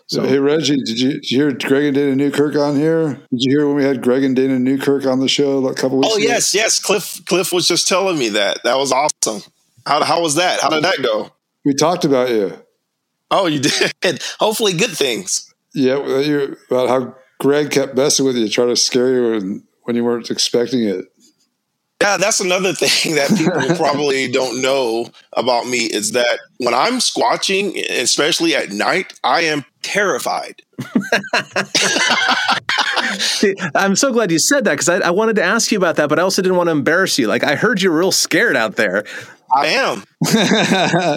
So 0.08 0.24
hey 0.26 0.40
Reggie, 0.40 0.78
did 0.78 1.00
you, 1.02 1.12
did 1.14 1.30
you 1.32 1.38
hear 1.40 1.52
Greg 1.52 1.84
and 1.84 1.96
Dana 1.96 2.16
Newkirk 2.16 2.56
on 2.56 2.78
here? 2.78 3.16
Did 3.30 3.42
you 3.44 3.52
hear 3.52 3.68
when 3.68 3.76
we 3.76 3.84
had 3.84 4.02
Greg 4.02 4.24
and 4.24 4.34
Dana 4.34 4.58
Newkirk 4.58 5.06
on 5.06 5.20
the 5.20 5.28
show 5.28 5.68
a 5.68 5.74
couple 5.74 5.98
weeks 5.98 6.10
Oh 6.14 6.16
ago? 6.18 6.26
yes, 6.26 6.54
yes. 6.56 6.80
Cliff 6.80 7.20
Cliff 7.26 7.52
was 7.52 7.68
just 7.68 7.90
telling 7.90 8.18
me 8.18 8.30
that. 8.30 8.60
That 8.64 8.78
was 8.78 8.94
awesome. 8.94 9.42
How 9.86 10.02
how 10.04 10.22
was 10.22 10.36
that? 10.36 10.62
How 10.62 10.70
did 10.70 10.84
that 10.86 11.02
go? 11.04 11.32
We 11.66 11.74
talked 11.74 12.06
about 12.06 12.30
you. 12.30 12.54
Oh, 13.32 13.48
you 13.48 13.60
did. 14.02 14.22
Hopefully, 14.40 14.72
good 14.74 14.92
things. 14.92 15.54
Yeah, 15.74 15.98
well, 15.98 16.22
you 16.22 16.56
about 16.70 16.88
how 16.88 17.16
Greg 17.42 17.72
kept 17.72 17.96
messing 17.96 18.26
with 18.26 18.38
you, 18.38 18.48
trying 18.48 18.70
to 18.70 18.76
scare 18.78 19.14
you 19.14 19.32
when, 19.32 19.64
when 19.84 19.96
you 19.98 20.04
weren't 20.06 20.30
expecting 20.32 20.84
it. 20.84 21.11
Yeah, 22.02 22.18
that's 22.18 22.40
another 22.40 22.74
thing 22.78 23.16
that 23.16 23.30
people 23.38 23.76
probably 23.76 24.30
don't 24.32 24.62
know 24.62 25.08
about 25.34 25.68
me 25.68 25.86
is 25.86 26.12
that 26.14 26.40
when 26.58 26.74
I'm 26.74 26.94
squatching, 26.94 27.78
especially 27.90 28.56
at 28.56 28.72
night, 28.72 29.14
I 29.24 29.42
am 29.42 29.66
terrified. 29.84 30.62
I'm 33.76 33.96
so 33.96 34.12
glad 34.12 34.32
you 34.32 34.40
said 34.40 34.64
that 34.66 34.72
because 34.72 34.90
I, 34.90 34.98
I 35.00 35.12
wanted 35.12 35.36
to 35.36 35.44
ask 35.44 35.72
you 35.72 35.78
about 35.78 35.96
that, 35.98 36.10
but 36.10 36.18
I 36.18 36.24
also 36.24 36.42
didn't 36.42 36.58
want 36.58 36.68
to 36.68 36.72
embarrass 36.72 37.20
you. 37.20 37.28
Like 37.28 37.44
I 37.44 37.56
heard 37.56 37.82
you're 37.82 37.96
real 37.96 38.12
scared 38.12 38.56
out 38.56 38.78
there. 38.78 39.04
I 39.54 39.68
am. 39.68 40.04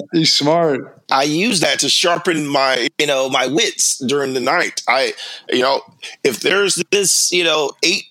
He's 0.12 0.32
smart. 0.32 1.02
I 1.10 1.22
use 1.22 1.60
that 1.60 1.78
to 1.80 1.88
sharpen 1.88 2.46
my, 2.48 2.88
you 2.98 3.06
know, 3.06 3.28
my 3.30 3.46
wits 3.46 3.98
during 3.98 4.34
the 4.34 4.40
night. 4.40 4.82
I, 4.88 5.14
you 5.48 5.62
know, 5.62 5.82
if 6.24 6.40
there's 6.40 6.82
this, 6.90 7.30
you 7.30 7.44
know, 7.44 7.70
eight, 7.82 8.04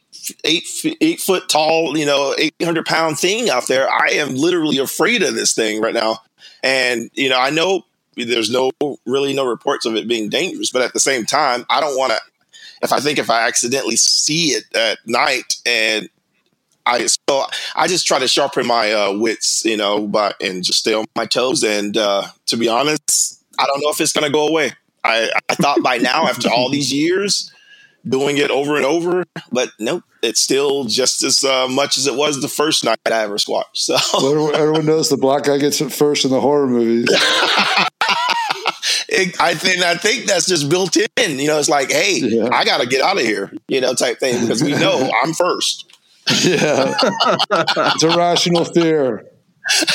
eight, 0.44 0.68
eight 1.02 1.20
foot 1.20 1.50
tall, 1.50 1.98
you 1.98 2.06
know, 2.06 2.36
eight 2.38 2.54
hundred 2.62 2.86
pound 2.86 3.20
thing 3.20 3.50
out 3.50 3.68
there, 3.68 3.90
I 3.90 4.10
am 4.14 4.36
literally 4.36 4.78
afraid 4.78 5.24
of 5.24 5.36
this 5.36 5.54
thing 5.54 5.82
right 5.82 5.94
now. 5.94 6.20
And 6.64 7.10
you 7.14 7.30
know, 7.30 7.40
I 7.40 7.50
know 7.50 7.84
there's 8.16 8.52
no 8.52 8.72
really 9.06 9.34
no 9.34 9.46
reports 9.46 9.86
of 9.86 9.96
it 9.96 10.08
being 10.08 10.30
dangerous, 10.30 10.72
but 10.72 10.82
at 10.82 10.94
the 10.94 11.00
same 11.00 11.26
time, 11.26 11.66
I 11.70 11.82
don't 11.82 11.98
want 11.98 12.14
to. 12.14 12.20
If 12.82 12.92
I 12.92 13.00
think 13.00 13.18
if 13.18 13.30
I 13.30 13.48
accidentally 13.48 13.96
see 13.96 14.48
it 14.50 14.64
at 14.76 15.00
night 15.06 15.56
and 15.66 16.10
I 16.86 17.06
so 17.06 17.46
I 17.76 17.88
just 17.88 18.06
try 18.06 18.20
to 18.20 18.28
sharpen 18.28 18.68
my 18.68 18.92
uh, 18.92 19.14
wits, 19.14 19.64
you 19.66 19.78
know, 19.78 20.06
but 20.06 20.36
and 20.42 20.64
just 20.64 20.80
stay 20.80 20.94
on 20.94 21.06
my 21.16 21.26
toes. 21.26 21.64
And 21.64 21.96
uh, 21.96 22.28
to 22.48 22.58
be 22.58 22.68
honest, 22.68 23.42
I 23.58 23.66
don't 23.66 23.82
know 23.82 23.90
if 23.90 24.02
it's 24.02 24.14
to 24.14 24.30
go 24.30 24.48
away. 24.48 24.74
I, 25.04 25.30
I 25.50 25.56
thought 25.56 25.84
by 25.84 25.98
now, 25.98 26.28
after 26.28 26.50
all 26.50 26.70
these 26.70 26.94
years 26.94 27.52
doing 28.08 28.38
it 28.38 28.52
over 28.52 28.76
and 28.76 28.86
over, 28.86 29.26
but 29.52 29.70
nope, 29.80 30.04
it's 30.22 30.40
still 30.42 30.86
just 30.86 31.24
as 31.24 31.44
uh, 31.44 31.68
much 31.68 31.98
as 31.98 32.08
it 32.08 32.16
was 32.16 32.42
the 32.42 32.48
first 32.48 32.84
night 32.84 32.98
I 33.06 33.24
ever 33.24 33.38
squatched. 33.38 33.78
So 33.78 33.96
Everyone, 34.16 34.56
everyone 34.56 34.86
knows 34.86 35.10
the 35.10 35.18
black 35.18 35.44
guy 35.44 35.58
gets 35.58 35.82
it 35.82 35.92
first 35.92 36.26
in 36.26 36.32
the 36.32 36.42
horror 36.42 36.68
movies. 36.68 37.08
it, 39.10 39.40
I 39.40 39.54
think 39.56 39.84
I 39.84 39.96
think 39.96 40.26
that's 40.26 40.46
just 40.46 40.70
built 40.70 40.98
in. 40.98 41.40
You 41.40 41.48
know, 41.48 41.60
it's 41.60 41.70
like, 41.70 41.92
hey, 41.92 42.20
Yeah. 42.22 42.50
I 42.52 42.66
got 42.66 42.82
to 42.82 42.88
get 42.88 43.02
out 43.02 43.18
of 43.18 43.24
here, 43.24 43.52
you 43.68 43.82
know, 43.82 43.94
type 43.94 44.20
thing 44.20 44.42
because 44.42 44.64
we 44.64 44.72
know 44.72 45.10
I'm 45.24 45.34
first. 45.34 45.90
Yeah, 46.44 46.96
it's 47.52 48.04
a 48.04 48.18
rational 48.18 48.66
fear. 48.66 49.26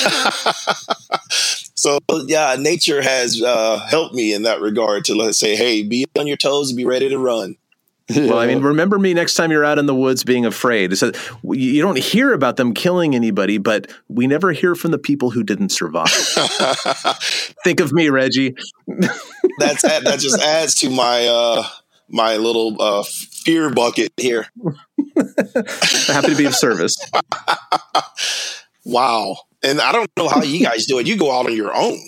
So 1.79 2.01
yeah, 2.27 2.57
nature 2.59 3.01
has 3.03 3.41
uh, 3.41 3.79
helped 3.89 4.13
me 4.13 4.35
in 4.35 4.43
that 4.43 4.61
regard 4.61 5.05
to 5.05 5.15
let's 5.15 5.39
say, 5.39 5.55
hey, 5.55 5.85
be 5.85 6.07
on 6.19 6.27
your 6.27 6.37
toes 6.37 6.71
and 6.71 6.77
be 6.77 6.85
ready 6.85 7.09
to 7.09 7.19
run. 7.19 7.55
Well, 8.11 8.39
I 8.39 8.47
mean, 8.47 8.63
remember 8.63 8.99
me 8.99 9.13
next 9.13 9.35
time 9.35 9.51
you're 9.51 9.65
out 9.65 9.79
in 9.79 9.87
the 9.87 9.95
woods 9.95 10.25
being 10.25 10.47
afraid. 10.47 10.97
So 10.97 11.13
you 11.45 11.83
don't 11.83 11.99
hear 11.99 12.33
about 12.33 12.57
them 12.57 12.73
killing 12.73 13.15
anybody, 13.15 13.59
but 13.59 13.91
we 14.09 14.27
never 14.27 14.53
hear 14.53 14.75
from 14.75 14.93
the 14.93 14.99
people 14.99 15.31
who 15.31 15.43
didn't 15.43 15.71
survive. 15.71 16.09
Think 17.65 17.81
of 17.81 17.93
me, 17.93 18.09
Reggie. 18.09 18.55
That's 19.59 19.83
that 19.83 20.19
just 20.21 20.41
adds 20.41 20.75
to 20.77 20.91
my 20.91 21.27
uh, 21.27 21.65
my 22.09 22.37
little 22.37 22.81
uh, 22.81 23.03
fear 23.05 23.71
bucket 23.71 24.13
here. 24.17 24.49
Happy 26.07 26.29
to 26.29 26.35
be 26.37 26.47
of 26.47 26.55
service. 26.55 26.97
Wow. 28.89 29.37
And 29.63 29.83
I 29.83 29.93
don't 29.93 30.11
know 30.17 30.29
how 30.29 30.43
you 30.43 30.65
guys 30.65 30.87
do 30.87 30.99
it. 30.99 31.07
You 31.07 31.19
go 31.19 31.31
out 31.31 31.45
on 31.45 31.55
your 31.55 31.75
own. 31.75 31.99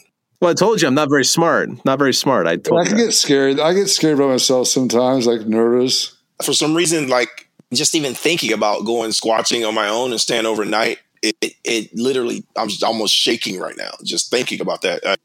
Well, 0.41 0.51
I 0.51 0.55
told 0.55 0.81
you 0.81 0.89
I'm 0.89 0.95
not 0.95 1.11
very 1.11 1.25
smart. 1.25 1.85
Not 1.85 1.99
very 1.99 2.15
smart. 2.15 2.47
I 2.47 2.57
told 2.57 2.81
I 2.81 2.85
can 2.89 2.99
you. 2.99 3.07
get 3.07 3.13
scared. 3.13 3.61
I 3.61 3.75
get 3.75 3.89
scared 3.89 4.19
by 4.19 4.27
myself 4.27 4.69
sometimes, 4.69 5.27
like 5.27 5.43
nervous. 5.43 6.17
For 6.43 6.55
some 6.55 6.75
reason, 6.75 7.09
like 7.09 7.49
just 7.75 7.95
even 7.95 8.15
thinking 8.15 8.53
about 8.53 8.87
going 8.87 9.11
squatching 9.11 9.67
on 9.69 9.75
my 9.75 9.89
own 9.89 10.13
and 10.13 10.21
staying 10.21 10.47
overnight, 10.47 10.99
it, 11.23 11.37
it, 11.43 11.53
it 11.65 11.95
literally, 11.95 12.45
I'm 12.57 12.69
just 12.69 12.83
almost 12.83 13.15
shaking 13.15 13.61
right 13.61 13.77
now 13.77 13.91
just 14.03 14.31
thinking 14.31 14.63
about 14.63 14.81
that. 14.83 15.03
I, 15.05 15.17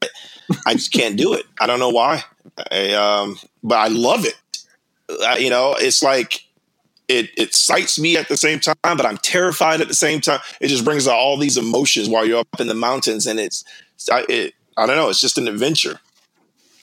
I 0.66 0.74
just 0.74 0.92
can't 0.92 1.16
do 1.16 1.32
it. 1.32 1.46
I 1.58 1.66
don't 1.66 1.80
know 1.80 1.88
why. 1.88 2.22
I, 2.70 2.92
um, 2.92 3.38
but 3.62 3.78
I 3.78 3.88
love 3.88 4.26
it. 4.26 4.36
Uh, 5.08 5.36
you 5.38 5.48
know, 5.48 5.74
it's 5.78 6.02
like 6.02 6.42
it 7.08 7.30
it 7.36 7.48
excites 7.48 7.98
me 7.98 8.16
at 8.16 8.28
the 8.28 8.36
same 8.36 8.58
time, 8.60 8.74
but 8.82 9.06
I'm 9.06 9.18
terrified 9.18 9.80
at 9.80 9.88
the 9.88 9.94
same 9.94 10.20
time. 10.20 10.40
It 10.60 10.68
just 10.68 10.84
brings 10.84 11.06
out 11.06 11.14
all 11.14 11.36
these 11.36 11.56
emotions 11.56 12.08
while 12.08 12.26
you're 12.26 12.40
up 12.40 12.60
in 12.60 12.66
the 12.66 12.74
mountains, 12.74 13.26
and 13.26 13.38
it's 13.38 13.64
I, 14.10 14.26
it, 14.28 14.54
I 14.76 14.86
don't 14.86 14.96
know. 14.96 15.08
It's 15.08 15.20
just 15.20 15.38
an 15.38 15.48
adventure. 15.48 16.00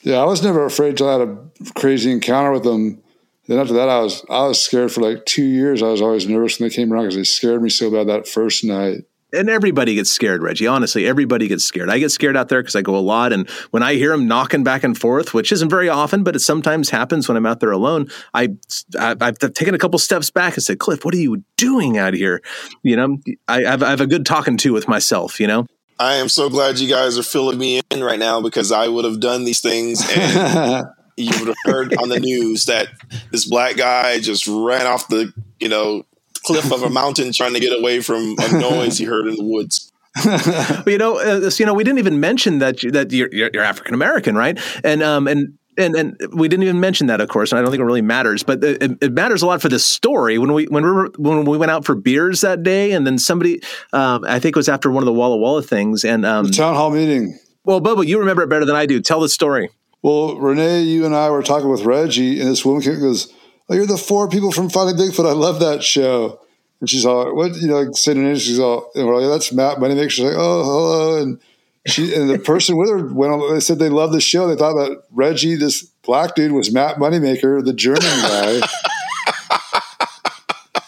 Yeah, 0.02 0.16
I 0.16 0.24
was 0.24 0.42
never 0.42 0.64
afraid 0.64 0.96
till 0.96 1.08
I 1.08 1.18
had 1.18 1.28
a 1.28 1.38
crazy 1.74 2.10
encounter 2.12 2.52
with 2.52 2.64
them. 2.64 3.02
Then 3.46 3.58
after 3.58 3.74
that, 3.74 3.88
I 3.88 4.00
was 4.00 4.24
I 4.28 4.46
was 4.46 4.60
scared 4.60 4.92
for 4.92 5.00
like 5.00 5.24
two 5.26 5.44
years. 5.44 5.82
I 5.82 5.88
was 5.88 6.02
always 6.02 6.26
nervous 6.28 6.58
when 6.58 6.68
they 6.68 6.74
came 6.74 6.92
around 6.92 7.04
because 7.04 7.16
they 7.16 7.24
scared 7.24 7.62
me 7.62 7.70
so 7.70 7.90
bad 7.90 8.08
that 8.08 8.26
first 8.28 8.64
night. 8.64 9.04
and 9.32 9.50
everybody 9.50 9.94
gets 9.94 10.10
scared, 10.10 10.42
Reggie. 10.42 10.66
Honestly, 10.66 11.06
everybody 11.06 11.48
gets 11.48 11.64
scared. 11.64 11.90
I 11.90 11.98
get 11.98 12.10
scared 12.10 12.36
out 12.36 12.48
there 12.48 12.62
because 12.62 12.76
I 12.76 12.82
go 12.82 12.96
a 12.96 13.00
lot, 13.00 13.32
and 13.32 13.48
when 13.70 13.82
I 13.82 13.94
hear 13.94 14.10
them 14.10 14.26
knocking 14.28 14.62
back 14.64 14.84
and 14.84 14.96
forth, 14.96 15.34
which 15.34 15.52
isn't 15.52 15.68
very 15.68 15.88
often, 15.88 16.22
but 16.22 16.36
it 16.36 16.40
sometimes 16.40 16.90
happens 16.90 17.28
when 17.28 17.36
I'm 17.36 17.46
out 17.46 17.60
there 17.60 17.72
alone, 17.72 18.08
I, 18.32 18.50
I 18.98 19.16
I've 19.20 19.38
taken 19.38 19.74
a 19.74 19.78
couple 19.78 19.98
steps 19.98 20.30
back 20.30 20.54
and 20.54 20.62
said, 20.62 20.78
"Cliff, 20.78 21.04
what 21.04 21.14
are 21.14 21.18
you 21.18 21.44
doing 21.56 21.98
out 21.98 22.14
here?" 22.14 22.40
You 22.82 22.96
know, 22.96 23.18
I, 23.48 23.64
I've, 23.66 23.82
I 23.82 23.90
have 23.90 24.00
a 24.00 24.06
good 24.06 24.24
talking 24.24 24.56
to 24.58 24.72
with 24.72 24.88
myself. 24.88 25.40
You 25.40 25.48
know, 25.48 25.66
I 25.98 26.14
am 26.14 26.28
so 26.28 26.50
glad 26.50 26.78
you 26.78 26.88
guys 26.88 27.18
are 27.18 27.22
filling 27.22 27.58
me 27.58 27.80
in 27.90 28.02
right 28.02 28.18
now 28.18 28.40
because 28.40 28.72
I 28.72 28.88
would 28.88 29.04
have 29.04 29.20
done 29.20 29.44
these 29.44 29.60
things 29.60 30.02
and 30.16 30.86
you 31.16 31.30
would 31.38 31.48
have 31.48 31.56
heard 31.64 31.96
on 31.96 32.08
the 32.08 32.18
news 32.20 32.64
that 32.66 32.88
this 33.30 33.44
black 33.44 33.76
guy 33.76 34.18
just 34.18 34.46
ran 34.48 34.86
off 34.86 35.08
the 35.08 35.32
you 35.60 35.68
know 35.68 36.04
cliff 36.44 36.70
of 36.72 36.82
a 36.82 36.90
mountain 36.90 37.32
trying 37.32 37.54
to 37.54 37.60
get 37.60 37.78
away 37.78 38.00
from 38.00 38.34
a 38.38 38.52
noise 38.58 38.98
he 38.98 39.04
heard 39.04 39.26
in 39.28 39.36
the 39.36 39.44
woods. 39.44 39.90
But, 40.24 40.86
you 40.86 40.98
know, 40.98 41.18
uh, 41.18 41.50
so, 41.50 41.62
you 41.62 41.66
know, 41.66 41.74
we 41.74 41.82
didn't 41.82 41.98
even 41.98 42.20
mention 42.20 42.58
that 42.58 42.82
you- 42.84 42.92
that 42.92 43.10
you're, 43.12 43.28
you're, 43.32 43.50
you're 43.52 43.64
African 43.64 43.94
American, 43.94 44.36
right? 44.36 44.58
And 44.84 45.02
um 45.02 45.26
and. 45.28 45.58
And, 45.76 45.94
and 45.96 46.16
we 46.32 46.48
didn't 46.48 46.62
even 46.62 46.80
mention 46.80 47.08
that, 47.08 47.20
of 47.20 47.28
course, 47.28 47.50
and 47.50 47.58
I 47.58 47.62
don't 47.62 47.70
think 47.70 47.80
it 47.80 47.84
really 47.84 48.02
matters. 48.02 48.42
But 48.42 48.62
it, 48.62 48.98
it 49.00 49.12
matters 49.12 49.42
a 49.42 49.46
lot 49.46 49.60
for 49.60 49.68
this 49.68 49.84
story. 49.84 50.38
When 50.38 50.52
we 50.52 50.66
when 50.66 50.84
we 50.84 50.90
were, 50.90 51.10
when 51.18 51.44
we 51.44 51.58
went 51.58 51.70
out 51.70 51.84
for 51.84 51.94
beers 51.94 52.42
that 52.42 52.62
day, 52.62 52.92
and 52.92 53.06
then 53.06 53.18
somebody, 53.18 53.60
um, 53.92 54.24
I 54.24 54.38
think 54.38 54.54
it 54.54 54.58
was 54.58 54.68
after 54.68 54.90
one 54.90 55.02
of 55.02 55.06
the 55.06 55.12
Walla 55.12 55.36
Walla 55.36 55.62
things, 55.62 56.04
and 56.04 56.24
um, 56.24 56.50
Town 56.50 56.74
hall 56.74 56.90
meeting. 56.90 57.38
well, 57.64 57.80
Bobo, 57.80 58.02
you 58.02 58.18
remember 58.18 58.42
it 58.42 58.48
better 58.48 58.64
than 58.64 58.76
I 58.76 58.86
do. 58.86 59.00
Tell 59.00 59.20
the 59.20 59.28
story. 59.28 59.70
Well, 60.02 60.36
Renee, 60.36 60.82
you 60.82 61.06
and 61.06 61.16
I 61.16 61.30
were 61.30 61.42
talking 61.42 61.70
with 61.70 61.84
Reggie, 61.84 62.40
and 62.40 62.48
this 62.50 62.64
woman 62.64 62.82
goes, 62.82 63.32
"Oh, 63.68 63.74
you're 63.74 63.86
the 63.86 63.96
four 63.96 64.28
people 64.28 64.52
from 64.52 64.68
Finding 64.70 64.96
Bigfoot. 64.96 65.28
I 65.28 65.32
love 65.32 65.60
that 65.60 65.82
show." 65.82 66.40
And 66.80 66.90
she's 66.90 67.06
all, 67.06 67.34
"What?" 67.34 67.56
You 67.56 67.68
know, 67.68 67.80
like 67.80 67.96
sitting 67.96 68.26
in. 68.28 68.36
She's 68.36 68.60
all, 68.60 68.90
and 68.94 69.06
we're 69.06 69.20
like, 69.20 69.30
"That's 69.30 69.52
Matt 69.52 69.78
Moneymaker." 69.78 70.10
She's 70.10 70.24
like, 70.24 70.36
"Oh, 70.36 70.62
hello." 70.62 71.22
And 71.22 71.40
she 71.86 72.14
and 72.14 72.30
the 72.30 72.38
person 72.38 72.76
with 72.76 72.88
her 72.88 73.12
went 73.12 73.32
on. 73.32 73.54
They 73.54 73.60
said 73.60 73.78
they 73.78 73.88
loved 73.88 74.14
the 74.14 74.20
show. 74.20 74.48
They 74.48 74.56
thought 74.56 74.74
that 74.74 75.02
Reggie, 75.10 75.54
this 75.54 75.82
black 76.02 76.34
dude, 76.34 76.52
was 76.52 76.72
Matt 76.72 76.96
Moneymaker, 76.96 77.64
the 77.64 77.74
German 77.74 78.00
guy. 78.02 78.60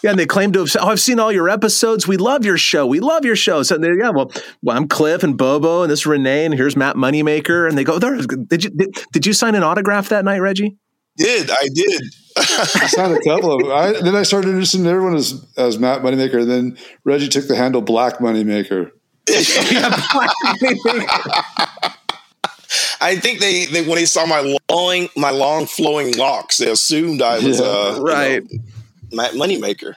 Yeah, 0.03 0.11
and 0.11 0.19
they 0.19 0.25
claim 0.25 0.51
to 0.53 0.59
have. 0.59 0.69
said, 0.69 0.81
Oh, 0.83 0.89
I've 0.89 1.01
seen 1.01 1.19
all 1.19 1.31
your 1.31 1.49
episodes. 1.49 2.07
We 2.07 2.17
love 2.17 2.45
your 2.45 2.57
show. 2.57 2.85
We 2.85 2.99
love 2.99 3.25
your 3.25 3.35
show. 3.35 3.63
So 3.63 3.77
there, 3.77 3.97
yeah. 3.97 4.11
Well, 4.11 4.31
well, 4.61 4.77
I'm 4.77 4.87
Cliff 4.87 5.23
and 5.23 5.37
Bobo, 5.37 5.81
and 5.81 5.91
this 5.91 6.01
is 6.01 6.05
Renee, 6.05 6.45
and 6.45 6.53
here's 6.53 6.75
Matt 6.75 6.95
Moneymaker. 6.95 7.67
And 7.67 7.77
they 7.77 7.83
go, 7.83 7.97
there. 7.97 8.15
Did 8.15 8.63
you 8.63 8.69
did, 8.69 8.95
did 9.11 9.25
you 9.25 9.33
sign 9.33 9.55
an 9.55 9.63
autograph 9.63 10.09
that 10.09 10.23
night, 10.23 10.39
Reggie? 10.39 10.77
Did 11.17 11.49
I 11.49 11.67
did? 11.73 12.03
I 12.37 12.87
signed 12.87 13.17
a 13.17 13.23
couple 13.23 13.51
of 13.53 13.63
them. 13.63 13.71
I, 13.71 13.99
then 14.01 14.15
I 14.15 14.21
started 14.21 14.49
introducing 14.49 14.85
everyone 14.85 15.15
as, 15.15 15.43
as 15.57 15.79
Matt 15.79 16.03
Moneymaker. 16.03 16.41
And 16.41 16.49
then 16.51 16.77
Reggie 17.03 17.27
took 17.27 17.47
the 17.47 17.55
handle 17.55 17.81
Black 17.81 18.19
Moneymaker. 18.19 18.91
I 22.99 23.15
think 23.15 23.39
they, 23.39 23.65
they 23.65 23.81
when 23.81 23.95
they 23.95 24.05
saw 24.05 24.25
my 24.25 24.39
long 24.69 25.07
my 25.15 25.29
long 25.31 25.65
flowing 25.65 26.15
locks, 26.17 26.57
they 26.57 26.69
assumed 26.69 27.21
I 27.21 27.35
was 27.39 27.59
Yeah, 27.59 27.65
uh, 27.65 27.95
you 27.97 28.03
right. 28.03 28.43
know, 28.43 28.59
Matt 29.11 29.31
Moneymaker. 29.33 29.93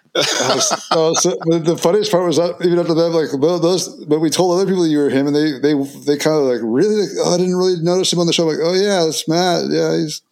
Oh, 0.92 1.14
so 1.14 1.36
but 1.46 1.64
the 1.64 1.76
funniest 1.76 2.10
part 2.12 2.26
was 2.26 2.36
that 2.36 2.56
even 2.64 2.78
after 2.78 2.94
that, 2.94 3.08
like, 3.10 3.28
well, 3.40 3.58
those, 3.58 3.88
but 4.06 4.20
we 4.20 4.30
told 4.30 4.54
other 4.58 4.70
people 4.70 4.86
you 4.86 4.98
were 4.98 5.10
him, 5.10 5.26
and 5.26 5.34
they 5.34 5.58
they 5.58 5.74
they 6.06 6.16
kind 6.16 6.36
of 6.36 6.44
like 6.44 6.60
really, 6.62 6.94
like, 6.96 7.10
oh, 7.18 7.34
I 7.34 7.38
didn't 7.38 7.56
really 7.56 7.80
notice 7.82 8.12
him 8.12 8.18
on 8.20 8.26
the 8.26 8.32
show. 8.32 8.48
I'm 8.48 8.56
like, 8.56 8.64
oh 8.64 8.74
yeah, 8.74 9.06
it's 9.06 9.26
Matt. 9.28 9.70
Yeah, 9.70 9.96
he's. 9.96 10.22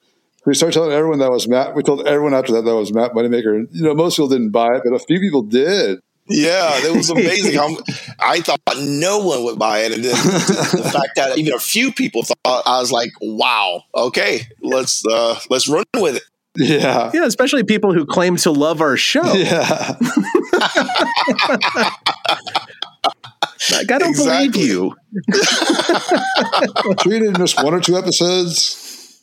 We 0.46 0.54
started 0.54 0.74
telling 0.74 0.92
everyone 0.92 1.18
that 1.18 1.30
was 1.30 1.46
Matt. 1.48 1.74
We 1.74 1.82
told 1.82 2.06
everyone 2.06 2.34
after 2.34 2.52
that 2.54 2.62
that 2.62 2.74
was 2.74 2.92
Matt 2.94 3.12
Moneymaker, 3.12 3.54
and 3.54 3.68
you 3.72 3.82
know 3.82 3.94
most 3.94 4.16
people 4.16 4.28
didn't 4.28 4.50
buy 4.50 4.76
it, 4.76 4.82
but 4.84 4.94
a 4.94 4.98
few 4.98 5.20
people 5.20 5.42
did. 5.42 5.98
Yeah, 6.30 6.70
it 6.84 6.94
was 6.96 7.10
amazing. 7.10 7.54
how, 7.54 7.76
I 8.20 8.40
thought 8.40 8.60
no 8.80 9.18
one 9.18 9.44
would 9.44 9.58
buy 9.58 9.80
it, 9.80 9.92
and 9.92 10.04
then 10.04 10.12
the 10.12 10.90
fact 10.92 11.16
that 11.16 11.38
even 11.38 11.54
a 11.54 11.58
few 11.58 11.92
people 11.92 12.22
thought, 12.22 12.62
I 12.66 12.78
was 12.80 12.92
like, 12.92 13.10
"Wow, 13.20 13.84
okay, 13.94 14.42
let's 14.62 15.04
uh, 15.06 15.38
let's 15.50 15.68
run 15.68 15.84
with 15.96 16.16
it." 16.16 16.22
Yeah, 16.56 17.10
Yeah, 17.14 17.24
especially 17.24 17.62
people 17.62 17.92
who 17.94 18.04
claim 18.04 18.36
to 18.38 18.50
love 18.50 18.80
our 18.80 18.96
show. 18.96 19.32
yeah. 19.34 19.94
Like, 23.72 23.90
I 23.92 23.98
don't 23.98 24.10
Exactly. 24.10 24.50
believe 24.50 24.56
you. 24.68 24.96
we 27.06 27.18
did 27.18 27.36
just 27.36 27.62
one 27.62 27.74
or 27.74 27.80
two 27.80 27.96
episodes. 27.96 29.20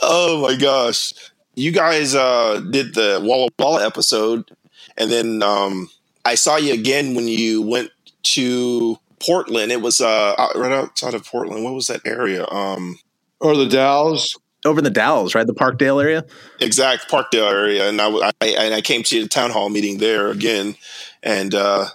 Oh 0.00 0.40
my 0.42 0.56
gosh, 0.56 1.12
you 1.54 1.72
guys 1.72 2.14
uh, 2.14 2.60
did 2.70 2.94
the 2.94 3.20
Walla 3.22 3.48
Walla 3.58 3.84
episode, 3.84 4.50
and 4.96 5.10
then 5.10 5.42
um, 5.42 5.88
I 6.28 6.34
saw 6.34 6.56
you 6.56 6.74
again 6.74 7.14
when 7.14 7.26
you 7.26 7.62
went 7.62 7.90
to 8.34 8.98
Portland. 9.20 9.72
It 9.72 9.80
was 9.80 10.00
uh, 10.00 10.34
right 10.54 10.72
outside 10.72 11.14
of 11.14 11.24
Portland. 11.24 11.64
What 11.64 11.74
was 11.74 11.86
that 11.86 12.06
area? 12.06 12.46
Um, 12.48 12.98
Or 13.40 13.56
the 13.56 13.68
Dows. 13.68 14.36
Over 14.64 14.80
in 14.80 14.84
the 14.84 14.90
Dalles, 14.90 15.34
right? 15.34 15.46
The 15.46 15.54
Parkdale 15.54 16.02
area. 16.02 16.24
exact 16.60 17.08
Parkdale 17.10 17.50
area, 17.50 17.88
and 17.88 18.00
I, 18.00 18.04
w- 18.04 18.24
I- 18.42 18.46
and 18.48 18.74
I 18.74 18.80
came 18.80 19.02
to 19.04 19.22
the 19.22 19.28
town 19.28 19.50
hall 19.50 19.68
meeting 19.70 19.98
there 19.98 20.28
again, 20.30 20.74
and 21.22 21.54
uh, 21.54 21.86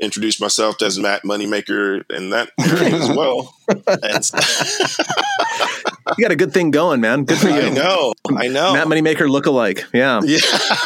introduced 0.00 0.40
myself 0.40 0.80
as 0.82 0.98
Matt 0.98 1.22
Moneymaker 1.22 2.10
in 2.10 2.30
that 2.30 2.50
area 2.58 2.94
as 2.96 3.08
well. 3.10 3.54
And 3.68 4.30
You 6.16 6.24
got 6.24 6.32
a 6.32 6.36
good 6.36 6.54
thing 6.54 6.70
going, 6.70 7.02
man. 7.02 7.24
Good 7.24 7.38
for 7.38 7.50
you. 7.50 7.60
I 7.60 7.68
know, 7.68 8.14
I 8.34 8.48
know. 8.48 8.72
Matt 8.72 8.86
Moneymaker 8.86 9.28
look-alike. 9.28 9.84
Yeah. 9.92 10.22
yeah, 10.24 10.38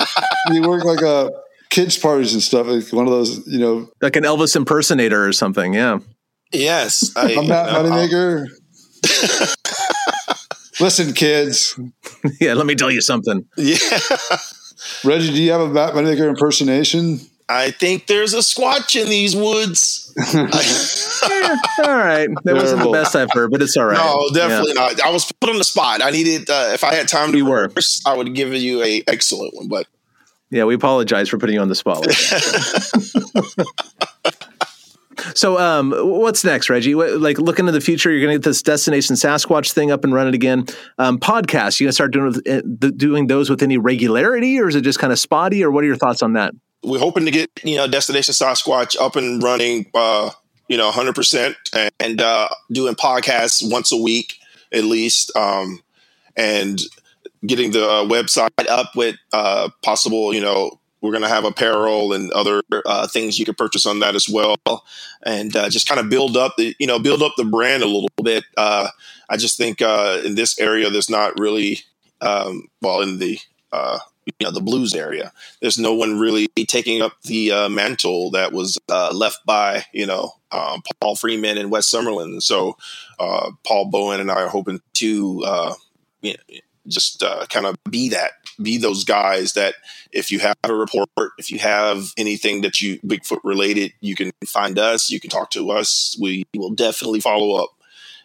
You 0.50 0.68
work 0.68 0.84
like 0.84 1.00
a 1.02 1.30
kids 1.72 1.96
parties 1.98 2.34
and 2.34 2.42
stuff. 2.42 2.66
Like 2.68 2.92
one 2.92 3.06
of 3.06 3.10
those, 3.12 3.44
you 3.48 3.58
know, 3.58 3.88
Like 4.00 4.14
an 4.16 4.24
Elvis 4.24 4.54
impersonator 4.54 5.26
or 5.26 5.32
something. 5.32 5.72
Yeah. 5.74 5.98
yes. 6.52 7.10
I, 7.16 7.34
I'm 7.34 7.48
Matt 7.48 7.68
uh, 7.70 7.82
Moneymaker. 7.82 8.46
Listen, 10.80 11.12
kids. 11.14 11.78
yeah. 12.40 12.54
Let 12.54 12.66
me 12.66 12.74
tell 12.74 12.90
you 12.90 13.00
something. 13.00 13.46
yeah. 13.56 13.76
Reggie, 15.04 15.32
do 15.32 15.42
you 15.42 15.52
have 15.52 15.60
a 15.62 15.68
Matt 15.68 15.94
Moneymaker 15.94 16.28
impersonation? 16.28 17.20
I 17.48 17.70
think 17.70 18.06
there's 18.06 18.34
a 18.34 18.38
squatch 18.38 19.00
in 19.00 19.08
these 19.08 19.34
woods. 19.36 20.12
All 20.34 21.94
right. 21.94 22.28
That 22.44 22.54
wasn't 22.54 22.82
the 22.82 22.90
best 22.90 23.14
I've 23.14 23.30
heard, 23.32 23.50
but 23.50 23.60
it's 23.62 23.76
all 23.76 23.86
right. 23.86 23.96
No, 23.96 24.26
Yeah. 24.32 24.48
definitely 24.48 24.72
not. 24.74 25.00
I 25.02 25.10
was 25.10 25.30
put 25.40 25.50
on 25.50 25.58
the 25.58 25.64
spot. 25.64 26.02
I 26.02 26.10
needed, 26.10 26.48
uh, 26.48 26.70
if 26.72 26.82
I 26.84 26.94
had 26.94 27.08
time 27.08 27.32
to 27.32 27.38
You 27.38 27.46
were. 27.46 27.70
I 28.06 28.16
would 28.16 28.34
give 28.34 28.54
you 28.54 28.82
a 28.82 29.02
excellent 29.06 29.54
one. 29.54 29.68
But 29.68 29.86
Yeah, 30.52 30.64
we 30.64 30.74
apologize 30.74 31.28
for 31.28 31.38
putting 31.38 31.54
you 31.54 31.60
on 31.60 31.68
the 31.68 31.74
spot. 31.74 32.04
so, 35.34 35.58
um, 35.58 35.92
what's 35.92 36.44
next, 36.44 36.70
Reggie? 36.70 36.94
What, 36.94 37.20
like, 37.20 37.38
looking 37.38 37.66
to 37.66 37.72
the 37.72 37.80
future. 37.80 38.10
You're 38.10 38.20
going 38.20 38.34
to 38.34 38.38
get 38.38 38.44
this 38.44 38.62
Destination 38.62 39.16
Sasquatch 39.16 39.72
thing 39.72 39.90
up 39.90 40.04
and 40.04 40.12
running 40.12 40.34
again. 40.34 40.66
Um, 40.98 41.18
podcasts. 41.18 41.80
You 41.80 41.86
going 41.86 41.88
to 41.88 41.94
start 41.94 42.12
doing 42.12 42.26
with, 42.26 42.46
uh, 42.46 42.60
doing 42.96 43.26
those 43.26 43.50
with 43.50 43.62
any 43.62 43.78
regularity, 43.78 44.60
or 44.60 44.68
is 44.68 44.76
it 44.76 44.82
just 44.82 44.98
kind 44.98 45.12
of 45.12 45.18
spotty? 45.18 45.64
Or 45.64 45.70
what 45.70 45.82
are 45.84 45.86
your 45.88 45.96
thoughts 45.96 46.22
on 46.22 46.34
that? 46.34 46.54
we're 46.82 46.98
hoping 46.98 47.24
to 47.24 47.30
get 47.30 47.50
you 47.64 47.76
know 47.76 47.86
Destination 47.86 48.34
Sasquatch 48.34 49.00
up 49.00 49.16
and 49.16 49.42
running, 49.42 49.90
uh, 49.94 50.30
you 50.68 50.76
know, 50.76 50.86
100 50.86 51.14
percent, 51.14 51.56
and 52.00 52.20
uh, 52.20 52.48
doing 52.70 52.94
podcasts 52.94 53.68
once 53.68 53.92
a 53.92 53.96
week 53.96 54.34
at 54.72 54.84
least, 54.84 55.34
um, 55.36 55.82
and 56.36 56.80
getting 57.46 57.72
the 57.72 57.84
uh, 57.84 58.04
website 58.04 58.68
up 58.68 58.94
with 58.94 59.16
uh, 59.32 59.68
possible, 59.82 60.34
you 60.34 60.40
know, 60.40 60.78
we're 61.00 61.10
going 61.10 61.22
to 61.22 61.28
have 61.28 61.44
apparel 61.44 62.12
and 62.12 62.30
other 62.30 62.62
uh, 62.86 63.08
things 63.08 63.38
you 63.38 63.44
can 63.44 63.56
purchase 63.56 63.86
on 63.86 63.98
that 63.98 64.14
as 64.14 64.28
well, 64.28 64.56
and 65.24 65.54
uh, 65.56 65.68
just 65.68 65.88
kind 65.88 65.98
of 65.98 66.08
build 66.08 66.36
up 66.36 66.54
the, 66.56 66.76
you 66.78 66.86
know, 66.86 67.00
build 67.00 67.22
up 67.22 67.32
the 67.36 67.44
brand 67.44 67.82
a 67.82 67.86
little 67.86 68.08
bit. 68.22 68.44
Uh, 68.56 68.88
I 69.28 69.36
just 69.36 69.56
think 69.58 69.82
uh, 69.82 70.20
in 70.24 70.36
this 70.36 70.58
area, 70.60 70.90
there's 70.90 71.10
not 71.10 71.38
really, 71.40 71.80
um, 72.20 72.68
well, 72.80 73.00
in 73.00 73.18
the 73.18 73.38
you 74.24 74.46
know 74.46 74.52
the 74.52 74.60
blues 74.60 74.94
area, 74.94 75.32
there's 75.60 75.78
no 75.78 75.92
one 75.92 76.20
really 76.20 76.46
taking 76.68 77.02
up 77.02 77.14
the 77.24 77.50
mantle 77.68 78.30
that 78.30 78.52
was 78.52 78.78
left 78.88 79.44
by 79.44 79.84
you 79.92 80.06
know 80.06 80.30
um, 80.52 80.82
Paul 81.00 81.16
Freeman 81.16 81.58
and 81.58 81.72
Wes 81.72 81.90
Sumerlin. 81.90 82.40
So 82.40 82.76
Paul 83.18 83.86
Bowen 83.90 84.20
and 84.20 84.30
I 84.30 84.42
are 84.42 84.48
hoping 84.48 84.80
to, 84.94 85.74
you 86.20 86.34
know, 86.34 86.58
just 86.86 87.22
kind 87.48 87.66
of 87.66 87.76
be 87.90 88.08
that 88.10 88.32
be 88.60 88.76
those 88.76 89.04
guys 89.04 89.54
that 89.54 89.74
if 90.12 90.30
you 90.30 90.38
have 90.40 90.56
a 90.64 90.74
report, 90.74 91.08
if 91.38 91.50
you 91.50 91.58
have 91.58 92.12
anything 92.16 92.60
that 92.62 92.80
you 92.80 92.98
Bigfoot 93.00 93.40
related, 93.44 93.92
you 94.00 94.14
can 94.14 94.30
find 94.46 94.78
us, 94.78 95.10
you 95.10 95.20
can 95.20 95.30
talk 95.30 95.50
to 95.50 95.70
us. 95.70 96.16
We 96.20 96.44
will 96.54 96.70
definitely 96.70 97.20
follow 97.20 97.62
up. 97.62 97.70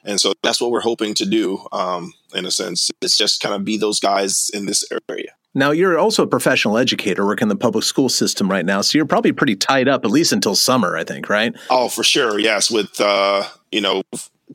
And 0.04 0.20
so 0.22 0.34
that's 0.44 0.62
what 0.62 0.72
we're 0.72 0.82
hoping 0.82 1.14
to 1.16 1.26
do, 1.26 1.66
um, 1.72 2.14
in 2.34 2.46
a 2.46 2.52
sense. 2.52 2.92
It's 3.02 3.18
just 3.18 3.42
kind 3.42 3.56
of 3.56 3.66
be 3.66 3.78
those 3.78 4.00
guys 4.00 4.50
in 4.54 4.66
this 4.66 4.86
area. 5.10 5.32
Now, 5.54 5.72
you're 5.72 5.98
also 5.98 6.24
a 6.24 6.28
professional 6.28 6.78
educator 6.78 7.26
working 7.26 7.46
in 7.46 7.50
the 7.50 7.56
public 7.56 7.84
school 7.84 8.10
system 8.10 8.50
right 8.50 8.66
now. 8.66 8.82
So 8.82 8.98
you're 8.98 9.08
probably 9.08 9.32
pretty 9.32 9.56
tied 9.56 9.88
up, 9.88 10.06
at 10.06 10.12
least 10.12 10.32
until 10.32 10.56
summer, 10.56 10.96
I 10.96 11.04
think, 11.04 11.30
right? 11.30 11.54
Oh, 11.70 11.90
for 11.90 12.04
sure. 12.04 12.38
Yes. 12.38 12.70
With, 12.70 13.02
uh, 13.02 13.44
you 13.72 13.82
know, 13.82 14.04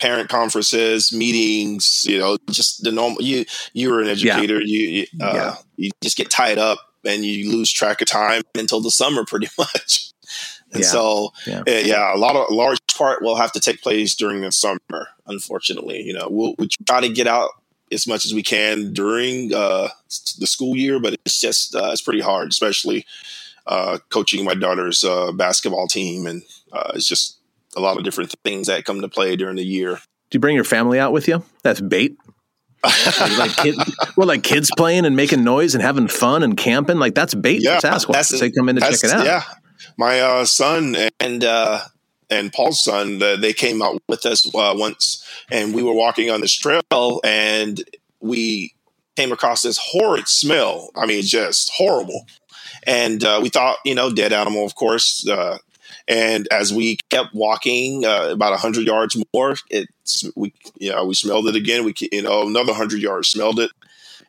parent 0.01 0.28
conferences, 0.28 1.12
meetings, 1.12 2.05
you 2.07 2.18
know, 2.18 2.38
just 2.51 2.82
the 2.82 2.93
normal. 2.93 3.22
You 3.22 3.45
you're 3.72 4.01
an 4.01 4.09
educator. 4.09 4.61
Yeah. 4.61 4.64
You 4.66 5.07
uh, 5.20 5.32
yeah. 5.34 5.55
you 5.76 5.90
just 6.03 6.16
get 6.16 6.30
tied 6.30 6.59
up 6.59 6.78
and 7.05 7.24
you 7.24 7.51
lose 7.51 7.72
track 7.72 8.01
of 8.01 8.09
time 8.09 8.43
until 8.55 8.80
the 8.80 8.90
summer, 8.90 9.24
pretty 9.26 9.49
much. 9.59 10.12
And 10.72 10.82
yeah. 10.82 10.88
so, 10.88 11.32
yeah. 11.47 11.62
Eh, 11.66 11.82
yeah. 11.86 12.14
a 12.14 12.16
lot 12.16 12.34
of 12.34 12.49
a 12.51 12.55
large 12.55 12.78
part 12.97 13.22
will 13.22 13.36
have 13.36 13.53
to 13.53 13.61
take 13.61 13.82
place 13.82 14.14
during 14.14 14.40
the 14.40 14.51
summer. 14.51 15.09
Unfortunately, 15.26 16.01
you 16.03 16.14
know, 16.14 16.28
we'll, 16.30 16.55
we 16.59 16.68
try 16.86 17.01
to 17.01 17.11
get 17.11 17.26
out 17.26 17.51
as 17.93 18.07
much 18.07 18.24
as 18.24 18.32
we 18.32 18.43
can 18.43 18.93
during 18.93 19.53
uh, 19.53 19.88
the 20.38 20.47
school 20.47 20.76
year, 20.76 20.99
but 20.99 21.14
it's 21.26 21.38
just 21.38 21.74
uh, 21.74 21.90
it's 21.93 22.01
pretty 22.01 22.20
hard, 22.20 22.49
especially 22.49 23.05
uh, 23.66 23.99
coaching 24.09 24.45
my 24.45 24.55
daughter's 24.55 25.05
uh, 25.05 25.30
basketball 25.32 25.86
team, 25.86 26.26
and 26.26 26.43
uh, 26.72 26.93
it's 26.95 27.07
just 27.07 27.38
a 27.77 27.81
lot 27.81 27.97
of 27.97 28.05
different 28.05 28.35
things 28.45 28.66
that 28.66 28.85
come 28.85 29.01
to 29.01 29.09
play 29.09 29.37
during 29.37 29.57
the 29.57 29.64
year. 29.64 29.95
Do 30.31 30.37
you 30.37 30.41
bring 30.41 30.55
your 30.55 30.64
family 30.64 30.99
out 30.99 31.12
with 31.12 31.29
you? 31.29 31.45
That's 31.62 31.81
bait. 31.81 32.16
like 32.85 33.57
kids, 33.57 33.97
well, 34.16 34.27
like 34.27 34.43
kids 34.43 34.70
playing 34.77 35.05
and 35.05 35.14
making 35.14 35.45
noise 35.45 35.75
and 35.75 35.83
having 35.83 36.09
fun 36.09 36.43
and 36.43 36.57
camping, 36.57 36.99
like 36.99 37.14
that's 37.14 37.35
bait 37.35 37.62
yeah, 37.62 37.79
for 37.79 37.87
Sasquatch. 37.87 38.12
That's, 38.12 38.41
they 38.41 38.51
come 38.51 38.68
in 38.68 38.77
to 38.77 38.83
check 38.83 39.05
it 39.05 39.11
out. 39.11 39.25
Yeah, 39.25 39.45
my 39.97 40.20
uh, 40.20 40.45
son 40.45 40.97
and 41.20 41.45
uh, 41.45 41.81
and 42.29 42.53
Paul's 42.53 42.83
son, 42.83 43.18
they 43.18 43.53
came 43.53 43.83
out 43.83 44.03
with 44.09 44.27
us 44.27 44.47
uh, 44.55 44.75
once, 44.77 45.25
and 45.51 45.75
we 45.75 45.83
were 45.83 45.95
walking 45.95 46.31
on 46.31 46.41
this 46.41 46.53
trail, 46.53 47.20
and 47.23 47.83
we 48.20 48.75
came 49.16 49.33
across 49.33 49.62
this 49.62 49.79
horrid 49.79 50.27
smell. 50.27 50.91
I 50.97 51.07
mean, 51.07 51.23
just 51.23 51.70
horrible. 51.75 52.27
And 52.87 53.23
uh, 53.23 53.41
we 53.43 53.49
thought, 53.49 53.77
you 53.85 53.95
know, 53.95 54.12
dead 54.12 54.33
animal, 54.33 54.64
of 54.64 54.75
course. 54.75 55.29
Uh, 56.09 56.12
and 56.12 56.48
as 56.50 56.72
we 56.72 56.98
kept 57.11 57.34
walking 57.34 58.05
uh, 58.05 58.28
about 58.30 58.59
hundred 58.59 58.86
yards 58.86 59.16
more, 59.34 59.57
it's 59.70 60.24
we 60.36 60.53
you 60.78 60.90
know 60.90 61.05
we 61.05 61.14
smelled 61.14 61.48
it 61.48 61.57
again. 61.57 61.84
We 61.84 61.94
you 62.12 62.22
know 62.22 62.46
another 62.46 62.74
hundred 62.74 63.03
yards 63.03 63.28
smelled 63.28 63.59
it. 63.59 63.70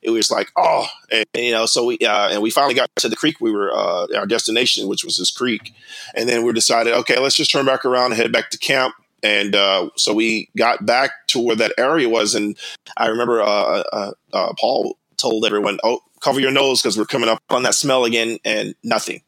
It 0.02 0.10
was 0.10 0.30
like 0.30 0.52
oh, 0.58 0.88
and, 1.12 1.26
you 1.34 1.52
know 1.52 1.66
so 1.66 1.86
we 1.86 1.98
uh, 2.00 2.30
and 2.30 2.42
we 2.42 2.50
finally 2.50 2.74
got 2.74 2.90
to 2.98 3.10
the 3.10 3.16
creek 3.16 3.40
we 3.40 3.52
were 3.52 3.72
uh, 3.74 4.08
our 4.18 4.26
destination, 4.26 4.88
which 4.88 5.04
was 5.04 5.18
this 5.18 5.32
creek, 5.32 5.74
and 6.16 6.28
then 6.28 6.44
we 6.44 6.54
decided 6.54 6.94
okay, 6.94 7.20
let's 7.20 7.36
just 7.36 7.52
turn 7.52 7.66
back 7.66 7.86
around 7.86 8.12
and 8.12 8.22
head 8.22 8.32
back 8.32 8.50
to 8.52 8.58
camp. 8.58 8.96
And 9.22 9.56
uh, 9.56 9.90
so 9.96 10.14
we 10.14 10.50
got 10.58 10.86
back 10.86 11.12
to 11.28 11.40
where 11.40 11.56
that 11.56 11.74
area 11.78 12.10
was, 12.10 12.36
and 12.36 12.58
I 12.98 13.08
remember 13.08 13.42
uh, 13.42 13.84
uh, 13.94 14.12
uh, 14.34 14.54
Paul 14.60 14.98
told 15.16 15.46
everyone, 15.46 15.80
"Oh, 15.82 16.02
cover 16.20 16.42
your 16.42 16.52
nose 16.52 16.82
because 16.82 16.98
we're 16.98 17.06
coming 17.06 17.30
up 17.30 17.42
on 17.50 17.64
that 17.64 17.74
smell 17.74 18.04
again," 18.04 18.38
and 18.44 18.76
nothing, 18.84 19.22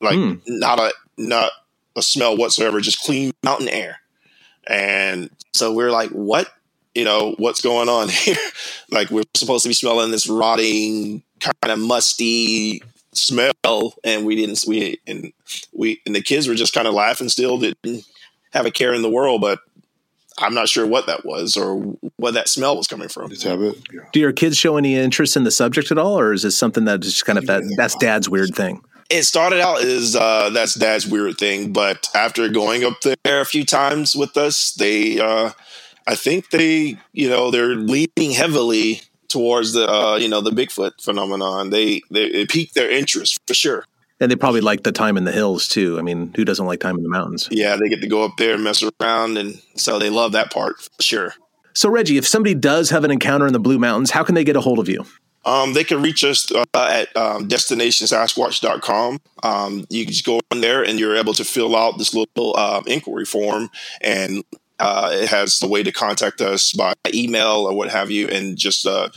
like 0.00 0.16
mm. 0.16 0.40
not 0.46 0.78
a 0.78 0.90
not 1.16 1.52
a 1.96 2.02
smell 2.02 2.36
whatsoever, 2.36 2.80
just 2.80 3.00
clean 3.00 3.32
mountain 3.42 3.68
air. 3.68 4.00
And 4.66 5.30
so 5.52 5.72
we're 5.72 5.90
like, 5.90 6.10
what? 6.10 6.48
You 6.94 7.04
know, 7.04 7.34
what's 7.38 7.60
going 7.60 7.88
on 7.88 8.08
here? 8.10 8.36
like 8.90 9.10
we're 9.10 9.24
supposed 9.34 9.64
to 9.64 9.68
be 9.68 9.74
smelling 9.74 10.10
this 10.10 10.28
rotting, 10.28 11.22
kind 11.40 11.72
of 11.72 11.78
musty 11.78 12.82
smell, 13.12 13.94
and 14.04 14.24
we 14.24 14.36
didn't. 14.36 14.64
We 14.66 15.00
and 15.06 15.32
we 15.72 16.00
and 16.06 16.14
the 16.14 16.22
kids 16.22 16.48
were 16.48 16.54
just 16.54 16.74
kind 16.74 16.86
of 16.86 16.94
laughing 16.94 17.28
still, 17.28 17.58
didn't 17.58 18.04
have 18.52 18.66
a 18.66 18.70
care 18.70 18.94
in 18.94 19.02
the 19.02 19.10
world, 19.10 19.40
but 19.40 19.60
I'm 20.38 20.54
not 20.54 20.68
sure 20.68 20.86
what 20.86 21.06
that 21.06 21.24
was 21.24 21.56
or 21.56 21.76
what 22.16 22.34
that 22.34 22.48
smell 22.48 22.76
was 22.76 22.86
coming 22.86 23.08
from. 23.08 23.30
Just 23.30 23.44
have 23.44 23.62
it. 23.62 23.76
Do 24.12 24.20
your 24.20 24.32
kids 24.32 24.56
show 24.56 24.76
any 24.76 24.96
interest 24.96 25.36
in 25.36 25.44
the 25.44 25.50
subject 25.50 25.90
at 25.90 25.98
all, 25.98 26.18
or 26.18 26.32
is 26.32 26.42
this 26.42 26.56
something 26.56 26.84
that 26.86 27.00
just 27.00 27.24
kind 27.24 27.38
of 27.38 27.46
that 27.46 27.62
that's 27.76 27.94
dad's 27.96 28.28
weird 28.28 28.54
thing? 28.54 28.80
It 29.10 29.24
started 29.24 29.60
out 29.60 29.82
as 29.82 30.16
uh, 30.16 30.50
that's 30.50 30.74
dad's 30.74 31.06
weird 31.06 31.38
thing, 31.38 31.72
but 31.72 32.08
after 32.14 32.48
going 32.48 32.84
up 32.84 33.00
there 33.00 33.40
a 33.40 33.44
few 33.44 33.64
times 33.64 34.16
with 34.16 34.36
us, 34.36 34.72
they, 34.72 35.20
uh, 35.20 35.50
I 36.06 36.14
think 36.14 36.50
they, 36.50 36.96
you 37.12 37.28
know, 37.28 37.50
they're 37.50 37.74
leaning 37.74 38.32
heavily 38.32 39.02
towards 39.28 39.72
the, 39.72 39.90
uh, 39.90 40.16
you 40.16 40.28
know, 40.28 40.40
the 40.40 40.50
Bigfoot 40.50 41.02
phenomenon. 41.02 41.70
They, 41.70 42.02
they 42.10 42.24
it 42.24 42.50
piqued 42.50 42.74
their 42.74 42.90
interest 42.90 43.38
for 43.46 43.54
sure. 43.54 43.84
And 44.20 44.30
they 44.30 44.36
probably 44.36 44.60
like 44.60 44.84
the 44.84 44.92
time 44.92 45.16
in 45.16 45.24
the 45.24 45.32
hills 45.32 45.68
too. 45.68 45.98
I 45.98 46.02
mean, 46.02 46.32
who 46.36 46.44
doesn't 46.44 46.64
like 46.64 46.80
time 46.80 46.96
in 46.96 47.02
the 47.02 47.08
mountains? 47.08 47.48
Yeah, 47.50 47.76
they 47.76 47.88
get 47.88 48.00
to 48.00 48.06
go 48.06 48.24
up 48.24 48.36
there 48.38 48.54
and 48.54 48.64
mess 48.64 48.82
around, 49.00 49.36
and 49.36 49.60
so 49.76 49.98
they 49.98 50.08
love 50.08 50.32
that 50.32 50.52
part 50.52 50.80
for 50.80 51.02
sure. 51.02 51.34
So, 51.74 51.90
Reggie, 51.90 52.16
if 52.16 52.26
somebody 52.26 52.54
does 52.54 52.90
have 52.90 53.02
an 53.02 53.10
encounter 53.10 53.46
in 53.46 53.52
the 53.52 53.58
Blue 53.58 53.78
Mountains, 53.78 54.12
how 54.12 54.22
can 54.22 54.36
they 54.36 54.44
get 54.44 54.54
a 54.54 54.60
hold 54.60 54.78
of 54.78 54.88
you? 54.88 55.04
Um, 55.44 55.74
they 55.74 55.84
can 55.84 56.02
reach 56.02 56.24
us 56.24 56.50
uh, 56.52 56.64
at 56.74 57.14
um, 57.16 57.48
destinationsasquatch.com. 57.48 59.20
Um, 59.42 59.86
you 59.90 60.04
can 60.04 60.12
just 60.12 60.24
go 60.24 60.40
on 60.50 60.60
there 60.60 60.82
and 60.82 60.98
you're 60.98 61.16
able 61.16 61.34
to 61.34 61.44
fill 61.44 61.76
out 61.76 61.98
this 61.98 62.14
little 62.14 62.54
uh, 62.56 62.82
inquiry 62.86 63.24
form, 63.24 63.70
and 64.00 64.42
uh, 64.80 65.10
it 65.12 65.28
has 65.28 65.58
the 65.58 65.68
way 65.68 65.82
to 65.82 65.92
contact 65.92 66.40
us 66.40 66.72
by 66.72 66.94
email 67.12 67.66
or 67.68 67.74
what 67.74 67.90
have 67.90 68.10
you, 68.10 68.28
and 68.28 68.56
just 68.56 68.86
uh, 68.86 69.08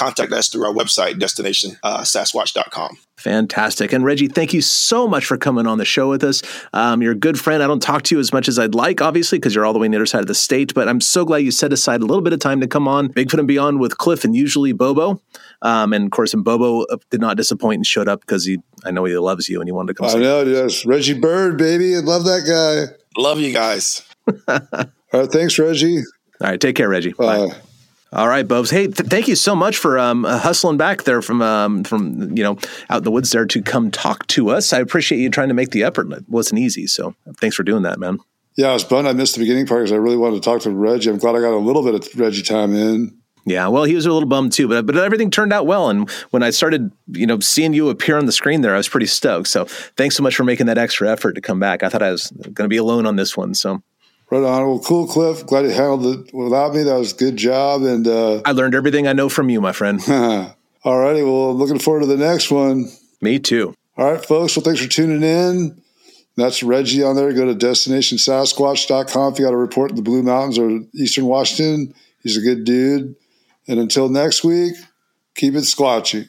contact 0.00 0.32
us 0.32 0.48
through 0.48 0.66
our 0.66 0.72
website, 0.72 1.18
destination 1.18 1.50
destinationsasquatch.com. 1.84 2.98
Fantastic. 3.16 3.92
And 3.92 4.02
Reggie, 4.02 4.28
thank 4.28 4.54
you 4.54 4.62
so 4.62 5.06
much 5.06 5.26
for 5.26 5.36
coming 5.36 5.66
on 5.66 5.76
the 5.76 5.84
show 5.84 6.08
with 6.08 6.24
us. 6.24 6.42
Um, 6.72 7.02
you're 7.02 7.12
a 7.12 7.16
good 7.16 7.38
friend. 7.38 7.62
I 7.62 7.66
don't 7.66 7.82
talk 7.82 8.02
to 8.04 8.14
you 8.14 8.20
as 8.20 8.32
much 8.32 8.48
as 8.48 8.58
I'd 8.58 8.74
like, 8.74 9.02
obviously, 9.02 9.38
because 9.38 9.54
you're 9.54 9.66
all 9.66 9.74
the 9.74 9.78
way 9.78 9.86
on 9.86 9.90
the 9.90 9.98
other 9.98 10.06
side 10.06 10.22
of 10.22 10.26
the 10.26 10.34
state, 10.34 10.72
but 10.72 10.88
I'm 10.88 11.02
so 11.02 11.26
glad 11.26 11.38
you 11.38 11.50
set 11.50 11.72
aside 11.72 12.00
a 12.00 12.06
little 12.06 12.22
bit 12.22 12.32
of 12.32 12.40
time 12.40 12.60
to 12.60 12.66
come 12.66 12.88
on 12.88 13.10
Bigfoot 13.10 13.38
and 13.38 13.48
Beyond 13.48 13.78
with 13.78 13.98
Cliff 13.98 14.24
and 14.24 14.34
usually 14.34 14.72
Bobo. 14.72 15.20
Um, 15.60 15.92
and 15.92 16.06
of 16.06 16.10
course, 16.12 16.32
and 16.32 16.42
Bobo 16.42 16.84
uh, 16.84 16.96
did 17.10 17.20
not 17.20 17.36
disappoint 17.36 17.76
and 17.76 17.86
showed 17.86 18.08
up 18.08 18.20
because 18.20 18.46
he, 18.46 18.58
I 18.84 18.90
know 18.90 19.04
he 19.04 19.16
loves 19.18 19.48
you 19.48 19.60
and 19.60 19.68
he 19.68 19.72
wanted 19.72 19.94
to 19.96 20.02
come. 20.02 20.16
I 20.16 20.18
know, 20.18 20.42
yes. 20.42 20.86
Reggie 20.86 21.18
Bird, 21.18 21.58
baby. 21.58 21.96
I 21.96 22.00
love 22.00 22.24
that 22.24 22.46
guy. 22.46 22.96
Love 23.20 23.38
you 23.38 23.52
guys. 23.52 24.02
all 24.48 24.60
right. 25.12 25.30
Thanks, 25.30 25.58
Reggie. 25.58 25.98
All 25.98 26.50
right. 26.50 26.60
Take 26.60 26.76
care, 26.76 26.88
Reggie. 26.88 27.12
Bye. 27.12 27.48
Bye. 27.48 27.56
All 28.12 28.26
right, 28.26 28.46
Bobs. 28.46 28.70
Hey, 28.70 28.88
th- 28.88 29.08
thank 29.08 29.28
you 29.28 29.36
so 29.36 29.54
much 29.54 29.76
for 29.76 29.96
um, 29.96 30.24
uh, 30.24 30.38
hustling 30.38 30.76
back 30.76 31.04
there 31.04 31.22
from 31.22 31.40
um, 31.42 31.84
from 31.84 32.36
you 32.36 32.42
know 32.42 32.58
out 32.88 32.98
in 32.98 33.04
the 33.04 33.10
woods 33.10 33.30
there 33.30 33.46
to 33.46 33.62
come 33.62 33.90
talk 33.90 34.26
to 34.28 34.50
us. 34.50 34.72
I 34.72 34.80
appreciate 34.80 35.18
you 35.18 35.30
trying 35.30 35.48
to 35.48 35.54
make 35.54 35.70
the 35.70 35.84
effort. 35.84 36.12
It 36.12 36.28
wasn't 36.28 36.60
easy, 36.60 36.88
so 36.88 37.14
thanks 37.38 37.54
for 37.54 37.62
doing 37.62 37.82
that, 37.82 38.00
man. 38.00 38.18
Yeah, 38.56 38.70
I 38.70 38.72
was 38.72 38.82
bummed 38.82 39.06
I 39.06 39.12
missed 39.12 39.34
the 39.34 39.40
beginning 39.40 39.66
part 39.66 39.82
because 39.82 39.92
I 39.92 39.96
really 39.96 40.16
wanted 40.16 40.36
to 40.36 40.42
talk 40.42 40.60
to 40.62 40.70
Reggie. 40.70 41.08
I'm 41.08 41.18
glad 41.18 41.36
I 41.36 41.40
got 41.40 41.52
a 41.52 41.56
little 41.56 41.84
bit 41.84 41.94
of 41.94 42.18
Reggie 42.18 42.42
time 42.42 42.74
in. 42.74 43.16
Yeah, 43.46 43.68
well, 43.68 43.84
he 43.84 43.94
was 43.94 44.06
a 44.06 44.12
little 44.12 44.28
bummed 44.28 44.52
too, 44.52 44.66
but 44.66 44.86
but 44.86 44.96
everything 44.96 45.30
turned 45.30 45.52
out 45.52 45.66
well. 45.66 45.88
And 45.88 46.10
when 46.30 46.42
I 46.42 46.50
started, 46.50 46.90
you 47.12 47.26
know, 47.26 47.38
seeing 47.38 47.72
you 47.72 47.90
appear 47.90 48.18
on 48.18 48.26
the 48.26 48.32
screen 48.32 48.60
there, 48.60 48.74
I 48.74 48.76
was 48.76 48.88
pretty 48.88 49.06
stoked. 49.06 49.48
So 49.48 49.66
thanks 49.96 50.16
so 50.16 50.24
much 50.24 50.34
for 50.34 50.42
making 50.42 50.66
that 50.66 50.78
extra 50.78 51.08
effort 51.08 51.34
to 51.34 51.40
come 51.40 51.60
back. 51.60 51.84
I 51.84 51.88
thought 51.88 52.02
I 52.02 52.10
was 52.10 52.32
going 52.32 52.54
to 52.54 52.68
be 52.68 52.76
alone 52.76 53.06
on 53.06 53.14
this 53.14 53.36
one, 53.36 53.54
so 53.54 53.82
Right 54.30 54.44
on. 54.44 54.66
Well, 54.68 54.78
cool, 54.78 55.08
Cliff. 55.08 55.44
Glad 55.44 55.64
you 55.64 55.70
handled 55.70 56.06
it 56.28 56.34
without 56.34 56.72
me. 56.72 56.84
That 56.84 56.98
was 56.98 57.12
a 57.12 57.16
good 57.16 57.36
job. 57.36 57.82
And 57.82 58.06
uh, 58.06 58.42
I 58.44 58.52
learned 58.52 58.74
everything 58.74 59.08
I 59.08 59.12
know 59.12 59.28
from 59.28 59.50
you, 59.50 59.60
my 59.60 59.72
friend. 59.72 60.00
All 60.84 60.98
righty. 60.98 61.22
Well, 61.22 61.54
looking 61.54 61.80
forward 61.80 62.00
to 62.00 62.06
the 62.06 62.16
next 62.16 62.50
one. 62.50 62.86
Me 63.20 63.38
too. 63.38 63.74
All 63.96 64.12
right, 64.12 64.24
folks. 64.24 64.56
Well, 64.56 64.64
thanks 64.64 64.80
for 64.80 64.88
tuning 64.88 65.22
in. 65.22 65.82
That's 66.36 66.62
Reggie 66.62 67.02
on 67.02 67.16
there. 67.16 67.32
Go 67.32 67.52
to 67.52 67.54
destinationsasquatch.com 67.54 69.32
if 69.32 69.38
you 69.38 69.44
got 69.44 69.52
a 69.52 69.58
report 69.58 69.90
in 69.90 69.96
the 69.96 70.02
Blue 70.02 70.22
Mountains 70.22 70.58
or 70.58 70.80
Eastern 70.94 71.26
Washington. 71.26 71.92
He's 72.22 72.36
a 72.36 72.40
good 72.40 72.64
dude. 72.64 73.16
And 73.68 73.78
until 73.78 74.08
next 74.08 74.44
week, 74.44 74.74
keep 75.34 75.54
it 75.54 75.64
squatchy. 75.64 76.28